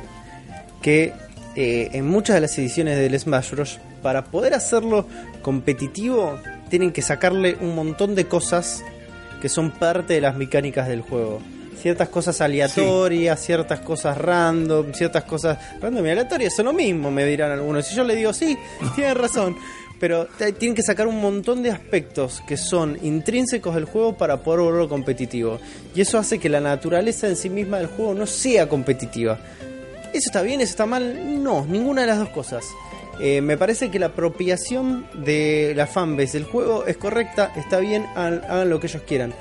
que 0.82 1.14
eh, 1.55 1.89
en 1.93 2.07
muchas 2.07 2.36
de 2.36 2.41
las 2.41 2.57
ediciones 2.57 2.97
del 2.97 3.20
Smash 3.20 3.51
Bros. 3.51 3.80
Para 4.01 4.26
poder 4.26 4.53
hacerlo 4.53 5.07
competitivo, 5.41 6.38
tienen 6.70 6.91
que 6.91 7.01
sacarle 7.01 7.57
un 7.61 7.76
montón 7.76 8.16
de 8.16 8.26
cosas 8.26 8.84
que 9.41 9.49
son 9.49 9.72
parte 9.72 10.16
de 10.16 10.22
las 10.22 10.36
mecánicas 10.36 10.88
del 10.88 11.01
juego. 11.01 11.41
Ciertas 11.80 12.09
cosas 12.09 12.41
aleatorias, 12.41 13.39
ciertas 13.39 13.82
cosas 13.82 14.18
random, 14.18 14.93
ciertas 14.93 15.24
cosas 15.26 15.57
random 15.82 16.05
y 16.05 16.09
aleatorias 16.09 16.55
son 16.55 16.66
lo 16.66 16.74
mismo, 16.74 17.11
me 17.11 17.26
dirán 17.26 17.51
algunos. 17.51 17.86
Si 17.86 17.95
yo 17.95 18.03
le 18.03 18.16
digo, 18.16 18.34
sí, 18.34 18.57
tienen 18.95 19.16
razón. 19.16 19.55
Pero 20.04 20.28
tienen 20.60 20.76
que 20.76 20.84
sacar 20.84 21.08
un 21.08 21.22
montón 21.22 21.64
de 21.64 21.72
aspectos 21.72 22.43
que 22.45 22.58
son 22.58 22.99
intrínsecos 23.04 23.74
del 23.74 23.86
juego 23.86 24.18
para 24.18 24.43
poder 24.43 24.60
volverlo 24.60 24.89
competitivo. 24.89 25.60
Y 25.95 26.01
eso 26.01 26.18
hace 26.18 26.39
que 26.39 26.49
la 26.49 26.60
naturaleza 26.60 27.30
en 27.30 27.38
sí 27.38 27.49
misma 27.49 27.78
del 27.78 27.88
juego 27.88 28.14
no 28.14 28.28
sea 28.28 28.68
competitiva. 28.68 29.39
¿Eso 30.12 30.26
está 30.26 30.41
bien? 30.41 30.60
¿Eso 30.60 30.72
está 30.72 30.86
mal? 30.86 31.41
No, 31.41 31.66
ninguna 31.66 32.01
de 32.01 32.08
las 32.08 32.20
dos 32.20 32.28
cosas. 32.28 32.66
Eh, 33.22 33.39
me 33.39 33.56
parece 33.56 33.91
que 33.91 33.97
la 33.97 34.08
apropiación 34.08 35.08
de 35.14 35.72
la 35.74 35.88
fanbase 35.88 36.38
del 36.38 36.47
juego 36.47 36.86
es 36.86 36.97
correcta, 36.97 37.54
está 37.56 37.80
bien, 37.80 38.06
hagan, 38.14 38.41
hagan 38.43 38.70
lo 38.70 38.82
que 38.82 38.88
ellos 38.88 39.04
quieran. 39.08 39.34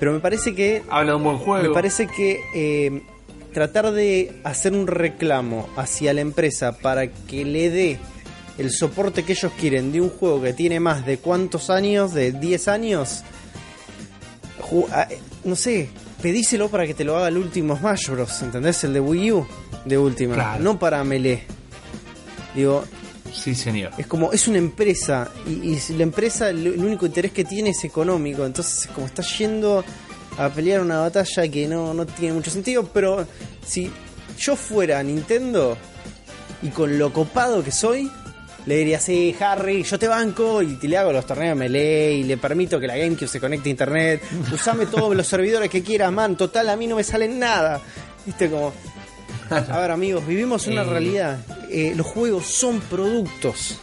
Pero 0.00 0.14
me 0.14 0.20
parece 0.20 0.54
que 0.54 0.82
Habla 0.88 1.10
de 1.10 1.16
un 1.18 1.24
buen 1.24 1.36
juego. 1.36 1.68
me 1.68 1.74
parece 1.74 2.06
que 2.06 2.40
eh, 2.54 3.02
tratar 3.52 3.92
de 3.92 4.32
hacer 4.44 4.72
un 4.72 4.86
reclamo 4.86 5.68
hacia 5.76 6.14
la 6.14 6.22
empresa 6.22 6.78
para 6.78 7.06
que 7.06 7.44
le 7.44 7.68
dé 7.68 7.98
el 8.58 8.70
soporte 8.70 9.22
que 9.24 9.32
ellos 9.32 9.52
quieren 9.58 9.92
de 9.92 10.00
un 10.00 10.10
juego 10.10 10.40
que 10.42 10.52
tiene 10.52 10.80
más 10.80 11.04
de 11.06 11.18
cuántos 11.18 11.68
años, 11.70 12.14
de 12.14 12.32
10 12.32 12.68
años, 12.68 13.22
eh, 15.08 15.18
no 15.44 15.54
sé, 15.56 15.88
pedíselo 16.22 16.68
para 16.68 16.86
que 16.86 16.94
te 16.94 17.04
lo 17.04 17.16
haga 17.16 17.28
el 17.28 17.36
último 17.38 17.76
Smash 17.76 18.08
Bros. 18.10 18.42
¿Entendés? 18.42 18.82
El 18.84 18.94
de 18.94 19.00
Wii 19.00 19.32
U, 19.32 19.46
de 19.84 19.98
última, 19.98 20.34
Claro. 20.34 20.62
no 20.64 20.78
para 20.78 21.02
Melee. 21.04 21.42
Digo, 22.54 22.84
Sí, 23.32 23.54
señor. 23.54 23.92
es 23.98 24.06
como, 24.06 24.32
es 24.32 24.48
una 24.48 24.56
empresa 24.58 25.30
y, 25.46 25.78
la 25.92 26.02
empresa 26.04 26.48
el, 26.48 26.66
el 26.66 26.82
único 26.84 27.04
interés 27.04 27.32
que 27.32 27.44
tiene 27.44 27.70
es 27.70 27.84
económico, 27.84 28.46
entonces 28.46 28.82
es 28.82 28.86
como 28.88 29.06
está 29.06 29.22
yendo 29.22 29.84
a 30.38 30.48
pelear 30.48 30.80
una 30.80 31.00
batalla 31.00 31.46
que 31.48 31.68
no, 31.68 31.92
no 31.92 32.06
tiene 32.06 32.34
mucho 32.34 32.50
sentido, 32.50 32.88
pero 32.92 33.26
si 33.66 33.90
yo 34.38 34.56
fuera 34.56 35.02
Nintendo 35.02 35.76
y 36.62 36.68
con 36.68 36.98
lo 36.98 37.12
copado 37.12 37.62
que 37.62 37.70
soy, 37.72 38.10
le 38.66 38.76
diría, 38.76 38.98
sí, 39.00 39.34
Harry, 39.40 39.82
yo 39.84 39.98
te 39.98 40.08
banco 40.08 40.60
y 40.62 40.74
te 40.74 40.88
le 40.88 40.96
hago 40.98 41.12
los 41.12 41.24
torneos 41.24 41.50
de 41.56 41.64
Melee 41.64 42.14
y 42.14 42.22
le 42.24 42.36
permito 42.36 42.78
que 42.80 42.86
la 42.86 42.96
GameCube 42.96 43.28
se 43.28 43.40
conecte 43.40 43.68
a 43.68 43.70
internet, 43.70 44.22
usame 44.52 44.86
todos 44.86 45.14
los 45.16 45.26
servidores 45.26 45.70
que 45.70 45.82
quieras, 45.82 46.10
man, 46.12 46.36
total, 46.36 46.68
a 46.68 46.76
mí 46.76 46.86
no 46.86 46.96
me 46.96 47.04
sale 47.04 47.28
nada. 47.28 47.80
Viste 48.24 48.50
como... 48.50 48.72
A 49.48 49.78
ver 49.78 49.92
amigos, 49.92 50.26
vivimos 50.26 50.66
una 50.66 50.82
Eh. 50.82 50.84
realidad. 50.84 51.38
Eh, 51.70 51.92
los 51.94 52.04
juegos 52.06 52.46
son 52.46 52.80
productos. 52.80 53.78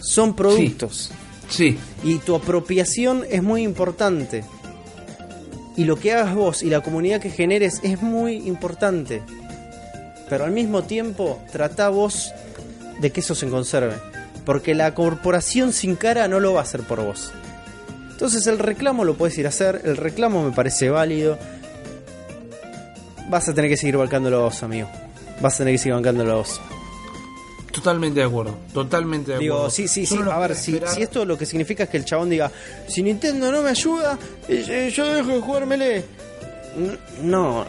Son 0.00 0.34
productos. 0.34 1.12
Sí, 1.48 1.78
Y 2.02 2.18
tu 2.18 2.34
apropiación 2.34 3.24
es 3.30 3.40
muy 3.44 3.62
importante. 3.62 4.42
Y 5.76 5.84
lo 5.84 5.96
que 6.00 6.12
hagas 6.12 6.34
vos 6.34 6.62
y 6.64 6.70
la 6.70 6.80
comunidad 6.80 7.20
que 7.20 7.30
generes 7.30 7.78
es 7.84 8.02
muy 8.02 8.34
importante. 8.48 9.22
Pero 10.28 10.44
al 10.44 10.50
mismo 10.50 10.82
tiempo, 10.82 11.40
trata 11.52 11.88
vos 11.88 12.32
de 13.00 13.10
que 13.12 13.20
eso 13.20 13.34
se 13.34 13.48
conserve. 13.48 13.94
Porque 14.44 14.74
la 14.74 14.94
corporación 14.94 15.72
sin 15.72 15.96
cara 15.96 16.28
no 16.28 16.38
lo 16.40 16.52
va 16.54 16.60
a 16.60 16.62
hacer 16.64 16.82
por 16.82 17.00
vos. 17.02 17.32
Entonces 18.12 18.46
el 18.46 18.58
reclamo 18.58 19.04
lo 19.04 19.14
puedes 19.14 19.36
ir 19.38 19.46
a 19.46 19.50
hacer. 19.50 19.82
El 19.84 19.96
reclamo 19.96 20.42
me 20.42 20.52
parece 20.52 20.88
válido. 20.88 21.38
Vas 23.28 23.48
a 23.48 23.54
tener 23.54 23.68
que 23.70 23.76
seguir 23.76 23.96
bancándolo 23.96 24.42
vos, 24.42 24.62
amigo. 24.62 24.88
Vas 25.40 25.54
a 25.54 25.58
tener 25.58 25.74
que 25.74 25.78
seguir 25.78 25.94
bancándolo 25.94 26.36
vos. 26.38 26.60
totalmente 27.72 28.20
de 28.20 28.26
acuerdo. 28.26 28.56
Totalmente 28.72 29.32
de 29.32 29.36
acuerdo. 29.36 29.54
Digo, 29.56 29.70
sí, 29.70 29.86
sí, 29.88 30.06
Yo 30.06 30.16
sí. 30.16 30.22
no 30.22 30.30
A 30.30 30.38
ver, 30.38 30.54
si, 30.54 30.80
esto 30.98 31.24
lo 31.26 31.36
que 31.36 31.44
significa 31.44 31.82
es 31.84 31.90
que 31.90 31.98
el 31.98 32.04
chabón 32.06 32.30
diga, 32.30 32.50
si 32.88 33.02
Nintendo 33.02 33.52
no 33.52 33.60
me 33.62 33.68
ayuda, 33.70 34.18
yo 34.48 35.12
dejo 35.12 35.28
de 35.32 35.40
jugar 35.42 35.66
Melee. 35.66 36.04
No, 37.22 37.66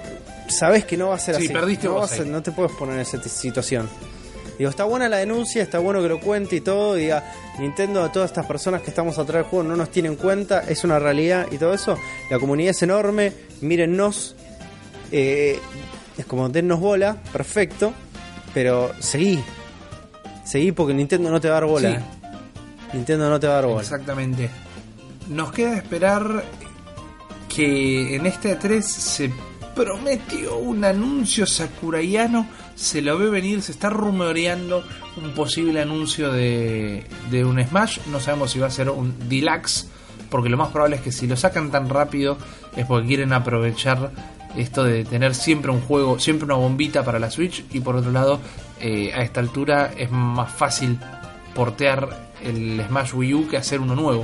sabes 0.48 0.86
que 0.86 0.96
no 0.96 1.10
va 1.10 1.16
a 1.16 1.20
ser 1.20 1.36
Sí, 1.36 1.46
así. 1.46 1.54
perdiste 1.54 1.88
no, 1.88 1.96
vos 1.96 2.12
a- 2.20 2.24
no 2.24 2.42
te 2.42 2.52
puedes 2.54 2.72
poner 2.74 2.96
en 2.96 3.02
esa 3.02 3.22
situación. 3.24 3.90
Digo, 4.58 4.70
está 4.70 4.86
buena 4.86 5.08
la 5.08 5.18
denuncia, 5.18 5.62
está 5.62 5.80
bueno 5.80 6.02
que 6.02 6.10
lo 6.10 6.20
cuente 6.20 6.56
y 6.56 6.62
todo. 6.62 6.96
Diga, 6.96 7.24
Nintendo, 7.60 8.04
a 8.04 8.12
todas 8.12 8.32
estas 8.32 8.46
personas 8.46 8.82
que 8.82 8.90
estamos 8.90 9.18
atrás 9.20 9.44
del 9.44 9.50
juego 9.50 9.64
no 9.68 9.76
nos 9.76 9.90
tienen 9.92 10.14
en 10.14 10.18
cuenta, 10.18 10.62
es 10.68 10.84
una 10.84 10.98
realidad 11.00 11.48
y 11.52 11.58
todo 11.58 11.74
eso. 11.74 11.98
La 12.30 12.40
comunidad 12.40 12.72
es 12.72 12.82
enorme, 12.82 13.34
mírennos. 13.62 14.36
eh, 15.12 15.60
es 16.18 16.26
como 16.26 16.50
dennos 16.50 16.80
bola, 16.80 17.16
perfecto. 17.32 17.94
Pero 18.54 18.92
seguí, 19.00 19.40
seguí 20.44 20.72
porque 20.72 20.94
Nintendo 20.94 21.30
no 21.30 21.40
te 21.40 21.48
va 21.50 21.58
a 21.58 21.60
dar 21.62 21.70
bola. 21.70 22.00
Sí. 22.00 22.98
Nintendo 22.98 23.30
no 23.30 23.40
te 23.40 23.46
va 23.48 23.54
a 23.54 23.56
dar 23.58 23.66
bola. 23.68 23.82
Exactamente. 23.82 24.50
Nos 25.30 25.52
queda 25.52 25.76
esperar 25.76 26.44
que 27.54 28.16
en 28.16 28.26
este 28.26 28.56
3 28.56 28.86
se 28.86 29.32
prometió 29.76 30.58
un 30.58 30.84
anuncio 30.84 31.46
sakuraiano. 31.46 32.48
Se 32.78 33.02
lo 33.02 33.18
ve 33.18 33.32
venir, 33.32 33.64
se 33.64 33.72
está 33.72 33.90
rumoreando 33.90 34.84
un 35.18 35.32
posible 35.32 35.82
anuncio 35.82 36.32
de, 36.32 37.04
de 37.32 37.44
un 37.44 37.62
Smash. 37.62 37.98
No 38.12 38.20
sabemos 38.20 38.52
si 38.52 38.60
va 38.60 38.68
a 38.68 38.72
ser 38.72 38.92
un 38.92 39.16
Deluxe, 39.28 39.90
porque 40.30 40.48
lo 40.48 40.58
más 40.58 40.70
probable 40.70 40.98
es 40.98 41.02
que 41.02 41.12
si 41.12 41.26
lo 41.26 41.36
sacan 41.36 41.72
tan 41.72 41.90
rápido 41.90 42.38
es 42.76 42.86
porque 42.86 43.08
quieren 43.08 43.34
aprovechar 43.34 44.12
esto 44.56 44.84
de 44.84 45.06
tener 45.06 45.34
siempre 45.34 45.72
un 45.72 45.82
juego, 45.82 46.20
siempre 46.20 46.46
una 46.46 46.54
bombita 46.54 47.04
para 47.04 47.18
la 47.18 47.32
Switch. 47.32 47.66
Y 47.72 47.80
por 47.80 47.96
otro 47.96 48.12
lado, 48.12 48.40
eh, 48.80 49.12
a 49.12 49.24
esta 49.24 49.40
altura 49.40 49.92
es 49.98 50.12
más 50.12 50.52
fácil 50.52 51.00
portear 51.56 52.30
el 52.44 52.80
Smash 52.88 53.16
Wii 53.16 53.34
U 53.34 53.48
que 53.48 53.58
hacer 53.58 53.80
uno 53.82 53.96
nuevo. 53.96 54.24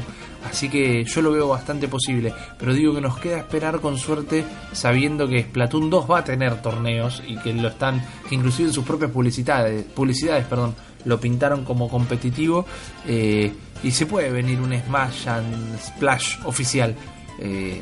Así 0.49 0.69
que 0.69 1.03
yo 1.03 1.21
lo 1.21 1.31
veo 1.31 1.47
bastante 1.47 1.87
posible. 1.87 2.33
Pero 2.57 2.73
digo 2.73 2.93
que 2.93 3.01
nos 3.01 3.17
queda 3.19 3.37
esperar 3.39 3.79
con 3.79 3.97
suerte 3.97 4.45
sabiendo 4.71 5.27
que 5.27 5.43
Splatoon 5.43 5.89
2 5.89 6.09
va 6.09 6.19
a 6.19 6.23
tener 6.23 6.61
torneos 6.61 7.23
y 7.27 7.37
que 7.37 7.53
lo 7.53 7.69
están, 7.69 8.03
que 8.27 8.35
inclusive 8.35 8.69
en 8.69 8.73
sus 8.73 8.85
propias 8.85 9.11
publicidades, 9.11 9.83
publicidades 9.85 10.45
perdón, 10.45 10.75
lo 11.05 11.19
pintaron 11.19 11.63
como 11.63 11.89
competitivo. 11.89 12.65
eh, 13.07 13.53
y 13.83 13.91
se 13.91 14.05
puede 14.05 14.31
venir 14.31 14.61
un 14.61 14.73
Smash 14.73 15.27
and 15.27 15.77
Splash 15.77 16.37
oficial. 16.45 16.95
Eh, 17.39 17.81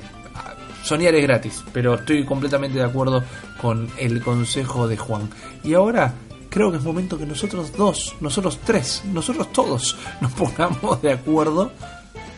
soñar 0.84 1.14
es 1.14 1.24
gratis, 1.24 1.64
pero 1.72 1.96
estoy 1.96 2.26
completamente 2.26 2.80
de 2.80 2.86
acuerdo 2.86 3.24
con 3.62 3.88
el 4.00 4.22
consejo 4.22 4.88
de 4.88 4.98
Juan. 4.98 5.30
Y 5.64 5.76
ahora 5.76 6.14
creo 6.50 6.72
que 6.72 6.78
es 6.78 6.84
momento 6.84 7.18
que 7.18 7.26
nosotros 7.26 7.72
dos, 7.78 8.16
nosotros 8.20 8.60
tres, 8.66 9.04
nosotros 9.06 9.52
todos 9.54 9.96
nos 10.20 10.32
pongamos 10.34 11.02
de 11.02 11.14
acuerdo 11.14 11.72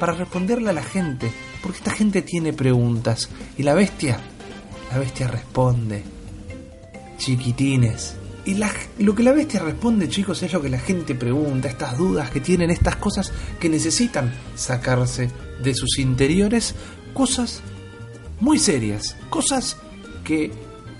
para 0.03 0.15
responderle 0.15 0.69
a 0.69 0.73
la 0.73 0.83
gente, 0.83 1.31
porque 1.61 1.77
esta 1.77 1.91
gente 1.91 2.21
tiene 2.23 2.51
preguntas 2.51 3.29
y 3.57 3.63
la 3.63 3.73
bestia, 3.73 4.19
la 4.91 4.99
bestia 4.99 5.29
responde. 5.29 6.03
Chiquitines. 7.17 8.15
Y 8.43 8.55
la- 8.55 8.69
lo 8.99 9.15
que 9.15 9.23
la 9.23 9.31
bestia 9.31 9.61
responde, 9.61 10.09
chicos, 10.09 10.43
es 10.43 10.51
lo 10.51 10.61
que 10.61 10.67
la 10.67 10.79
gente 10.79 11.15
pregunta, 11.15 11.69
estas 11.69 11.97
dudas 11.97 12.29
que 12.31 12.41
tienen, 12.41 12.69
estas 12.69 12.97
cosas 12.97 13.31
que 13.61 13.69
necesitan 13.69 14.33
sacarse 14.55 15.29
de 15.63 15.73
sus 15.73 15.97
interiores, 15.99 16.75
cosas 17.13 17.61
muy 18.41 18.59
serias, 18.59 19.15
cosas 19.29 19.77
que 20.25 20.51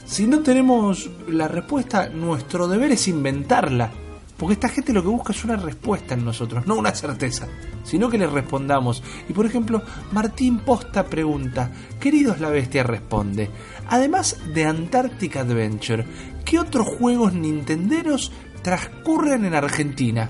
si 0.06 0.28
no 0.28 0.40
tenemos 0.40 1.10
la 1.28 1.50
respuesta, 1.50 2.08
nuestro 2.08 2.70
deber 2.70 2.94
es 2.94 3.10
inventarla. 3.10 3.92
Porque 4.38 4.54
esta 4.54 4.68
gente 4.70 4.94
lo 4.94 5.02
que 5.02 5.08
busca 5.10 5.32
es 5.32 5.44
una 5.44 5.56
respuesta 5.56 6.16
en 6.16 6.26
nosotros, 6.26 6.66
no 6.66 6.76
una 6.76 6.94
certeza, 6.94 7.48
sino 7.84 8.10
que 8.10 8.18
les 8.18 8.32
respondamos. 8.32 9.04
Y 9.30 9.34
por 9.34 9.46
ejemplo, 9.46 9.82
Martín 10.12 10.60
Posta 10.60 11.06
pregunta, 11.06 11.72
queridos 12.00 12.40
la 12.40 12.50
bestia 12.50 12.84
responde, 12.84 13.50
además 13.90 14.38
de 14.54 14.66
Antarctic 14.66 15.38
Adventure, 15.38 16.06
¿qué 16.44 16.60
otros 16.60 16.88
juegos 16.88 17.34
nintenderos 17.34 18.32
transcurren 18.64 19.46
en 19.46 19.54
Argentina? 19.54 20.30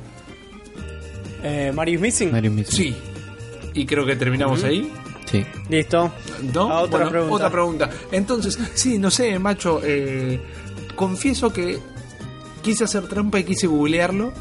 Eh, 1.41 1.71
Mario 1.73 1.95
is 1.95 2.01
Missing. 2.01 2.31
Mario 2.31 2.51
Missing. 2.51 2.75
Sí. 2.93 2.95
Y 3.73 3.85
creo 3.85 4.05
que 4.05 4.15
terminamos 4.15 4.63
ahí. 4.63 4.91
Sí. 5.25 5.43
Listo. 5.69 6.11
¿No? 6.53 6.69
Ah, 6.71 6.81
otra 6.81 6.97
Bueno, 6.99 7.09
pregunta. 7.09 7.35
Otra 7.35 7.49
pregunta. 7.49 7.89
Entonces, 8.11 8.59
sí, 8.73 8.97
no 8.99 9.09
sé, 9.09 9.37
macho. 9.39 9.81
eh, 9.83 10.39
confieso 10.95 11.51
que 11.51 11.79
quise 12.63 12.85
hacer 12.85 13.07
trampa 13.07 13.39
y 13.39 13.43
quise 13.43 13.67
googlearlo. 13.67 14.31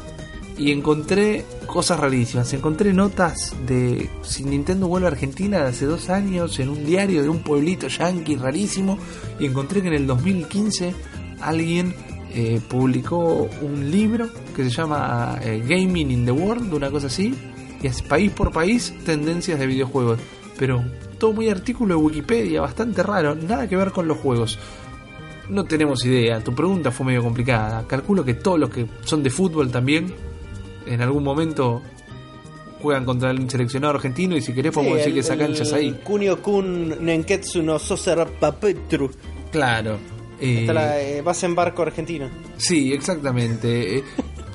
Y 0.57 0.71
encontré 0.71 1.45
cosas 1.65 1.99
rarísimas. 1.99 2.53
Encontré 2.53 2.93
notas 2.93 3.55
de 3.67 4.09
si 4.21 4.43
Nintendo 4.43 4.87
vuelve 4.87 5.07
a 5.07 5.11
Argentina 5.11 5.59
de 5.59 5.69
hace 5.69 5.85
dos 5.85 6.09
años 6.09 6.59
en 6.59 6.69
un 6.69 6.85
diario 6.85 7.23
de 7.23 7.29
un 7.29 7.39
pueblito 7.39 7.87
yankee 7.87 8.35
rarísimo. 8.35 8.97
Y 9.39 9.45
encontré 9.45 9.81
que 9.81 9.87
en 9.87 9.95
el 9.95 10.07
2015 10.07 10.93
alguien 11.41 11.93
eh, 12.33 12.61
publicó 12.67 13.49
un 13.61 13.91
libro 13.91 14.29
que 14.55 14.63
se 14.63 14.69
llama 14.69 15.39
eh, 15.41 15.63
Gaming 15.67 16.11
in 16.11 16.25
the 16.25 16.31
World, 16.31 16.73
una 16.73 16.89
cosa 16.91 17.07
así. 17.07 17.33
Y 17.81 17.87
es 17.87 18.01
país 18.01 18.31
por 18.31 18.51
país 18.51 18.93
tendencias 19.05 19.59
de 19.59 19.67
videojuegos. 19.67 20.19
Pero 20.57 20.83
todo 21.17 21.33
muy 21.33 21.49
artículo 21.49 21.95
de 21.95 22.01
Wikipedia, 22.01 22.61
bastante 22.61 23.01
raro, 23.01 23.33
nada 23.33 23.67
que 23.67 23.75
ver 23.75 23.91
con 23.91 24.07
los 24.07 24.17
juegos. 24.17 24.59
No 25.49 25.63
tenemos 25.65 26.05
idea, 26.05 26.39
tu 26.41 26.53
pregunta 26.55 26.91
fue 26.91 27.07
medio 27.07 27.21
complicada. 27.23 27.85
Calculo 27.87 28.23
que 28.23 28.35
todos 28.35 28.59
los 28.59 28.69
que 28.69 28.85
son 29.03 29.21
de 29.23 29.29
fútbol 29.29 29.69
también, 29.71 30.13
en 30.85 31.01
algún 31.01 31.23
momento 31.23 31.81
juegan 32.81 33.05
contra 33.05 33.31
el 33.31 33.49
seleccionado 33.49 33.93
argentino 33.95 34.35
y 34.35 34.41
si 34.41 34.53
querés 34.53 34.73
podemos 34.73 34.97
decir 34.97 35.13
que 35.13 35.19
esa 35.21 35.37
cancha 35.37 35.63
es 35.63 35.73
ahí. 35.73 35.99
Kunio 36.03 36.41
Kun 36.41 37.03
Nenketsu 37.05 37.61
no 37.61 37.79
Soser 37.79 38.25
Papetru. 38.39 39.09
Claro. 39.51 39.97
eh, 40.39 40.65
la 40.71 40.99
eh, 40.99 41.21
base 41.21 41.45
en 41.45 41.55
barco 41.55 41.81
argentino. 41.83 42.27
Sí, 42.57 42.91
exactamente. 42.93 43.97
Eh, 43.99 44.03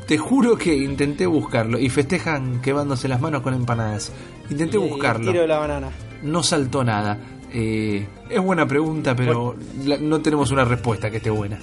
Te 0.06 0.16
juro 0.18 0.56
que 0.56 0.74
intenté 0.74 1.26
buscarlo 1.26 1.78
y 1.78 1.88
festejan 1.90 2.60
quemándose 2.62 3.08
las 3.08 3.20
manos 3.20 3.42
con 3.42 3.52
empanadas. 3.54 4.10
Intenté 4.50 4.78
Y 4.78 4.82
el 4.82 4.88
buscarlo. 4.90 5.30
Tiro 5.30 5.42
de 5.42 5.48
la 5.48 5.58
banana. 5.58 5.90
No 6.22 6.42
saltó 6.42 6.82
nada. 6.82 7.18
Eh, 7.52 8.06
es 8.28 8.40
buena 8.40 8.66
pregunta, 8.66 9.14
pero 9.16 9.56
la- 9.84 9.96
no 9.98 10.20
tenemos 10.20 10.50
una 10.50 10.64
respuesta 10.64 11.10
que 11.10 11.16
esté 11.18 11.30
buena. 11.30 11.58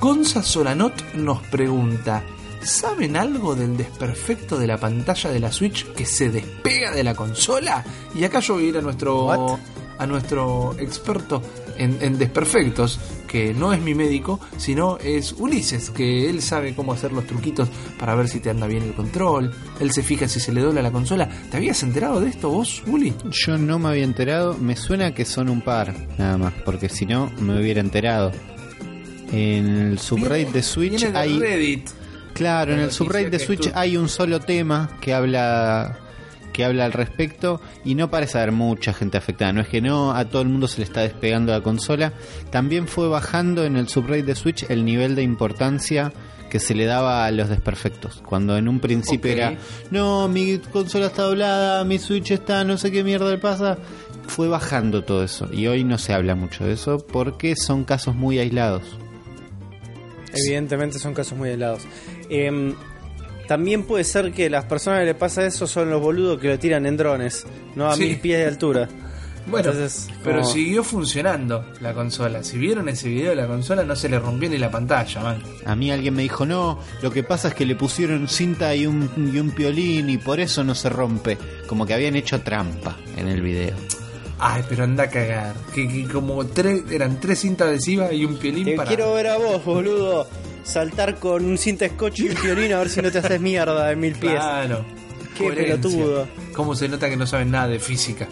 Gonza 0.00 0.42
Solanot 0.42 1.14
nos 1.14 1.40
pregunta: 1.48 2.22
¿Saben 2.62 3.16
algo 3.16 3.54
del 3.54 3.76
desperfecto 3.76 4.58
de 4.58 4.66
la 4.66 4.78
pantalla 4.78 5.30
de 5.30 5.40
la 5.40 5.52
Switch 5.52 5.86
que 5.92 6.06
se 6.06 6.30
despega 6.30 6.90
de 6.92 7.04
la 7.04 7.14
consola? 7.14 7.84
Y 8.14 8.24
acá 8.24 8.40
yo 8.40 8.54
voy 8.54 8.66
a 8.66 8.68
ir 8.68 8.78
a 8.78 8.82
nuestro, 8.82 9.24
What? 9.26 9.58
a 9.98 10.06
nuestro 10.06 10.74
experto 10.78 11.42
en, 11.76 11.98
en 12.00 12.18
desperfectos, 12.18 12.98
que 13.30 13.54
no 13.54 13.72
es 13.72 13.80
mi 13.80 13.94
médico, 13.94 14.40
sino 14.56 14.98
es 14.98 15.32
Ulises, 15.32 15.90
que 15.90 16.28
él 16.28 16.42
sabe 16.42 16.74
cómo 16.74 16.92
hacer 16.92 17.12
los 17.12 17.26
truquitos 17.26 17.68
para 17.96 18.16
ver 18.16 18.28
si 18.28 18.40
te 18.40 18.50
anda 18.50 18.66
bien 18.66 18.82
el 18.82 18.92
control. 18.92 19.52
Él 19.78 19.92
se 19.92 20.02
fija 20.02 20.26
si 20.26 20.40
se 20.40 20.52
le 20.52 20.60
dobla 20.60 20.82
la 20.82 20.90
consola. 20.90 21.28
¿Te 21.48 21.56
habías 21.56 21.80
enterado 21.84 22.20
de 22.20 22.28
esto 22.28 22.50
vos, 22.50 22.82
Uli? 22.88 23.14
Yo 23.30 23.56
no 23.56 23.78
me 23.78 23.90
había 23.90 24.02
enterado, 24.02 24.56
me 24.58 24.74
suena 24.74 25.14
que 25.14 25.24
son 25.24 25.48
un 25.48 25.60
par, 25.60 25.94
nada 26.18 26.38
más, 26.38 26.54
porque 26.64 26.88
si 26.88 27.06
no 27.06 27.30
me 27.40 27.60
hubiera 27.60 27.80
enterado. 27.80 28.32
En 29.30 29.68
el 29.68 29.98
subreddit 30.00 30.48
de 30.48 30.62
Switch 30.62 31.04
hay... 31.14 31.38
Reddit. 31.38 31.88
Claro, 32.34 32.72
en 32.72 32.80
el 32.80 32.90
subreddit 32.90 33.30
de 33.30 33.38
Switch 33.38 33.70
hay 33.74 33.96
un 33.96 34.08
solo 34.08 34.40
tema 34.40 34.98
que 35.00 35.14
habla 35.14 36.00
que 36.52 36.64
habla 36.64 36.84
al 36.84 36.92
respecto 36.92 37.60
y 37.84 37.94
no 37.94 38.10
parece 38.10 38.38
haber 38.38 38.52
mucha 38.52 38.92
gente 38.92 39.18
afectada. 39.18 39.52
No 39.52 39.60
es 39.60 39.68
que 39.68 39.80
no 39.80 40.12
a 40.12 40.24
todo 40.26 40.42
el 40.42 40.48
mundo 40.48 40.68
se 40.68 40.78
le 40.78 40.84
está 40.84 41.00
despegando 41.00 41.52
la 41.52 41.62
consola. 41.62 42.12
También 42.50 42.88
fue 42.88 43.08
bajando 43.08 43.64
en 43.64 43.76
el 43.76 43.88
subreddit 43.88 44.26
de 44.26 44.34
Switch 44.34 44.66
el 44.68 44.84
nivel 44.84 45.14
de 45.14 45.22
importancia 45.22 46.12
que 46.50 46.58
se 46.58 46.74
le 46.74 46.84
daba 46.84 47.24
a 47.24 47.30
los 47.30 47.48
desperfectos. 47.48 48.22
Cuando 48.26 48.56
en 48.56 48.68
un 48.68 48.80
principio 48.80 49.30
era, 49.30 49.54
no, 49.90 50.28
mi 50.28 50.58
consola 50.58 51.06
está 51.06 51.22
doblada, 51.22 51.84
mi 51.84 51.98
Switch 51.98 52.32
está, 52.32 52.64
no 52.64 52.76
sé 52.76 52.90
qué 52.90 53.04
mierda 53.04 53.30
le 53.30 53.38
pasa. 53.38 53.78
Fue 54.26 54.48
bajando 54.48 55.02
todo 55.02 55.24
eso 55.24 55.48
y 55.52 55.66
hoy 55.66 55.84
no 55.84 55.98
se 55.98 56.12
habla 56.12 56.34
mucho 56.34 56.64
de 56.64 56.72
eso 56.72 57.04
porque 57.06 57.56
son 57.56 57.84
casos 57.84 58.14
muy 58.14 58.38
aislados. 58.38 58.82
Evidentemente 60.32 60.98
son 60.98 61.14
casos 61.14 61.36
muy 61.36 61.50
helados. 61.50 61.82
Em, 62.28 62.74
también 63.50 63.82
puede 63.82 64.04
ser 64.04 64.30
que 64.30 64.48
las 64.48 64.64
personas 64.66 65.00
que 65.00 65.06
le 65.06 65.14
pasa 65.16 65.44
eso 65.44 65.66
son 65.66 65.90
los 65.90 66.00
boludos 66.00 66.38
que 66.38 66.46
lo 66.46 66.56
tiran 66.56 66.86
en 66.86 66.96
drones, 66.96 67.44
no 67.74 67.90
a 67.90 67.96
Sí. 67.96 68.02
mil 68.04 68.20
pies 68.20 68.38
de 68.38 68.46
altura. 68.46 68.88
Bueno, 69.48 69.70
Entonces, 69.72 70.06
pero 70.22 70.42
como- 70.42 70.52
siguió 70.52 70.84
funcionando 70.84 71.64
la 71.80 71.92
consola. 71.92 72.44
Si 72.44 72.58
vieron 72.58 72.88
ese 72.88 73.08
video 73.08 73.30
de 73.30 73.34
la 73.36 73.48
consola, 73.48 73.82
no 73.82 73.96
se 73.96 74.08
le 74.08 74.20
rompió 74.20 74.48
ni 74.48 74.56
la 74.56 74.70
pantalla, 74.70 75.20
man. 75.20 75.42
A 75.66 75.74
mí 75.74 75.90
alguien 75.90 76.14
me 76.14 76.22
dijo, 76.22 76.46
no, 76.46 76.78
lo 77.02 77.10
que 77.10 77.24
pasa 77.24 77.48
es 77.48 77.54
que 77.54 77.66
le 77.66 77.74
pusieron 77.74 78.28
cinta 78.28 78.72
y 78.76 78.86
un, 78.86 79.10
y 79.34 79.40
un 79.40 79.50
piolín 79.50 80.10
y 80.10 80.18
por 80.18 80.38
eso 80.38 80.62
no 80.62 80.76
se 80.76 80.88
rompe. 80.88 81.36
Como 81.66 81.84
que 81.86 81.94
habían 81.94 82.14
hecho 82.14 82.40
trampa 82.42 82.96
en 83.16 83.26
el 83.26 83.40
video. 83.42 83.74
Ay, 84.38 84.62
pero 84.68 84.84
anda 84.84 85.04
a 85.04 85.10
cagar. 85.10 85.54
Que, 85.74 85.88
que 85.88 86.04
como 86.06 86.46
tres, 86.46 86.84
eran 86.92 87.18
tres 87.18 87.40
cintas 87.40 87.66
adhesivas 87.66 88.12
y 88.12 88.24
un 88.24 88.36
piolín 88.36 88.64
Te 88.64 88.76
para. 88.76 88.86
quiero 88.86 89.12
ver 89.14 89.26
a 89.26 89.38
vos, 89.38 89.64
boludo, 89.64 90.28
saltar 90.62 91.18
con 91.18 91.44
un 91.44 91.58
cinta 91.58 91.88
scotch 91.88 92.20
y 92.20 92.28
un 92.28 92.36
violín 92.42 92.72
a 92.72 92.78
ver 92.78 92.88
si 92.88 93.00
no 93.02 93.10
te 93.10 93.18
haces 93.18 93.40
mierda 93.40 93.90
en 93.92 94.00
mil 94.00 94.14
pies. 94.14 94.32
Claro. 94.34 94.84
Qué 95.36 95.44
Coherencia. 95.44 95.76
pelotudo. 95.76 96.28
Cómo 96.52 96.74
se 96.74 96.88
nota 96.88 97.08
que 97.08 97.16
no 97.16 97.26
saben 97.26 97.50
nada 97.50 97.68
de 97.68 97.78
física. 97.78 98.28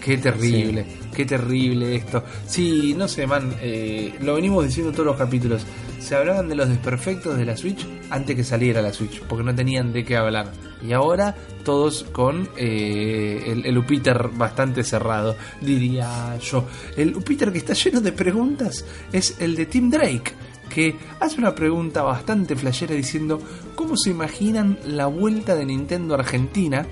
Qué 0.00 0.18
terrible, 0.18 0.86
qué 1.14 1.26
terrible 1.26 1.96
esto. 1.96 2.22
Sí, 2.46 2.94
no 2.96 3.08
sé, 3.08 3.26
man, 3.26 3.56
eh, 3.60 4.14
lo 4.20 4.36
venimos 4.36 4.64
diciendo 4.64 4.92
todos 4.92 5.06
los 5.06 5.16
capítulos. 5.16 5.66
Se 5.98 6.14
hablaban 6.14 6.48
de 6.48 6.54
los 6.54 6.68
desperfectos 6.68 7.36
de 7.36 7.44
la 7.44 7.56
Switch 7.56 7.84
antes 8.10 8.36
que 8.36 8.44
saliera 8.44 8.80
la 8.80 8.92
Switch, 8.92 9.20
porque 9.22 9.42
no 9.42 9.52
tenían 9.52 9.92
de 9.92 10.04
qué 10.04 10.16
hablar. 10.16 10.52
Y 10.86 10.92
ahora 10.92 11.34
todos 11.64 12.04
con 12.12 12.48
eh, 12.56 13.42
el, 13.48 13.66
el 13.66 13.76
Upiter 13.78 14.28
bastante 14.28 14.84
cerrado, 14.84 15.34
diría 15.60 16.38
yo. 16.38 16.68
El 16.96 17.16
Upiter 17.16 17.50
que 17.50 17.58
está 17.58 17.72
lleno 17.72 18.00
de 18.00 18.12
preguntas 18.12 18.84
es 19.12 19.34
el 19.40 19.56
de 19.56 19.66
Tim 19.66 19.90
Drake, 19.90 20.34
que 20.68 20.96
hace 21.20 21.38
una 21.38 21.54
pregunta 21.54 22.02
bastante 22.02 22.56
flashera 22.56 22.94
diciendo 22.94 23.40
cómo 23.74 23.96
se 23.96 24.10
imaginan 24.10 24.78
la 24.84 25.06
vuelta 25.06 25.54
de 25.54 25.64
Nintendo 25.66 26.14
a 26.14 26.18
Argentina 26.18 26.86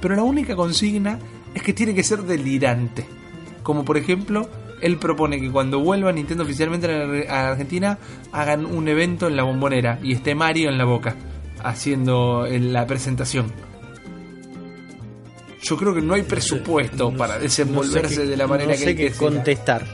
pero 0.00 0.16
la 0.16 0.22
única 0.22 0.56
consigna 0.56 1.18
es 1.54 1.62
que 1.62 1.72
tiene 1.72 1.94
que 1.94 2.02
ser 2.02 2.22
delirante. 2.22 3.06
Como 3.62 3.84
por 3.84 3.96
ejemplo, 3.96 4.48
él 4.80 4.96
propone 4.96 5.40
que 5.40 5.48
cuando 5.50 5.78
vuelva 5.78 6.10
Nintendo 6.10 6.42
oficialmente 6.42 7.28
a 7.28 7.50
Argentina 7.50 7.98
hagan 8.32 8.66
un 8.66 8.88
evento 8.88 9.28
en 9.28 9.36
la 9.36 9.44
bombonera 9.44 10.00
y 10.02 10.12
esté 10.12 10.34
Mario 10.34 10.70
en 10.70 10.78
la 10.78 10.84
boca 10.86 11.14
haciendo 11.62 12.48
la 12.50 12.84
presentación. 12.88 13.52
Yo 15.62 15.76
creo 15.76 15.94
que 15.94 16.02
no 16.02 16.14
hay 16.14 16.22
presupuesto 16.22 17.12
para 17.16 17.38
desenvolverse 17.38 18.02
No 18.02 18.08
sé 18.08 18.22
qué- 18.22 18.30
de 18.30 18.36
la 18.36 18.46
manera 18.48 18.72
no 18.72 18.78
que 18.78 18.84
sé 18.84 18.90
él 18.90 18.96
qué 18.96 19.08
quisiera. 19.10 19.32
contestar. 19.34 19.86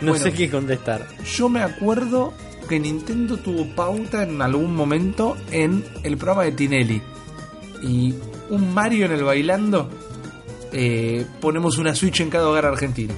No 0.00 0.12
Bueno. 0.12 0.24
sé 0.24 0.32
qué 0.32 0.50
contestar. 0.50 1.06
Yo 1.36 1.48
me 1.50 1.60
acuerdo 1.60 2.32
que 2.68 2.78
Nintendo 2.78 3.36
tuvo 3.36 3.66
pauta 3.74 4.22
en 4.22 4.40
algún 4.42 4.74
momento 4.74 5.36
en 5.50 5.84
el 6.02 6.16
programa 6.16 6.44
de 6.44 6.52
Tinelli. 6.52 7.02
Y 7.82 8.14
un 8.50 8.72
Mario 8.72 9.06
en 9.06 9.12
el 9.12 9.24
bailando, 9.24 9.88
eh, 10.72 11.26
ponemos 11.40 11.78
una 11.78 11.94
Switch 11.94 12.20
en 12.20 12.30
cada 12.30 12.48
hogar 12.48 12.66
argentino. 12.66 13.14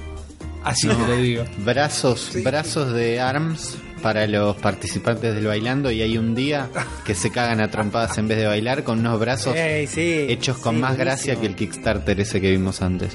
Así 0.63 0.87
te 0.87 0.95
lo 0.95 1.15
digo. 1.15 1.43
Brazos, 1.65 2.31
brazos 2.43 2.91
de 2.93 3.21
ARMS 3.21 3.77
para 4.01 4.27
los 4.27 4.55
participantes 4.57 5.33
del 5.33 5.47
bailando 5.47 5.91
y 5.91 6.01
hay 6.01 6.17
un 6.17 6.35
día 6.35 6.69
que 7.05 7.15
se 7.15 7.31
cagan 7.31 7.61
a 7.61 7.71
trompadas 7.71 8.17
en 8.17 8.27
vez 8.27 8.37
de 8.37 8.45
bailar 8.45 8.83
con 8.83 8.99
unos 8.99 9.19
brazos 9.19 9.55
Ey, 9.55 9.87
sí, 9.87 10.27
hechos 10.29 10.57
con 10.57 10.75
sí, 10.75 10.81
más 10.81 10.95
buenísimo. 10.95 11.05
gracia 11.05 11.41
que 11.41 11.47
el 11.47 11.55
Kickstarter 11.55 12.19
ese 12.19 12.39
que 12.39 12.51
vimos 12.51 12.81
antes. 12.83 13.13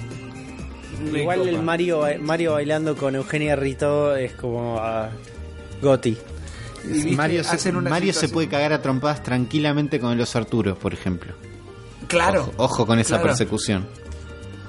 Me 1.13 1.21
Igual 1.21 1.49
el. 1.49 1.63
Mario, 1.63 2.03
Mario 2.21 2.53
bailando 2.53 2.97
con 2.97 3.15
Eugenia 3.15 3.57
Rito 3.57 4.17
es 4.17 4.33
como 4.33 4.79
ah, 4.81 5.11
Goti. 5.81 6.17
Y, 6.85 7.15
Mario, 7.15 7.45
se, 7.45 7.73
Mario 7.73 8.13
se 8.13 8.29
puede 8.29 8.49
cagar 8.49 8.73
a 8.73 8.81
trompadas 8.81 9.23
tranquilamente 9.23 10.01
con 10.01 10.17
los 10.17 10.35
Arturos, 10.35 10.79
por 10.79 10.95
ejemplo. 10.95 11.35
Claro. 12.09 12.43
Ojo, 12.57 12.65
ojo 12.65 12.87
con 12.87 12.99
esa 12.99 13.17
claro. 13.17 13.25
persecución. 13.25 13.87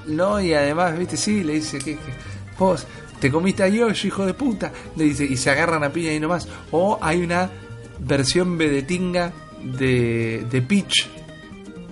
No, 0.06 0.40
y 0.40 0.52
además, 0.52 0.98
viste, 0.98 1.16
sí, 1.16 1.42
le 1.42 1.54
dice 1.54 1.78
que, 1.78 1.94
que 1.94 2.12
vos 2.58 2.86
te 3.22 3.30
comiste 3.30 3.62
a 3.62 3.68
Yoshi, 3.68 4.08
hijo 4.08 4.26
de 4.26 4.34
puta. 4.34 4.72
Le 4.96 5.04
dice, 5.04 5.24
y 5.24 5.36
se 5.36 5.48
agarran 5.48 5.84
a 5.84 5.92
piña 5.92 6.10
ahí 6.10 6.18
nomás. 6.18 6.48
O 6.72 6.98
hay 7.00 7.22
una 7.22 7.48
versión 8.00 8.58
vedetinga 8.58 9.32
de, 9.62 10.44
de 10.50 10.60
Peach. 10.60 11.08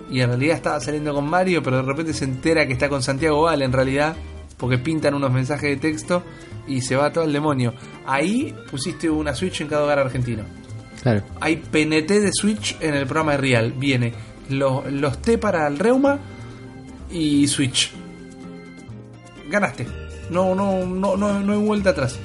Y 0.09 0.19
en 0.19 0.27
realidad 0.27 0.57
estaba 0.57 0.81
saliendo 0.81 1.13
con 1.13 1.29
Mario, 1.29 1.63
pero 1.63 1.77
de 1.77 1.83
repente 1.83 2.13
se 2.13 2.25
entera 2.25 2.67
que 2.67 2.73
está 2.73 2.89
con 2.89 3.01
Santiago 3.01 3.43
Val 3.43 3.61
en 3.61 3.71
realidad. 3.71 4.17
Porque 4.57 4.77
pintan 4.77 5.13
unos 5.13 5.31
mensajes 5.31 5.69
de 5.69 5.77
texto 5.77 6.21
y 6.67 6.81
se 6.81 6.95
va 6.95 7.11
todo 7.11 7.23
el 7.23 7.33
demonio. 7.33 7.73
Ahí 8.05 8.55
pusiste 8.69 9.09
una 9.09 9.33
Switch 9.33 9.61
en 9.61 9.67
cada 9.67 9.83
hogar 9.83 9.99
argentino. 9.99 10.43
Claro. 11.01 11.23
Hay 11.39 11.57
PNT 11.57 12.07
de 12.07 12.31
Switch 12.33 12.77
en 12.79 12.93
el 12.93 13.05
programa 13.05 13.33
de 13.33 13.37
Real. 13.37 13.73
Viene 13.73 14.13
los, 14.49 14.91
los 14.91 15.21
T 15.21 15.37
para 15.37 15.67
el 15.67 15.79
reuma 15.79 16.19
y 17.09 17.47
Switch. 17.47 17.91
Ganaste. 19.49 19.87
No, 20.29 20.55
no, 20.55 20.85
no, 20.85 21.17
no, 21.17 21.39
no 21.39 21.53
hay 21.53 21.59
vuelta 21.59 21.89
atrás. 21.89 22.17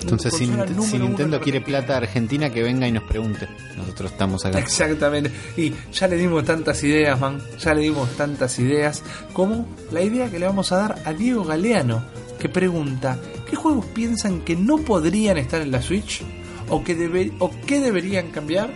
Entonces, 0.00 0.32
si, 0.32 0.46
si 0.46 0.98
Nintendo 0.98 1.36
en 1.36 1.42
quiere 1.42 1.60
plata 1.60 1.96
Argentina, 1.98 2.50
que 2.50 2.62
venga 2.62 2.88
y 2.88 2.92
nos 2.92 3.02
pregunte. 3.04 3.48
Nosotros 3.76 4.12
estamos 4.12 4.44
acá. 4.46 4.58
Exactamente. 4.58 5.30
Y 5.56 5.74
ya 5.92 6.08
le 6.08 6.16
dimos 6.16 6.44
tantas 6.44 6.82
ideas, 6.84 7.20
man. 7.20 7.38
Ya 7.58 7.74
le 7.74 7.82
dimos 7.82 8.08
tantas 8.16 8.58
ideas. 8.58 9.02
Como 9.32 9.68
la 9.90 10.02
idea 10.02 10.30
que 10.30 10.38
le 10.38 10.46
vamos 10.46 10.72
a 10.72 10.76
dar 10.76 11.02
a 11.04 11.12
Diego 11.12 11.44
Galeano, 11.44 12.02
que 12.38 12.48
pregunta: 12.48 13.18
¿Qué 13.50 13.56
juegos 13.56 13.84
piensan 13.86 14.40
que 14.40 14.56
no 14.56 14.78
podrían 14.78 15.36
estar 15.36 15.60
en 15.60 15.70
la 15.72 15.82
Switch? 15.82 16.22
¿O 16.68 16.84
que, 16.84 16.96
debe- 16.96 17.32
o 17.40 17.50
deberían 17.68 18.28
cambiar? 18.30 18.70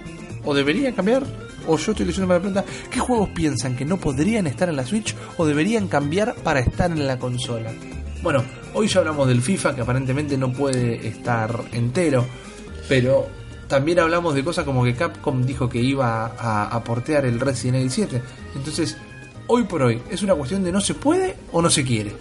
¿O 0.45 0.53
deberían 0.55 0.93
cambiar? 0.95 1.23
O 1.67 1.79
yo 1.79 1.93
estoy 1.93 2.05
leyendo 2.07 2.33
la 2.35 2.41
pregunta: 2.41 2.65
¿Qué 2.91 2.99
juegos 3.01 3.29
piensan 3.31 3.77
que 3.77 3.85
no 3.85 3.97
podrían 3.99 4.47
estar 4.47 4.69
en 4.69 4.77
la 4.77 4.85
Switch 4.85 5.15
o 5.39 5.47
deberían 5.47 5.89
cambiar 5.89 6.35
para 6.43 6.61
estar 6.61 6.91
en 6.91 7.07
la 7.07 7.19
consola? 7.19 7.73
Bueno, 8.23 8.43
hoy 8.75 8.89
ya 8.89 8.99
hablamos 9.01 9.29
del 9.29 9.41
FIFA, 9.43 9.75
que 9.75 9.83
aparentemente 9.83 10.37
no 10.37 10.53
puede 10.53 11.07
estar 11.07 11.65
entero, 11.73 12.27
pero 12.89 13.27
también 13.69 13.99
hablamos 14.01 14.35
de 14.35 14.43
cosas 14.45 14.65
como 14.65 14.83
que 14.85 14.95
Capcom 14.95 15.45
dijo 15.47 15.69
que 15.69 15.79
iba 15.81 16.27
a, 16.39 16.65
a 16.67 16.85
portear 16.85 17.25
el 17.27 17.39
Resident 17.41 17.77
Evil 17.77 17.91
7. 17.91 18.23
Entonces, 18.57 18.97
hoy 19.47 19.65
por 19.65 19.83
hoy, 19.83 20.03
¿es 20.11 20.23
una 20.23 20.35
cuestión 20.35 20.65
de 20.65 20.73
no 20.73 20.81
se 20.81 20.95
puede 20.95 21.37
o 21.53 21.63
no 21.63 21.71
se 21.71 21.85
quiere? 21.85 22.13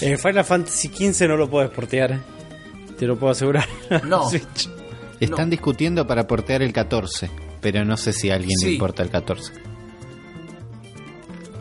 En 0.00 0.18
Final 0.18 0.44
Fantasy 0.44 0.88
XV 0.88 1.28
no 1.28 1.36
lo 1.36 1.48
puedes 1.48 1.70
portear. 1.70 2.12
¿eh? 2.12 2.20
Te 2.98 3.06
lo 3.06 3.16
puedo 3.18 3.32
asegurar. 3.32 3.66
No. 4.04 4.28
Switch. 4.28 4.68
Están 5.20 5.46
No. 5.46 5.50
discutiendo 5.50 6.06
para 6.06 6.26
portear 6.26 6.62
el 6.62 6.72
14, 6.72 7.30
pero 7.60 7.84
no 7.84 7.96
sé 7.96 8.12
si 8.12 8.30
a 8.30 8.34
alguien 8.34 8.58
Sí. 8.58 8.66
le 8.66 8.72
importa 8.72 9.02
el 9.02 9.08
14. 9.10 9.52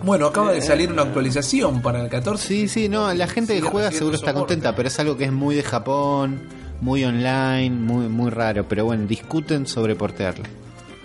Bueno, 0.04 0.28
acaba 0.28 0.52
de 0.52 0.62
salir 0.62 0.92
una 0.92 1.02
actualización 1.04 1.82
para 1.82 2.02
el 2.04 2.10
14. 2.10 2.46
Sí, 2.48 2.68
sí, 2.68 2.90
no, 2.90 3.12
la 3.14 3.28
gente 3.28 3.56
que 3.56 3.62
juega 3.62 3.92
seguro 3.92 4.16
está 4.16 4.28
soporte. 4.32 4.54
contenta, 4.54 4.76
pero 4.76 4.88
es 4.90 5.00
algo 5.00 5.18
que 5.18 5.24
es 5.26 5.32
muy 5.32 5.56
de 5.56 5.64
Japón, 5.64 6.42
muy 6.82 7.04
online, 7.04 7.72
muy 7.72 8.08
muy 8.08 8.30
raro, 8.30 8.68
pero 8.68 8.86
bueno, 8.86 9.08
discuten 9.08 9.66
sobre 9.66 9.96
portearlo. 9.96 10.44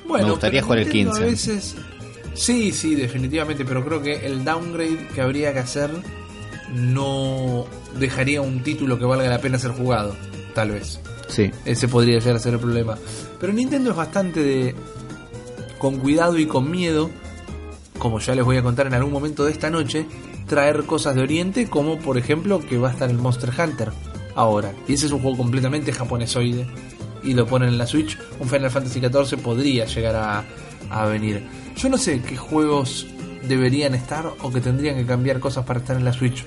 Bueno, 0.06 0.24
Me 0.26 0.30
gustaría 0.32 0.60
jugar 0.62 0.80
el 0.80 0.88
Nintendo 0.92 1.12
15. 1.18 1.22
A 1.22 1.26
veces... 1.30 1.76
Sí, 2.34 2.72
sí, 2.72 2.94
definitivamente, 2.94 3.64
pero 3.64 3.84
creo 3.84 4.02
que 4.02 4.26
el 4.26 4.44
downgrade 4.44 5.08
que 5.14 5.20
habría 5.20 5.52
que 5.52 5.60
hacer 5.60 5.90
no 6.72 7.66
dejaría 7.98 8.40
un 8.40 8.62
título 8.62 8.98
que 8.98 9.04
valga 9.04 9.28
la 9.28 9.40
pena 9.40 9.58
ser 9.58 9.72
jugado, 9.72 10.14
tal 10.54 10.72
vez. 10.72 11.00
Sí. 11.28 11.50
Ese 11.64 11.88
podría 11.88 12.18
llegar 12.18 12.36
a 12.36 12.38
ser 12.38 12.54
el 12.54 12.60
problema. 12.60 12.98
Pero 13.38 13.52
Nintendo 13.52 13.90
es 13.90 13.96
bastante 13.96 14.42
de. 14.42 14.74
con 15.78 15.98
cuidado 15.98 16.38
y 16.38 16.46
con 16.46 16.70
miedo, 16.70 17.10
como 17.98 18.18
ya 18.18 18.34
les 18.34 18.44
voy 18.44 18.56
a 18.56 18.62
contar 18.62 18.86
en 18.86 18.94
algún 18.94 19.12
momento 19.12 19.44
de 19.44 19.52
esta 19.52 19.70
noche, 19.70 20.06
traer 20.46 20.84
cosas 20.84 21.14
de 21.14 21.22
Oriente, 21.22 21.68
como 21.68 21.98
por 21.98 22.18
ejemplo 22.18 22.60
que 22.60 22.78
va 22.78 22.88
a 22.88 22.92
estar 22.92 23.10
el 23.10 23.18
Monster 23.18 23.50
Hunter 23.58 23.90
ahora. 24.34 24.72
Y 24.88 24.94
ese 24.94 25.06
es 25.06 25.12
un 25.12 25.20
juego 25.20 25.38
completamente 25.38 25.92
japonesoide. 25.92 26.66
Y 27.22 27.34
lo 27.34 27.46
ponen 27.46 27.68
en 27.68 27.78
la 27.78 27.86
Switch. 27.86 28.18
Un 28.38 28.48
Final 28.48 28.70
Fantasy 28.70 28.98
XIV 28.98 29.42
podría 29.42 29.84
llegar 29.84 30.16
a, 30.16 30.44
a 30.90 31.04
venir. 31.06 31.46
Yo 31.76 31.88
no 31.90 31.98
sé 31.98 32.22
qué 32.22 32.36
juegos 32.36 33.06
deberían 33.46 33.94
estar 33.94 34.32
o 34.40 34.50
que 34.50 34.60
tendrían 34.60 34.96
que 34.96 35.06
cambiar 35.06 35.38
cosas 35.38 35.64
para 35.64 35.80
estar 35.80 35.96
en 35.96 36.04
la 36.04 36.12
Switch. 36.12 36.46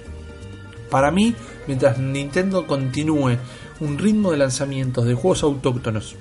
Para 0.94 1.10
mí, 1.10 1.34
mientras 1.66 1.98
Nintendo 1.98 2.68
continúe 2.68 3.36
un 3.80 3.98
ritmo 3.98 4.30
de 4.30 4.38
lanzamientos 4.38 5.06
de 5.06 5.16
juegos 5.16 5.42
autóctonos 5.42 6.16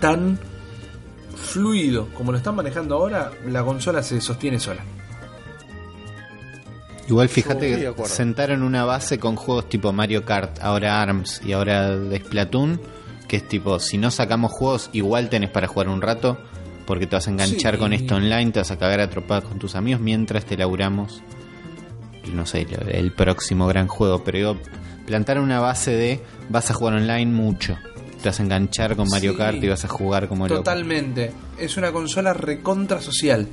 tan 0.00 0.38
fluido 1.34 2.08
como 2.12 2.30
lo 2.30 2.36
están 2.36 2.56
manejando 2.56 2.94
ahora, 2.94 3.30
la 3.46 3.64
consola 3.64 4.02
se 4.02 4.20
sostiene 4.20 4.60
sola. 4.60 4.82
Igual 7.08 7.30
fíjate 7.30 7.94
que 7.94 8.04
sentaron 8.06 8.62
una 8.62 8.84
base 8.84 9.18
con 9.18 9.34
juegos 9.34 9.66
tipo 9.70 9.94
Mario 9.94 10.26
Kart, 10.26 10.58
ahora 10.60 11.00
ARMS 11.00 11.40
y 11.42 11.52
ahora 11.52 11.96
Splatoon, 12.18 12.78
que 13.26 13.36
es 13.36 13.48
tipo, 13.48 13.80
si 13.80 13.96
no 13.96 14.10
sacamos 14.10 14.52
juegos, 14.52 14.90
igual 14.92 15.30
tenés 15.30 15.48
para 15.48 15.68
jugar 15.68 15.88
un 15.88 16.02
rato, 16.02 16.36
porque 16.86 17.06
te 17.06 17.16
vas 17.16 17.28
a 17.28 17.30
enganchar 17.30 17.76
Sí. 17.76 17.80
con 17.80 17.94
esto 17.94 18.16
online, 18.16 18.50
te 18.52 18.58
vas 18.58 18.70
a 18.70 18.76
cagar 18.78 19.00
a 19.00 19.08
tropadas 19.08 19.44
con 19.44 19.58
tus 19.58 19.74
amigos 19.74 20.02
mientras 20.02 20.44
te 20.44 20.54
laburamos, 20.58 21.22
no 22.32 22.46
sé, 22.46 22.66
el, 22.88 23.12
próximo 23.12 23.66
gran 23.66 23.86
juego, 23.86 24.22
pero 24.24 24.38
digo, 24.38 24.58
plantar 25.06 25.38
una 25.38 25.60
base 25.60 25.92
de 25.92 26.20
vas 26.48 26.70
a 26.70 26.74
jugar 26.74 26.94
online 26.94 27.26
mucho, 27.26 27.76
te 28.22 28.28
vas 28.28 28.40
a 28.40 28.42
enganchar 28.42 28.96
con 28.96 29.08
Mario 29.08 29.32
Sí. 29.32 29.38
Kart 29.38 29.62
y 29.62 29.68
vas 29.68 29.84
a 29.84 29.88
jugar 29.88 30.28
como 30.28 30.48
loco. 30.48 30.60
Totalmente. 30.60 31.32
Es 31.58 31.76
una 31.76 31.92
consola 31.92 32.32
recontra 32.32 33.00
social. 33.00 33.46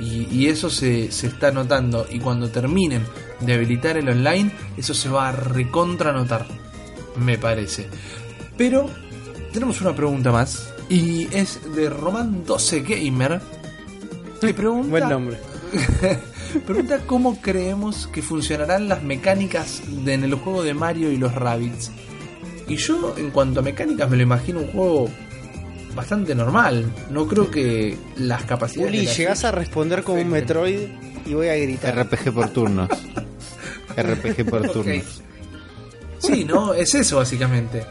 Y, 0.00 0.26
y 0.30 0.46
eso 0.48 0.70
se, 0.70 1.10
se 1.12 1.28
está 1.28 1.52
notando. 1.52 2.06
Y 2.10 2.18
cuando 2.18 2.48
terminen 2.48 3.04
de 3.40 3.54
habilitar 3.54 3.96
el 3.96 4.08
online, 4.08 4.50
eso 4.76 4.94
se 4.94 5.08
va 5.08 5.28
a 5.28 5.32
recontra 5.32 6.12
notar. 6.12 6.46
Me 7.16 7.38
parece. 7.38 7.88
Pero 8.56 8.88
tenemos 9.52 9.80
una 9.80 9.94
pregunta 9.94 10.32
más. 10.32 10.72
Y 10.88 11.28
es 11.34 11.60
de 11.74 11.90
Roman 11.90 12.44
12 12.44 12.80
Gamer. 12.80 13.40
Que 14.40 14.54
pregunta. 14.54 14.88
Buen 14.88 15.08
nombre. 15.08 15.38
Pregunta 16.66 17.00
cómo 17.06 17.40
creemos 17.40 18.06
que 18.08 18.22
funcionarán 18.22 18.88
las 18.88 19.02
mecánicas 19.02 19.82
de, 20.04 20.14
en 20.14 20.24
el 20.24 20.34
juego 20.34 20.62
de 20.62 20.74
Mario 20.74 21.10
y 21.12 21.16
los 21.16 21.34
Rabbits. 21.34 21.90
Y 22.66 22.76
yo, 22.76 23.14
en 23.16 23.30
cuanto 23.30 23.60
a 23.60 23.62
mecánicas, 23.62 24.08
me 24.10 24.16
lo 24.16 24.22
imagino 24.22 24.60
un 24.60 24.68
juego 24.70 25.08
bastante 25.94 26.34
normal. 26.34 26.84
No 27.10 27.26
creo 27.26 27.50
que 27.50 27.96
las 28.16 28.44
capacidades. 28.44 28.90
Uli, 28.92 29.06
la 29.06 29.12
llegás 29.12 29.44
a 29.44 29.50
responder 29.52 30.02
como 30.02 30.20
un. 30.20 30.28
Metroid 30.28 30.88
y 31.26 31.34
voy 31.34 31.48
a 31.48 31.56
gritar. 31.56 31.96
RPG 31.98 32.32
por 32.32 32.50
turnos. 32.50 32.88
RPG 33.96 34.48
por 34.48 34.68
turnos. 34.72 35.22
Sí, 36.18 36.44
¿no? 36.44 36.74
Es 36.74 36.94
eso, 36.94 37.16
básicamente. 37.18 37.84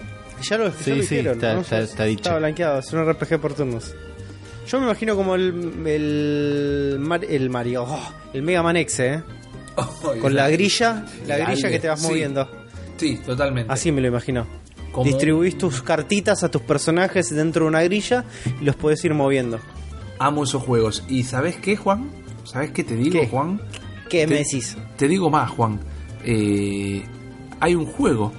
Ya 0.43 0.57
lo, 0.57 0.67
ya 0.67 0.73
Sí, 0.83 0.89
lo 0.91 0.95
sí, 1.03 1.15
dijeron, 1.15 1.33
está- 1.35 1.53
¿no? 1.55 1.61
está- 1.61 1.79
está 1.79 2.03
dicho. 2.03 2.21
Está 2.29 2.37
blanqueado, 2.37 2.79
es 2.79 2.93
un 2.93 3.05
RPG 3.11 3.39
por 3.39 3.53
turnos. 3.53 3.93
Yo 4.67 4.79
me 4.79 4.85
imagino 4.85 5.15
como 5.15 5.35
el, 5.35 5.85
el, 5.87 6.97
Mar- 6.99 7.23
el 7.25 7.49
Mario, 7.49 7.85
oh, 7.87 8.13
el 8.33 8.41
Mega 8.43 8.61
Man 8.63 8.75
X, 8.77 8.99
¿eh? 8.99 9.23
Con 10.21 10.35
la 10.35 10.49
grilla, 10.49 11.05
la 11.25 11.37
grilla 11.37 11.69
que 11.69 11.79
te 11.79 11.87
vas 11.87 12.01
sí. 12.01 12.07
moviendo. 12.07 12.49
Sí, 12.97 13.17
totalmente. 13.25 13.71
Así 13.71 13.91
me 13.91 14.01
lo 14.01 14.07
imagino. 14.07 14.45
Distribuís 15.03 15.57
tus 15.57 15.83
cartitas 15.83 16.43
a 16.43 16.49
tus 16.49 16.63
personajes 16.63 17.29
dentro 17.33 17.65
de 17.65 17.69
una 17.69 17.83
grilla 17.83 18.25
y 18.59 18.65
los 18.65 18.75
podés 18.75 19.05
ir 19.05 19.13
moviendo. 19.13 19.59
Amo 20.17 20.43
esos 20.43 20.63
juegos. 20.63 21.03
¿Y 21.07 21.23
sabes 21.23 21.57
qué, 21.57 21.77
Juan? 21.77 22.09
¿Sabes 22.43 22.71
qué 22.71 22.83
te 22.83 22.95
digo, 22.95 23.19
¿Qué? 23.19 23.27
Juan? 23.27 23.61
¿Qué 24.09 24.21
Te- 24.25 24.27
me 24.27 24.35
decís? 24.37 24.75
Te 24.97 25.07
digo 25.07 25.29
más, 25.29 25.51
Juan. 25.51 25.79
Eh, 26.25 27.03
hay 27.59 27.75
un 27.75 27.85
juego 27.85 28.33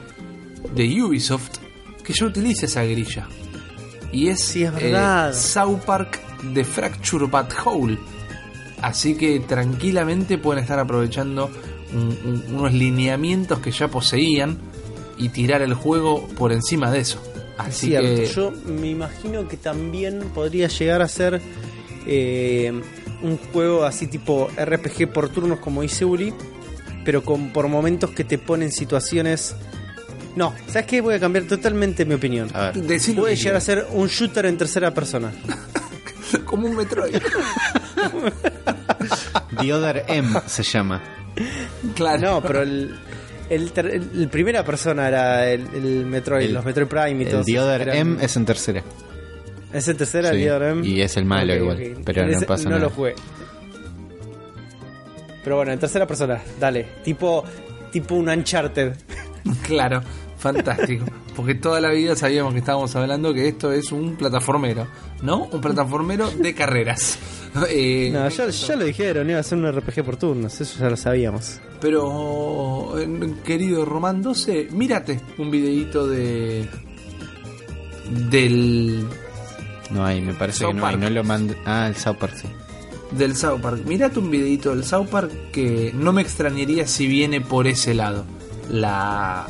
de 0.75 1.01
Ubisoft 1.03 1.59
que 2.03 2.13
ya 2.13 2.27
utiliza 2.27 2.67
esa 2.67 2.83
grilla. 2.83 3.29
Y 4.13 4.29
es, 4.29 4.41
Sí, 4.41 4.65
es 4.65 4.73
verdad. 4.73 5.31
eh, 5.31 5.35
South 5.35 5.81
Park 5.85 6.21
The 6.55 6.65
Fracture 6.65 7.27
But 7.27 7.53
Whole. 7.65 7.99
Así 8.81 9.15
que 9.17 9.41
tranquilamente 9.41 10.39
pueden 10.39 10.63
estar 10.63 10.79
aprovechando 10.79 11.51
un- 11.93 12.19
un- 12.25 12.55
unos 12.57 12.73
lineamientos 12.73 13.59
que 13.59 13.71
ya 13.71 13.89
poseían 13.89 14.59
y 15.19 15.31
tirar 15.31 15.63
el 15.63 15.75
juego 15.75 16.27
por 16.39 16.53
encima 16.53 16.91
de 16.91 17.01
eso. 17.01 17.21
Así 17.59 17.89
Cierto, 17.89 18.21
que 18.23 18.27
yo 18.27 18.53
me 18.67 18.89
imagino 18.89 19.49
que 19.49 19.57
también 19.57 20.21
podría 20.35 20.69
llegar 20.69 21.03
a 21.03 21.09
ser 21.09 21.41
eh, 22.07 22.73
un 23.23 23.37
juego 23.53 23.85
así 23.85 24.07
tipo 24.07 24.49
RPG 24.57 25.13
por 25.13 25.29
turnos 25.29 25.59
como 25.59 25.83
dice 25.83 26.05
Uli, 26.05 26.33
pero 27.05 27.23
con 27.25 27.49
por 27.53 27.69
momentos 27.69 28.11
que 28.11 28.25
te 28.25 28.39
ponen 28.39 28.71
situaciones... 28.73 29.55
No, 30.39 30.55
¿sabes 30.69 30.87
qué? 30.87 31.01
Voy 31.01 31.15
a 31.17 31.21
cambiar 31.21 31.45
totalmente 31.47 32.05
mi 32.05 32.15
opinión. 32.15 32.49
A 32.55 32.71
ver. 32.71 33.01
Puede 33.17 33.35
llegar 33.37 33.57
a 33.57 33.61
ser 33.61 33.87
un 33.93 34.07
shooter 34.07 34.47
en 34.47 34.57
tercera 34.57 34.95
persona. 34.95 35.33
como 36.45 36.69
un 36.69 36.77
Metroid. 36.77 37.17
The 39.61 39.73
Other 39.73 40.05
M 40.09 40.41
se 40.47 40.63
llama. 40.63 41.03
claro. 41.97 42.21
No, 42.35 42.43
pero 42.43 42.63
el, 42.63 42.97
el, 43.51 43.73
ter- 43.73 43.87
el- 43.87 44.11
el 44.15 44.29
primera 44.29 44.65
persona 44.65 45.09
era 45.09 45.51
el, 45.51 45.67
el 45.75 46.07
Metroid, 46.07 46.47
El- 46.47 46.55
los 46.55 46.65
Metroid 46.65 46.87
Prime 46.87 47.23
y 47.23 47.27
El 47.27 47.31
todo. 47.33 47.45
The 47.45 47.59
Other 47.61 47.89
M 47.89 48.25
es 48.25 48.37
en 48.37 48.45
tercera. 48.45 48.83
¿Es 49.73 49.89
en 49.89 49.97
tercera 49.97 50.31
Sí, 50.31 50.37
el 50.37 50.43
The 50.43 50.53
Other 50.53 50.69
M? 50.71 50.87
y 50.87 51.01
es 51.03 51.17
el 51.17 51.25
malo 51.25 51.53
Ok, 51.53 51.59
igual, 51.61 51.77
ok. 51.97 52.03
pero 52.05 52.25
no 52.27 52.31
ese 52.33 52.47
pasa 52.47 52.65
no 52.65 52.71
nada. 52.71 52.83
lo 52.83 52.91
jugué. 52.91 53.15
Pero 55.43 55.57
bueno, 55.57 55.73
en 55.73 55.79
tercera 55.79 56.07
persona, 56.07 56.41
dale. 56.61 56.87
Tipo, 57.03 57.45
tipo 57.91 58.15
un 58.15 58.29
Uncharted. 58.29 58.93
Claro, 59.63 60.03
fantástico. 60.39 61.05
Porque 61.37 61.55
toda 61.55 61.81
la 61.81 61.91
vida 61.91 62.17
sabíamos 62.17 62.53
que 62.53 62.59
estábamos 62.61 62.95
hablando 62.97 63.33
que 63.35 63.49
esto 63.49 63.73
es 63.73 63.93
un 63.93 64.17
plataformero, 64.17 64.87
¿no? 65.23 65.45
Un 65.53 65.61
plataformero 65.61 66.31
de 66.31 66.55
carreras. 66.55 67.19
Eh, 67.71 68.11
No, 68.13 68.29
ya, 68.29 68.49
ya 68.51 68.77
lo 68.77 68.85
dijeron, 68.85 69.29
iba 69.31 69.39
a 69.41 69.43
ser 69.43 69.57
un 69.59 69.73
RPG 69.73 70.05
por 70.05 70.17
turnos, 70.17 70.61
eso 70.61 70.79
ya 70.79 70.91
lo 70.91 70.97
sabíamos. 70.99 71.61
Pero, 71.81 72.95
eh, 72.99 73.35
querido 73.43 73.87
Román 73.87 74.21
12, 74.23 74.69
mírate 74.73 75.19
un 75.39 75.51
videíto 75.51 76.07
de 76.07 76.69
del, 78.31 79.07
No 79.91 80.05
hay, 80.05 80.21
me 80.21 80.35
parece 80.35 80.61
South 80.61 80.69
que 80.73 80.75
no 80.81 80.87
hay. 80.87 80.97
No 80.97 81.11
lo 81.11 81.25
mand- 81.25 81.57
Ah, 81.65 81.87
el 81.89 81.97
South 81.97 82.17
Park, 82.19 82.35
sí. 82.41 82.49
del 83.13 83.35
South 83.35 83.61
Park. 83.61 83.81
Mirate 83.87 84.19
un 84.19 84.31
videito 84.31 84.71
del 84.71 84.85
South 84.85 85.09
Park 85.09 85.31
que 85.53 85.93
no 85.95 86.13
me 86.13 86.21
extrañaría 86.23 86.87
si 86.87 87.07
viene 87.07 87.41
por 87.41 87.67
ese 87.67 87.95
lado. 87.95 88.25
La 88.71 89.47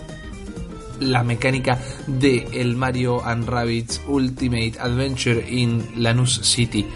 la 1.01 1.23
mecánica 1.23 1.79
de 2.07 2.47
el 2.53 2.77
Mario 2.77 3.25
and 3.25 3.49
Rabbids 3.49 4.01
Ultimate 4.07 4.75
Adventure 4.79 5.45
in 5.49 5.85
Lanús 5.97 6.41
City. 6.43 6.87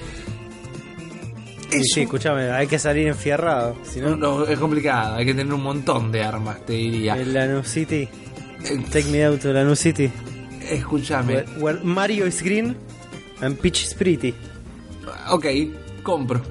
Sí, 1.71 1.83
sí, 1.85 2.01
escúchame, 2.03 2.51
hay 2.51 2.67
que 2.67 2.79
salir 2.79 3.09
enfierrado. 3.09 3.77
Si 3.83 3.99
no, 4.01 4.15
no, 4.15 4.45
es 4.45 4.59
complicado, 4.59 5.17
hay 5.17 5.25
que 5.25 5.33
tener 5.35 5.53
un 5.55 5.63
montón 5.63 6.13
de 6.13 6.23
armas, 6.23 6.61
te 6.67 6.75
diría. 6.75 7.15
el 7.15 7.33
Lanús 7.33 7.69
City. 7.69 8.09
Eh, 8.65 8.85
Take 8.93 9.09
me 9.09 9.25
out 9.25 9.41
to 9.41 9.53
Lanús 9.53 9.79
City. 9.79 10.11
Escúchame. 10.71 11.35
Where, 11.35 11.47
where 11.59 11.81
Mario 11.83 12.27
is 12.27 12.43
green 12.43 12.77
and 13.41 13.59
Peach 13.59 13.85
is 13.85 13.95
pretty. 13.95 14.35
Ok, 15.31 15.47
compro. 16.03 16.43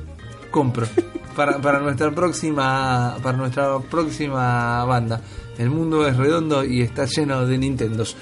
Compro. 0.49 0.87
Para, 1.35 1.61
para 1.61 1.79
nuestra 1.79 2.11
próxima. 2.11 3.17
Para 3.23 3.37
nuestra 3.37 3.79
próxima 3.79 4.83
banda. 4.83 5.21
El 5.57 5.69
mundo 5.69 6.07
es 6.07 6.17
redondo 6.17 6.63
y 6.63 6.81
está 6.81 7.05
lleno 7.05 7.45
de 7.45 7.57
Nintendos. 7.57 8.15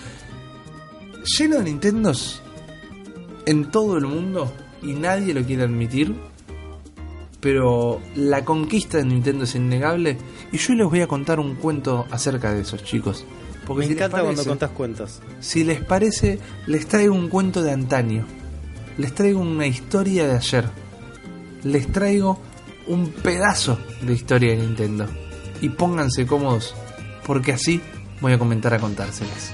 Lleno 1.37 1.57
de 1.57 1.63
Nintendos 1.63 2.41
en 3.45 3.71
todo 3.71 3.97
el 3.97 4.05
mundo 4.05 4.51
y 4.81 4.93
nadie 4.93 5.33
lo 5.33 5.43
quiere 5.43 5.63
admitir. 5.63 6.15
Pero 7.39 8.01
la 8.15 8.43
conquista 8.43 8.97
de 8.97 9.05
Nintendo 9.05 9.45
es 9.45 9.55
innegable. 9.55 10.17
Y 10.51 10.57
yo 10.57 10.73
les 10.73 10.87
voy 10.87 11.01
a 11.01 11.07
contar 11.07 11.39
un 11.39 11.55
cuento 11.55 12.05
acerca 12.11 12.53
de 12.53 12.61
esos 12.61 12.83
chicos. 12.83 13.23
Porque 13.65 13.81
Me 13.81 13.87
si 13.87 13.93
encanta 13.93 14.21
cuando 14.21 14.43
contás 14.43 14.71
cuentos. 14.71 15.21
si 15.39 15.63
les 15.63 15.81
parece, 15.81 16.39
les 16.67 16.85
traigo 16.87 17.13
un 17.15 17.29
cuento 17.29 17.61
de 17.63 17.71
antaño. 17.71 18.25
Les 18.97 19.13
traigo 19.13 19.39
una 19.39 19.67
historia 19.67 20.27
de 20.27 20.35
ayer. 20.35 20.65
Les 21.63 21.87
traigo 21.89 22.39
un 22.87 23.07
pedazo 23.09 23.79
de 24.01 24.13
historia 24.13 24.51
de 24.51 24.57
Nintendo. 24.57 25.05
Y 25.61 25.69
pónganse 25.69 26.25
cómodos, 26.25 26.73
porque 27.29 27.51
así 27.51 27.79
voy 28.21 28.33
a 28.33 28.39
comentar 28.39 28.73
a 28.73 28.79
contárselas. 28.79 29.51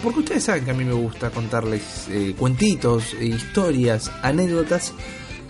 Porque 0.00 0.20
ustedes 0.20 0.44
saben 0.44 0.64
que 0.64 0.70
a 0.70 0.74
mí 0.74 0.84
me 0.84 0.92
gusta 0.92 1.30
contarles 1.30 2.06
eh, 2.08 2.32
cuentitos, 2.38 3.14
eh, 3.14 3.24
historias, 3.24 4.12
anécdotas. 4.22 4.92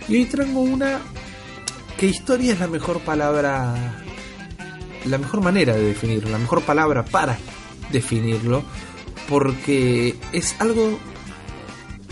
Y 0.09 0.15
hoy 0.15 0.25
traigo 0.25 0.61
una 0.61 0.99
que 1.95 2.07
historia 2.07 2.53
es 2.53 2.59
la 2.59 2.65
mejor 2.65 3.01
palabra 3.01 4.03
la 5.05 5.19
mejor 5.19 5.41
manera 5.41 5.75
de 5.75 5.83
definirlo, 5.83 6.31
la 6.31 6.39
mejor 6.39 6.63
palabra 6.63 7.05
para 7.05 7.37
definirlo, 7.91 8.63
porque 9.29 10.15
es 10.33 10.55
algo 10.57 10.97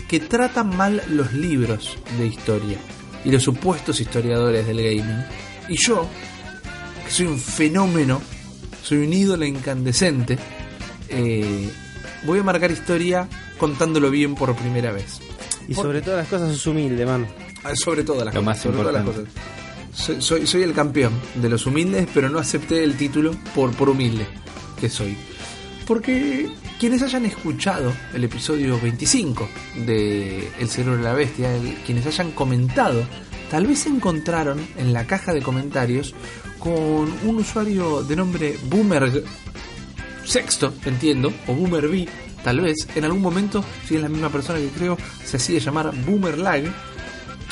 que 0.06 0.20
trata 0.20 0.62
mal 0.62 1.02
los 1.08 1.32
libros 1.32 1.98
de 2.16 2.28
historia 2.28 2.78
y 3.24 3.32
los 3.32 3.42
supuestos 3.42 4.00
historiadores 4.00 4.68
del 4.68 4.76
gaming. 4.76 5.24
Y 5.68 5.76
yo, 5.84 6.06
que 7.04 7.10
soy 7.10 7.26
un 7.26 7.40
fenómeno, 7.40 8.22
soy 8.86 8.98
un 8.98 9.12
ídolo 9.12 9.44
incandescente, 9.44 10.38
eh, 11.08 11.70
voy 12.24 12.38
a 12.38 12.42
marcar 12.44 12.70
historia 12.70 13.28
contándolo 13.58 14.10
bien 14.10 14.34
por 14.36 14.54
primera 14.54 14.92
vez. 14.92 15.18
Y 15.68 15.74
Por- 15.74 15.86
sobre 15.86 16.02
todas 16.02 16.18
las 16.20 16.28
cosas 16.28 16.54
es 16.54 16.64
humilde, 16.66 17.04
man. 17.04 17.26
Ah, 17.64 17.72
Sobre 17.74 18.04
todas 18.04 18.24
las 18.24 18.34
Lo 18.34 18.40
cosas. 18.42 18.44
más 18.56 18.62
sobre 18.62 18.76
todas 18.78 18.94
las 18.94 19.04
cosas. 19.04 19.24
Soy, 19.92 20.22
soy, 20.22 20.46
soy 20.46 20.62
el 20.62 20.72
campeón 20.72 21.12
de 21.34 21.48
los 21.48 21.66
humildes, 21.66 22.06
pero 22.14 22.28
no 22.28 22.38
acepté 22.38 22.84
el 22.84 22.96
título 22.96 23.34
por, 23.54 23.72
por 23.74 23.88
humilde 23.88 24.26
que 24.80 24.88
soy. 24.88 25.16
Porque 25.86 26.48
quienes 26.78 27.02
hayan 27.02 27.26
escuchado 27.26 27.92
el 28.14 28.22
episodio 28.24 28.78
25 28.80 29.48
de 29.86 30.48
El 30.60 30.68
cerebro 30.68 30.98
de 30.98 31.02
la 31.02 31.12
bestia, 31.14 31.54
el- 31.56 31.74
quienes 31.86 32.06
hayan 32.06 32.30
comentado, 32.32 33.02
tal 33.50 33.66
vez 33.66 33.80
se 33.80 33.88
encontraron 33.88 34.64
en 34.76 34.92
la 34.92 35.06
caja 35.06 35.32
de 35.32 35.42
comentarios 35.42 36.14
con 36.66 37.28
un 37.28 37.36
usuario 37.36 38.02
de 38.02 38.16
nombre 38.16 38.58
Boomer 38.64 39.22
Sexto, 40.24 40.74
entiendo, 40.84 41.32
o 41.46 41.54
Boomer 41.54 41.86
B, 41.86 42.08
tal 42.42 42.60
vez, 42.60 42.88
en 42.96 43.04
algún 43.04 43.22
momento, 43.22 43.64
si 43.86 43.94
es 43.94 44.02
la 44.02 44.08
misma 44.08 44.30
persona 44.30 44.58
que 44.58 44.70
creo, 44.70 44.98
se 45.24 45.36
hacía 45.36 45.60
llamar 45.60 45.94
Boomer 46.04 46.36
Lag, 46.38 46.64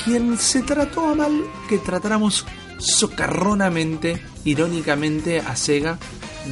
quien 0.03 0.37
se 0.37 0.63
trató 0.63 1.07
a 1.07 1.15
mal 1.15 1.45
que 1.69 1.77
tratáramos 1.77 2.45
socarronamente, 2.77 4.21
irónicamente 4.43 5.39
a 5.39 5.55
Sega 5.55 5.97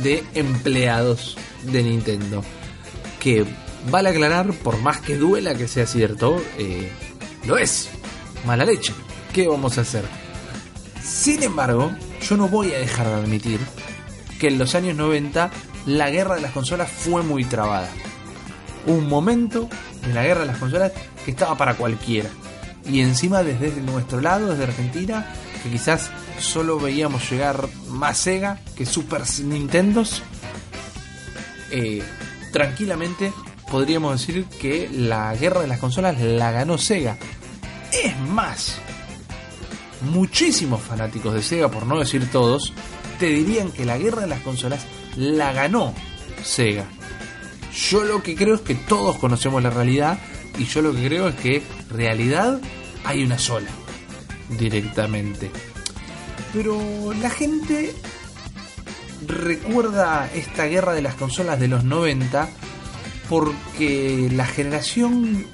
de 0.01 0.23
empleados 0.33 1.37
de 1.63 1.83
Nintendo. 1.83 2.45
Que 3.19 3.45
vale 3.91 4.07
aclarar, 4.07 4.53
por 4.53 4.79
más 4.79 5.01
que 5.01 5.17
duela 5.17 5.53
que 5.53 5.67
sea 5.67 5.85
cierto, 5.85 6.41
eh, 6.57 6.89
lo 7.45 7.57
es. 7.57 7.89
Mala 8.45 8.63
leche. 8.63 8.93
¿Qué 9.33 9.49
vamos 9.49 9.77
a 9.77 9.81
hacer? 9.81 10.05
Sin 11.03 11.43
embargo, 11.43 11.91
yo 12.23 12.37
no 12.37 12.47
voy 12.47 12.73
a 12.73 12.79
dejar 12.79 13.07
de 13.07 13.13
admitir 13.13 13.59
que 14.39 14.47
en 14.47 14.57
los 14.57 14.75
años 14.75 14.95
90 14.95 15.51
la 15.85 16.09
guerra 16.09 16.35
de 16.35 16.41
las 16.41 16.51
consolas 16.51 16.89
fue 16.89 17.21
muy 17.23 17.45
trabada. 17.45 17.89
Un 18.85 19.07
momento 19.07 19.69
en 20.03 20.15
la 20.15 20.23
guerra 20.23 20.41
de 20.41 20.47
las 20.47 20.57
consolas 20.57 20.91
que 21.23 21.31
estaba 21.31 21.57
para 21.57 21.75
cualquiera. 21.75 22.29
Y 22.85 23.01
encima 23.01 23.43
desde 23.43 23.71
nuestro 23.81 24.21
lado, 24.21 24.49
desde 24.49 24.63
Argentina, 24.65 25.25
que 25.61 25.69
quizás 25.69 26.11
solo 26.39 26.79
veíamos 26.79 27.29
llegar 27.29 27.67
más 27.87 28.17
Sega 28.17 28.59
que 28.75 28.85
Super 28.85 29.23
Nintendos, 29.43 30.21
eh, 31.71 32.03
tranquilamente 32.51 33.31
podríamos 33.71 34.19
decir 34.19 34.45
que 34.45 34.89
la 34.91 35.33
guerra 35.35 35.61
de 35.61 35.67
las 35.67 35.79
consolas 35.79 36.19
la 36.19 36.51
ganó 36.51 36.77
Sega. 36.77 37.17
Es 37.91 38.17
más, 38.19 38.79
muchísimos 40.03 40.81
fanáticos 40.81 41.33
de 41.33 41.41
Sega, 41.41 41.69
por 41.69 41.85
no 41.85 41.99
decir 41.99 42.29
todos, 42.31 42.73
te 43.19 43.27
dirían 43.27 43.71
que 43.71 43.85
la 43.85 43.97
guerra 43.97 44.21
de 44.21 44.27
las 44.27 44.41
consolas 44.41 44.85
la 45.15 45.53
ganó 45.53 45.93
Sega. 46.43 46.85
Yo 47.73 48.03
lo 48.03 48.21
que 48.21 48.35
creo 48.35 48.55
es 48.55 48.61
que 48.61 48.75
todos 48.75 49.17
conocemos 49.17 49.63
la 49.63 49.69
realidad 49.69 50.19
y 50.57 50.65
yo 50.65 50.81
lo 50.81 50.93
que 50.93 51.05
creo 51.05 51.27
es 51.27 51.35
que 51.35 51.63
realidad 51.89 52.59
hay 53.03 53.23
una 53.23 53.39
sola, 53.39 53.69
directamente. 54.57 55.51
Pero 56.53 56.79
la 57.19 57.29
gente 57.29 57.93
recuerda 59.27 60.29
esta 60.33 60.65
guerra 60.65 60.93
de 60.93 61.01
las 61.01 61.15
consolas 61.15 61.59
de 61.59 61.67
los 61.67 61.83
90 61.83 62.49
porque 63.29 64.29
la 64.31 64.45
generación 64.45 65.45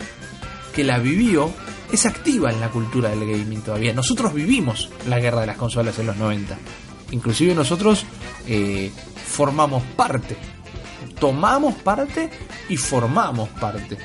que 0.73 0.83
la 0.83 0.99
vivió 0.99 1.53
es 1.91 2.05
activa 2.05 2.51
en 2.51 2.59
la 2.59 2.69
cultura 2.69 3.09
del 3.09 3.19
gaming 3.19 3.61
todavía. 3.61 3.93
Nosotros 3.93 4.33
vivimos 4.33 4.89
la 5.07 5.19
guerra 5.19 5.41
de 5.41 5.47
las 5.47 5.57
consolas 5.57 5.97
en 5.99 6.07
los 6.07 6.17
90. 6.17 6.57
Inclusive 7.11 7.55
nosotros 7.55 8.05
eh, 8.47 8.91
formamos 9.25 9.83
parte. 9.95 10.37
Tomamos 11.19 11.75
parte 11.75 12.29
y 12.69 12.77
formamos 12.77 13.49
parte. 13.49 13.97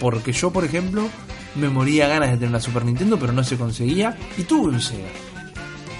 Porque 0.00 0.32
yo, 0.32 0.50
por 0.50 0.64
ejemplo, 0.64 1.08
me 1.56 1.68
moría 1.68 2.08
ganas 2.08 2.30
de 2.30 2.36
tener 2.36 2.50
una 2.50 2.60
Super 2.60 2.84
Nintendo, 2.84 3.18
pero 3.18 3.32
no 3.32 3.44
se 3.44 3.56
conseguía. 3.56 4.16
Y 4.38 4.44
tuve 4.44 4.72
un 4.72 4.80
Sega. 4.80 5.08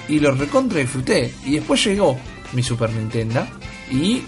Y 0.08 0.20
lo 0.20 0.32
recontra 0.32 0.78
disfruté. 0.78 1.34
Y 1.44 1.54
después 1.54 1.84
llegó 1.84 2.16
mi 2.52 2.62
Super 2.62 2.90
Nintendo. 2.92 3.46
Y 3.90 4.22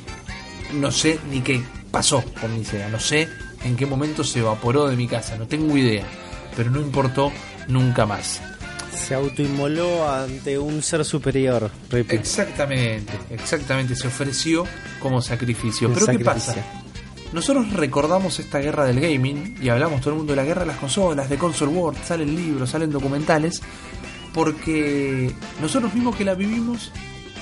no 0.74 0.90
sé 0.90 1.18
ni 1.30 1.40
qué 1.40 1.62
pasó 1.90 2.22
con 2.40 2.56
mi 2.56 2.64
Sega. 2.64 2.88
No 2.88 2.98
sé 2.98 3.28
en 3.62 3.76
qué 3.76 3.86
momento 3.86 4.24
se 4.24 4.40
evaporó 4.40 4.88
de 4.88 4.96
mi 4.96 5.06
casa. 5.06 5.36
No 5.36 5.46
tengo 5.46 5.76
idea. 5.76 6.04
Pero 6.56 6.70
no 6.70 6.80
importó 6.80 7.32
nunca 7.68 8.06
más. 8.06 8.40
Se 8.94 9.14
autoinmoló 9.14 10.08
ante 10.08 10.58
un 10.58 10.82
ser 10.82 11.04
superior. 11.04 11.70
Rip. 11.90 12.12
Exactamente, 12.12 13.12
exactamente. 13.30 13.96
Se 13.96 14.06
ofreció 14.06 14.64
como 15.00 15.20
sacrificio. 15.20 15.92
Pero 15.92 16.06
¿qué 16.06 16.18
pasa? 16.20 16.54
Nosotros 17.32 17.72
recordamos 17.72 18.38
esta 18.38 18.60
guerra 18.60 18.84
del 18.84 19.00
gaming 19.00 19.56
y 19.60 19.68
hablamos 19.68 20.00
todo 20.00 20.10
el 20.10 20.18
mundo 20.18 20.32
de 20.32 20.36
la 20.36 20.44
guerra 20.44 20.60
de 20.60 20.68
las 20.68 20.76
consolas, 20.76 21.28
de 21.28 21.36
Console 21.36 21.72
World, 21.72 21.98
salen 22.04 22.34
libros, 22.34 22.70
salen 22.70 22.92
documentales, 22.92 23.60
porque 24.32 25.32
nosotros 25.60 25.92
mismos 25.94 26.14
que 26.14 26.24
la 26.24 26.34
vivimos 26.34 26.92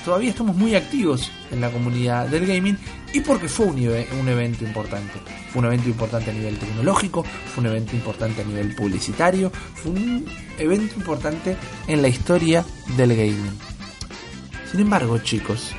todavía 0.03 0.29
estamos 0.31 0.55
muy 0.55 0.75
activos 0.75 1.31
en 1.51 1.61
la 1.61 1.71
comunidad 1.71 2.27
del 2.27 2.45
gaming 2.45 2.77
y 3.13 3.21
porque 3.21 3.47
fue 3.47 3.67
un, 3.67 3.77
eve- 3.79 4.07
un 4.19 4.27
evento 4.27 4.65
importante. 4.65 5.13
Fue 5.51 5.59
un 5.61 5.67
evento 5.67 5.89
importante 5.89 6.31
a 6.31 6.33
nivel 6.33 6.57
tecnológico, 6.57 7.23
fue 7.23 7.61
un 7.63 7.67
evento 7.69 7.95
importante 7.95 8.41
a 8.41 8.45
nivel 8.45 8.75
publicitario, 8.75 9.51
fue 9.75 9.91
un 9.91 10.25
evento 10.57 10.95
importante 10.95 11.55
en 11.87 12.01
la 12.01 12.07
historia 12.07 12.65
del 12.97 13.15
gaming. 13.15 13.57
Sin 14.71 14.79
embargo, 14.81 15.19
chicos, 15.19 15.71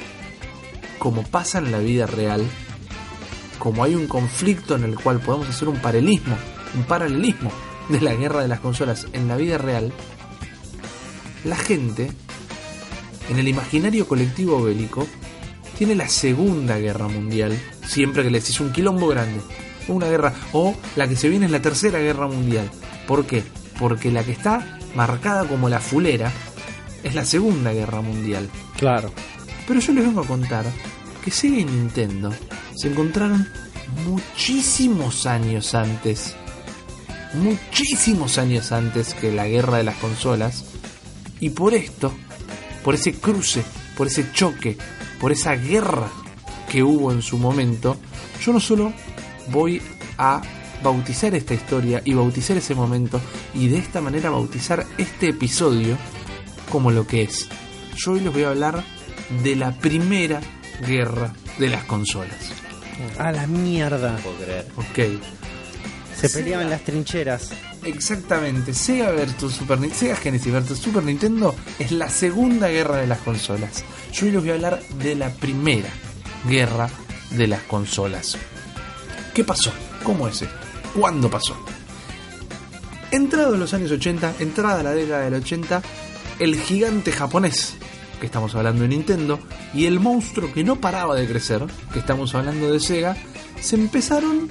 como 0.98 1.22
pasa 1.24 1.58
en 1.58 1.72
la 1.72 1.78
vida 1.78 2.06
real, 2.06 2.44
como 3.58 3.82
hay 3.84 3.94
un 3.94 4.06
conflicto 4.06 4.76
en 4.76 4.84
el 4.84 4.94
cual 4.94 5.20
podemos 5.20 5.48
hacer 5.48 5.68
un 5.68 5.78
paralelismo, 5.78 6.36
un 6.76 6.84
paralelismo 6.84 7.50
de 7.88 8.00
la 8.00 8.14
guerra 8.14 8.42
de 8.42 8.48
las 8.48 8.60
consolas 8.60 9.06
en 9.12 9.26
la 9.28 9.36
vida 9.36 9.58
real, 9.58 9.92
la 11.44 11.56
gente, 11.56 12.10
en 13.28 13.38
el 13.38 13.48
imaginario 13.48 14.06
colectivo 14.06 14.62
bélico, 14.62 15.06
tiene 15.76 15.94
la 15.94 16.08
Segunda 16.08 16.78
Guerra 16.78 17.08
Mundial, 17.08 17.58
siempre 17.86 18.22
que 18.22 18.30
les 18.30 18.48
hizo 18.48 18.64
un 18.64 18.72
quilombo 18.72 19.08
grande. 19.08 19.40
una 19.88 20.08
guerra. 20.08 20.32
O 20.52 20.74
la 20.96 21.06
que 21.08 21.16
se 21.16 21.28
viene 21.28 21.46
es 21.46 21.52
la 21.52 21.60
tercera 21.60 21.98
guerra 21.98 22.26
mundial. 22.26 22.70
¿Por 23.06 23.26
qué? 23.26 23.42
Porque 23.78 24.10
la 24.10 24.24
que 24.24 24.32
está 24.32 24.78
marcada 24.94 25.46
como 25.46 25.68
la 25.68 25.80
fulera 25.80 26.32
es 27.02 27.14
la 27.14 27.24
segunda 27.24 27.72
guerra 27.72 28.00
mundial. 28.00 28.48
Claro. 28.78 29.12
Pero 29.66 29.80
yo 29.80 29.92
les 29.92 30.06
vengo 30.06 30.22
a 30.22 30.26
contar 30.26 30.64
que 31.22 31.30
Sega 31.30 31.58
y 31.58 31.64
Nintendo 31.64 32.32
se 32.74 32.88
encontraron 32.88 33.46
muchísimos 34.06 35.26
años 35.26 35.74
antes. 35.74 36.34
Muchísimos 37.34 38.38
años 38.38 38.72
antes 38.72 39.14
que 39.14 39.32
la 39.32 39.46
guerra 39.46 39.78
de 39.78 39.84
las 39.84 39.96
consolas. 39.96 40.64
Y 41.40 41.50
por 41.50 41.74
esto, 41.74 42.14
por 42.84 42.94
ese 42.94 43.14
cruce, 43.14 43.64
por 43.96 44.06
ese 44.06 44.30
choque, 44.32 44.76
por 45.20 45.32
esa 45.32 45.54
guerra 45.56 46.08
que 46.70 46.82
hubo 46.82 47.10
en 47.12 47.22
su 47.22 47.38
momento, 47.38 47.96
yo 48.44 48.52
no 48.52 48.60
solo 48.60 48.92
voy 49.48 49.80
a 50.18 50.42
bautizar 50.82 51.34
esta 51.34 51.54
historia 51.54 52.02
y 52.04 52.12
bautizar 52.14 52.56
ese 52.56 52.74
momento 52.74 53.20
y 53.54 53.68
de 53.68 53.78
esta 53.78 54.00
manera 54.00 54.28
bautizar 54.30 54.84
este 54.98 55.30
episodio 55.30 55.96
como 56.70 56.90
lo 56.90 57.06
que 57.06 57.22
es. 57.22 57.48
Yo 57.96 58.12
hoy 58.12 58.20
les 58.20 58.32
voy 58.32 58.42
a 58.44 58.48
hablar 58.48 58.84
de 59.42 59.56
la 59.56 59.72
primera 59.72 60.40
guerra 60.86 61.32
de 61.58 61.68
las 61.68 61.84
consolas. 61.84 62.36
A 63.18 63.32
la 63.32 63.46
mierda. 63.46 64.16
puedo 64.18 64.36
creer. 64.36 64.66
Ok. 64.76 65.20
Se 66.20 66.28
Sí. 66.28 66.38
peleaban 66.38 66.68
las 66.70 66.82
trincheras. 66.82 67.50
Exactamente, 67.84 68.72
Sega 68.72 69.10
versus 69.10 69.52
Super 69.52 69.78
Nintendo, 69.78 70.00
Sega 70.00 70.16
Genesis 70.16 70.52
versus 70.52 70.78
Super 70.78 71.02
Nintendo 71.02 71.54
es 71.78 71.92
la 71.92 72.08
segunda 72.08 72.68
guerra 72.68 72.96
de 72.96 73.06
las 73.06 73.18
consolas. 73.18 73.84
Yo 74.12 74.24
hoy 74.24 74.32
les 74.32 74.40
voy 74.40 74.50
a 74.50 74.54
hablar 74.54 74.82
de 74.98 75.14
la 75.14 75.30
primera 75.30 75.90
guerra 76.48 76.88
de 77.30 77.46
las 77.46 77.60
consolas. 77.62 78.38
¿Qué 79.34 79.44
pasó? 79.44 79.70
¿Cómo 80.02 80.28
es 80.28 80.42
esto? 80.42 80.54
¿Cuándo 80.98 81.28
pasó? 81.28 81.56
Entrado 83.10 83.54
en 83.54 83.60
los 83.60 83.74
años 83.74 83.90
80, 83.90 84.36
entrada 84.40 84.82
la 84.82 84.92
década 84.92 85.24
del 85.24 85.34
80, 85.34 85.82
el 86.38 86.58
gigante 86.58 87.12
japonés, 87.12 87.74
que 88.18 88.26
estamos 88.26 88.54
hablando 88.54 88.82
de 88.82 88.88
Nintendo, 88.88 89.38
y 89.74 89.84
el 89.84 90.00
monstruo 90.00 90.52
que 90.52 90.64
no 90.64 90.76
paraba 90.76 91.14
de 91.14 91.28
crecer, 91.28 91.62
que 91.92 91.98
estamos 91.98 92.34
hablando 92.34 92.72
de 92.72 92.80
Sega, 92.80 93.14
se 93.60 93.76
empezaron 93.76 94.48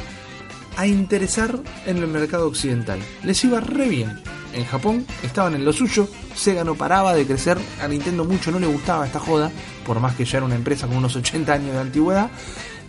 a 0.78 0.88
interesar 0.88 1.60
en 1.86 1.98
el 1.98 2.08
mercado 2.08 2.48
occidental. 2.48 3.00
Les 3.24 3.44
iba 3.44 3.60
re 3.60 3.88
bien. 3.88 4.20
En 4.54 4.66
Japón 4.66 5.06
estaban 5.24 5.56
en 5.56 5.66
lo 5.66 5.74
suyo, 5.74 6.08
Sega 6.36 6.64
no 6.64 6.76
paraba 6.76 7.16
de 7.16 7.26
crecer, 7.26 7.58
a 7.82 7.88
Nintendo 7.88 8.24
mucho 8.24 8.52
no 8.52 8.60
le 8.60 8.68
gustaba 8.68 9.06
esta 9.06 9.20
joda, 9.20 9.52
por 9.86 10.00
más 10.00 10.16
que 10.16 10.26
ya 10.26 10.38
era 10.38 10.45
una 10.45 10.56
empresa 10.56 10.88
con 10.88 10.98
unos 10.98 11.16
80 11.16 11.52
años 11.52 11.74
de 11.74 11.80
antigüedad, 11.80 12.30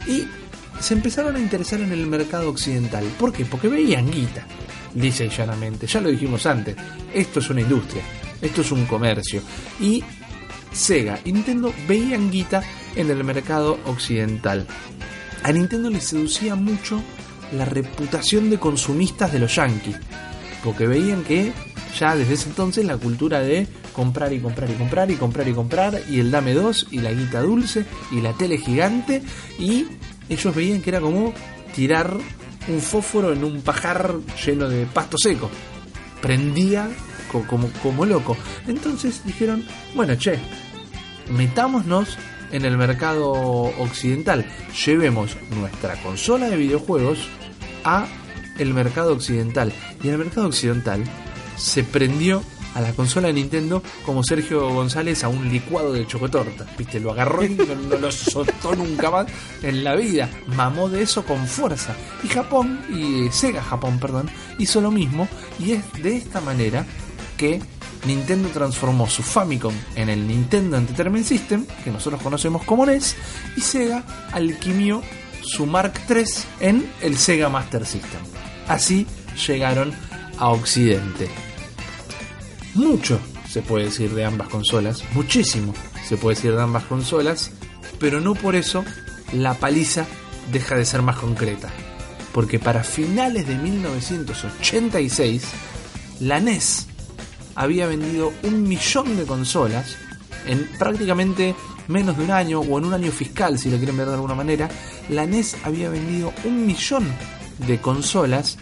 y 0.07 0.25
se 0.79 0.95
empezaron 0.95 1.37
a 1.37 1.41
interesar 1.41 1.81
en 1.81 1.93
el 1.93 2.07
mercado 2.07 2.51
occidental. 2.51 3.05
¿Por 3.19 3.33
qué? 3.33 3.47
Porque 3.47 3.69
veían 3.69 4.11
guita, 4.11 4.47
dice 4.93 5.29
llanamente. 5.31 5.87
Ya 5.87 6.03
lo 6.03 6.11
dijimos 6.11 6.45
antes, 6.45 6.77
esto 7.15 7.41
es 7.41 7.49
una 7.49 7.63
industria, 7.63 8.03
esto 8.43 8.61
es 8.61 8.71
un 8.71 8.85
comercio. 8.85 9.41
Y 9.81 10.05
Sega 10.71 11.19
y 11.25 11.33
Nintendo 11.33 11.73
veían 11.89 12.31
guita 12.31 12.63
en 12.95 13.11
el 13.11 13.25
mercado 13.25 13.79
occidental. 13.87 14.67
A 15.43 15.53
Nintendo 15.53 15.91
le 15.91 16.01
seducía 16.01 16.55
mucho 16.55 17.03
la 17.55 17.65
reputación 17.65 18.51
de 18.51 18.59
consumistas 18.59 19.33
de 19.33 19.39
los 19.39 19.55
yankees, 19.55 19.97
porque 20.63 20.87
veían 20.87 21.23
que 21.25 21.53
ya 21.99 22.17
desde 22.17 22.35
ese 22.35 22.49
entonces 22.49 22.85
la 22.85 22.97
cultura 22.97 23.41
de 23.41 23.67
comprar 23.93 24.33
y 24.33 24.41
comprar 24.41 24.69
y 24.71 24.75
comprar 24.75 25.11
y 25.11 25.15
comprar 25.15 25.49
y 25.49 25.53
comprar 25.53 26.01
y 26.11 26.19
el 26.21 26.31
dame 26.31 26.53
dos 26.55 26.89
y 26.91 26.99
la 26.99 27.13
guita 27.13 27.41
dulce 27.43 27.85
y 28.11 28.21
la 28.21 28.33
tele 28.33 28.59
gigante 28.59 29.23
y 29.59 29.87
ellos 30.29 30.55
veían 30.55 30.83
que 30.83 30.91
era 30.91 31.01
como 31.01 31.33
tirar 31.75 32.13
un 32.67 32.81
fósforo 32.81 33.33
en 33.33 33.45
un 33.45 33.61
pajar 33.61 34.15
lleno 34.45 34.69
de 34.69 34.87
pasto 34.87 35.17
seco 35.23 35.49
prendía 36.21 36.89
co- 37.31 37.45
como, 37.47 37.69
como 37.83 38.05
loco. 38.07 38.37
Entonces 38.67 39.21
dijeron, 39.25 39.63
bueno, 39.95 40.15
che, 40.17 40.39
metámonos 41.31 42.17
en 42.55 42.65
el 42.65 42.79
mercado 42.79 43.33
occidental. 43.33 44.47
Llevemos 44.87 45.37
nuestra 45.59 46.01
consola 46.01 46.49
de 46.49 46.57
videojuegos 46.57 47.19
a 47.83 48.07
el 48.59 48.73
mercado 48.73 49.13
occidental. 49.13 49.73
Y 50.03 50.07
en 50.07 50.15
el 50.15 50.19
mercado 50.19 50.47
occidental 50.47 51.03
se 51.57 51.83
prendió 51.83 52.43
a 52.75 52.81
la 52.81 52.93
consola 52.93 53.29
de 53.29 53.35
Nintendo 53.35 53.83
como 54.07 54.23
Sergio 54.23 54.69
González 54.69 55.25
a 55.25 55.29
un 55.29 55.49
licuado 55.49 55.93
de 55.93 56.07
chocotorta. 56.07 56.65
Viste, 56.79 57.01
lo 57.01 57.11
agarró 57.11 57.45
y 57.45 57.51
no, 57.51 57.65
no 57.65 57.97
lo 57.97 58.13
soltó 58.13 58.77
nunca 58.77 59.11
más 59.11 59.27
en 59.63 59.83
la 59.83 59.97
vida. 59.97 60.31
Mamó 60.47 60.89
de 60.89 61.03
eso 61.03 61.25
con 61.25 61.49
fuerza. 61.49 61.97
Y 62.23 62.29
Japón, 62.29 62.81
y 62.89 63.33
Sega 63.33 63.63
Japón, 63.63 63.99
perdón, 63.99 64.31
hizo 64.59 64.81
lo 64.81 64.93
mismo. 64.93 65.29
Y 65.59 65.73
es 65.73 65.93
de 66.01 66.17
esta 66.17 66.41
manera 66.41 66.87
que 67.37 67.61
Nintendo 68.07 68.49
transformó 68.51 69.09
su 69.09 69.23
Famicom 69.23 69.75
en 69.97 70.09
el 70.09 70.27
Nintendo 70.27 70.77
Entertainment 70.77 71.25
System, 71.25 71.67
que 71.83 71.91
nosotros 71.91 72.23
conocemos 72.23 72.65
como 72.65 72.85
NES, 72.87 73.17
y 73.57 73.61
Sega 73.61 74.05
alquimió 74.33 75.03
su 75.43 75.67
Mark 75.67 75.95
III 76.09 76.25
en 76.61 76.91
el 77.01 77.17
Sega 77.17 77.49
Master 77.49 77.87
System. 77.87 78.21
Así 78.69 79.07
llegaron 79.47 79.93
a 80.39 80.49
Occidente. 80.49 81.29
Mucho 82.75 83.21
se 83.49 83.63
puede 83.63 83.85
decir 83.87 84.13
de 84.15 84.25
ambas 84.25 84.49
consolas, 84.49 85.05
muchísimo 85.13 85.75
se 86.07 86.17
puede 86.17 86.35
decir 86.37 86.55
de 86.55 86.63
ambas 86.63 86.85
consolas, 86.85 87.53
pero 87.99 88.21
no 88.21 88.35
por 88.35 88.57
eso 88.57 88.85
la 89.33 89.55
paliza 89.55 90.07
deja 90.53 90.75
de 90.75 90.85
ser 90.85 91.03
más 91.03 91.17
concreta. 91.17 91.71
Porque 92.33 92.59
para 92.59 92.83
finales 92.83 93.47
de 93.47 93.55
1986, 93.55 95.45
la 96.21 96.41
NES 96.41 96.89
había 97.55 97.87
vendido 97.87 98.33
un 98.43 98.69
millón 98.69 99.17
de 99.17 99.25
consolas 99.25 99.97
en 100.47 100.69
prácticamente 100.79 101.55
menos 101.89 102.17
de 102.17 102.25
un 102.25 102.31
año 102.31 102.61
o 102.61 102.79
en 102.79 102.87
un 102.87 102.95
año 102.95 103.13
fiscal, 103.13 103.59
si 103.59 103.69
lo 103.71 103.77
quieren 103.77 103.97
ver 103.97 104.09
de 104.09 104.15
alguna 104.15 104.35
manera. 104.35 104.69
La 105.09 105.27
NES 105.27 105.57
había 105.65 105.89
vendido 105.89 106.33
un 106.45 106.67
millón 106.67 107.07
de 107.67 107.81
consolas, 107.81 108.59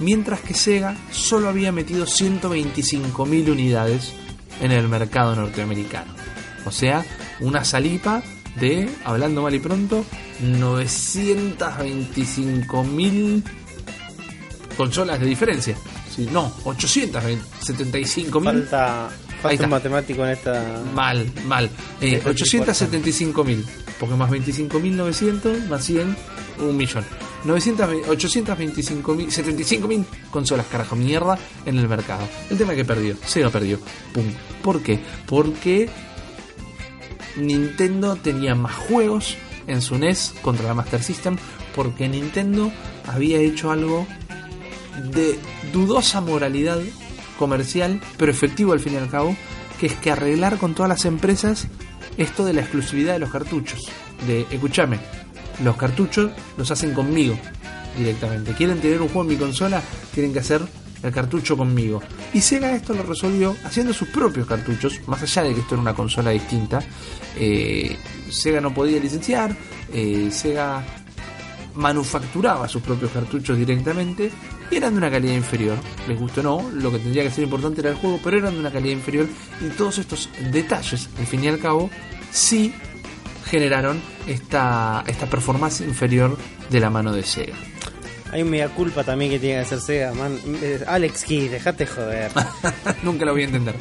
mientras 0.00 0.40
que 0.40 0.54
Sega 0.54 0.96
solo 1.10 1.48
había 1.48 1.70
metido 1.72 2.06
125.000 2.06 3.50
unidades 3.50 4.12
en 4.60 4.72
el 4.72 4.88
mercado 4.88 5.36
norteamericano. 5.36 6.12
O 6.66 6.70
sea, 6.70 7.04
una 7.40 7.64
salipa 7.64 8.22
de, 8.60 8.90
hablando 9.04 9.42
mal 9.42 9.54
y 9.54 9.60
pronto, 9.60 10.04
925.000 10.42 13.42
consolas 14.76 15.20
de 15.20 15.26
diferencia. 15.26 15.76
Sí, 16.18 16.28
no, 16.32 16.52
875.000 16.64 18.42
Falta, 18.42 19.06
Ahí 19.06 19.12
falta 19.40 19.64
un 19.64 19.70
matemático 19.70 20.24
en 20.24 20.30
esta. 20.30 20.82
Mal, 20.92 21.30
mal. 21.46 21.70
Eh, 22.00 22.20
Después 22.24 22.34
875.000. 22.42 23.64
Porque 24.00 24.16
más 24.16 24.28
25.900 24.28 25.68
más 25.68 25.84
100, 25.84 26.16
un 26.58 26.76
millón. 26.76 27.04
900, 27.44 27.88
825.000, 28.08 29.28
75.000 29.28 30.04
consolas, 30.32 30.66
carajo, 30.66 30.96
mierda, 30.96 31.38
en 31.64 31.78
el 31.78 31.88
mercado. 31.88 32.28
El 32.50 32.58
tema 32.58 32.72
es 32.72 32.78
que 32.78 32.84
perdió, 32.84 33.14
Sega 33.24 33.50
perdió. 33.50 33.78
Pum. 34.12 34.24
¿Por 34.60 34.82
qué? 34.82 34.98
Porque 35.24 35.88
Nintendo 37.36 38.16
tenía 38.16 38.56
más 38.56 38.74
juegos 38.74 39.36
en 39.68 39.82
su 39.82 39.96
NES 39.96 40.34
contra 40.42 40.66
la 40.66 40.74
Master 40.74 41.00
System. 41.00 41.36
Porque 41.76 42.08
Nintendo 42.08 42.72
había 43.06 43.38
hecho 43.38 43.70
algo 43.70 44.04
de 44.98 45.38
dudosa 45.72 46.20
moralidad 46.20 46.80
comercial, 47.38 48.00
pero 48.16 48.32
efectivo 48.32 48.72
al 48.72 48.80
fin 48.80 48.94
y 48.94 48.96
al 48.96 49.10
cabo, 49.10 49.36
que 49.78 49.86
es 49.86 49.94
que 49.94 50.10
arreglar 50.10 50.58
con 50.58 50.74
todas 50.74 50.88
las 50.88 51.04
empresas 51.04 51.68
esto 52.16 52.44
de 52.44 52.52
la 52.52 52.62
exclusividad 52.62 53.14
de 53.14 53.20
los 53.20 53.30
cartuchos. 53.30 53.88
De, 54.26 54.46
escúchame, 54.50 54.98
los 55.62 55.76
cartuchos 55.76 56.30
los 56.56 56.70
hacen 56.70 56.92
conmigo 56.92 57.38
directamente. 57.96 58.52
Quieren 58.54 58.80
tener 58.80 59.00
un 59.00 59.08
juego 59.08 59.22
en 59.22 59.28
mi 59.28 59.36
consola, 59.36 59.82
tienen 60.12 60.32
que 60.32 60.40
hacer 60.40 60.62
el 61.02 61.12
cartucho 61.12 61.56
conmigo. 61.56 62.02
Y 62.34 62.40
Sega 62.40 62.74
esto 62.74 62.92
lo 62.92 63.04
resolvió 63.04 63.56
haciendo 63.64 63.92
sus 63.92 64.08
propios 64.08 64.46
cartuchos, 64.46 65.00
más 65.06 65.22
allá 65.22 65.44
de 65.44 65.54
que 65.54 65.60
esto 65.60 65.74
era 65.74 65.82
una 65.82 65.94
consola 65.94 66.30
distinta. 66.30 66.80
Eh, 67.36 67.96
Sega 68.28 68.60
no 68.60 68.74
podía 68.74 69.00
licenciar, 69.00 69.56
eh, 69.92 70.28
Sega 70.32 70.84
manufacturaba 71.74 72.66
sus 72.66 72.82
propios 72.82 73.12
cartuchos 73.12 73.56
directamente 73.56 74.32
eran 74.70 74.92
de 74.92 74.98
una 74.98 75.10
calidad 75.10 75.34
inferior. 75.34 75.78
Les 76.06 76.18
gustó 76.18 76.40
o 76.40 76.44
no, 76.44 76.70
lo 76.72 76.90
que 76.90 76.98
tendría 76.98 77.22
que 77.22 77.30
ser 77.30 77.44
importante 77.44 77.80
era 77.80 77.90
el 77.90 77.96
juego, 77.96 78.20
pero 78.22 78.38
eran 78.38 78.54
de 78.54 78.60
una 78.60 78.70
calidad 78.70 78.94
inferior 78.94 79.26
y 79.60 79.68
todos 79.70 79.98
estos 79.98 80.28
detalles, 80.50 81.08
al 81.18 81.26
fin 81.26 81.44
y 81.44 81.48
al 81.48 81.58
cabo, 81.58 81.90
sí 82.30 82.74
generaron 83.46 84.00
esta, 84.26 85.04
esta 85.06 85.26
performance 85.26 85.80
inferior 85.80 86.36
de 86.70 86.80
la 86.80 86.90
mano 86.90 87.12
de 87.12 87.22
Sega. 87.22 87.56
Hay 88.30 88.42
un 88.42 88.50
mea 88.50 88.68
culpa 88.68 89.04
también 89.04 89.30
que 89.30 89.38
tiene 89.38 89.54
que 89.56 89.60
hacer 89.62 89.80
Sega, 89.80 90.12
man. 90.12 90.38
Eh, 90.62 90.84
Alex 90.86 91.24
Kidd, 91.24 91.50
dejate 91.50 91.86
joder. 91.86 92.30
Nunca 93.02 93.24
lo 93.24 93.32
voy 93.32 93.42
a 93.42 93.46
entender. 93.46 93.74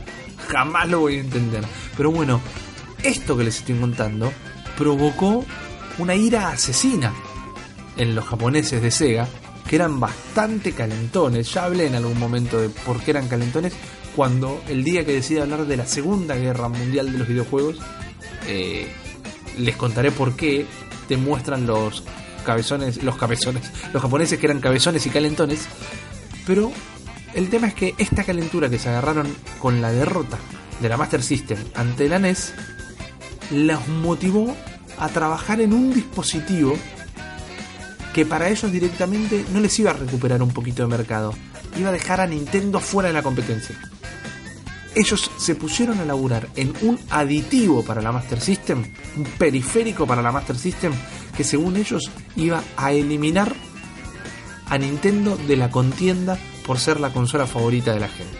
Jamás 0.47 0.87
lo 0.87 1.01
voy 1.01 1.17
a 1.17 1.19
entender. 1.19 1.63
Pero 1.97 2.11
bueno, 2.11 2.39
esto 3.03 3.37
que 3.37 3.43
les 3.43 3.57
estoy 3.57 3.75
contando 3.75 4.31
provocó 4.77 5.43
una 5.97 6.15
ira 6.15 6.49
asesina 6.49 7.13
en 7.97 8.15
los 8.15 8.25
japoneses 8.25 8.81
de 8.81 8.91
Sega, 8.91 9.27
que 9.67 9.75
eran 9.75 9.99
bastante 9.99 10.71
calentones. 10.71 11.53
Ya 11.53 11.65
hablé 11.65 11.87
en 11.87 11.95
algún 11.95 12.17
momento 12.17 12.59
de 12.59 12.69
por 12.69 13.01
qué 13.01 13.11
eran 13.11 13.27
calentones, 13.27 13.73
cuando 14.15 14.61
el 14.67 14.83
día 14.83 15.05
que 15.05 15.13
decide 15.13 15.41
hablar 15.41 15.65
de 15.65 15.77
la 15.77 15.85
Segunda 15.85 16.35
Guerra 16.35 16.69
Mundial 16.69 17.11
de 17.11 17.17
los 17.19 17.27
videojuegos, 17.27 17.77
eh, 18.47 18.87
les 19.57 19.75
contaré 19.75 20.11
por 20.11 20.35
qué 20.35 20.65
te 21.07 21.17
muestran 21.17 21.67
los 21.67 22.03
cabezones, 22.45 23.03
los 23.03 23.17
cabezones, 23.17 23.71
los 23.93 24.01
japoneses 24.01 24.39
que 24.39 24.45
eran 24.47 24.59
cabezones 24.59 25.05
y 25.05 25.09
calentones, 25.09 25.67
pero 26.45 26.71
el 27.33 27.49
tema 27.49 27.67
es 27.67 27.73
que 27.73 27.93
esta 27.97 28.23
calentura 28.23 28.69
que 28.69 28.79
se 28.79 28.89
agarraron 28.89 29.27
con 29.59 29.81
la 29.81 29.91
derrota 29.91 30.37
de 30.81 30.89
la 30.89 30.97
Master 30.97 31.21
System 31.21 31.57
ante 31.75 32.07
la 32.07 32.19
NES 32.19 32.53
los 33.51 33.87
motivó 33.87 34.55
a 34.97 35.09
trabajar 35.09 35.61
en 35.61 35.73
un 35.73 35.93
dispositivo 35.93 36.75
que 38.13 38.25
para 38.25 38.49
ellos 38.49 38.71
directamente 38.71 39.45
no 39.53 39.59
les 39.59 39.77
iba 39.79 39.91
a 39.91 39.95
recuperar 39.95 40.41
un 40.41 40.51
poquito 40.51 40.83
de 40.83 40.89
mercado, 40.89 41.33
iba 41.77 41.89
a 41.89 41.93
dejar 41.93 42.21
a 42.21 42.27
Nintendo 42.27 42.79
fuera 42.79 43.09
de 43.09 43.13
la 43.13 43.23
competencia. 43.23 43.75
Ellos 44.95 45.29
se 45.37 45.53
pusieron 45.53 45.99
a 45.99 46.05
laburar 46.05 46.49
en 46.55 46.73
un 46.81 46.99
aditivo 47.11 47.85
para 47.85 48.01
la 48.01 48.11
Master 48.11 48.41
System, 48.41 48.83
un 49.15 49.23
periférico 49.25 50.07
para 50.07 50.23
la 50.23 50.31
Master 50.31 50.57
System, 50.57 50.91
que 51.35 51.43
según 51.43 51.77
ellos 51.77 52.09
iba 52.35 52.63
a 52.75 52.91
eliminar 52.91 53.53
a 54.65 54.77
Nintendo 54.77 55.37
de 55.37 55.55
la 55.55 55.69
contienda 55.69 56.37
por 56.65 56.79
ser 56.79 56.99
la 56.99 57.13
consola 57.13 57.45
favorita 57.45 57.93
de 57.93 57.99
la 57.99 58.07
gente. 58.07 58.37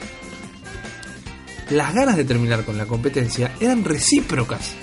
Las 1.70 1.94
ganas 1.94 2.18
de 2.18 2.26
terminar 2.26 2.64
con 2.66 2.78
la 2.78 2.86
competencia 2.86 3.54
eran 3.60 3.84
recíprocas 3.84 4.74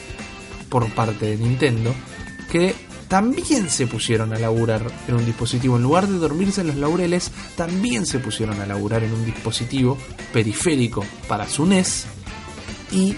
por 0.69 0.93
parte 0.93 1.27
de 1.27 1.37
Nintendo, 1.37 1.95
que 2.51 2.75
también 3.09 3.71
se 3.71 3.87
pusieron 3.87 4.33
a 4.33 4.39
laburar 4.39 4.91
en 5.09 5.15
un 5.15 5.25
dispositivo. 5.25 5.77
En 5.77 5.83
lugar 5.83 6.07
de 6.07 6.19
dormirse 6.19 6.63
en 6.63 6.69
los 6.69 6.77
laureles, 6.77 7.31
también 7.57 8.07
se 8.07 8.19
pusieron 8.19 8.61
a 8.61 8.67
laburar 8.67 9.05
en 9.05 9.13
un 9.13 9.25
dispositivo 9.25 9.99
periférico 10.33 11.05
para 11.29 11.49
su 11.49 11.67
NES 11.67 12.07
y 12.91 13.17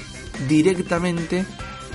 directamente 0.48 1.44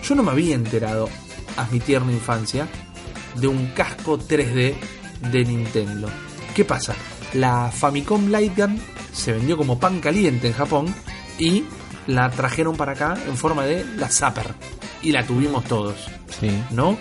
yo 0.03 0.15
no 0.15 0.23
me 0.23 0.31
había 0.31 0.55
enterado 0.55 1.09
a 1.57 1.65
mi 1.71 1.79
tierna 1.79 2.11
infancia 2.11 2.67
de 3.35 3.47
un 3.47 3.67
casco 3.67 4.17
3D 4.17 4.75
de 5.31 5.45
Nintendo. 5.45 6.09
¿Qué 6.55 6.65
pasa? 6.65 6.95
La 7.33 7.71
Famicom 7.71 8.29
Light 8.29 8.57
Gun 8.57 8.79
se 9.13 9.33
vendió 9.33 9.57
como 9.57 9.79
pan 9.79 9.99
caliente 9.99 10.47
en 10.47 10.53
Japón 10.53 10.93
y 11.37 11.63
la 12.07 12.29
trajeron 12.31 12.77
para 12.77 12.93
acá 12.93 13.17
en 13.27 13.35
forma 13.37 13.65
de 13.65 13.85
la 13.97 14.09
Zapper. 14.09 14.53
Y 15.01 15.11
la 15.11 15.25
tuvimos 15.25 15.65
todos, 15.65 15.95
Sí. 16.39 16.49
¿no? 16.71 16.97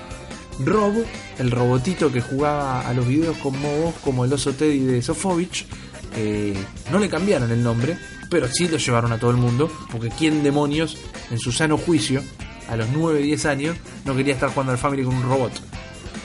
Rob, 0.65 1.05
el 1.39 1.51
robotito 1.51 2.11
que 2.11 2.21
jugaba 2.23 2.81
a 2.81 2.93
los 2.95 3.07
videos 3.07 3.37
como 3.39 3.69
vos, 3.79 3.95
como 4.03 4.25
el 4.25 4.33
oso 4.33 4.53
Teddy 4.55 4.81
de 4.81 5.03
Sofovich, 5.03 5.67
eh, 6.17 6.55
no 6.91 6.99
le 6.99 7.09
cambiaron 7.11 7.51
el 7.51 7.63
nombre, 7.63 7.99
pero 8.31 8.49
sí 8.49 8.67
lo 8.69 8.79
llevaron 8.79 9.13
a 9.13 9.19
todo 9.19 9.31
el 9.31 9.37
mundo, 9.37 9.71
porque 9.93 10.09
quién 10.09 10.43
demonios, 10.43 10.97
en 11.31 11.39
su 11.39 11.53
sano 11.53 11.77
juicio, 11.77 12.23
a 12.69 12.77
los 12.77 12.89
9, 12.91 13.21
10 13.21 13.47
años, 13.47 13.77
no 14.05 14.17
quería 14.17 14.35
estar 14.35 14.51
jugando 14.51 14.73
al 14.73 14.79
Family 14.79 15.05
con 15.05 15.15
un 15.15 15.23
robot. 15.23 15.53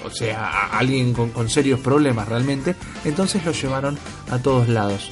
O 0.05 0.09
sea, 0.09 0.69
alguien 0.71 1.13
con, 1.13 1.29
con 1.29 1.49
serios 1.49 1.79
problemas 1.79 2.27
realmente. 2.27 2.75
Entonces 3.05 3.45
lo 3.45 3.51
llevaron 3.51 3.97
a 4.29 4.39
todos 4.39 4.67
lados. 4.67 5.11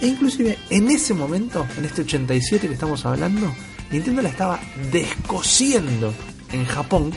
E 0.00 0.06
inclusive 0.06 0.58
en 0.70 0.90
ese 0.90 1.14
momento, 1.14 1.66
en 1.78 1.84
este 1.84 2.02
87 2.02 2.66
que 2.66 2.74
estamos 2.74 3.04
hablando, 3.06 3.54
Nintendo 3.90 4.22
la 4.22 4.30
estaba 4.30 4.60
descosiendo 4.90 6.12
en 6.50 6.64
Japón 6.64 7.12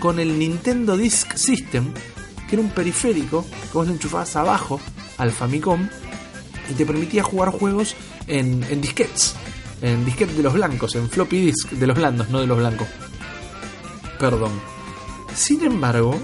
con 0.00 0.18
el 0.18 0.38
Nintendo 0.38 0.96
Disk 0.96 1.34
System, 1.36 1.92
que 2.48 2.56
era 2.56 2.62
un 2.62 2.70
periférico 2.70 3.44
que 3.44 3.72
vos 3.72 3.86
le 3.86 3.92
enchufabas 3.92 4.34
abajo 4.36 4.80
al 5.18 5.30
Famicom 5.30 5.88
y 6.70 6.74
te 6.74 6.84
permitía 6.84 7.22
jugar 7.22 7.50
juegos 7.50 7.94
en, 8.26 8.64
en 8.64 8.80
disquetes, 8.80 9.34
en 9.82 10.04
disquetes 10.04 10.36
de 10.36 10.42
los 10.42 10.54
blancos, 10.54 10.94
en 10.94 11.08
floppy 11.08 11.46
disk 11.46 11.70
de 11.70 11.86
los 11.86 11.96
blandos, 11.96 12.30
no 12.30 12.40
de 12.40 12.46
los 12.46 12.58
blancos. 12.58 12.88
Perdón. 14.18 14.52
Sin 15.34 15.64
embargo, 15.64 16.18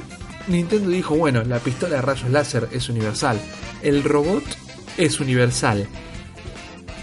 Nintendo 0.48 0.90
dijo, 0.90 1.16
bueno, 1.16 1.43
la 1.43 1.59
pistola 1.59 1.97
de 1.97 2.02
rayos 2.02 2.31
láser 2.31 2.68
es 2.72 2.89
universal, 2.89 3.40
el 3.82 4.05
robot 4.05 4.44
es 4.97 5.20
universal. 5.20 5.86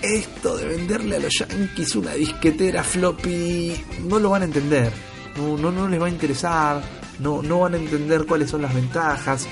Esto 0.01 0.57
de 0.57 0.67
venderle 0.67 1.15
a 1.17 1.19
los 1.19 1.33
yankees 1.33 1.95
una 1.95 2.13
disquetera 2.13 2.83
floppy 2.83 3.73
no 4.07 4.19
lo 4.19 4.29
van 4.29 4.43
a 4.43 4.45
entender, 4.45 4.91
no, 5.35 5.57
no, 5.57 5.71
no 5.71 5.87
les 5.87 6.01
va 6.01 6.05
a 6.05 6.09
interesar, 6.09 6.81
no, 7.19 7.41
no 7.41 7.59
van 7.59 7.73
a 7.73 7.77
entender 7.77 8.25
cuáles 8.25 8.49
son 8.49 8.61
las 8.61 8.73
ventajas, 8.73 9.47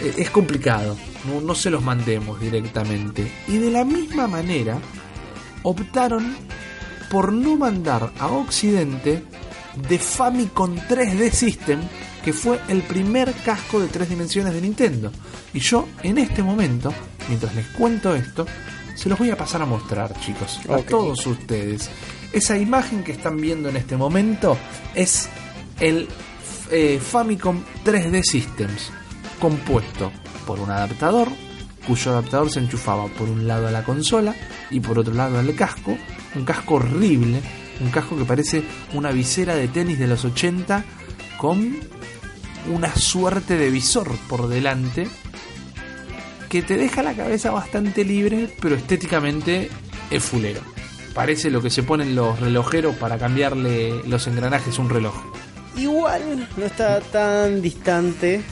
Eh, 0.00 0.12
es 0.18 0.28
complicado, 0.30 0.94
no, 1.26 1.40
no 1.40 1.54
se 1.54 1.70
los 1.70 1.82
mandemos 1.82 2.38
directamente. 2.38 3.32
Y 3.48 3.56
de 3.56 3.70
la 3.70 3.82
misma 3.82 4.26
manera, 4.26 4.78
optaron 5.66 6.36
por 7.10 7.32
no 7.32 7.56
mandar 7.56 8.12
a 8.20 8.28
Occidente 8.28 9.24
de 9.88 9.98
Famicom 9.98 10.76
3D 10.76 11.30
System, 11.30 11.80
que 12.24 12.32
fue 12.32 12.60
el 12.68 12.82
primer 12.82 13.32
casco 13.44 13.80
de 13.80 13.88
tres 13.88 14.08
dimensiones 14.08 14.54
de 14.54 14.60
Nintendo. 14.60 15.10
Y 15.52 15.58
yo, 15.58 15.88
en 16.04 16.18
este 16.18 16.42
momento, 16.42 16.92
mientras 17.28 17.54
les 17.56 17.66
cuento 17.68 18.14
esto, 18.14 18.46
se 18.94 19.08
los 19.08 19.18
voy 19.18 19.30
a 19.30 19.36
pasar 19.36 19.60
a 19.62 19.66
mostrar, 19.66 20.18
chicos, 20.20 20.60
a 20.68 20.78
todos 20.78 21.26
ustedes. 21.26 21.90
Esa 22.32 22.56
imagen 22.56 23.02
que 23.02 23.12
están 23.12 23.36
viendo 23.36 23.68
en 23.68 23.76
este 23.76 23.96
momento 23.96 24.56
es 24.94 25.28
el 25.80 26.08
eh, 26.70 27.00
Famicom 27.00 27.60
3D 27.84 28.22
Systems, 28.22 28.92
compuesto 29.40 30.12
por 30.46 30.60
un 30.60 30.70
adaptador, 30.70 31.28
cuyo 31.86 32.10
adaptador 32.10 32.50
se 32.50 32.60
enchufaba 32.60 33.06
por 33.06 33.28
un 33.28 33.46
lado 33.46 33.68
a 33.68 33.70
la 33.70 33.84
consola 33.84 34.34
y 34.70 34.80
por 34.80 34.98
otro 34.98 35.14
lado 35.14 35.38
al 35.38 35.54
casco, 35.54 35.96
un 36.34 36.44
casco 36.44 36.74
horrible, 36.74 37.40
un 37.80 37.90
casco 37.90 38.16
que 38.16 38.24
parece 38.24 38.62
una 38.94 39.10
visera 39.10 39.54
de 39.54 39.68
tenis 39.68 39.98
de 39.98 40.06
los 40.06 40.24
80 40.24 40.84
con 41.38 41.76
una 42.72 42.94
suerte 42.94 43.56
de 43.56 43.70
visor 43.70 44.10
por 44.28 44.48
delante 44.48 45.08
que 46.48 46.62
te 46.62 46.76
deja 46.76 47.02
la 47.02 47.14
cabeza 47.14 47.50
bastante 47.50 48.04
libre, 48.04 48.48
pero 48.60 48.76
estéticamente 48.76 49.68
es 50.10 50.22
fulero. 50.22 50.60
Parece 51.14 51.50
lo 51.50 51.62
que 51.62 51.70
se 51.70 51.82
ponen 51.82 52.14
los 52.14 52.38
relojeros 52.38 52.94
para 52.96 53.18
cambiarle 53.18 54.02
los 54.06 54.26
engranajes 54.26 54.78
a 54.78 54.82
un 54.82 54.90
reloj. 54.90 55.14
Igual 55.76 56.48
no 56.56 56.64
está 56.64 57.00
tan 57.00 57.60
distante 57.62 58.42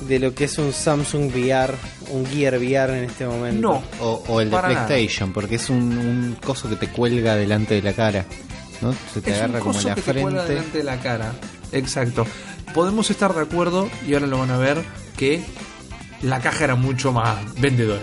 de 0.00 0.18
lo 0.18 0.34
que 0.34 0.44
es 0.44 0.58
un 0.58 0.72
Samsung 0.72 1.30
VR, 1.34 1.74
un 2.12 2.26
Gear 2.26 2.58
VR 2.58 2.98
en 2.98 3.04
este 3.04 3.26
momento. 3.26 3.60
No, 3.60 3.82
O, 4.00 4.22
o 4.28 4.40
el 4.40 4.50
de 4.50 4.56
nada. 4.56 4.68
PlayStation, 4.86 5.32
porque 5.32 5.56
es 5.56 5.68
un, 5.70 5.96
un 5.98 6.36
coso 6.44 6.68
que 6.68 6.76
te 6.76 6.88
cuelga 6.88 7.34
delante 7.36 7.74
de 7.74 7.82
la 7.82 7.92
cara. 7.92 8.24
¿no? 8.80 8.94
Se 9.14 9.20
te 9.20 9.30
es 9.30 9.36
un 9.38 9.44
agarra 9.44 9.58
como 9.60 9.70
en 9.72 9.76
coso 9.76 9.88
la 9.88 9.94
que 9.94 10.02
te 10.02 10.12
cuelga 10.20 10.42
frente. 10.42 10.54
delante 10.54 10.78
de 10.78 10.84
la 10.84 10.96
cara. 11.00 11.32
Exacto. 11.72 12.26
Podemos 12.74 13.10
estar 13.10 13.34
de 13.34 13.40
acuerdo, 13.42 13.88
y 14.06 14.14
ahora 14.14 14.26
lo 14.26 14.38
van 14.38 14.50
a 14.50 14.58
ver, 14.58 14.82
que 15.16 15.42
la 16.22 16.40
caja 16.40 16.64
era 16.64 16.74
mucho 16.74 17.12
más 17.12 17.36
vendedora. 17.60 18.02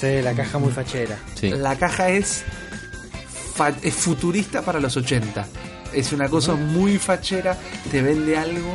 Sí, 0.00 0.20
la 0.22 0.32
caja 0.34 0.58
muy 0.58 0.72
fachera. 0.72 1.16
Sí. 1.34 1.50
La 1.50 1.76
caja 1.76 2.08
es, 2.10 2.42
fa- 3.54 3.72
es 3.82 3.94
futurista 3.94 4.62
para 4.62 4.80
los 4.80 4.96
80. 4.96 5.46
Es 5.92 6.12
una 6.12 6.28
cosa 6.28 6.54
muy 6.54 6.98
fachera, 6.98 7.56
te 7.90 8.02
vende 8.02 8.36
algo 8.36 8.74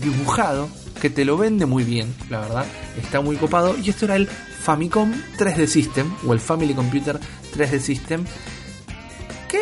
dibujado, 0.00 0.68
que 1.00 1.10
te 1.10 1.24
lo 1.24 1.36
vende 1.36 1.66
muy 1.66 1.84
bien, 1.84 2.14
la 2.30 2.40
verdad. 2.40 2.66
Está 2.96 3.20
muy 3.20 3.36
copado. 3.36 3.76
Y 3.78 3.90
esto 3.90 4.06
era 4.06 4.16
el 4.16 4.26
Famicom 4.26 5.12
3D 5.38 5.66
System, 5.66 6.12
o 6.26 6.32
el 6.32 6.40
Family 6.40 6.74
Computer 6.74 7.20
3D 7.54 7.78
System, 7.80 8.24
que 9.48 9.60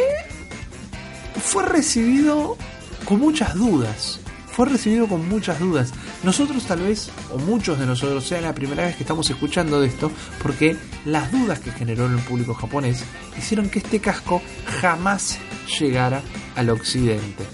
fue 1.40 1.64
recibido 1.64 2.56
con 3.04 3.20
muchas 3.20 3.54
dudas. 3.54 4.20
Fue 4.50 4.66
recibido 4.66 5.08
con 5.08 5.28
muchas 5.28 5.58
dudas. 5.58 5.92
Nosotros 6.22 6.64
tal 6.64 6.80
vez, 6.80 7.10
o 7.32 7.38
muchos 7.38 7.78
de 7.78 7.86
nosotros, 7.86 8.24
sea 8.24 8.40
la 8.40 8.54
primera 8.54 8.86
vez 8.86 8.96
que 8.96 9.02
estamos 9.02 9.28
escuchando 9.28 9.80
de 9.80 9.88
esto, 9.88 10.12
porque 10.42 10.76
las 11.04 11.32
dudas 11.32 11.58
que 11.58 11.72
generó 11.72 12.06
en 12.06 12.12
el 12.12 12.20
público 12.20 12.54
japonés 12.54 13.02
hicieron 13.36 13.68
que 13.68 13.80
este 13.80 14.00
casco 14.00 14.40
jamás 14.80 15.38
llegara 15.80 16.22
al 16.54 16.70
occidente. 16.70 17.44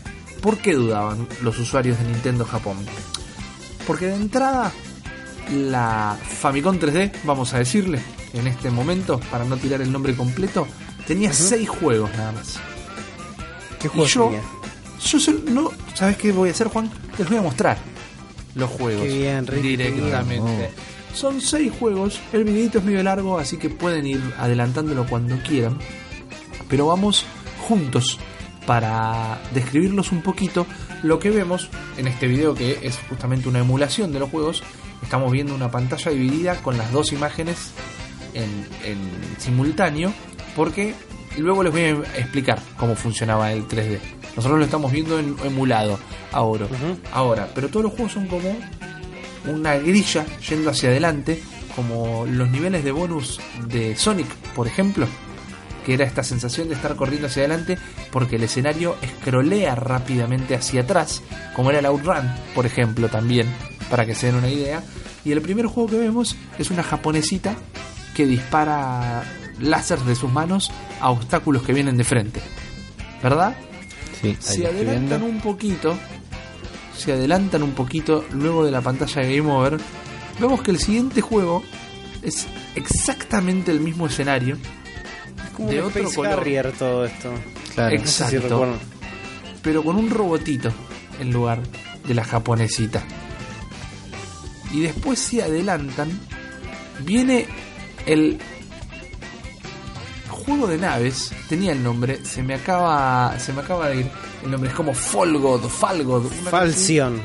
¿Por 0.40 0.58
qué 0.58 0.74
dudaban 0.74 1.26
los 1.42 1.58
usuarios 1.58 1.98
de 1.98 2.04
Nintendo 2.04 2.44
Japón? 2.44 2.76
Porque 3.86 4.06
de 4.06 4.14
entrada, 4.14 4.72
la 5.52 6.16
Famicom 6.22 6.78
3D, 6.78 7.12
vamos 7.24 7.54
a 7.54 7.58
decirle, 7.58 8.00
en 8.32 8.46
este 8.46 8.70
momento, 8.70 9.18
para 9.30 9.44
no 9.44 9.56
tirar 9.56 9.80
el 9.82 9.90
nombre 9.90 10.14
completo, 10.14 10.66
tenía 11.06 11.32
6 11.32 11.68
juegos 11.68 12.10
nada 12.16 12.32
más. 12.32 12.58
¿Qué 13.80 13.86
Y 13.86 13.90
juego 13.90 14.06
yo, 14.06 14.24
tenía? 14.26 14.42
yo 15.04 15.32
no, 15.50 15.70
¿sabes 15.94 16.16
qué 16.18 16.32
voy 16.32 16.50
a 16.50 16.52
hacer, 16.52 16.68
Juan? 16.68 16.90
Les 17.18 17.28
voy 17.28 17.38
a 17.38 17.42
mostrar 17.42 17.78
los 18.54 18.68
juegos 18.70 19.02
Qué 19.04 19.18
bien, 19.18 19.46
Ricky, 19.46 19.68
directamente. 19.76 20.70
Son 21.14 21.40
seis 21.40 21.72
juegos, 21.78 22.20
el 22.32 22.44
videito 22.44 22.78
es 22.78 22.84
medio 22.84 23.02
largo, 23.02 23.38
así 23.38 23.56
que 23.56 23.68
pueden 23.68 24.06
ir 24.06 24.22
adelantándolo 24.38 25.06
cuando 25.06 25.36
quieran. 25.42 25.78
Pero 26.68 26.86
vamos 26.86 27.24
juntos 27.66 28.18
para 28.66 29.40
describirlos 29.52 30.12
un 30.12 30.22
poquito. 30.22 30.66
Lo 31.02 31.18
que 31.18 31.30
vemos 31.30 31.68
en 31.96 32.06
este 32.06 32.26
video, 32.26 32.54
que 32.54 32.78
es 32.82 32.98
justamente 33.08 33.48
una 33.48 33.60
emulación 33.60 34.12
de 34.12 34.18
los 34.18 34.30
juegos, 34.30 34.62
estamos 35.02 35.32
viendo 35.32 35.54
una 35.54 35.70
pantalla 35.70 36.10
dividida 36.10 36.56
con 36.62 36.76
las 36.76 36.92
dos 36.92 37.12
imágenes 37.12 37.72
en, 38.34 38.66
en 38.84 38.98
simultáneo, 39.38 40.12
porque 40.54 40.94
luego 41.38 41.62
les 41.62 41.72
voy 41.72 41.82
a 41.82 42.18
explicar 42.18 42.60
cómo 42.76 42.94
funcionaba 42.94 43.52
el 43.52 43.66
3D. 43.66 43.98
Nosotros 44.36 44.58
lo 44.58 44.64
estamos 44.64 44.92
viendo 44.92 45.18
en, 45.18 45.36
emulado 45.44 45.98
ahora, 46.32 46.66
ahora, 47.12 47.48
pero 47.54 47.68
todos 47.68 47.84
los 47.84 47.92
juegos 47.92 48.12
son 48.12 48.26
como 48.26 48.56
una 49.46 49.76
grilla 49.78 50.26
yendo 50.48 50.70
hacia 50.70 50.90
adelante, 50.90 51.42
como 51.74 52.26
los 52.26 52.50
niveles 52.50 52.84
de 52.84 52.92
bonus 52.92 53.40
de 53.68 53.96
Sonic, 53.96 54.28
por 54.54 54.66
ejemplo, 54.66 55.06
que 55.84 55.94
era 55.94 56.04
esta 56.04 56.22
sensación 56.22 56.68
de 56.68 56.74
estar 56.74 56.96
corriendo 56.96 57.26
hacia 57.26 57.42
adelante 57.44 57.78
porque 58.10 58.36
el 58.36 58.42
escenario 58.44 58.96
escrolea 59.02 59.74
rápidamente 59.74 60.54
hacia 60.54 60.82
atrás, 60.82 61.22
como 61.54 61.70
era 61.70 61.78
el 61.78 61.86
Outrun, 61.86 62.30
por 62.54 62.66
ejemplo, 62.66 63.08
también, 63.08 63.46
para 63.88 64.06
que 64.06 64.14
se 64.14 64.26
den 64.26 64.36
una 64.36 64.48
idea. 64.48 64.82
Y 65.24 65.32
el 65.32 65.42
primer 65.42 65.66
juego 65.66 65.90
que 65.90 65.98
vemos 65.98 66.36
es 66.58 66.70
una 66.70 66.82
japonesita 66.82 67.54
que 68.14 68.26
dispara 68.26 69.22
láser 69.58 69.98
de 70.00 70.14
sus 70.14 70.32
manos 70.32 70.70
a 71.00 71.10
obstáculos 71.10 71.62
que 71.62 71.72
vienen 71.72 71.96
de 71.96 72.04
frente. 72.04 72.40
¿Verdad? 73.22 73.54
Sí, 74.20 74.36
Si 74.38 74.64
adelantan 74.64 75.22
un 75.22 75.40
poquito, 75.40 75.96
si 76.96 77.10
adelantan 77.10 77.62
un 77.62 77.72
poquito 77.72 78.24
luego 78.32 78.64
de 78.64 78.70
la 78.70 78.80
pantalla 78.80 79.22
de 79.22 79.36
Game 79.36 79.50
Over, 79.50 79.78
vemos 80.38 80.62
que 80.62 80.70
el 80.70 80.78
siguiente 80.78 81.20
juego 81.20 81.62
es 82.22 82.46
exactamente 82.74 83.70
el 83.70 83.80
mismo 83.80 84.06
escenario, 84.06 84.56
Es 84.56 84.79
como 85.56 85.68
de 85.70 85.80
un 85.80 85.86
otro 85.88 86.00
Space 86.02 86.16
color. 86.16 86.32
Harrier 86.40 86.72
todo 86.72 87.04
esto. 87.04 87.32
Claro. 87.74 87.94
Ex- 87.94 88.02
No 88.04 88.08
sé 88.10 88.16
si 88.30 88.36
Exacto. 88.36 88.48
recuerdan. 88.48 88.78
pero 89.62 89.82
con 89.84 89.96
un 89.96 90.08
robotito 90.10 90.72
en 91.20 91.30
lugar 91.32 91.60
de 92.06 92.14
la 92.14 92.24
japonesita. 92.24 93.02
Y 94.72 94.80
después 94.80 95.18
si 95.18 95.40
adelantan, 95.40 96.18
viene 97.04 97.46
el 98.06 98.38
juego 100.28 100.66
de 100.66 100.78
naves, 100.78 101.32
tenía 101.48 101.72
el 101.72 101.82
nombre, 101.82 102.24
se 102.24 102.42
me 102.42 102.54
acaba 102.54 103.38
se 103.38 103.52
me 103.52 103.60
acaba 103.60 103.88
de 103.90 104.00
ir 104.00 104.10
el 104.44 104.50
nombre, 104.50 104.70
es 104.70 104.76
como 104.76 104.94
Folgod, 104.94 105.68
Falgod. 105.68 106.26
Falsion. 106.50 107.20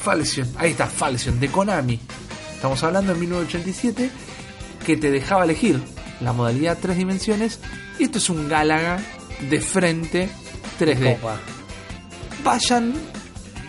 Falsion, 0.00 0.48
ahí 0.56 0.70
está, 0.70 0.86
Falsion, 0.86 1.38
de 1.40 1.48
Konami. 1.48 1.98
Estamos 2.54 2.82
hablando 2.82 3.12
en 3.12 3.20
1987, 3.20 4.10
que 4.86 4.96
te 4.96 5.10
dejaba 5.10 5.44
elegir 5.44 5.80
la 6.20 6.32
modalidad 6.32 6.78
tres 6.80 6.96
dimensiones. 6.96 7.60
Y 7.98 8.04
esto 8.04 8.18
es 8.18 8.28
un 8.30 8.48
Galaga 8.48 9.00
de 9.50 9.60
frente 9.60 10.28
3D. 10.78 11.16
Copa. 11.16 11.38
Vayan 12.42 12.94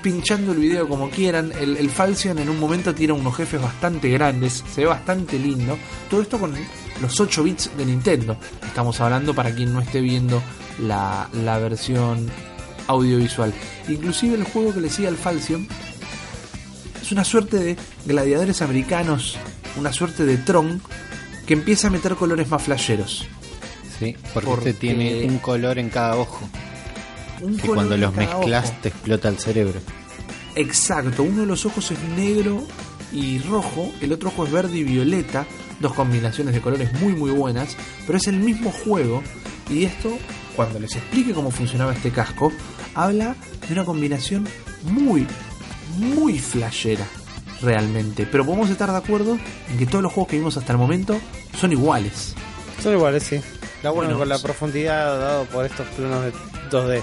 pinchando 0.01 0.51
el 0.51 0.59
video 0.59 0.87
como 0.87 1.09
quieran. 1.09 1.51
El, 1.59 1.77
el 1.77 1.89
Falsion 1.89 2.37
en 2.39 2.49
un 2.49 2.59
momento 2.59 2.93
tira 2.93 3.13
unos 3.13 3.35
jefes 3.35 3.61
bastante 3.61 4.09
grandes, 4.09 4.63
se 4.73 4.81
ve 4.81 4.87
bastante 4.87 5.39
lindo. 5.39 5.77
Todo 6.09 6.21
esto 6.21 6.39
con 6.39 6.53
los 7.01 7.19
8 7.19 7.43
bits 7.43 7.71
de 7.77 7.85
Nintendo. 7.85 8.37
Estamos 8.65 8.99
hablando 9.01 9.33
para 9.33 9.53
quien 9.53 9.73
no 9.73 9.81
esté 9.81 10.01
viendo 10.01 10.41
la, 10.79 11.29
la 11.33 11.57
versión 11.59 12.29
audiovisual. 12.87 13.53
Inclusive 13.87 14.35
el 14.35 14.43
juego 14.43 14.73
que 14.73 14.81
le 14.81 14.89
sigue 14.89 15.07
al 15.07 15.17
Falsion 15.17 15.67
es 17.01 17.11
una 17.11 17.23
suerte 17.23 17.57
de 17.57 17.77
gladiadores 18.05 18.61
americanos, 18.61 19.37
una 19.77 19.93
suerte 19.93 20.25
de 20.25 20.37
Tron 20.37 20.81
que 21.45 21.53
empieza 21.53 21.87
a 21.87 21.91
meter 21.91 22.15
colores 22.15 22.49
más 22.49 22.63
flasheros. 22.63 23.27
Sí, 23.99 24.15
porque, 24.33 24.49
Porque- 24.49 24.69
este 24.71 24.81
tiene 24.87 25.25
un 25.25 25.37
color 25.39 25.79
en 25.79 25.89
cada 25.89 26.15
ojo. 26.17 26.47
Un 27.41 27.55
Que 27.55 27.61
color 27.61 27.75
cuando 27.75 27.97
los 27.97 28.13
mezclas 28.15 28.65
ojo. 28.69 28.77
te 28.81 28.89
explota 28.89 29.29
el 29.29 29.37
cerebro. 29.37 29.79
Exacto, 30.55 31.23
uno 31.23 31.41
de 31.41 31.47
los 31.47 31.65
ojos 31.65 31.91
es 31.91 31.99
negro 32.17 32.63
y 33.11 33.39
rojo, 33.39 33.91
el 34.01 34.11
otro 34.13 34.29
ojo 34.29 34.45
es 34.45 34.51
verde 34.51 34.77
y 34.77 34.83
violeta, 34.83 35.45
dos 35.79 35.93
combinaciones 35.93 36.53
de 36.53 36.61
colores 36.61 36.93
muy 37.01 37.13
muy 37.13 37.31
buenas, 37.31 37.75
pero 38.05 38.17
es 38.17 38.27
el 38.27 38.37
mismo 38.37 38.71
juego 38.71 39.21
y 39.69 39.83
esto, 39.83 40.17
cuando 40.55 40.79
les 40.79 40.95
explique 40.95 41.33
cómo 41.33 41.51
funcionaba 41.51 41.93
este 41.93 42.11
casco, 42.11 42.51
habla 42.93 43.35
de 43.67 43.73
una 43.73 43.83
combinación 43.85 44.47
muy, 44.83 45.27
muy 45.97 46.39
flashera 46.39 47.05
realmente, 47.61 48.27
pero 48.29 48.45
podemos 48.45 48.69
estar 48.69 48.91
de 48.91 48.97
acuerdo 48.97 49.37
en 49.69 49.77
que 49.77 49.85
todos 49.85 50.03
los 50.03 50.11
juegos 50.11 50.29
que 50.29 50.37
vimos 50.37 50.57
hasta 50.57 50.73
el 50.73 50.77
momento 50.77 51.17
son 51.57 51.71
iguales. 51.71 52.35
Son 52.81 52.93
iguales, 52.93 53.23
sí. 53.23 53.41
La 53.83 53.91
bueno, 53.91 54.09
Bueno, 54.09 54.19
con 54.19 54.29
la 54.29 54.39
profundidad 54.39 55.19
dado 55.19 55.45
por 55.45 55.65
estos 55.65 55.87
planos 55.89 56.25
de 56.25 56.33
2D. 56.71 57.01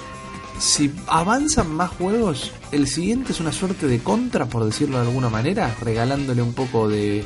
si 0.58 0.92
avanzan 1.06 1.70
más 1.70 1.90
juegos, 1.90 2.52
el 2.72 2.86
siguiente 2.88 3.32
es 3.32 3.40
una 3.40 3.52
suerte 3.52 3.86
de 3.86 4.00
contra, 4.00 4.46
por 4.46 4.64
decirlo 4.64 5.00
de 5.00 5.08
alguna 5.08 5.28
manera, 5.28 5.74
regalándole 5.80 6.42
un 6.42 6.54
poco 6.54 6.88
de, 6.88 7.24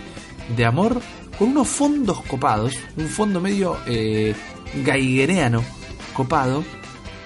de 0.55 0.65
amor, 0.65 1.01
con 1.39 1.51
unos 1.51 1.69
fondos 1.69 2.23
copados, 2.23 2.75
un 2.97 3.09
fondo 3.09 3.41
medio 3.41 3.79
eh, 3.87 4.35
gaiguereano 4.85 5.63
copado, 6.15 6.65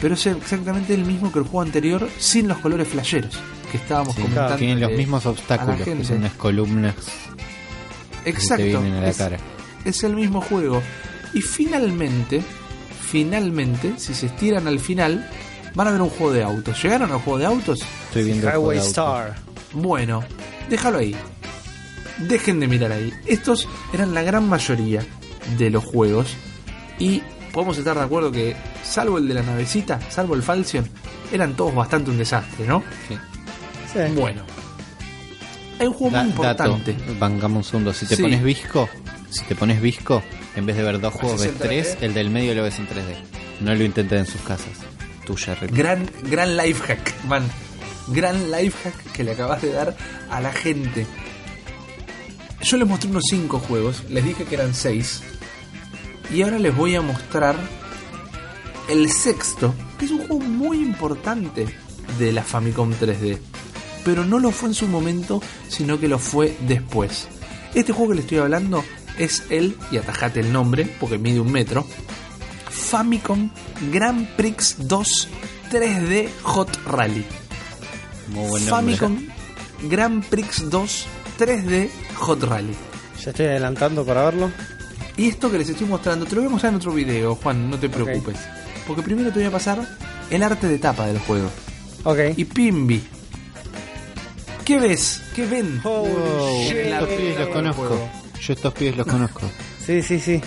pero 0.00 0.14
es 0.14 0.26
exactamente 0.26 0.94
el 0.94 1.04
mismo 1.04 1.30
que 1.30 1.38
el 1.38 1.44
juego 1.44 1.62
anterior, 1.62 2.08
sin 2.18 2.48
los 2.48 2.58
colores 2.58 2.88
flasheros 2.88 3.38
que 3.70 3.76
estábamos 3.78 4.14
Sí, 4.14 4.22
comentando. 4.22 4.56
tienen 4.56 4.80
los 4.80 4.92
mismos 4.92 5.24
obstáculos, 5.26 5.80
que 5.82 6.04
son 6.04 6.18
unas 6.18 6.32
columnas 6.34 6.94
que 8.24 8.30
Exacto, 8.30 8.56
te 8.56 8.68
vienen 8.68 8.94
a 8.94 9.00
la 9.02 9.08
es- 9.08 9.16
cara. 9.16 9.36
es 9.84 10.04
el 10.04 10.14
mismo 10.14 10.40
juego. 10.40 10.82
Y 11.32 11.40
finalmente, 11.42 12.42
finalmente, 13.00 13.94
si 13.96 14.14
se 14.14 14.26
estiran 14.26 14.66
al 14.66 14.78
final, 14.80 15.28
van 15.74 15.88
a 15.88 15.90
ver 15.92 16.02
un 16.02 16.10
juego 16.10 16.32
de 16.32 16.42
autos. 16.42 16.82
¿Llegaron 16.82 17.10
al 17.12 17.18
juego 17.20 17.38
de 17.38 17.46
autos? 17.46 17.80
Estoy 18.08 18.24
viendo 18.24 18.48
el 18.48 18.54
Highway 18.54 18.56
juego 18.56 18.70
de 18.72 18.78
auto. 18.78 18.88
Star. 18.90 19.34
Bueno, 19.72 20.22
déjalo 20.68 20.98
ahí. 20.98 21.14
Dejen 22.18 22.60
de 22.60 22.68
mirar 22.68 22.92
ahí. 22.92 23.12
Estos 23.26 23.68
eran 23.92 24.12
la 24.14 24.22
gran 24.22 24.48
mayoría 24.48 25.02
de 25.56 25.70
los 25.70 25.84
juegos. 25.84 26.34
Y 26.98 27.22
podemos 27.52 27.78
estar 27.78 27.96
de 27.96 28.02
acuerdo 28.02 28.30
que, 28.30 28.54
salvo 28.82 29.18
el 29.18 29.26
de 29.28 29.34
la 29.34 29.42
navecita, 29.42 29.98
salvo 30.10 30.34
el 30.34 30.42
Falcon, 30.42 30.86
eran 31.32 31.54
todos 31.54 31.74
bastante 31.74 32.10
un 32.10 32.18
desastre, 32.18 32.66
¿no? 32.66 32.82
Sí. 33.08 33.16
Sí. 33.92 33.98
Bueno. 34.14 34.42
Hay 35.78 35.86
un 35.86 35.92
juego 35.94 36.14
Da- 36.14 36.24
muy 36.24 36.32
dato, 36.44 36.64
importante. 36.66 37.14
bancamos 37.18 37.56
un 37.66 37.70
segundo. 37.70 37.92
Si 37.94 38.06
te 38.06 38.16
Sí. 38.16 38.22
pones 38.22 38.42
visco, 38.42 38.88
si 39.30 39.44
te 39.44 39.54
pones 39.54 39.80
visco, 39.80 40.22
en 40.56 40.66
vez 40.66 40.76
de 40.76 40.82
ver 40.82 41.00
dos 41.00 41.14
juegos, 41.14 41.40
ves 41.40 41.48
¿Haces 41.50 41.60
el 41.62 41.68
tres, 41.68 41.86
3D? 41.98 42.06
el 42.06 42.14
del 42.14 42.30
medio 42.30 42.54
lo 42.54 42.62
ves 42.62 42.78
en 42.78 42.86
3D. 42.86 43.16
No 43.60 43.74
lo 43.74 43.84
intenten 43.84 44.18
en 44.18 44.26
sus 44.26 44.40
casas. 44.42 44.72
Tuya. 45.24 45.56
Gran, 45.70 46.10
gran 46.24 46.56
life 46.56 46.82
hack, 46.86 47.24
man. 47.24 47.48
Gran 48.08 48.50
life 48.50 48.76
hack 48.84 49.12
que 49.12 49.22
le 49.24 49.32
acabas 49.32 49.62
de 49.62 49.72
dar 49.72 49.96
a 50.30 50.40
la 50.40 50.52
gente. 50.52 51.06
Yo 52.62 52.76
les 52.76 52.86
mostré 52.86 53.08
unos 53.10 53.24
5 53.30 53.58
juegos, 53.58 54.02
les 54.10 54.24
dije 54.24 54.44
que 54.44 54.54
eran 54.56 54.74
6. 54.74 55.22
Y 56.32 56.42
ahora 56.42 56.58
les 56.58 56.74
voy 56.76 56.94
a 56.94 57.00
mostrar 57.00 57.56
el 58.88 59.10
sexto, 59.10 59.74
que 59.98 60.04
es 60.04 60.10
un 60.10 60.18
juego 60.26 60.40
muy 60.40 60.78
importante 60.78 61.66
de 62.18 62.32
la 62.32 62.42
Famicom 62.42 62.92
3D. 62.92 63.38
Pero 64.04 64.24
no 64.24 64.38
lo 64.38 64.50
fue 64.50 64.70
en 64.70 64.74
su 64.74 64.86
momento, 64.86 65.42
sino 65.68 66.00
que 66.00 66.08
lo 66.08 66.18
fue 66.18 66.56
después. 66.66 67.28
Este 67.74 67.92
juego 67.92 68.10
que 68.10 68.16
les 68.16 68.24
estoy 68.24 68.38
hablando 68.38 68.84
es 69.18 69.44
el, 69.50 69.76
y 69.90 69.98
atajate 69.98 70.40
el 70.40 70.52
nombre, 70.52 70.96
porque 70.98 71.18
mide 71.18 71.40
un 71.40 71.52
metro, 71.52 71.86
Famicom 72.68 73.50
Grand 73.92 74.26
Prix 74.36 74.76
2 74.78 75.28
3D 75.70 76.28
Hot 76.42 76.84
Rally. 76.86 77.24
Muy 78.28 78.48
buen. 78.48 78.62
Famicom 78.64 79.18
Grand 79.82 80.24
Prix 80.24 80.68
2 80.68 81.06
3D 81.38 81.90
Hot 82.16 82.42
Rally. 82.42 82.74
Ya 83.22 83.30
estoy 83.30 83.46
adelantando 83.46 84.04
para 84.04 84.24
verlo. 84.24 84.50
Y 85.16 85.28
esto 85.28 85.50
que 85.50 85.58
les 85.58 85.68
estoy 85.68 85.86
mostrando, 85.86 86.24
te 86.24 86.34
lo 86.34 86.40
voy 86.40 86.48
a 86.48 86.50
mostrar 86.52 86.72
en 86.72 86.76
otro 86.78 86.92
video, 86.92 87.34
Juan, 87.34 87.68
no 87.68 87.78
te 87.78 87.88
preocupes. 87.88 88.38
Porque 88.86 89.02
primero 89.02 89.30
te 89.30 89.40
voy 89.40 89.48
a 89.48 89.50
pasar 89.50 89.86
el 90.30 90.42
arte 90.42 90.66
de 90.66 90.78
tapa 90.78 91.06
del 91.06 91.18
juego. 91.18 91.50
Ok. 92.04 92.18
Y 92.36 92.44
Pimbi. 92.44 93.02
¿Qué 94.70 94.78
ves? 94.78 95.20
¿Qué 95.34 95.46
ven? 95.46 95.80
Holy 95.82 96.12
Wow, 96.12 96.62
shit. 96.62 96.76
estos 96.76 97.08
pibes 97.08 97.38
los 97.40 97.48
conozco. 97.48 98.08
Yo 98.40 98.52
estos 98.52 98.72
pibes 98.72 98.96
los 98.98 99.06
conozco. 99.08 99.40
Sí, 99.84 100.00
sí, 100.00 100.20
sí. 100.20 100.40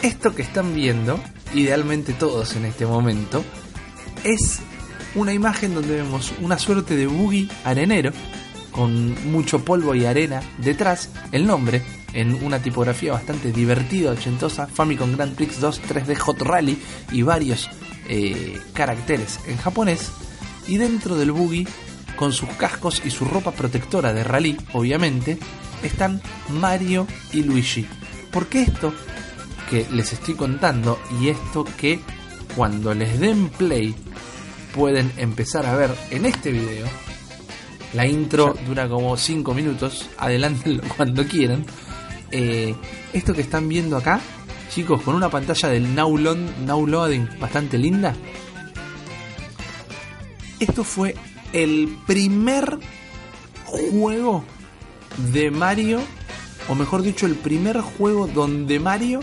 Esto 0.00 0.34
que 0.34 0.40
están 0.40 0.74
viendo, 0.74 1.20
idealmente 1.52 2.14
todos 2.14 2.56
en 2.56 2.64
este 2.64 2.86
momento, 2.86 3.44
es 4.24 4.60
una 5.14 5.34
imagen 5.34 5.74
donde 5.74 5.96
vemos 5.96 6.32
una 6.40 6.58
suerte 6.58 6.96
de 6.96 7.06
buggy 7.06 7.50
arenero 7.64 8.12
con 8.70 9.30
mucho 9.30 9.62
polvo 9.62 9.94
y 9.94 10.06
arena 10.06 10.40
detrás, 10.56 11.10
el 11.30 11.46
nombre 11.46 11.82
en 12.14 12.42
una 12.42 12.60
tipografía 12.60 13.12
bastante 13.12 13.52
divertida, 13.52 14.12
ochentosa, 14.12 14.68
Famicom 14.68 15.12
Grand 15.16 15.34
Prix 15.34 15.60
2 15.60 15.82
3D 15.82 16.16
Hot 16.16 16.40
Rally 16.40 16.78
y 17.12 17.20
varios 17.20 17.68
eh, 18.08 18.58
caracteres 18.72 19.38
en 19.46 19.58
japonés, 19.58 20.12
y 20.66 20.78
dentro 20.78 21.14
del 21.16 21.32
buggy, 21.32 21.68
con 22.16 22.32
sus 22.32 22.48
cascos 22.50 23.02
y 23.04 23.10
su 23.10 23.24
ropa 23.24 23.52
protectora 23.52 24.12
de 24.12 24.24
rally, 24.24 24.56
obviamente, 24.72 25.38
están 25.82 26.20
Mario 26.48 27.06
y 27.32 27.42
Luigi. 27.42 27.86
Porque 28.30 28.62
esto 28.62 28.92
que 29.70 29.86
les 29.90 30.12
estoy 30.12 30.34
contando 30.34 30.98
y 31.20 31.28
esto 31.28 31.64
que 31.64 32.00
cuando 32.54 32.94
les 32.94 33.18
den 33.18 33.48
play 33.48 33.94
pueden 34.74 35.12
empezar 35.16 35.66
a 35.66 35.76
ver 35.76 35.90
en 36.10 36.26
este 36.26 36.50
video. 36.50 36.86
La 37.94 38.06
intro 38.06 38.54
dura 38.66 38.88
como 38.88 39.16
5 39.16 39.54
minutos, 39.54 40.08
adelántenlo 40.18 40.82
cuando 40.96 41.24
quieran. 41.24 41.64
Eh, 42.30 42.74
esto 43.12 43.32
que 43.32 43.42
están 43.42 43.68
viendo 43.68 43.96
acá, 43.96 44.20
chicos, 44.70 45.02
con 45.02 45.14
una 45.14 45.30
pantalla 45.30 45.68
del 45.68 45.94
Now, 45.94 46.16
Loading 46.16 47.38
bastante 47.38 47.78
linda. 47.78 48.14
Esto 50.58 50.82
fue 50.82 51.14
el 51.54 51.96
primer 52.06 52.78
juego 53.64 54.44
de 55.32 55.50
Mario, 55.50 56.00
o 56.68 56.74
mejor 56.74 57.02
dicho, 57.02 57.26
el 57.26 57.36
primer 57.36 57.80
juego 57.80 58.26
donde 58.26 58.80
Mario 58.80 59.20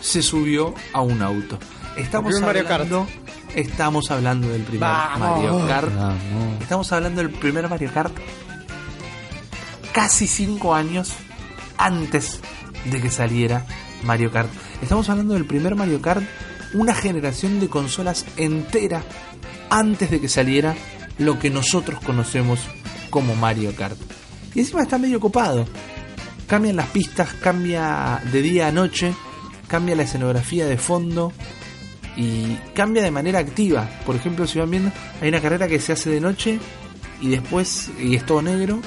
se 0.00 0.22
subió 0.22 0.74
a 0.92 1.02
un 1.02 1.22
auto. 1.22 1.58
Estamos 1.96 2.34
hablando, 2.42 3.06
estamos 3.54 4.10
hablando 4.10 4.48
del 4.48 4.62
primer 4.62 4.88
Vamos. 4.88 5.18
Mario 5.18 5.66
Kart. 5.68 5.94
Vamos. 5.94 6.62
Estamos 6.62 6.92
hablando 6.92 7.22
del 7.22 7.30
primer 7.30 7.68
Mario 7.68 7.90
Kart 7.92 8.16
casi 9.92 10.26
5 10.26 10.74
años 10.74 11.12
antes 11.76 12.40
de 12.90 13.00
que 13.02 13.10
saliera 13.10 13.66
Mario 14.02 14.30
Kart. 14.30 14.50
Estamos 14.82 15.08
hablando 15.10 15.34
del 15.34 15.44
primer 15.44 15.74
Mario 15.74 16.00
Kart, 16.00 16.22
una 16.72 16.94
generación 16.94 17.60
de 17.60 17.68
consolas 17.68 18.24
entera 18.36 19.02
antes 19.68 20.10
de 20.10 20.20
que 20.20 20.28
saliera 20.28 20.74
lo 21.18 21.38
que 21.38 21.50
nosotros 21.50 22.00
conocemos 22.00 22.60
como 23.10 23.34
Mario 23.34 23.74
Kart. 23.74 23.98
Y 24.54 24.60
encima 24.60 24.82
está 24.82 24.98
medio 24.98 25.20
copado. 25.20 25.66
Cambian 26.46 26.76
las 26.76 26.88
pistas, 26.88 27.34
cambia 27.34 28.20
de 28.32 28.42
día 28.42 28.68
a 28.68 28.72
noche, 28.72 29.14
cambia 29.68 29.96
la 29.96 30.04
escenografía 30.04 30.66
de 30.66 30.78
fondo 30.78 31.32
y 32.16 32.56
cambia 32.74 33.02
de 33.02 33.10
manera 33.10 33.38
activa. 33.38 33.88
Por 34.04 34.16
ejemplo, 34.16 34.46
si 34.46 34.58
van 34.58 34.70
viendo, 34.70 34.92
hay 35.20 35.28
una 35.28 35.40
carrera 35.40 35.68
que 35.68 35.80
se 35.80 35.92
hace 35.92 36.10
de 36.10 36.20
noche 36.20 36.58
y 37.20 37.28
después 37.28 37.90
y 38.00 38.14
es 38.14 38.24
todo 38.24 38.42
negro 38.42 38.80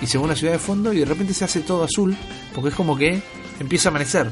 y 0.00 0.06
se 0.06 0.18
ve 0.18 0.24
una 0.24 0.36
ciudad 0.36 0.52
de 0.52 0.58
fondo 0.58 0.92
y 0.92 0.98
de 0.98 1.04
repente 1.04 1.32
se 1.34 1.44
hace 1.44 1.60
todo 1.60 1.84
azul 1.84 2.16
porque 2.54 2.70
es 2.70 2.74
como 2.74 2.96
que 2.96 3.22
empieza 3.58 3.88
a 3.88 3.90
amanecer. 3.90 4.30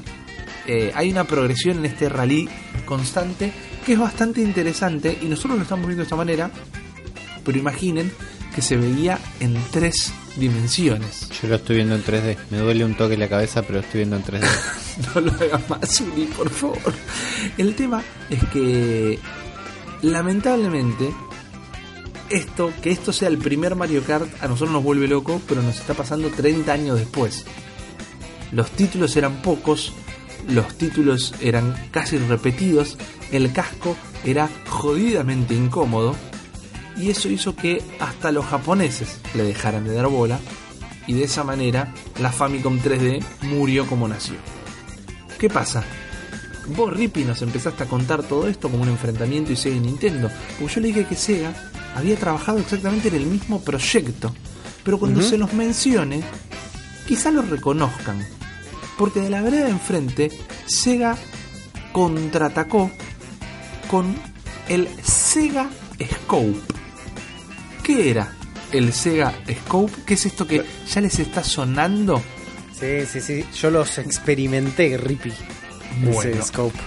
Eh, 0.67 0.93
hay 0.95 1.11
una 1.11 1.25
progresión 1.25 1.79
en 1.79 1.87
este 1.87 2.09
rally 2.09 2.49
constante 2.87 3.53
que 3.85 3.95
es 3.95 3.99
bastante 3.99 4.41
interesante 4.41 5.19
y 5.21 5.27
nosotros 5.27 5.57
lo 5.57 5.63
estamos 5.63 5.87
viendo 5.87 6.01
de 6.01 6.05
esta 6.05 6.17
manera, 6.17 6.51
pero 7.45 7.59
imaginen 7.59 8.11
que 8.55 8.63
se 8.63 8.77
veía 8.77 9.19
en 9.41 9.57
tres 9.71 10.13
dimensiones. 10.37 11.29
Yo 11.43 11.49
lo 11.49 11.57
estoy 11.57 11.77
viendo 11.77 11.95
en 11.95 12.05
3D. 12.05 12.37
Me 12.51 12.59
duele 12.59 12.85
un 12.85 12.95
toque 12.95 13.17
la 13.17 13.29
cabeza, 13.29 13.63
pero 13.63 13.75
lo 13.75 13.81
estoy 13.81 13.99
viendo 14.01 14.17
en 14.17 14.25
3D. 14.25 14.47
no 15.15 15.21
lo 15.21 15.33
hagas 15.33 15.69
más, 15.69 16.01
Uni, 16.01 16.27
por 16.27 16.51
favor. 16.51 16.95
El 17.59 17.75
tema 17.75 18.03
es 18.31 18.45
que, 18.49 19.19
lamentablemente, 20.03 21.11
esto, 22.31 22.73
que 22.83 22.91
esto 22.91 23.13
sea 23.13 23.29
el 23.29 23.39
primer 23.39 23.75
Mario 23.75 24.03
Kart, 24.05 24.29
a 24.43 24.49
nosotros 24.49 24.71
nos 24.71 24.83
vuelve 24.83 25.09
loco, 25.09 25.41
pero 25.49 25.63
nos 25.63 25.79
está 25.79 25.95
pasando 25.95 26.29
30 26.31 26.73
años 26.73 26.99
después. 26.99 27.45
Los 28.53 28.71
títulos 28.71 29.17
eran 29.17 29.43
pocos, 29.43 29.93
los 30.49 30.77
títulos 30.79 31.35
eran 31.41 31.75
casi 31.91 32.19
repetidos, 32.19 32.99
el 33.33 33.53
casco 33.53 33.97
era 34.25 34.49
jodidamente 34.69 35.55
incómodo, 35.55 36.15
y 36.97 37.11
eso 37.11 37.29
hizo 37.29 37.57
que 37.57 37.83
hasta 38.01 38.33
los 38.33 38.45
japoneses 38.47 39.19
le 39.35 39.45
dejaran 39.45 39.85
de 39.85 39.95
dar 39.95 40.09
bola, 40.09 40.39
y 41.07 41.15
de 41.15 41.25
esa 41.25 41.45
manera 41.45 41.93
la 42.21 42.33
Famicom 42.33 42.81
3D 42.81 43.23
murió 43.43 43.87
como 43.87 44.09
nació. 44.09 44.37
¿Qué 45.39 45.49
pasa? 45.51 45.85
Vos, 46.69 46.93
Rippy, 46.93 47.25
nos 47.25 47.43
empezaste 47.43 47.83
a 47.83 47.87
contar 47.87 48.23
todo 48.23 48.49
esto 48.49 48.71
como 48.71 48.83
un 48.83 48.89
enfrentamiento 48.89 49.53
y 49.53 49.57
Sega 49.57 49.77
y 49.77 49.81
Nintendo. 49.81 50.31
Porque 50.59 50.75
yo 50.75 50.81
le 50.81 50.89
dije 50.89 51.05
que 51.05 51.15
Sega 51.15 51.53
había 51.95 52.17
trabajado 52.17 52.59
exactamente 52.59 53.09
en 53.09 53.17
el 53.17 53.27
mismo 53.27 53.61
proyecto. 53.61 54.35
Pero 54.83 54.99
cuando 54.99 55.23
se 55.23 55.39
los 55.39 55.53
mencione, 55.53 56.23
quizá 57.07 57.31
lo 57.31 57.43
reconozcan. 57.43 58.27
Porque 58.97 59.21
de 59.21 59.31
la 59.31 59.43
vereda 59.43 59.65
de 59.65 59.71
enfrente, 59.71 60.31
Sega 60.67 61.19
contraatacó 61.93 62.91
con 63.91 64.15
el 64.69 64.89
Sega 65.03 65.69
Scope. 66.03 66.84
¿Qué 67.85 68.11
era 68.11 68.33
el 68.73 68.95
Sega 68.95 69.35
Scope? 69.47 69.93
¿Qué 70.07 70.15
es 70.15 70.25
esto 70.25 70.47
que 70.47 70.65
ya 70.91 71.01
les 71.03 71.19
está 71.19 71.45
sonando? 71.45 72.23
Sí, 72.73 73.05
sí, 73.07 73.21
sí. 73.21 73.45
Yo 73.61 73.71
los 73.71 73.99
experimenté, 73.99 74.97
Rippy. 74.97 75.33
Bueno. 76.03 76.31
Ese 76.31 76.43
scope. 76.43 76.79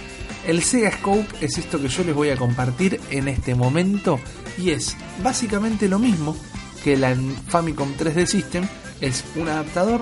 El 0.48 0.64
Sega 0.64 0.92
Scope 0.92 1.46
es 1.46 1.60
esto 1.60 1.80
que 1.80 1.88
yo 1.88 2.04
les 2.04 2.16
voy 2.16 2.30
a 2.32 2.36
compartir 2.36 3.00
en 3.12 3.28
este 3.28 3.54
momento 3.54 4.20
y 4.58 4.72
es 4.72 4.98
básicamente 5.22 5.88
lo 5.88 6.00
mismo 6.00 6.36
que 6.84 6.98
la 6.98 7.16
Famicom 7.48 7.94
3D 7.96 8.26
System, 8.26 8.68
es 9.00 9.24
un 9.36 9.48
adaptador 9.50 10.02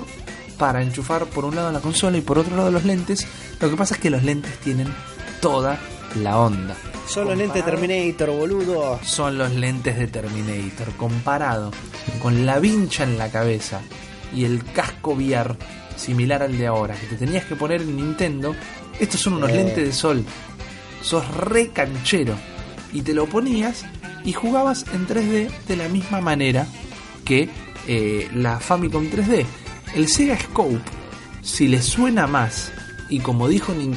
para 0.57 0.81
enchufar 0.81 1.25
por 1.25 1.43
un 1.43 1.55
lado 1.55 1.71
la 1.71 1.81
consola 1.81 2.17
y 2.17 2.21
por 2.21 2.39
otro 2.39 2.55
lado 2.55 2.71
los 2.71 2.85
lentes. 2.85 3.27
Lo 3.59 3.69
que 3.69 3.75
pasa 3.75 3.95
es 3.95 4.01
que 4.01 4.09
los 4.09 4.23
lentes 4.23 4.57
tienen 4.59 4.87
toda 5.41 5.77
la 6.21 6.37
onda. 6.37 6.75
Son 7.07 7.27
los 7.27 7.37
lentes 7.37 7.63
Terminator, 7.63 8.29
boludo. 8.31 8.99
Son 9.03 9.37
los 9.37 9.51
lentes 9.53 9.97
de 9.97 10.07
Terminator 10.07 10.91
comparado 10.97 11.71
con 12.21 12.45
la 12.45 12.59
vincha 12.59 13.03
en 13.03 13.17
la 13.17 13.29
cabeza 13.31 13.81
y 14.33 14.43
el 14.45 14.63
casco 14.63 15.11
VR 15.11 15.55
similar 15.95 16.41
al 16.43 16.57
de 16.57 16.67
ahora 16.67 16.95
que 16.95 17.07
te 17.07 17.15
tenías 17.15 17.45
que 17.45 17.55
poner 17.55 17.81
en 17.81 17.95
Nintendo. 17.95 18.55
Estos 18.99 19.21
son 19.21 19.33
unos 19.35 19.49
Eh. 19.51 19.53
lentes 19.55 19.85
de 19.85 19.93
sol. 19.93 20.25
Sos 21.01 21.25
re 21.37 21.69
canchero 21.69 22.35
y 22.91 23.01
te 23.01 23.13
lo 23.13 23.27
ponías 23.27 23.85
y 24.23 24.33
jugabas 24.33 24.85
en 24.93 25.05
3D 25.07 25.49
de 25.67 25.75
la 25.77 25.87
misma 25.87 26.19
manera 26.21 26.67
que 27.23 27.49
eh, 27.87 28.27
la 28.33 28.59
Famicom 28.59 29.05
3D. 29.09 29.45
El 29.95 30.07
Sega 30.09 30.37
Scope, 30.39 30.79
si 31.41 31.67
le 31.67 31.81
suena 31.81 32.25
más, 32.27 32.71
y 33.09 33.19
como 33.19 33.47
dijo 33.47 33.71
eh, 33.73 33.91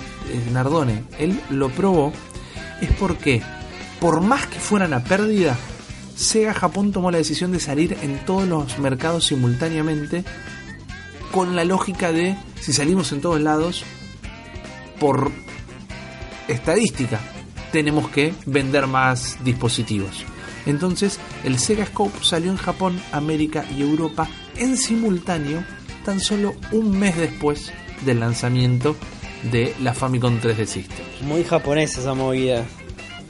Nardone, 0.53 1.03
él 1.19 1.41
lo 1.51 1.71
probó, 1.71 2.13
es 2.81 2.91
porque, 2.93 3.43
por 4.01 4.21
más 4.21 4.47
que 4.47 4.59
fueran 4.59 4.93
a 4.93 5.05
pérdida, 5.05 5.57
Sega 6.17 6.55
Japón 6.55 6.93
tomó 6.93 7.11
la 7.11 7.19
decisión 7.19 7.53
de 7.53 7.61
salir 7.61 7.97
en 8.03 8.25
todos 8.25 8.47
los 8.49 8.79
mercados 8.79 9.27
simultáneamente 9.27 10.25
con 11.33 11.55
la 11.55 11.65
lógica 11.65 12.13
de 12.13 12.37
si 12.61 12.73
salimos 12.73 13.13
en 13.13 13.21
todos 13.21 13.41
lados, 13.41 13.85
por 14.99 15.31
estadística, 16.49 17.21
tenemos 17.73 18.09
que 18.09 18.35
vender 18.47 18.87
más 18.87 19.43
dispositivos. 19.45 20.25
Entonces, 20.67 21.19
el 21.45 21.59
Sega 21.59 21.87
Scope 21.87 22.19
salió 22.23 22.51
en 22.51 22.57
Japón, 22.57 23.01
América 23.13 23.65
y 23.77 23.83
Europa 23.83 24.29
en 24.57 24.77
simultáneo, 24.77 25.65
tan 26.05 26.21
solo 26.21 26.55
un 26.73 26.99
mes 26.99 27.17
después 27.17 27.73
del 28.05 28.21
lanzamiento 28.21 28.97
de 29.45 29.75
la 29.83 29.95
Famicom 29.95 30.41
3D 30.41 30.67
System. 30.67 31.05
Muy 31.23 31.45
japonesa 31.45 32.01
esa 32.01 32.15
movida. 32.15 32.65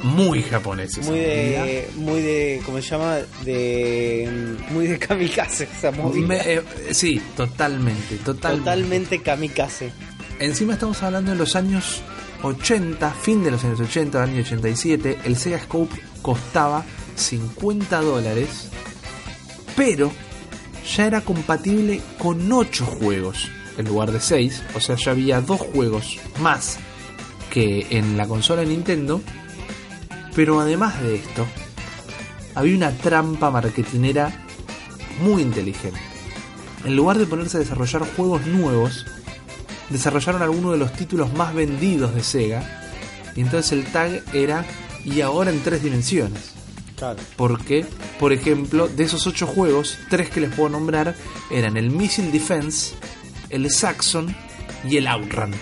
Muy 0.02 0.42
japonés. 0.42 0.96
esa 0.96 1.10
Muy 1.10 1.18
movida. 1.20 1.64
de, 1.64 1.88
muy 1.96 2.20
de, 2.22 2.62
¿cómo 2.64 2.80
se 2.80 2.88
llama? 2.90 3.16
De, 3.44 4.56
muy 4.70 4.86
de 4.86 4.98
kamikaze 4.98 5.68
esa 5.76 5.90
movida. 5.90 6.26
Me- 6.26 6.54
eh, 6.54 6.62
sí, 6.92 7.20
totalmente, 7.36 8.16
totalmente. 8.24 8.64
Totalmente 8.64 9.22
kamikaze. 9.22 9.90
Encima 10.38 10.74
estamos 10.74 11.02
hablando 11.02 11.32
de 11.32 11.36
los 11.36 11.56
años 11.56 12.00
80, 12.44 13.10
fin 13.10 13.42
de 13.42 13.50
los 13.50 13.64
años 13.64 13.80
80, 13.80 14.22
año 14.22 14.40
87. 14.40 15.18
El 15.24 15.36
Sega 15.36 15.58
Scope 15.58 16.00
costaba 16.22 16.84
50 17.16 18.00
dólares, 18.00 18.68
pero 19.76 20.12
ya 20.96 21.06
era 21.06 21.20
compatible 21.22 22.00
con 22.18 22.50
8 22.52 22.86
juegos 22.86 23.48
en 23.78 23.86
lugar 23.86 24.12
de 24.12 24.20
6. 24.20 24.62
O 24.74 24.80
sea, 24.80 24.96
ya 24.96 25.12
había 25.12 25.40
2 25.40 25.60
juegos 25.60 26.18
más 26.40 26.78
que 27.50 27.86
en 27.90 28.16
la 28.16 28.26
consola 28.26 28.62
de 28.62 28.68
Nintendo. 28.68 29.22
Pero 30.34 30.60
además 30.60 31.00
de 31.02 31.16
esto, 31.16 31.46
había 32.54 32.76
una 32.76 32.92
trampa 32.92 33.50
marketinera 33.50 34.44
muy 35.22 35.42
inteligente. 35.42 35.98
En 36.84 36.94
lugar 36.94 37.18
de 37.18 37.26
ponerse 37.26 37.56
a 37.56 37.60
desarrollar 37.60 38.02
juegos 38.14 38.46
nuevos, 38.46 39.06
desarrollaron 39.90 40.42
algunos 40.42 40.72
de 40.72 40.78
los 40.78 40.92
títulos 40.92 41.32
más 41.34 41.54
vendidos 41.54 42.14
de 42.14 42.22
Sega. 42.22 42.90
Y 43.34 43.40
entonces 43.40 43.72
el 43.72 43.84
tag 43.86 44.22
era 44.32 44.64
y 45.04 45.20
ahora 45.20 45.50
en 45.50 45.60
tres 45.60 45.82
dimensiones. 45.82 46.52
Claro. 46.96 47.18
Porque, 47.36 47.86
por 48.18 48.32
ejemplo, 48.32 48.88
de 48.88 49.04
esos 49.04 49.26
ocho 49.26 49.46
juegos, 49.46 49.98
tres 50.10 50.30
que 50.30 50.40
les 50.40 50.52
puedo 50.52 50.68
nombrar 50.68 51.14
eran 51.50 51.76
el 51.76 51.90
Missile 51.90 52.32
Defense, 52.32 52.96
el 53.50 53.70
Saxon 53.70 54.34
y 54.88 54.96
el 54.96 55.06
Outrun. 55.06 55.52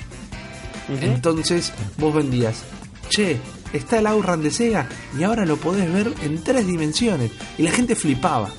Entonces 1.01 1.73
vos 1.99 2.15
vendías, 2.15 2.63
che, 3.09 3.39
está 3.73 3.99
el 3.99 4.07
Outrun 4.07 4.43
de 4.43 4.51
Sega 4.51 4.89
y 5.19 5.23
ahora 5.23 5.45
lo 5.45 5.57
podés 5.57 5.93
ver 5.93 6.13
en 6.23 6.43
tres 6.43 6.67
dimensiones. 6.67 7.31
Y 7.59 7.63
la 7.63 7.71
gente 7.71 7.95
flipaba. 7.95 8.51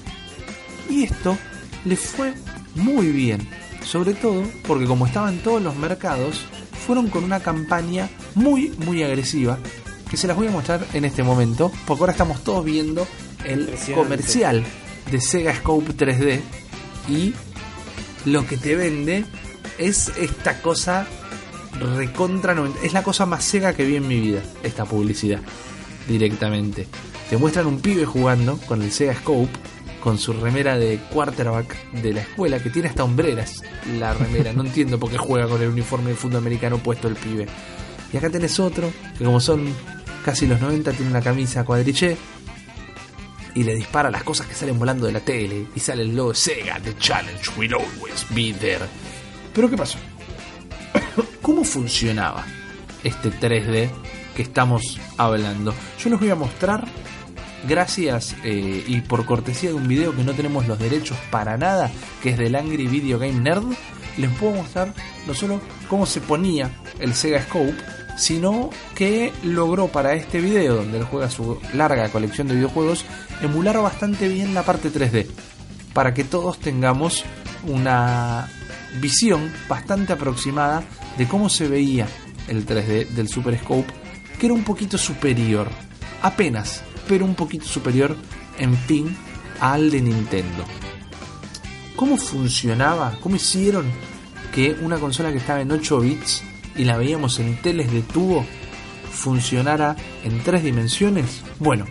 Y 0.89 1.03
esto 1.03 1.37
le 1.85 1.95
fue 1.95 2.33
muy 2.75 3.11
bien. 3.11 3.47
Sobre 3.83 4.13
todo 4.13 4.43
porque 4.67 4.85
como 4.85 5.05
estaban 5.05 5.37
todos 5.39 5.61
los 5.61 5.75
mercados, 5.75 6.41
fueron 6.85 7.09
con 7.09 7.23
una 7.23 7.39
campaña 7.39 8.09
muy, 8.35 8.69
muy 8.85 9.03
agresiva. 9.03 9.57
Que 10.09 10.17
se 10.17 10.27
las 10.27 10.37
voy 10.37 10.47
a 10.47 10.51
mostrar 10.51 10.85
en 10.93 11.05
este 11.05 11.23
momento. 11.23 11.71
Porque 11.85 12.01
ahora 12.01 12.11
estamos 12.11 12.43
todos 12.43 12.63
viendo 12.63 13.07
el 13.45 13.69
comercial 13.93 14.63
de 15.11 15.21
Sega 15.21 15.55
Scope 15.55 15.93
3D. 15.93 16.41
Y 17.09 17.33
lo 18.27 18.45
que 18.45 18.57
te 18.57 18.75
vende 18.75 19.25
es 19.77 20.11
esta 20.17 20.61
cosa 20.61 21.07
recontra 21.79 22.53
90. 22.53 22.81
Es 22.83 22.93
la 22.93 23.03
cosa 23.03 23.25
más 23.25 23.43
Sega 23.43 23.73
que 23.73 23.85
vi 23.85 23.95
en 23.95 24.07
mi 24.07 24.19
vida. 24.19 24.41
Esta 24.63 24.85
publicidad. 24.85 25.39
Directamente. 26.07 26.87
Te 27.29 27.37
muestran 27.37 27.67
un 27.67 27.79
pibe 27.79 28.05
jugando 28.05 28.57
con 28.67 28.81
el 28.81 28.91
Sega 28.91 29.15
Scope. 29.15 29.51
Con 30.01 30.17
su 30.17 30.33
remera 30.33 30.77
de 30.77 30.99
quarterback 31.11 31.91
de 31.93 32.13
la 32.13 32.21
escuela. 32.21 32.59
Que 32.59 32.69
tiene 32.69 32.89
hasta 32.89 33.03
hombreras 33.03 33.61
la 33.97 34.13
remera. 34.13 34.51
No 34.53 34.63
entiendo 34.63 34.99
por 34.99 35.09
qué 35.09 35.17
juega 35.17 35.47
con 35.47 35.61
el 35.61 35.69
uniforme 35.69 36.09
de 36.09 36.15
fútbol 36.15 36.37
americano 36.37 36.79
puesto 36.79 37.07
el 37.07 37.15
pibe. 37.15 37.47
Y 38.11 38.17
acá 38.17 38.29
tenés 38.29 38.59
otro. 38.59 38.91
Que 39.17 39.23
como 39.23 39.39
son 39.39 39.67
casi 40.25 40.47
los 40.47 40.59
90 40.59 40.91
tiene 40.91 41.11
una 41.11 41.21
camisa 41.21 41.63
cuadriché 41.63 42.17
y 43.57 43.63
le 43.63 43.73
dispara 43.73 44.11
las 44.11 44.23
cosas 44.23 44.45
que 44.45 44.53
salen 44.53 44.77
volando 44.77 45.07
de 45.07 45.11
la 45.11 45.19
tele 45.19 45.65
y 45.75 45.79
sale 45.79 46.03
el 46.03 46.15
logo 46.15 46.29
de 46.29 46.35
Sega, 46.35 46.79
The 46.79 46.95
Challenge 46.99 47.41
will 47.57 47.73
always 47.73 48.23
be 48.29 48.53
there. 48.53 48.85
Pero 49.51 49.67
¿qué 49.67 49.75
pasó? 49.75 49.97
¿Cómo 51.41 51.63
funcionaba 51.63 52.45
este 53.03 53.31
3D 53.31 53.89
que 54.35 54.43
estamos 54.43 54.99
hablando? 55.17 55.73
Yo 55.99 56.11
les 56.11 56.19
voy 56.19 56.29
a 56.29 56.35
mostrar, 56.35 56.87
gracias 57.67 58.35
eh, 58.43 58.83
y 58.85 59.01
por 59.01 59.25
cortesía 59.25 59.69
de 59.69 59.75
un 59.75 59.87
video 59.87 60.15
que 60.15 60.23
no 60.23 60.33
tenemos 60.33 60.67
los 60.67 60.77
derechos 60.77 61.17
para 61.31 61.57
nada, 61.57 61.89
que 62.21 62.29
es 62.29 62.37
del 62.37 62.55
Angry 62.55 62.85
Video 62.85 63.17
Game 63.17 63.39
Nerd, 63.39 63.65
les 64.17 64.29
puedo 64.33 64.53
mostrar 64.53 64.93
no 65.25 65.33
solo 65.33 65.59
cómo 65.89 66.05
se 66.05 66.21
ponía 66.21 66.69
el 66.99 67.15
Sega 67.15 67.41
Scope, 67.41 67.73
sino 68.17 68.69
que 68.95 69.33
logró 69.43 69.87
para 69.87 70.13
este 70.13 70.41
video, 70.41 70.75
donde 70.75 70.99
él 70.99 71.05
juega 71.05 71.31
su 71.31 71.59
larga 71.73 72.09
colección 72.09 72.47
de 72.47 72.53
videojuegos, 72.55 73.03
emular 73.41 73.77
bastante 73.81 74.27
bien 74.27 74.53
la 74.53 74.63
parte 74.63 74.91
3D, 74.91 75.27
para 75.93 76.13
que 76.13 76.23
todos 76.23 76.59
tengamos 76.59 77.23
una 77.65 78.49
visión 78.99 79.51
bastante 79.67 80.13
aproximada 80.13 80.83
de 81.17 81.27
cómo 81.27 81.49
se 81.49 81.67
veía 81.67 82.07
el 82.47 82.65
3D 82.65 83.09
del 83.09 83.29
Super 83.29 83.57
Scope, 83.59 83.93
que 84.39 84.45
era 84.45 84.55
un 84.55 84.63
poquito 84.63 84.97
superior, 84.97 85.69
apenas, 86.21 86.83
pero 87.07 87.25
un 87.25 87.35
poquito 87.35 87.65
superior 87.65 88.15
en 88.59 88.75
fin 88.75 89.15
al 89.59 89.89
de 89.91 90.01
Nintendo. 90.01 90.65
¿Cómo 91.95 92.17
funcionaba? 92.17 93.17
¿Cómo 93.21 93.35
hicieron 93.35 93.85
que 94.53 94.71
una 94.81 94.97
consola 94.97 95.31
que 95.31 95.39
estaba 95.39 95.61
en 95.61 95.71
8 95.71 95.99
bits 95.99 96.43
y 96.75 96.83
la 96.83 96.97
veíamos 96.97 97.39
en 97.39 97.59
teles 97.61 97.91
de 97.91 98.01
tubo 98.01 98.45
funcionara 99.11 99.95
en 100.23 100.39
tres 100.43 100.63
dimensiones? 100.63 101.41
Bueno, 101.59 101.85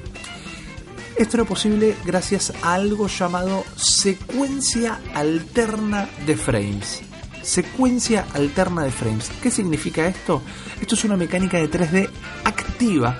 esto 1.19 1.39
era 1.39 1.45
posible 1.45 1.97
gracias 2.05 2.53
a 2.63 2.75
algo 2.75 3.09
llamado 3.09 3.65
secuencia 3.77 5.01
alterna 5.15 6.09
de 6.27 6.37
frames. 6.37 7.03
Secuencia 7.43 8.27
alterna 8.35 8.85
de 8.85 8.91
frames. 8.91 9.31
¿Qué 9.43 9.51
significa 9.51 10.07
esto? 10.07 10.43
Esto 10.81 10.95
es 10.95 11.05
una 11.05 11.17
mecánica 11.17 11.59
de 11.59 11.71
3D 11.71 12.11
activa 12.45 13.19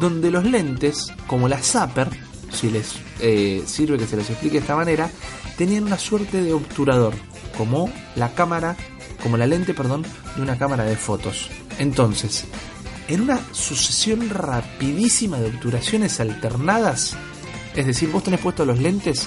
donde 0.00 0.30
los 0.30 0.44
lentes, 0.44 1.12
como 1.26 1.48
la 1.48 1.58
Zapper, 1.58 2.08
si 2.52 2.70
les 2.70 2.94
eh, 3.20 3.62
sirve 3.66 3.98
que 3.98 4.06
se 4.06 4.16
les 4.16 4.30
explique 4.30 4.54
de 4.54 4.60
esta 4.60 4.76
manera, 4.76 5.10
tenían 5.56 5.84
una 5.84 5.98
suerte 5.98 6.42
de 6.42 6.52
obturador, 6.52 7.14
como 7.56 7.92
la 8.14 8.32
cámara, 8.34 8.76
como 9.22 9.36
la 9.36 9.46
lente, 9.46 9.74
perdón, 9.74 10.04
de 10.36 10.42
una 10.42 10.56
cámara 10.56 10.84
de 10.84 10.96
fotos. 10.96 11.50
Entonces, 11.78 12.44
en 13.08 13.22
una 13.22 13.40
sucesión 13.52 14.28
rapidísima 14.30 15.38
de 15.38 15.46
obturaciones 15.48 16.20
alternadas, 16.20 17.16
es 17.74 17.86
decir, 17.86 18.10
vos 18.10 18.22
tenés 18.22 18.40
puestos 18.40 18.66
los 18.66 18.78
lentes 18.78 19.26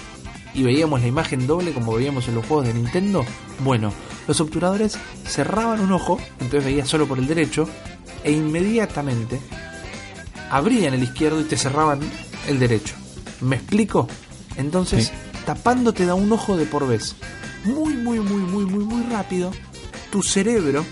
y 0.54 0.64
veíamos 0.64 1.02
la 1.02 1.08
imagen 1.08 1.48
doble 1.48 1.72
como 1.74 1.94
veíamos 1.94 2.28
en 2.28 2.36
los 2.36 2.46
juegos 2.46 2.68
de 2.68 2.74
Nintendo, 2.74 3.26
bueno, 3.64 3.92
los 4.28 4.40
obturadores 4.40 4.98
cerraban 5.28 5.80
un 5.80 5.92
ojo, 5.92 6.20
entonces 6.40 6.66
veías 6.66 6.88
solo 6.88 7.08
por 7.08 7.18
el 7.18 7.28
derecho, 7.28 7.68
e 8.24 8.32
inmediatamente 8.32 9.40
abrían 10.52 10.94
el 10.94 11.04
izquierdo 11.04 11.42
y 11.42 11.46
te 11.46 11.58
cerraban 11.58 12.00
el 12.48 12.60
derecho. 12.60 12.94
¿Me 13.42 13.56
explico? 13.56 14.08
Entonces, 14.58 15.06
Sí. 15.08 15.12
tapándote 15.46 16.06
da 16.06 16.14
un 16.14 16.32
ojo 16.32 16.56
de 16.58 16.66
por 16.66 16.88
vez. 16.88 17.16
Muy, 17.64 17.94
muy, 17.96 18.20
muy, 18.20 18.42
muy, 18.42 18.66
muy, 18.66 18.84
muy 18.84 19.04
rápido, 19.12 19.52
tu 20.12 20.22
cerebro 20.22 20.86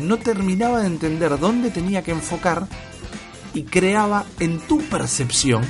no 0.00 0.18
terminaba 0.18 0.80
de 0.80 0.86
entender 0.86 1.38
dónde 1.38 1.70
tenía 1.70 2.02
que 2.02 2.10
enfocar 2.12 2.66
y 3.54 3.62
creaba 3.64 4.24
en 4.38 4.58
tu 4.60 4.80
percepción 4.82 5.62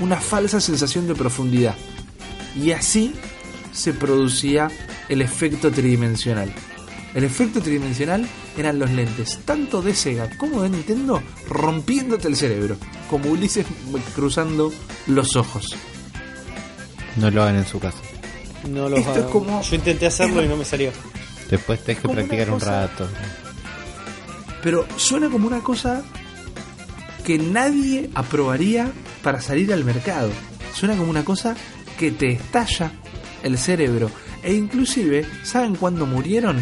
una 0.00 0.16
falsa 0.20 0.60
sensación 0.60 1.06
de 1.06 1.14
profundidad. 1.14 1.74
Y 2.56 2.72
así 2.72 3.14
se 3.72 3.92
producía 3.92 4.70
el 5.08 5.22
efecto 5.22 5.70
tridimensional. 5.70 6.52
El 7.14 7.22
efecto 7.24 7.60
tridimensional 7.60 8.26
eran 8.56 8.78
los 8.78 8.90
lentes, 8.90 9.38
tanto 9.44 9.82
de 9.82 9.94
Sega 9.94 10.28
como 10.36 10.62
de 10.62 10.70
Nintendo, 10.70 11.22
rompiéndote 11.48 12.26
el 12.28 12.36
cerebro, 12.36 12.76
como 13.08 13.30
Ulises 13.30 13.66
cruzando 14.16 14.72
los 15.06 15.36
ojos. 15.36 15.76
No 17.16 17.30
lo 17.30 17.42
hagan 17.42 17.56
en 17.56 17.66
su 17.66 17.78
casa. 17.78 17.98
No 18.68 18.88
lo 18.88 18.96
Esto 18.96 19.10
hago. 19.10 19.20
es 19.20 19.26
como- 19.26 19.62
Yo 19.62 19.76
intenté 19.76 20.06
hacerlo 20.06 20.42
y 20.42 20.48
no 20.48 20.56
me 20.56 20.64
salió. 20.64 20.90
Después 21.56 21.80
tenés 21.84 22.02
que 22.02 22.08
practicar 22.08 22.50
un 22.50 22.60
rato. 22.60 23.08
Pero 24.62 24.86
suena 24.96 25.28
como 25.28 25.46
una 25.46 25.60
cosa 25.60 26.02
que 27.24 27.38
nadie 27.38 28.10
aprobaría 28.14 28.90
para 29.22 29.40
salir 29.40 29.72
al 29.72 29.84
mercado. 29.84 30.30
Suena 30.74 30.96
como 30.96 31.10
una 31.10 31.24
cosa 31.24 31.54
que 31.98 32.10
te 32.10 32.32
estalla 32.32 32.92
el 33.42 33.58
cerebro. 33.58 34.10
E 34.42 34.52
inclusive, 34.54 35.26
¿saben 35.42 35.76
cuándo 35.76 36.06
murieron? 36.06 36.58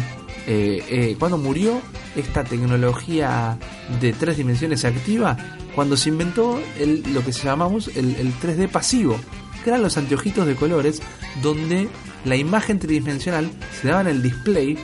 Eh, 0.47 0.83
eh, 0.89 1.15
¿Cuándo 1.17 1.37
murió 1.37 1.81
esta 2.15 2.43
tecnología 2.43 3.57
de 4.01 4.13
tres 4.13 4.37
dimensiones 4.37 4.85
activa? 4.85 5.37
cuando 5.73 5.97
se 5.97 6.09
inventó 6.09 6.61
el- 6.77 7.01
lo 7.15 7.25
que 7.25 7.33
se 7.33 7.45
llamamos 7.45 7.87
el, 7.95 8.15
el 8.17 8.31
3D 8.39 8.69
pasivo, 8.69 9.19
que 9.63 9.71
eran 9.71 9.81
los 9.81 9.97
anteojitos 9.97 10.45
de 10.45 10.53
colores 10.55 11.01
donde 11.41 11.89
la 12.25 12.35
imagen 12.35 12.79
tridimensional 12.79 13.51
se 13.79 13.87
daba 13.87 14.01
en 14.01 14.07
el 14.07 14.21
display 14.21 14.77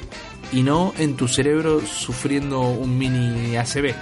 y 0.51 0.63
no 0.63 0.93
en 0.97 1.15
tu 1.15 1.27
cerebro 1.27 1.81
sufriendo 1.81 2.61
un 2.61 2.97
mini 2.97 3.55
ACB 3.55 3.93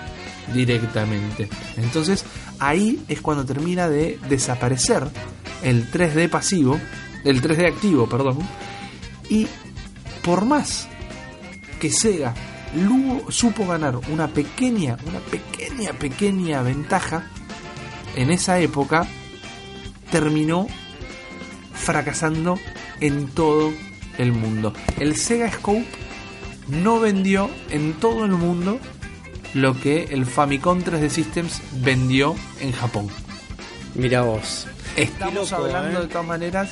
directamente. 0.53 1.49
Entonces 1.75 2.25
ahí 2.59 3.03
es 3.07 3.21
cuando 3.21 3.45
termina 3.45 3.89
de 3.89 4.19
desaparecer 4.29 5.07
el 5.63 5.91
3D 5.91 6.29
pasivo, 6.29 6.79
el 7.23 7.41
3D 7.41 7.67
activo, 7.67 8.07
perdón, 8.07 8.39
y 9.29 9.47
por 10.23 10.45
más 10.45 10.87
que 11.79 11.89
Sega 11.89 12.33
supo 13.29 13.65
ganar 13.65 13.97
una 14.09 14.27
pequeña, 14.27 14.97
una 15.05 15.19
pequeña, 15.19 15.93
pequeña 15.93 16.61
ventaja 16.61 17.23
en 18.15 18.31
esa 18.31 18.59
época, 18.59 19.07
terminó 20.11 20.67
fracasando 21.73 22.57
en 23.01 23.27
todo 23.27 23.71
el 24.17 24.31
mundo. 24.31 24.73
El 24.99 25.15
Sega 25.15 25.51
Scope 25.51 25.85
no 26.67 26.99
vendió 26.99 27.49
en 27.69 27.93
todo 27.93 28.25
el 28.25 28.31
mundo 28.31 28.79
lo 29.53 29.79
que 29.79 30.05
el 30.11 30.25
Famicom 30.25 30.81
3D 30.83 31.09
Systems 31.09 31.61
vendió 31.81 32.35
en 32.59 32.71
Japón. 32.71 33.07
Mira 33.95 34.21
vos. 34.23 34.67
Estamos 34.95 35.51
loco, 35.51 35.63
hablando 35.65 35.99
¿eh? 35.99 36.01
de 36.03 36.07
todas 36.07 36.27
maneras 36.27 36.69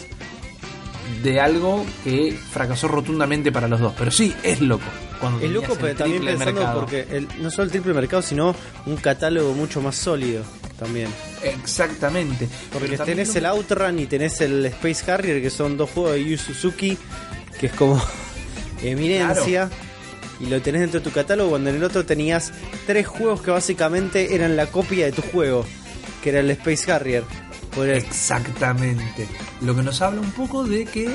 de 1.24 1.40
algo 1.40 1.86
que 2.04 2.38
fracasó 2.52 2.88
rotundamente 2.88 3.52
para 3.52 3.68
los 3.68 3.80
dos. 3.80 3.94
Pero 3.98 4.12
sí, 4.12 4.34
es 4.44 4.60
loco. 4.62 4.84
Cuando 5.20 5.40
Es 5.46 5.50
loco, 5.52 5.74
el 5.74 5.80
pero 5.80 5.96
también 5.96 6.22
triple 6.22 6.38
pensando 6.38 6.62
mercado. 6.62 6.80
porque 6.82 7.08
el- 7.12 7.28
no 7.42 7.50
solo 7.50 7.64
el 7.66 7.72
triple 7.72 7.94
mercado, 7.94 8.22
sino 8.22 8.56
un 8.86 8.98
catálogo 8.98 9.54
mucho 9.54 9.82
más 9.82 9.96
sólido 9.96 10.44
también. 10.78 11.08
Exactamente. 11.44 12.48
Porque 12.72 12.98
también 12.98 13.18
tenés 13.18 13.30
lo- 13.34 13.40
el 13.40 13.46
Outrun 13.48 14.00
y 14.00 14.06
tenés 14.06 14.42
el 14.42 14.66
Space 14.68 15.12
Harrier, 15.12 15.42
que 15.42 15.50
son 15.50 15.78
dos 15.78 15.90
juegos 15.92 16.14
de 16.14 16.26
Yu 16.26 16.38
Suzuki, 16.38 16.98
que 17.60 17.68
es 17.68 17.74
como 17.74 18.02
eminencia. 18.84 19.70
Y 20.40 20.48
lo 20.48 20.62
tenés 20.62 20.82
dentro 20.82 21.00
de 21.00 21.04
tu 21.04 21.12
catálogo, 21.12 21.52
cuando 21.52 21.70
en 21.70 21.78
el 21.78 21.84
otro 21.84 22.06
tenías 22.06 22.52
tres 22.86 23.08
juegos 23.08 23.42
que 23.42 23.52
básicamente 23.52 24.36
eran 24.36 24.58
la 24.58 24.68
copia 24.68 25.06
de 25.06 25.14
tu 25.14 25.22
juego, 25.22 25.66
que 26.22 26.30
era 26.30 26.42
el 26.42 26.50
Space 26.52 26.92
Harrier. 26.92 27.24
Exactamente. 27.96 29.28
Lo 29.62 29.76
que 29.76 29.82
nos 29.82 30.02
habla 30.02 30.20
un 30.22 30.32
poco 30.32 30.64
de 30.66 30.86
que 30.86 31.10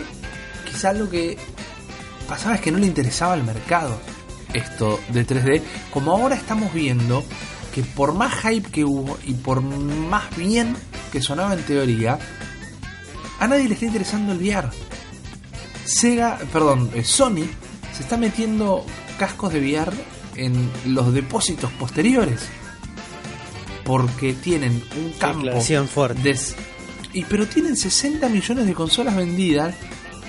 quizás 0.70 0.96
lo 0.96 1.10
que 1.10 1.36
pasaba 2.28 2.54
es 2.54 2.60
que 2.62 2.70
no 2.70 2.78
le 2.78 2.86
interesaba 2.86 3.34
al 3.34 3.44
mercado 3.44 3.98
esto 4.54 5.00
de 5.10 5.26
3D. 5.26 5.62
Como 5.92 6.12
ahora 6.12 6.34
estamos 6.36 6.72
viendo 6.72 7.22
que 7.74 7.82
por 7.82 8.14
más 8.14 8.34
hype 8.42 8.70
que 8.70 8.84
hubo 8.84 9.18
y 9.26 9.34
por 9.34 9.60
más 9.62 10.34
bien 10.36 10.76
que 11.12 11.20
sonaba 11.22 11.54
en 11.54 11.62
teoría, 11.62 12.18
a 13.38 13.46
nadie 13.46 13.68
le 13.68 13.74
está 13.74 13.86
interesando 13.86 14.32
el 14.32 14.38
VR. 14.38 14.68
Sega, 15.84 16.38
perdón, 16.52 16.90
eh, 16.94 17.04
Sony 17.04 17.46
se 17.92 18.02
está 18.02 18.16
metiendo 18.16 18.84
cascos 19.18 19.52
de 19.52 19.60
VR 19.60 19.92
en 20.36 20.70
los 20.86 21.12
depósitos 21.12 21.70
posteriores. 21.72 22.40
Porque 23.84 24.34
tienen 24.34 24.82
un 24.96 25.12
campo 25.12 25.42
fuerte. 25.86 26.22
Des- 26.22 26.54
y 27.12 27.24
pero 27.24 27.46
tienen 27.46 27.76
60 27.76 28.28
millones 28.28 28.66
de 28.66 28.74
consolas 28.74 29.16
vendidas 29.16 29.74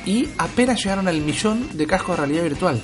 y 0.06 0.30
apenas 0.40 0.80
llegaron 0.84 1.08
al 1.08 1.22
millón 1.22 1.78
de 1.78 1.86
cascos 1.86 2.16
de 2.18 2.22
realidad 2.26 2.44
virtual. 2.44 2.82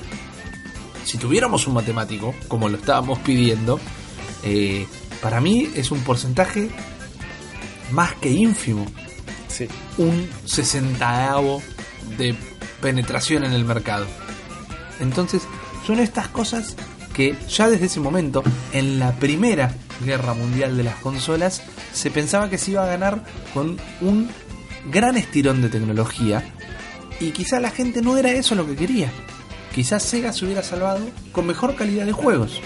Si 1.03 1.17
tuviéramos 1.17 1.65
un 1.67 1.73
matemático, 1.73 2.35
como 2.47 2.69
lo 2.69 2.77
estábamos 2.77 3.17
pidiendo, 3.19 3.79
eh, 4.43 4.87
para 5.21 5.41
mí 5.41 5.69
es 5.75 5.91
un 5.91 6.01
porcentaje 6.01 6.69
más 7.91 8.13
que 8.15 8.29
ínfimo. 8.29 8.85
Sí. 9.47 9.67
Un 9.97 10.29
sesentaavo 10.45 11.61
de 12.17 12.35
penetración 12.81 13.43
en 13.43 13.53
el 13.53 13.65
mercado. 13.65 14.05
Entonces, 14.99 15.43
son 15.85 15.99
estas 15.99 16.27
cosas 16.27 16.75
que 17.13 17.35
ya 17.49 17.67
desde 17.67 17.87
ese 17.87 17.99
momento, 17.99 18.43
en 18.73 18.99
la 18.99 19.13
primera 19.13 19.73
guerra 20.05 20.33
mundial 20.33 20.77
de 20.77 20.83
las 20.83 20.95
consolas, 20.97 21.63
se 21.91 22.11
pensaba 22.11 22.49
que 22.49 22.57
se 22.57 22.71
iba 22.71 22.83
a 22.83 22.87
ganar 22.87 23.23
con 23.53 23.77
un 24.01 24.29
gran 24.91 25.17
estirón 25.17 25.61
de 25.61 25.69
tecnología. 25.69 26.43
Y 27.19 27.31
quizá 27.31 27.59
la 27.59 27.71
gente 27.71 28.01
no 28.01 28.17
era 28.17 28.31
eso 28.31 28.53
lo 28.53 28.67
que 28.67 28.75
quería. 28.75 29.11
Quizás 29.73 30.03
Sega 30.03 30.31
se 30.33 30.45
hubiera 30.45 30.61
salvado 30.61 31.05
con 31.31 31.47
mejor 31.47 31.75
calidad 31.75 32.05
de 32.05 32.11
juegos. 32.11 32.61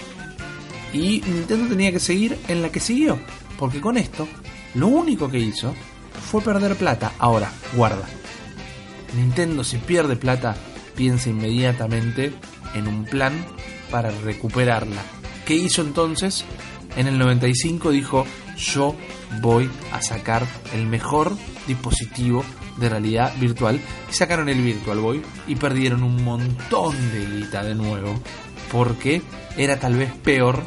Y 0.92 1.22
Nintendo 1.26 1.68
tenía 1.68 1.92
que 1.92 2.00
seguir 2.00 2.38
en 2.48 2.62
la 2.62 2.70
que 2.70 2.80
siguió. 2.80 3.18
Porque 3.58 3.80
con 3.80 3.96
esto, 3.96 4.28
lo 4.74 4.88
único 4.88 5.30
que 5.30 5.38
hizo 5.38 5.74
fue 6.30 6.42
perder 6.42 6.76
plata. 6.76 7.12
Ahora, 7.18 7.50
guarda. 7.74 8.06
Nintendo 9.16 9.64
si 9.64 9.78
pierde 9.78 10.16
plata, 10.16 10.56
piensa 10.96 11.30
inmediatamente 11.30 12.32
en 12.74 12.88
un 12.88 13.04
plan 13.04 13.32
para 13.90 14.10
recuperarla. 14.10 15.02
¿Qué 15.46 15.54
hizo 15.54 15.82
entonces? 15.82 16.44
En 16.96 17.06
el 17.06 17.18
95 17.18 17.90
dijo, 17.90 18.26
yo 18.56 18.94
voy 19.40 19.70
a 19.92 20.02
sacar 20.02 20.46
el 20.74 20.86
mejor 20.86 21.32
dispositivo 21.66 22.44
de 22.78 22.88
realidad 22.88 23.32
virtual. 23.38 23.80
Y 24.10 24.14
sacaron 24.14 24.48
el 24.48 24.60
Virtual 24.60 24.98
Boy 24.98 25.22
y 25.46 25.56
perdieron 25.56 26.02
un 26.02 26.22
montón 26.24 26.96
de 27.12 27.26
guita 27.26 27.62
de 27.62 27.74
nuevo. 27.74 28.14
Porque 28.70 29.22
era 29.56 29.78
tal 29.78 29.96
vez 29.96 30.12
peor 30.22 30.62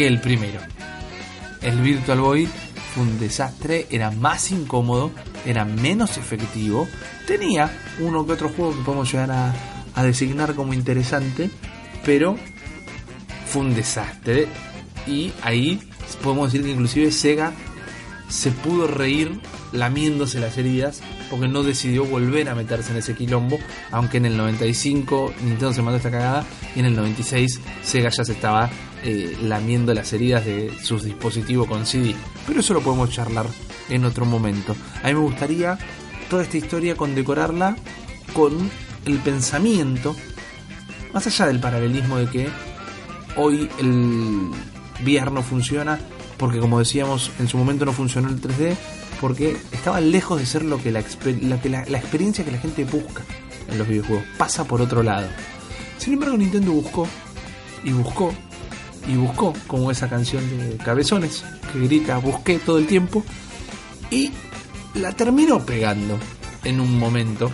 que 0.00 0.06
el 0.06 0.18
primero. 0.18 0.58
El 1.60 1.78
Virtual 1.82 2.20
Boy 2.20 2.48
fue 2.94 3.02
un 3.02 3.18
desastre, 3.18 3.86
era 3.90 4.10
más 4.10 4.50
incómodo, 4.50 5.10
era 5.44 5.66
menos 5.66 6.16
efectivo, 6.16 6.88
tenía 7.26 7.70
uno 7.98 8.24
que 8.24 8.32
otro 8.32 8.48
juego 8.48 8.74
que 8.74 8.82
podemos 8.82 9.12
llegar 9.12 9.30
a, 9.30 9.54
a 9.94 10.02
designar 10.02 10.54
como 10.54 10.72
interesante, 10.72 11.50
pero 12.02 12.36
fue 13.44 13.60
un 13.60 13.74
desastre. 13.74 14.48
Y 15.06 15.34
ahí 15.42 15.78
podemos 16.22 16.50
decir 16.50 16.64
que 16.64 16.72
inclusive 16.72 17.12
Sega 17.12 17.52
se 18.30 18.52
pudo 18.52 18.86
reír 18.86 19.38
lamiéndose 19.70 20.40
las 20.40 20.56
heridas 20.56 21.02
porque 21.30 21.48
no 21.48 21.62
decidió 21.62 22.04
volver 22.04 22.48
a 22.48 22.54
meterse 22.54 22.90
en 22.90 22.98
ese 22.98 23.14
quilombo, 23.14 23.58
aunque 23.90 24.18
en 24.18 24.26
el 24.26 24.36
95 24.36 25.32
Nintendo 25.42 25.72
se 25.72 25.82
mandó 25.82 25.96
esta 25.96 26.10
cagada 26.10 26.44
y 26.74 26.80
en 26.80 26.86
el 26.86 26.96
96 26.96 27.60
Sega 27.82 28.10
ya 28.10 28.24
se 28.24 28.32
estaba 28.32 28.68
eh, 29.04 29.36
lamiendo 29.42 29.94
las 29.94 30.12
heridas 30.12 30.44
de 30.44 30.72
sus 30.82 31.04
dispositivos 31.04 31.68
con 31.68 31.86
CD. 31.86 32.14
Pero 32.46 32.60
eso 32.60 32.74
lo 32.74 32.80
podemos 32.80 33.10
charlar 33.10 33.46
en 33.88 34.04
otro 34.04 34.26
momento. 34.26 34.74
A 35.02 35.06
mí 35.06 35.14
me 35.14 35.20
gustaría 35.20 35.78
toda 36.28 36.42
esta 36.42 36.58
historia 36.58 36.96
condecorarla 36.96 37.76
con 38.34 38.70
el 39.06 39.18
pensamiento, 39.18 40.14
más 41.14 41.26
allá 41.26 41.46
del 41.46 41.60
paralelismo 41.60 42.18
de 42.18 42.26
que 42.26 42.48
hoy 43.36 43.68
el 43.78 44.50
VR 45.02 45.30
no 45.30 45.42
funciona 45.42 45.98
porque 46.36 46.58
como 46.58 46.78
decíamos 46.78 47.30
en 47.38 47.48
su 47.48 47.58
momento 47.58 47.84
no 47.84 47.92
funcionó 47.92 48.28
el 48.28 48.40
3D 48.40 48.76
porque 49.20 49.56
estaba 49.72 50.00
lejos 50.00 50.38
de 50.38 50.46
ser 50.46 50.64
lo 50.64 50.82
que 50.82 50.90
la, 50.90 51.00
la 51.00 51.98
experiencia 51.98 52.44
que 52.44 52.52
la 52.52 52.58
gente 52.58 52.84
busca 52.84 53.22
en 53.68 53.78
los 53.78 53.86
videojuegos 53.86 54.24
pasa 54.38 54.64
por 54.64 54.80
otro 54.80 55.02
lado 55.02 55.28
sin 55.98 56.14
embargo 56.14 56.36
Nintendo 56.36 56.72
buscó 56.72 57.06
y 57.84 57.92
buscó 57.92 58.32
y 59.06 59.16
buscó 59.16 59.52
como 59.66 59.90
esa 59.90 60.08
canción 60.08 60.42
de 60.50 60.76
Cabezones 60.76 61.44
que 61.72 61.80
grita 61.80 62.18
busqué 62.18 62.58
todo 62.58 62.78
el 62.78 62.86
tiempo 62.86 63.24
y 64.10 64.32
la 64.94 65.12
terminó 65.12 65.64
pegando 65.64 66.18
en 66.64 66.80
un 66.80 66.98
momento 66.98 67.50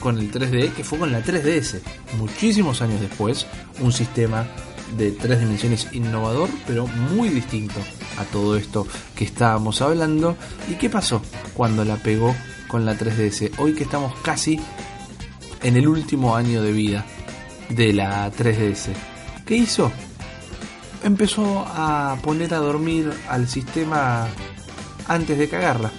con 0.00 0.18
el 0.18 0.32
3D, 0.32 0.72
que 0.72 0.82
fue 0.82 0.98
con 0.98 1.12
la 1.12 1.22
3DS. 1.22 1.80
Muchísimos 2.18 2.82
años 2.82 3.00
después, 3.00 3.46
un 3.80 3.92
sistema 3.92 4.46
de 4.96 5.12
tres 5.12 5.40
dimensiones 5.40 5.88
innovador, 5.92 6.48
pero 6.66 6.86
muy 6.86 7.28
distinto 7.28 7.80
a 8.18 8.24
todo 8.24 8.56
esto 8.56 8.86
que 9.14 9.24
estábamos 9.24 9.82
hablando. 9.82 10.36
¿Y 10.68 10.74
qué 10.74 10.90
pasó 10.90 11.22
cuando 11.54 11.84
la 11.84 11.96
pegó 11.96 12.34
con 12.68 12.84
la 12.84 12.96
3DS? 12.96 13.52
Hoy 13.58 13.74
que 13.74 13.84
estamos 13.84 14.14
casi 14.22 14.60
en 15.62 15.76
el 15.76 15.88
último 15.88 16.36
año 16.36 16.62
de 16.62 16.72
vida 16.72 17.04
de 17.68 17.92
la 17.92 18.30
3DS. 18.32 18.90
¿Qué 19.44 19.56
hizo? 19.56 19.90
Empezó 21.02 21.64
a 21.66 22.16
poner 22.22 22.52
a 22.54 22.58
dormir 22.58 23.10
al 23.28 23.48
sistema 23.48 24.28
antes 25.08 25.38
de 25.38 25.48
cagarla. 25.48 25.90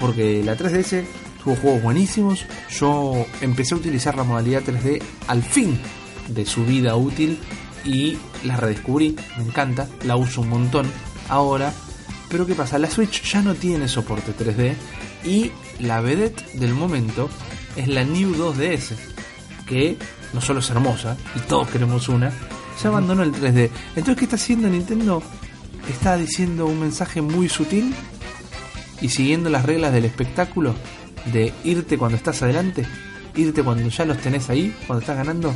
Porque 0.00 0.42
la 0.44 0.56
3DS 0.56 1.04
tuvo 1.42 1.56
juegos 1.56 1.82
buenísimos. 1.82 2.44
Yo 2.70 3.26
empecé 3.40 3.74
a 3.74 3.78
utilizar 3.78 4.16
la 4.16 4.24
modalidad 4.24 4.62
3D 4.62 5.02
al 5.28 5.42
fin 5.42 5.78
de 6.28 6.44
su 6.44 6.64
vida 6.64 6.96
útil 6.96 7.38
y 7.86 8.18
la 8.44 8.56
redescubrí. 8.56 9.16
Me 9.38 9.44
encanta, 9.44 9.88
la 10.04 10.16
uso 10.16 10.42
un 10.42 10.48
montón 10.48 10.86
ahora. 11.28 11.72
Pero 12.28 12.46
¿qué 12.46 12.54
pasa? 12.54 12.78
La 12.78 12.90
Switch 12.90 13.22
ya 13.22 13.40
no 13.40 13.54
tiene 13.54 13.88
soporte 13.88 14.34
3D 14.36 14.74
y 15.24 15.52
la 15.78 16.00
vedette 16.00 16.52
del 16.54 16.74
momento 16.74 17.30
es 17.76 17.88
la 17.88 18.04
New 18.04 18.34
2DS, 18.34 18.96
que 19.66 19.96
no 20.32 20.40
solo 20.40 20.60
es 20.60 20.70
hermosa 20.70 21.16
y 21.36 21.40
todos 21.40 21.68
queremos 21.68 22.08
una, 22.08 22.32
se 22.76 22.88
abandonó 22.88 23.22
el 23.22 23.32
3D. 23.32 23.70
Entonces, 23.94 24.16
¿qué 24.16 24.24
está 24.24 24.36
haciendo 24.36 24.68
Nintendo? 24.68 25.22
está 25.88 26.16
diciendo 26.16 26.66
un 26.66 26.80
mensaje 26.80 27.22
muy 27.22 27.48
sutil 27.48 27.94
y 29.00 29.08
siguiendo 29.08 29.50
las 29.50 29.64
reglas 29.64 29.92
del 29.92 30.04
espectáculo 30.04 30.74
de 31.26 31.52
irte 31.64 31.98
cuando 31.98 32.16
estás 32.16 32.42
adelante, 32.42 32.86
irte 33.34 33.62
cuando 33.62 33.88
ya 33.88 34.04
los 34.04 34.18
tenés 34.18 34.48
ahí, 34.50 34.74
cuando 34.86 35.00
estás 35.00 35.16
ganando, 35.16 35.54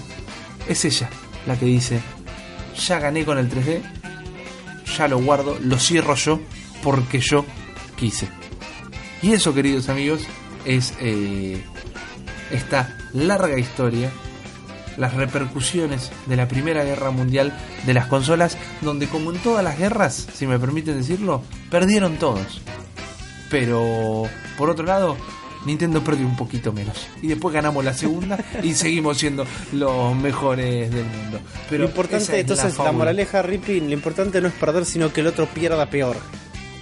es 0.69 0.85
ella 0.85 1.09
la 1.47 1.59
que 1.59 1.65
dice, 1.65 2.01
ya 2.87 2.99
gané 2.99 3.25
con 3.25 3.39
el 3.39 3.51
3D, 3.51 3.83
ya 4.97 5.09
lo 5.09 5.19
guardo, 5.19 5.59
lo 5.61 5.79
cierro 5.79 6.15
yo 6.15 6.41
porque 6.83 7.21
yo 7.21 7.45
quise. 7.97 8.29
Y 9.23 9.33
eso, 9.33 9.55
queridos 9.55 9.89
amigos, 9.89 10.23
es 10.65 10.95
eh, 11.01 11.63
esta 12.51 12.97
larga 13.13 13.59
historia, 13.59 14.11
las 14.97 15.15
repercusiones 15.15 16.11
de 16.27 16.37
la 16.37 16.49
Primera 16.49 16.85
Guerra 16.85 17.11
Mundial 17.11 17.53
de 17.87 17.95
las 17.95 18.07
consolas, 18.07 18.57
donde 18.81 19.09
como 19.09 19.31
en 19.33 19.39
todas 19.39 19.63
las 19.63 19.79
guerras, 19.79 20.27
si 20.33 20.47
me 20.47 20.59
permiten 20.59 20.97
decirlo, 20.97 21.43
perdieron 21.71 22.17
todos. 22.17 22.63
Pero, 23.51 24.25
por 24.57 24.71
otro 24.71 24.87
lado, 24.87 25.17
Nintendo 25.65 26.03
perdió 26.03 26.27
un 26.27 26.37
poquito 26.37 26.73
menos. 26.73 27.09
Y 27.23 27.29
después 27.29 27.55
ganamos 27.55 27.85
la 27.85 27.93
segunda 27.93 28.39
y 28.63 28.73
seguimos 28.75 29.19
siendo 29.19 29.47
los 29.73 30.17
mejores 30.17 30.91
del 30.91 31.05
mundo. 31.05 31.41
Pero 31.69 31.85
lo 31.85 31.89
importante, 31.89 32.35
es 32.35 32.41
entonces, 32.41 32.79
la, 32.79 32.93
moraleja, 32.93 33.43
Rippy, 33.43 33.81
lo 33.81 33.93
importante 33.93 34.41
no 34.41 34.49
es 34.49 34.55
perder, 34.55 34.85
sino 34.85 35.13
que 35.13 35.21
el 35.21 35.27
otro 35.27 35.47
pierda 35.47 35.87
peor. 35.87 36.17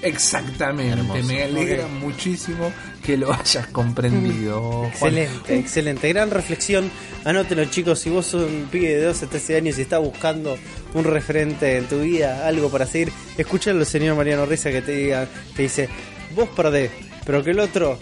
Exactamente, 0.01 0.93
Hermoso. 0.93 1.25
me 1.25 1.43
alegra 1.43 1.89
muchísimo 1.89 2.73
que 3.05 3.17
lo 3.17 3.33
hayas 3.33 3.67
comprendido. 3.69 4.85
Excelente, 4.93 5.59
excelente. 5.59 6.09
Gran 6.09 6.31
reflexión. 6.31 6.89
Anótenlo, 7.25 7.65
chicos. 7.65 7.99
Si 7.99 8.11
vos 8.11 8.27
sos 8.27 8.49
un 8.49 8.69
pibe 8.71 8.91
de 8.91 9.03
12, 9.03 9.27
13 9.27 9.57
años 9.57 9.79
y 9.79 9.83
estás 9.83 10.01
buscando 10.01 10.57
un 10.95 11.05
referente 11.05 11.79
en 11.79 11.87
tu 11.87 12.01
vida, 12.01 12.47
algo 12.47 12.71
para 12.71 12.87
seguir, 12.87 13.13
escúchalo 13.37 13.81
al 13.81 13.87
señor 13.87 14.17
Mariano 14.17 14.47
Risa 14.47 14.71
que 14.71 14.83
te 14.83 14.93
diga, 14.93 15.27
te 15.57 15.63
dice, 15.63 15.89
vos 16.37 16.49
perdés, 16.51 16.91
pero 17.25 17.43
que 17.43 17.51
el 17.51 17.59
otro 17.59 17.99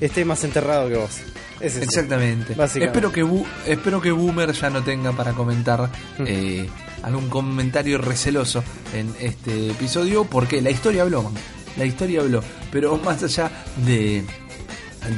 esté 0.00 0.24
más 0.24 0.42
enterrado 0.44 0.88
que 0.88 0.96
vos. 0.96 1.18
Es 1.60 1.74
eso. 1.76 1.84
Exactamente. 1.84 2.54
Espero 2.84 3.12
que, 3.12 3.26
espero 3.66 4.00
que 4.00 4.10
Boomer 4.12 4.52
ya 4.52 4.70
no 4.70 4.82
tenga 4.82 5.12
para 5.12 5.32
comentar 5.32 5.90
Mm. 6.18 6.24
eh, 6.26 6.68
algún 7.02 7.28
comentario 7.28 7.98
receloso 7.98 8.62
en 8.94 9.14
este 9.20 9.70
episodio, 9.70 10.24
porque 10.24 10.60
la 10.62 10.70
historia 10.70 11.02
habló, 11.02 11.22
man. 11.22 11.34
La 11.76 11.84
historia 11.84 12.20
habló. 12.20 12.42
Pero 12.72 12.96
más 12.98 13.22
allá 13.22 13.50
de, 13.84 14.24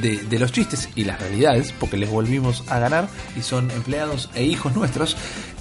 de, 0.01 0.17
de 0.17 0.39
los 0.39 0.51
chistes 0.51 0.89
y 0.95 1.03
las 1.05 1.19
realidades, 1.19 1.73
porque 1.79 1.97
les 1.97 2.09
volvimos 2.09 2.63
a 2.67 2.79
ganar 2.79 3.07
y 3.37 3.41
son 3.41 3.71
empleados 3.71 4.29
e 4.35 4.43
hijos 4.43 4.75
nuestros, 4.75 5.15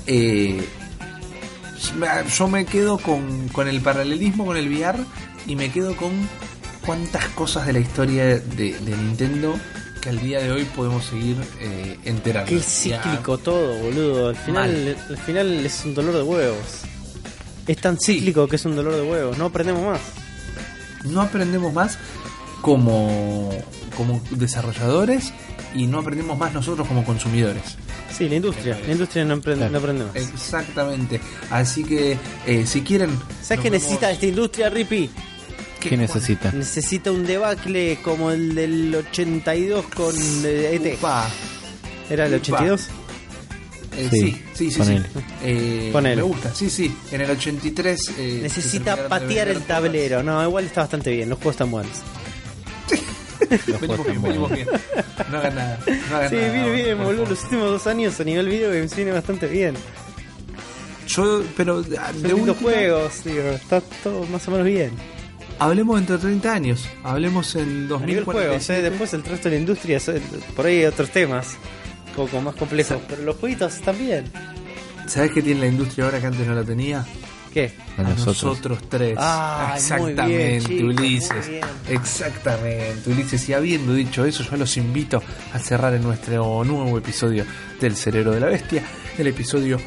eh, 0.07 0.65
yo 2.36 2.49
me 2.49 2.65
quedo 2.65 2.99
con, 2.99 3.49
con 3.49 3.69
el 3.69 3.81
paralelismo 3.81 4.47
con 4.47 4.57
el 4.57 4.69
VR 4.69 4.99
y 5.47 5.57
me 5.57 5.70
quedo 5.70 5.97
con 5.97 6.12
cuántas 6.85 7.27
cosas 7.29 7.67
de 7.67 7.73
la 7.75 7.79
historia 7.81 8.25
de, 8.25 8.41
de 8.79 8.97
Nintendo 8.97 9.55
que 10.01 10.09
al 10.09 10.19
día 10.21 10.41
de 10.41 10.51
hoy 10.51 10.65
podemos 10.65 11.05
seguir 11.05 11.37
eh, 11.61 11.99
enterando. 12.05 12.49
Qué 12.51 12.61
cíclico 12.61 13.39
todo, 13.39 13.79
boludo. 13.79 14.29
Al 14.31 14.37
final, 14.37 14.97
al 15.09 15.17
final 15.19 15.65
es 15.65 15.85
un 15.85 15.95
dolor 15.95 16.15
de 16.17 16.23
huevos. 16.23 16.59
Es 17.69 17.77
tan 17.79 17.99
Sí. 18.01 18.15
cíclico 18.15 18.49
que 18.49 18.57
es 18.57 18.65
un 18.65 18.75
dolor 18.75 18.95
de 18.97 19.03
huevos. 19.03 19.39
No 19.39 19.45
aprendemos 19.47 19.85
más. 19.85 20.01
No 21.05 21.21
aprendemos 21.21 21.73
más 21.73 21.99
como, 22.61 23.51
como 23.97 24.21
desarrolladores 24.31 25.33
y 25.75 25.87
no 25.87 26.01
aprendemos 26.01 26.37
más 26.37 26.53
nosotros 26.53 26.87
como 26.89 27.05
consumidores. 27.05 27.63
Sí, 28.17 28.29
la 28.29 28.35
industria. 28.37 28.79
La 28.87 28.93
industria 28.93 29.25
no 29.25 29.35
aprende, 29.35 29.69
Claro. 29.69 29.73
no 29.73 29.79
aprende 29.79 30.05
más. 30.05 30.17
Exactamente. 30.17 31.21
Así 31.51 31.85
que 31.85 32.19
eh, 32.47 32.67
si 32.67 32.83
quieren... 32.83 33.11
¿Sabes 33.43 33.63
qué 33.63 33.71
necesita 33.71 34.09
vemos- 34.09 34.15
esta 34.15 34.27
industria, 34.27 34.69
Rippy? 34.69 35.11
¿Qué 35.89 35.97
necesita? 35.97 36.53
Necesita 36.53 37.11
un 37.13 37.27
debacle 37.27 37.99
como 38.03 38.31
el 38.31 38.55
del 38.55 38.95
82 38.95 39.87
con 39.87 40.15
eh, 40.45 40.81
ET. 40.83 40.99
Upa. 40.99 41.29
¿Era 42.11 42.27
el 42.27 42.35
Upa. 42.35 42.41
82? 42.43 42.81
Eh, 43.97 44.09
Sí, 44.11 44.43
sí, 44.55 44.71
sí, 44.71 44.83
sí. 44.83 44.99
Eh. 45.43 45.91
Me 45.93 46.23
gusta, 46.23 46.55
sí, 46.55 46.71
sí. 46.71 46.95
En 47.11 47.21
el 47.21 47.31
83... 47.31 48.01
eh, 48.19 48.39
Necesita 48.43 49.09
patear 49.09 49.49
el 49.49 49.63
tablero. 49.63 50.23
No, 50.23 50.43
igual 50.43 50.65
está 50.65 50.83
bastante 50.83 51.11
bien. 51.11 51.29
Los 51.29 51.39
juegos 51.39 51.55
están 51.55 51.71
buenos. 51.71 51.93
todas. 51.99 53.81
Venimos 53.81 54.07
bien, 54.07 54.23
venimos 54.23 54.51
bien. 54.53 54.69
No 55.31 55.39
hagan 55.39 55.55
nada. 55.55 55.79
No 56.11 56.17
hagan 56.17 56.31
Sí, 56.31 56.37
nada, 56.37 56.53
viene 56.53 56.71
bien, 56.71 56.99
boludo. 56.99 57.27
Los 57.27 57.43
últimos 57.45 57.71
dos 57.71 57.87
años 57.87 58.19
a 58.19 58.25
nivel 58.25 58.49
video 58.49 58.71
games 58.71 58.97
viene 58.97 59.13
bastante 59.13 59.47
bien. 59.47 59.75
Yo, 61.07 61.43
pero 61.57 61.83
de 61.83 61.97
Son 61.97 62.23
de 62.23 62.33
última, 62.35 62.55
juegos, 62.55 63.25
digo, 63.25 63.43
está 63.51 63.83
todo 64.03 64.25
más 64.27 64.47
o 64.49 64.53
menos 64.53 64.67
bien. 64.67 64.91
Hablemos 65.65 65.97
dentro 65.97 66.17
de 66.17 66.23
30 66.23 66.53
años. 66.53 66.89
Hablemos 67.03 67.55
en 67.57 67.63
A 67.63 67.65
nivel 67.67 67.89
2047. 67.89 68.25
juegos, 68.25 68.71
eh, 68.71 68.83
después 68.83 69.15
el 69.15 69.25
resto 69.25 69.49
de 69.49 69.55
la 69.57 69.61
industria, 69.61 69.99
eh, 69.99 70.21
por 70.57 70.67
ahí 70.67 70.79
hay 70.79 70.85
otros 70.87 71.11
temas, 71.11 71.57
un 72.09 72.15
poco 72.15 72.41
más 72.41 72.55
complejos, 72.55 72.99
pero 73.09 73.23
los 73.23 73.37
jueguitos 73.37 73.75
bien. 73.93 74.25
¿Sabes 75.07 75.33
qué 75.33 75.43
tiene 75.43 75.61
la 75.61 75.67
industria 75.67 76.05
ahora 76.07 76.21
que 76.21 76.27
antes 76.27 76.47
no 76.47 76.55
la 76.55 76.65
tenía? 76.65 77.05
¿Qué? 77.53 77.73
A 77.99 78.01
A 78.01 78.05
nosotros. 78.05 78.43
nosotros 78.45 78.79
tres. 78.89 79.15
Ay, 79.21 79.75
Exactamente, 79.77 80.69
muy 80.69 80.75
bien, 80.77 80.85
Ulises. 80.87 81.47
muy 81.47 81.49
bien. 81.57 81.65
Exactamente, 81.91 83.11
Ulises. 83.11 83.49
Y 83.49 83.53
habiendo 83.53 83.93
dicho 83.95 84.25
eso, 84.25 84.43
yo 84.43 84.57
los 84.57 84.77
invito 84.79 85.23
a 85.53 85.59
cerrar 85.59 85.93
en 85.95 86.03
nuestro 86.03 86.65
nuevo 86.65 86.97
episodio 86.97 87.45
del 87.81 87.95
Cerebro 87.97 88.31
de 88.33 88.41
la 88.41 88.47
Bestia, 88.47 88.83
el 89.19 89.27
episodio 89.27 89.79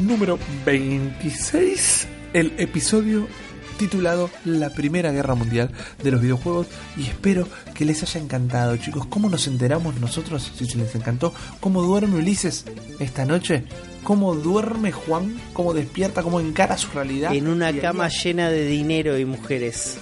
número 0.00 0.36
26, 0.66 2.08
el 2.32 2.54
episodio 2.58 3.28
titulado 3.72 4.30
La 4.44 4.70
Primera 4.70 5.12
Guerra 5.12 5.34
Mundial 5.34 5.70
de 6.02 6.10
los 6.10 6.20
videojuegos 6.20 6.66
y 6.96 7.02
espero 7.04 7.48
que 7.74 7.84
les 7.84 8.02
haya 8.02 8.20
encantado 8.20 8.76
chicos. 8.76 9.06
¿Cómo 9.06 9.28
nos 9.28 9.46
enteramos 9.46 9.98
nosotros 10.00 10.52
si 10.56 10.66
se 10.66 10.78
les 10.78 10.94
encantó? 10.94 11.32
¿Cómo 11.60 11.82
duerme 11.82 12.18
Ulises 12.18 12.64
esta 12.98 13.24
noche? 13.24 13.64
¿Cómo 14.04 14.34
duerme 14.34 14.92
Juan? 14.92 15.40
¿Cómo 15.52 15.74
despierta? 15.74 16.22
¿Cómo 16.22 16.40
encara 16.40 16.76
su 16.76 16.90
realidad? 16.90 17.34
En 17.34 17.48
una 17.48 17.72
cama 17.78 18.08
llena 18.08 18.50
de 18.50 18.66
dinero 18.66 19.18
y 19.18 19.24
mujeres. 19.24 19.98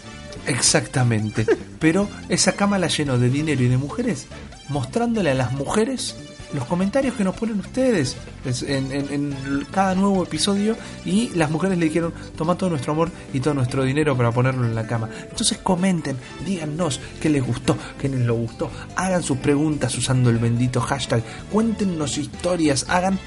Exactamente. 0.47 1.47
Pero 1.79 2.09
esa 2.29 2.53
cama 2.53 2.79
la 2.79 2.89
llenó 2.89 3.19
de 3.19 3.29
dinero 3.29 3.63
y 3.63 3.69
de 3.69 3.77
mujeres, 3.77 4.27
mostrándole 4.69 5.31
a 5.31 5.35
las 5.35 5.53
mujeres 5.53 6.17
los 6.53 6.65
comentarios 6.67 7.15
que 7.15 7.23
nos 7.25 7.35
ponen 7.37 7.61
ustedes 7.61 8.17
es- 8.45 8.63
en, 8.63 8.91
en- 8.93 9.13
en 9.13 9.67
cada 9.71 9.95
nuevo 9.95 10.23
episodio 10.25 10.77
y 11.05 11.29
las 11.31 11.51
mujeres 11.51 11.79
le 11.79 11.85
dijeron, 11.87 12.13
toma 12.37 12.57
todo 12.57 12.71
nuestro 12.71 12.93
amor 12.93 13.11
y 13.33 13.41
todo 13.41 13.55
nuestro 13.55 13.85
dinero 13.85 14.17
para 14.17 14.33
ponerlo 14.33 14.65
en 14.65 14.75
la 14.75 14.87
cama. 14.87 15.09
Entonces 15.31 15.59
comenten, 15.59 16.17
díganos 16.45 17.01
qué 17.21 17.29
les 17.31 17.45
gustó, 17.47 17.77
qué 18.01 18.09
les 18.09 18.21
lo 18.21 18.35
gustó, 18.35 18.71
hagan 18.97 19.23
sus 19.23 19.39
preguntas 19.39 19.97
usando 19.97 20.31
el 20.31 20.39
bendito 20.39 20.81
hashtag, 20.81 21.23
cuéntenos 21.53 22.19
historias, 22.19 22.87
hagan 22.89 23.19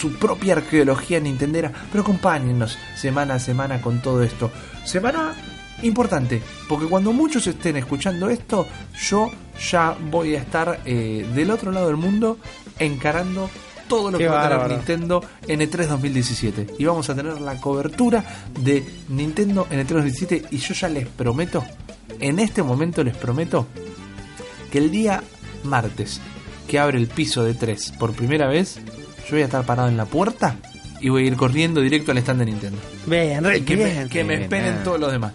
su 0.00 0.12
propia 0.14 0.54
arqueología 0.54 1.20
nintendera, 1.20 1.72
pero 1.90 2.02
acompáñennos 2.02 2.78
semana 2.96 3.34
a 3.34 3.38
semana 3.38 3.80
con 3.80 4.00
todo 4.02 4.22
esto. 4.22 4.50
Semana 4.84 5.34
importante, 5.82 6.42
porque 6.68 6.86
cuando 6.86 7.12
muchos 7.12 7.46
estén 7.46 7.76
escuchando 7.76 8.28
esto, 8.28 8.66
yo 9.08 9.30
ya 9.58 9.96
voy 10.10 10.34
a 10.34 10.40
estar 10.40 10.80
eh, 10.84 11.26
del 11.34 11.50
otro 11.50 11.72
lado 11.72 11.86
del 11.88 11.96
mundo 11.96 12.38
encarando 12.78 13.50
todo 13.88 14.10
lo 14.10 14.18
Qué 14.18 14.24
que 14.24 14.30
va 14.30 14.40
a 14.40 14.42
tener 14.44 14.58
bárbaro. 14.58 14.76
Nintendo 14.76 15.24
en 15.46 15.60
E 15.60 15.70
E3 15.70 15.86
2017. 15.86 16.66
Y 16.78 16.84
vamos 16.84 17.08
a 17.08 17.14
tener 17.14 17.40
la 17.40 17.60
cobertura 17.60 18.24
de 18.60 18.84
Nintendo 19.08 19.66
en 19.70 19.80
E 19.80 19.84
E3 19.84 19.88
2017 19.88 20.42
y 20.50 20.58
yo 20.58 20.74
ya 20.74 20.88
les 20.88 21.06
prometo, 21.06 21.64
en 22.20 22.38
este 22.38 22.62
momento 22.62 23.04
les 23.04 23.16
prometo, 23.16 23.66
que 24.70 24.78
el 24.78 24.90
día 24.90 25.22
martes 25.64 26.20
que 26.66 26.78
abre 26.78 26.98
el 26.98 27.06
piso 27.06 27.44
de 27.44 27.54
3 27.54 27.92
por 27.98 28.12
primera 28.12 28.48
vez, 28.48 28.78
yo 29.24 29.32
voy 29.32 29.42
a 29.42 29.44
estar 29.44 29.64
parado 29.64 29.88
en 29.88 29.96
la 29.96 30.04
puerta 30.04 30.56
y 31.00 31.08
voy 31.08 31.24
a 31.24 31.26
ir 31.26 31.36
corriendo 31.36 31.80
directo 31.80 32.10
al 32.12 32.18
stand 32.18 32.40
de 32.40 32.46
Nintendo. 32.46 32.78
Y 33.46 33.50
Ricky, 33.50 33.64
que 33.64 33.76
me, 33.76 33.92
bien. 33.92 34.08
que 34.08 34.24
me 34.24 34.34
esperen 34.34 34.82
todos 34.82 34.98
los 34.98 35.12
demás. 35.12 35.32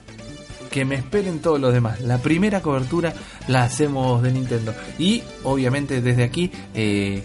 Que 0.72 0.86
me 0.86 0.96
esperen 0.96 1.40
todos 1.40 1.60
los 1.60 1.74
demás. 1.74 2.00
La 2.02 2.18
primera 2.20 2.62
cobertura 2.62 3.14
la 3.48 3.64
hacemos 3.64 4.24
de 4.24 4.32
Nintendo. 4.32 4.74
Y 4.98 5.22
obviamente 5.44 6.02
desde 6.02 6.24
aquí, 6.24 6.50
eh, 6.74 7.24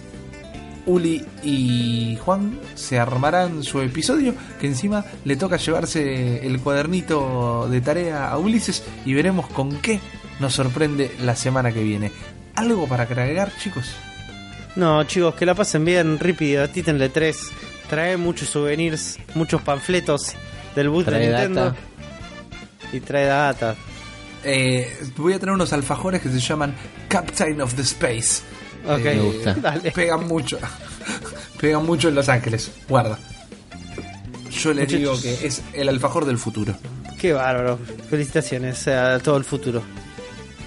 Uli 0.84 1.24
y 1.42 2.16
Juan 2.24 2.58
se 2.74 2.98
armarán 2.98 3.62
su 3.62 3.80
episodio. 3.80 4.34
Que 4.60 4.66
encima 4.66 5.04
le 5.24 5.36
toca 5.36 5.56
llevarse 5.56 6.44
el 6.46 6.60
cuadernito 6.60 7.68
de 7.70 7.80
tarea 7.80 8.28
a 8.30 8.38
Ulises. 8.38 8.82
Y 9.04 9.14
veremos 9.14 9.46
con 9.48 9.76
qué 9.78 10.00
nos 10.40 10.54
sorprende 10.54 11.12
la 11.22 11.36
semana 11.36 11.72
que 11.72 11.82
viene. 11.82 12.12
¿Algo 12.56 12.86
para 12.88 13.04
agregar, 13.04 13.52
chicos? 13.62 13.94
No, 14.76 15.04
chicos, 15.04 15.34
que 15.34 15.46
la 15.46 15.54
pasen 15.54 15.84
bien, 15.84 16.18
Rippy, 16.18 16.46
divertítenle 16.46 17.08
tres. 17.10 17.50
Trae 17.88 18.16
muchos 18.16 18.48
souvenirs, 18.48 19.18
muchos 19.34 19.62
panfletos 19.62 20.34
del 20.74 20.88
booth 20.90 21.04
Trae 21.06 21.20
de 21.20 21.26
Nintendo. 21.28 21.64
data. 21.66 21.76
Y 22.92 23.00
trae 23.00 23.26
data. 23.26 23.74
Eh, 24.44 24.96
voy 25.16 25.32
a 25.32 25.38
traer 25.38 25.54
unos 25.54 25.72
alfajores 25.72 26.22
que 26.22 26.28
se 26.28 26.38
llaman 26.38 26.74
Captain 27.08 27.60
of 27.60 27.74
the 27.74 27.82
Space. 27.82 28.42
Ok, 28.86 29.00
Me 29.04 29.18
gusta. 29.20 29.54
dale. 29.60 29.90
Pegan 29.90 30.26
mucho. 30.26 30.58
Pegan 31.60 31.84
mucho 31.84 32.08
en 32.08 32.14
Los 32.14 32.28
Ángeles. 32.28 32.70
Guarda. 32.88 33.18
Yo 34.50 34.70
Muchachos. 34.72 34.98
digo 34.98 35.20
que 35.20 35.46
es 35.46 35.62
el 35.72 35.88
alfajor 35.88 36.24
del 36.24 36.38
futuro. 36.38 36.74
Qué 37.20 37.32
bárbaro. 37.32 37.78
Felicitaciones 38.08 38.86
a 38.88 39.18
todo 39.18 39.36
el 39.36 39.44
futuro. 39.44 39.82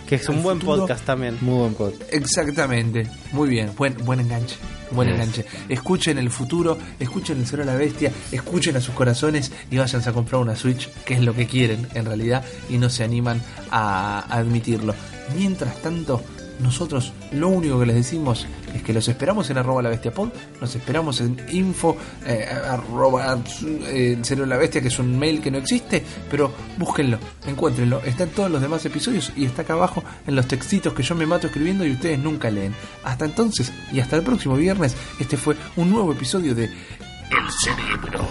Que 0.09 0.15
es 0.15 0.27
un 0.27 0.41
buen 0.41 0.59
futuro. 0.59 0.81
podcast 0.81 1.05
también. 1.05 1.37
Muy 1.41 1.59
buen 1.59 1.73
podcast. 1.75 2.01
Exactamente, 2.11 3.07
muy 3.31 3.47
bien, 3.47 3.71
buen, 3.77 3.95
buen 4.03 4.19
enganche. 4.19 4.55
Buen 4.91 5.07
Yes. 5.07 5.15
enganche. 5.19 5.45
Escuchen 5.69 6.17
el 6.17 6.31
futuro, 6.31 6.77
escuchen 6.99 7.37
el 7.39 7.45
cero 7.45 7.61
a 7.61 7.65
la 7.67 7.75
bestia, 7.75 8.11
escuchen 8.31 8.75
a 8.75 8.81
sus 8.81 8.95
corazones 8.95 9.51
y 9.69 9.77
váyanse 9.77 10.09
a 10.09 10.13
comprar 10.13 10.41
una 10.41 10.55
Switch, 10.55 10.89
que 11.05 11.13
es 11.13 11.21
lo 11.21 11.35
que 11.35 11.45
quieren 11.45 11.87
en 11.93 12.05
realidad, 12.05 12.43
y 12.71 12.79
no 12.79 12.89
se 12.89 13.03
animan 13.03 13.39
a 13.69 14.25
admitirlo. 14.35 14.95
Mientras 15.37 15.79
tanto, 15.83 16.23
nosotros 16.59 17.13
lo 17.31 17.49
único 17.49 17.79
que 17.79 17.85
les 17.85 17.95
decimos 17.95 18.45
es 18.73 18.83
que 18.83 18.93
los 18.93 19.07
esperamos 19.07 19.49
en 19.49 19.57
arroba 19.57 19.81
la 19.81 19.89
bestia 19.89 20.13
pod, 20.13 20.29
nos 20.59 20.75
esperamos 20.75 21.21
en 21.21 21.37
info 21.51 21.97
eh, 22.25 22.47
arroba 22.67 23.39
eh, 23.87 24.17
cero 24.21 24.45
la 24.45 24.57
bestia, 24.57 24.81
que 24.81 24.89
es 24.89 24.99
un 24.99 25.17
mail 25.17 25.41
que 25.41 25.51
no 25.51 25.57
existe, 25.57 26.03
pero 26.29 26.51
búsquenlo, 26.77 27.17
encuéntrenlo, 27.47 28.01
está 28.03 28.23
en 28.23 28.29
todos 28.29 28.51
los 28.51 28.61
demás 28.61 28.85
episodios 28.85 29.31
y 29.35 29.45
está 29.45 29.63
acá 29.63 29.73
abajo 29.73 30.03
en 30.27 30.35
los 30.35 30.47
textitos 30.47 30.93
que 30.93 31.03
yo 31.03 31.15
me 31.15 31.25
mato 31.25 31.47
escribiendo 31.47 31.85
y 31.85 31.91
ustedes 31.91 32.19
nunca 32.19 32.49
leen. 32.49 32.73
Hasta 33.03 33.25
entonces 33.25 33.71
y 33.91 33.99
hasta 33.99 34.15
el 34.15 34.23
próximo 34.23 34.55
viernes, 34.55 34.95
este 35.19 35.37
fue 35.37 35.55
un 35.75 35.89
nuevo 35.89 36.11
episodio 36.11 36.53
de 36.53 36.65
El 36.65 37.51
cerebro 37.63 38.27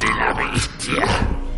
de 0.00 0.08
la 0.08 0.34
bestia. 0.34 1.51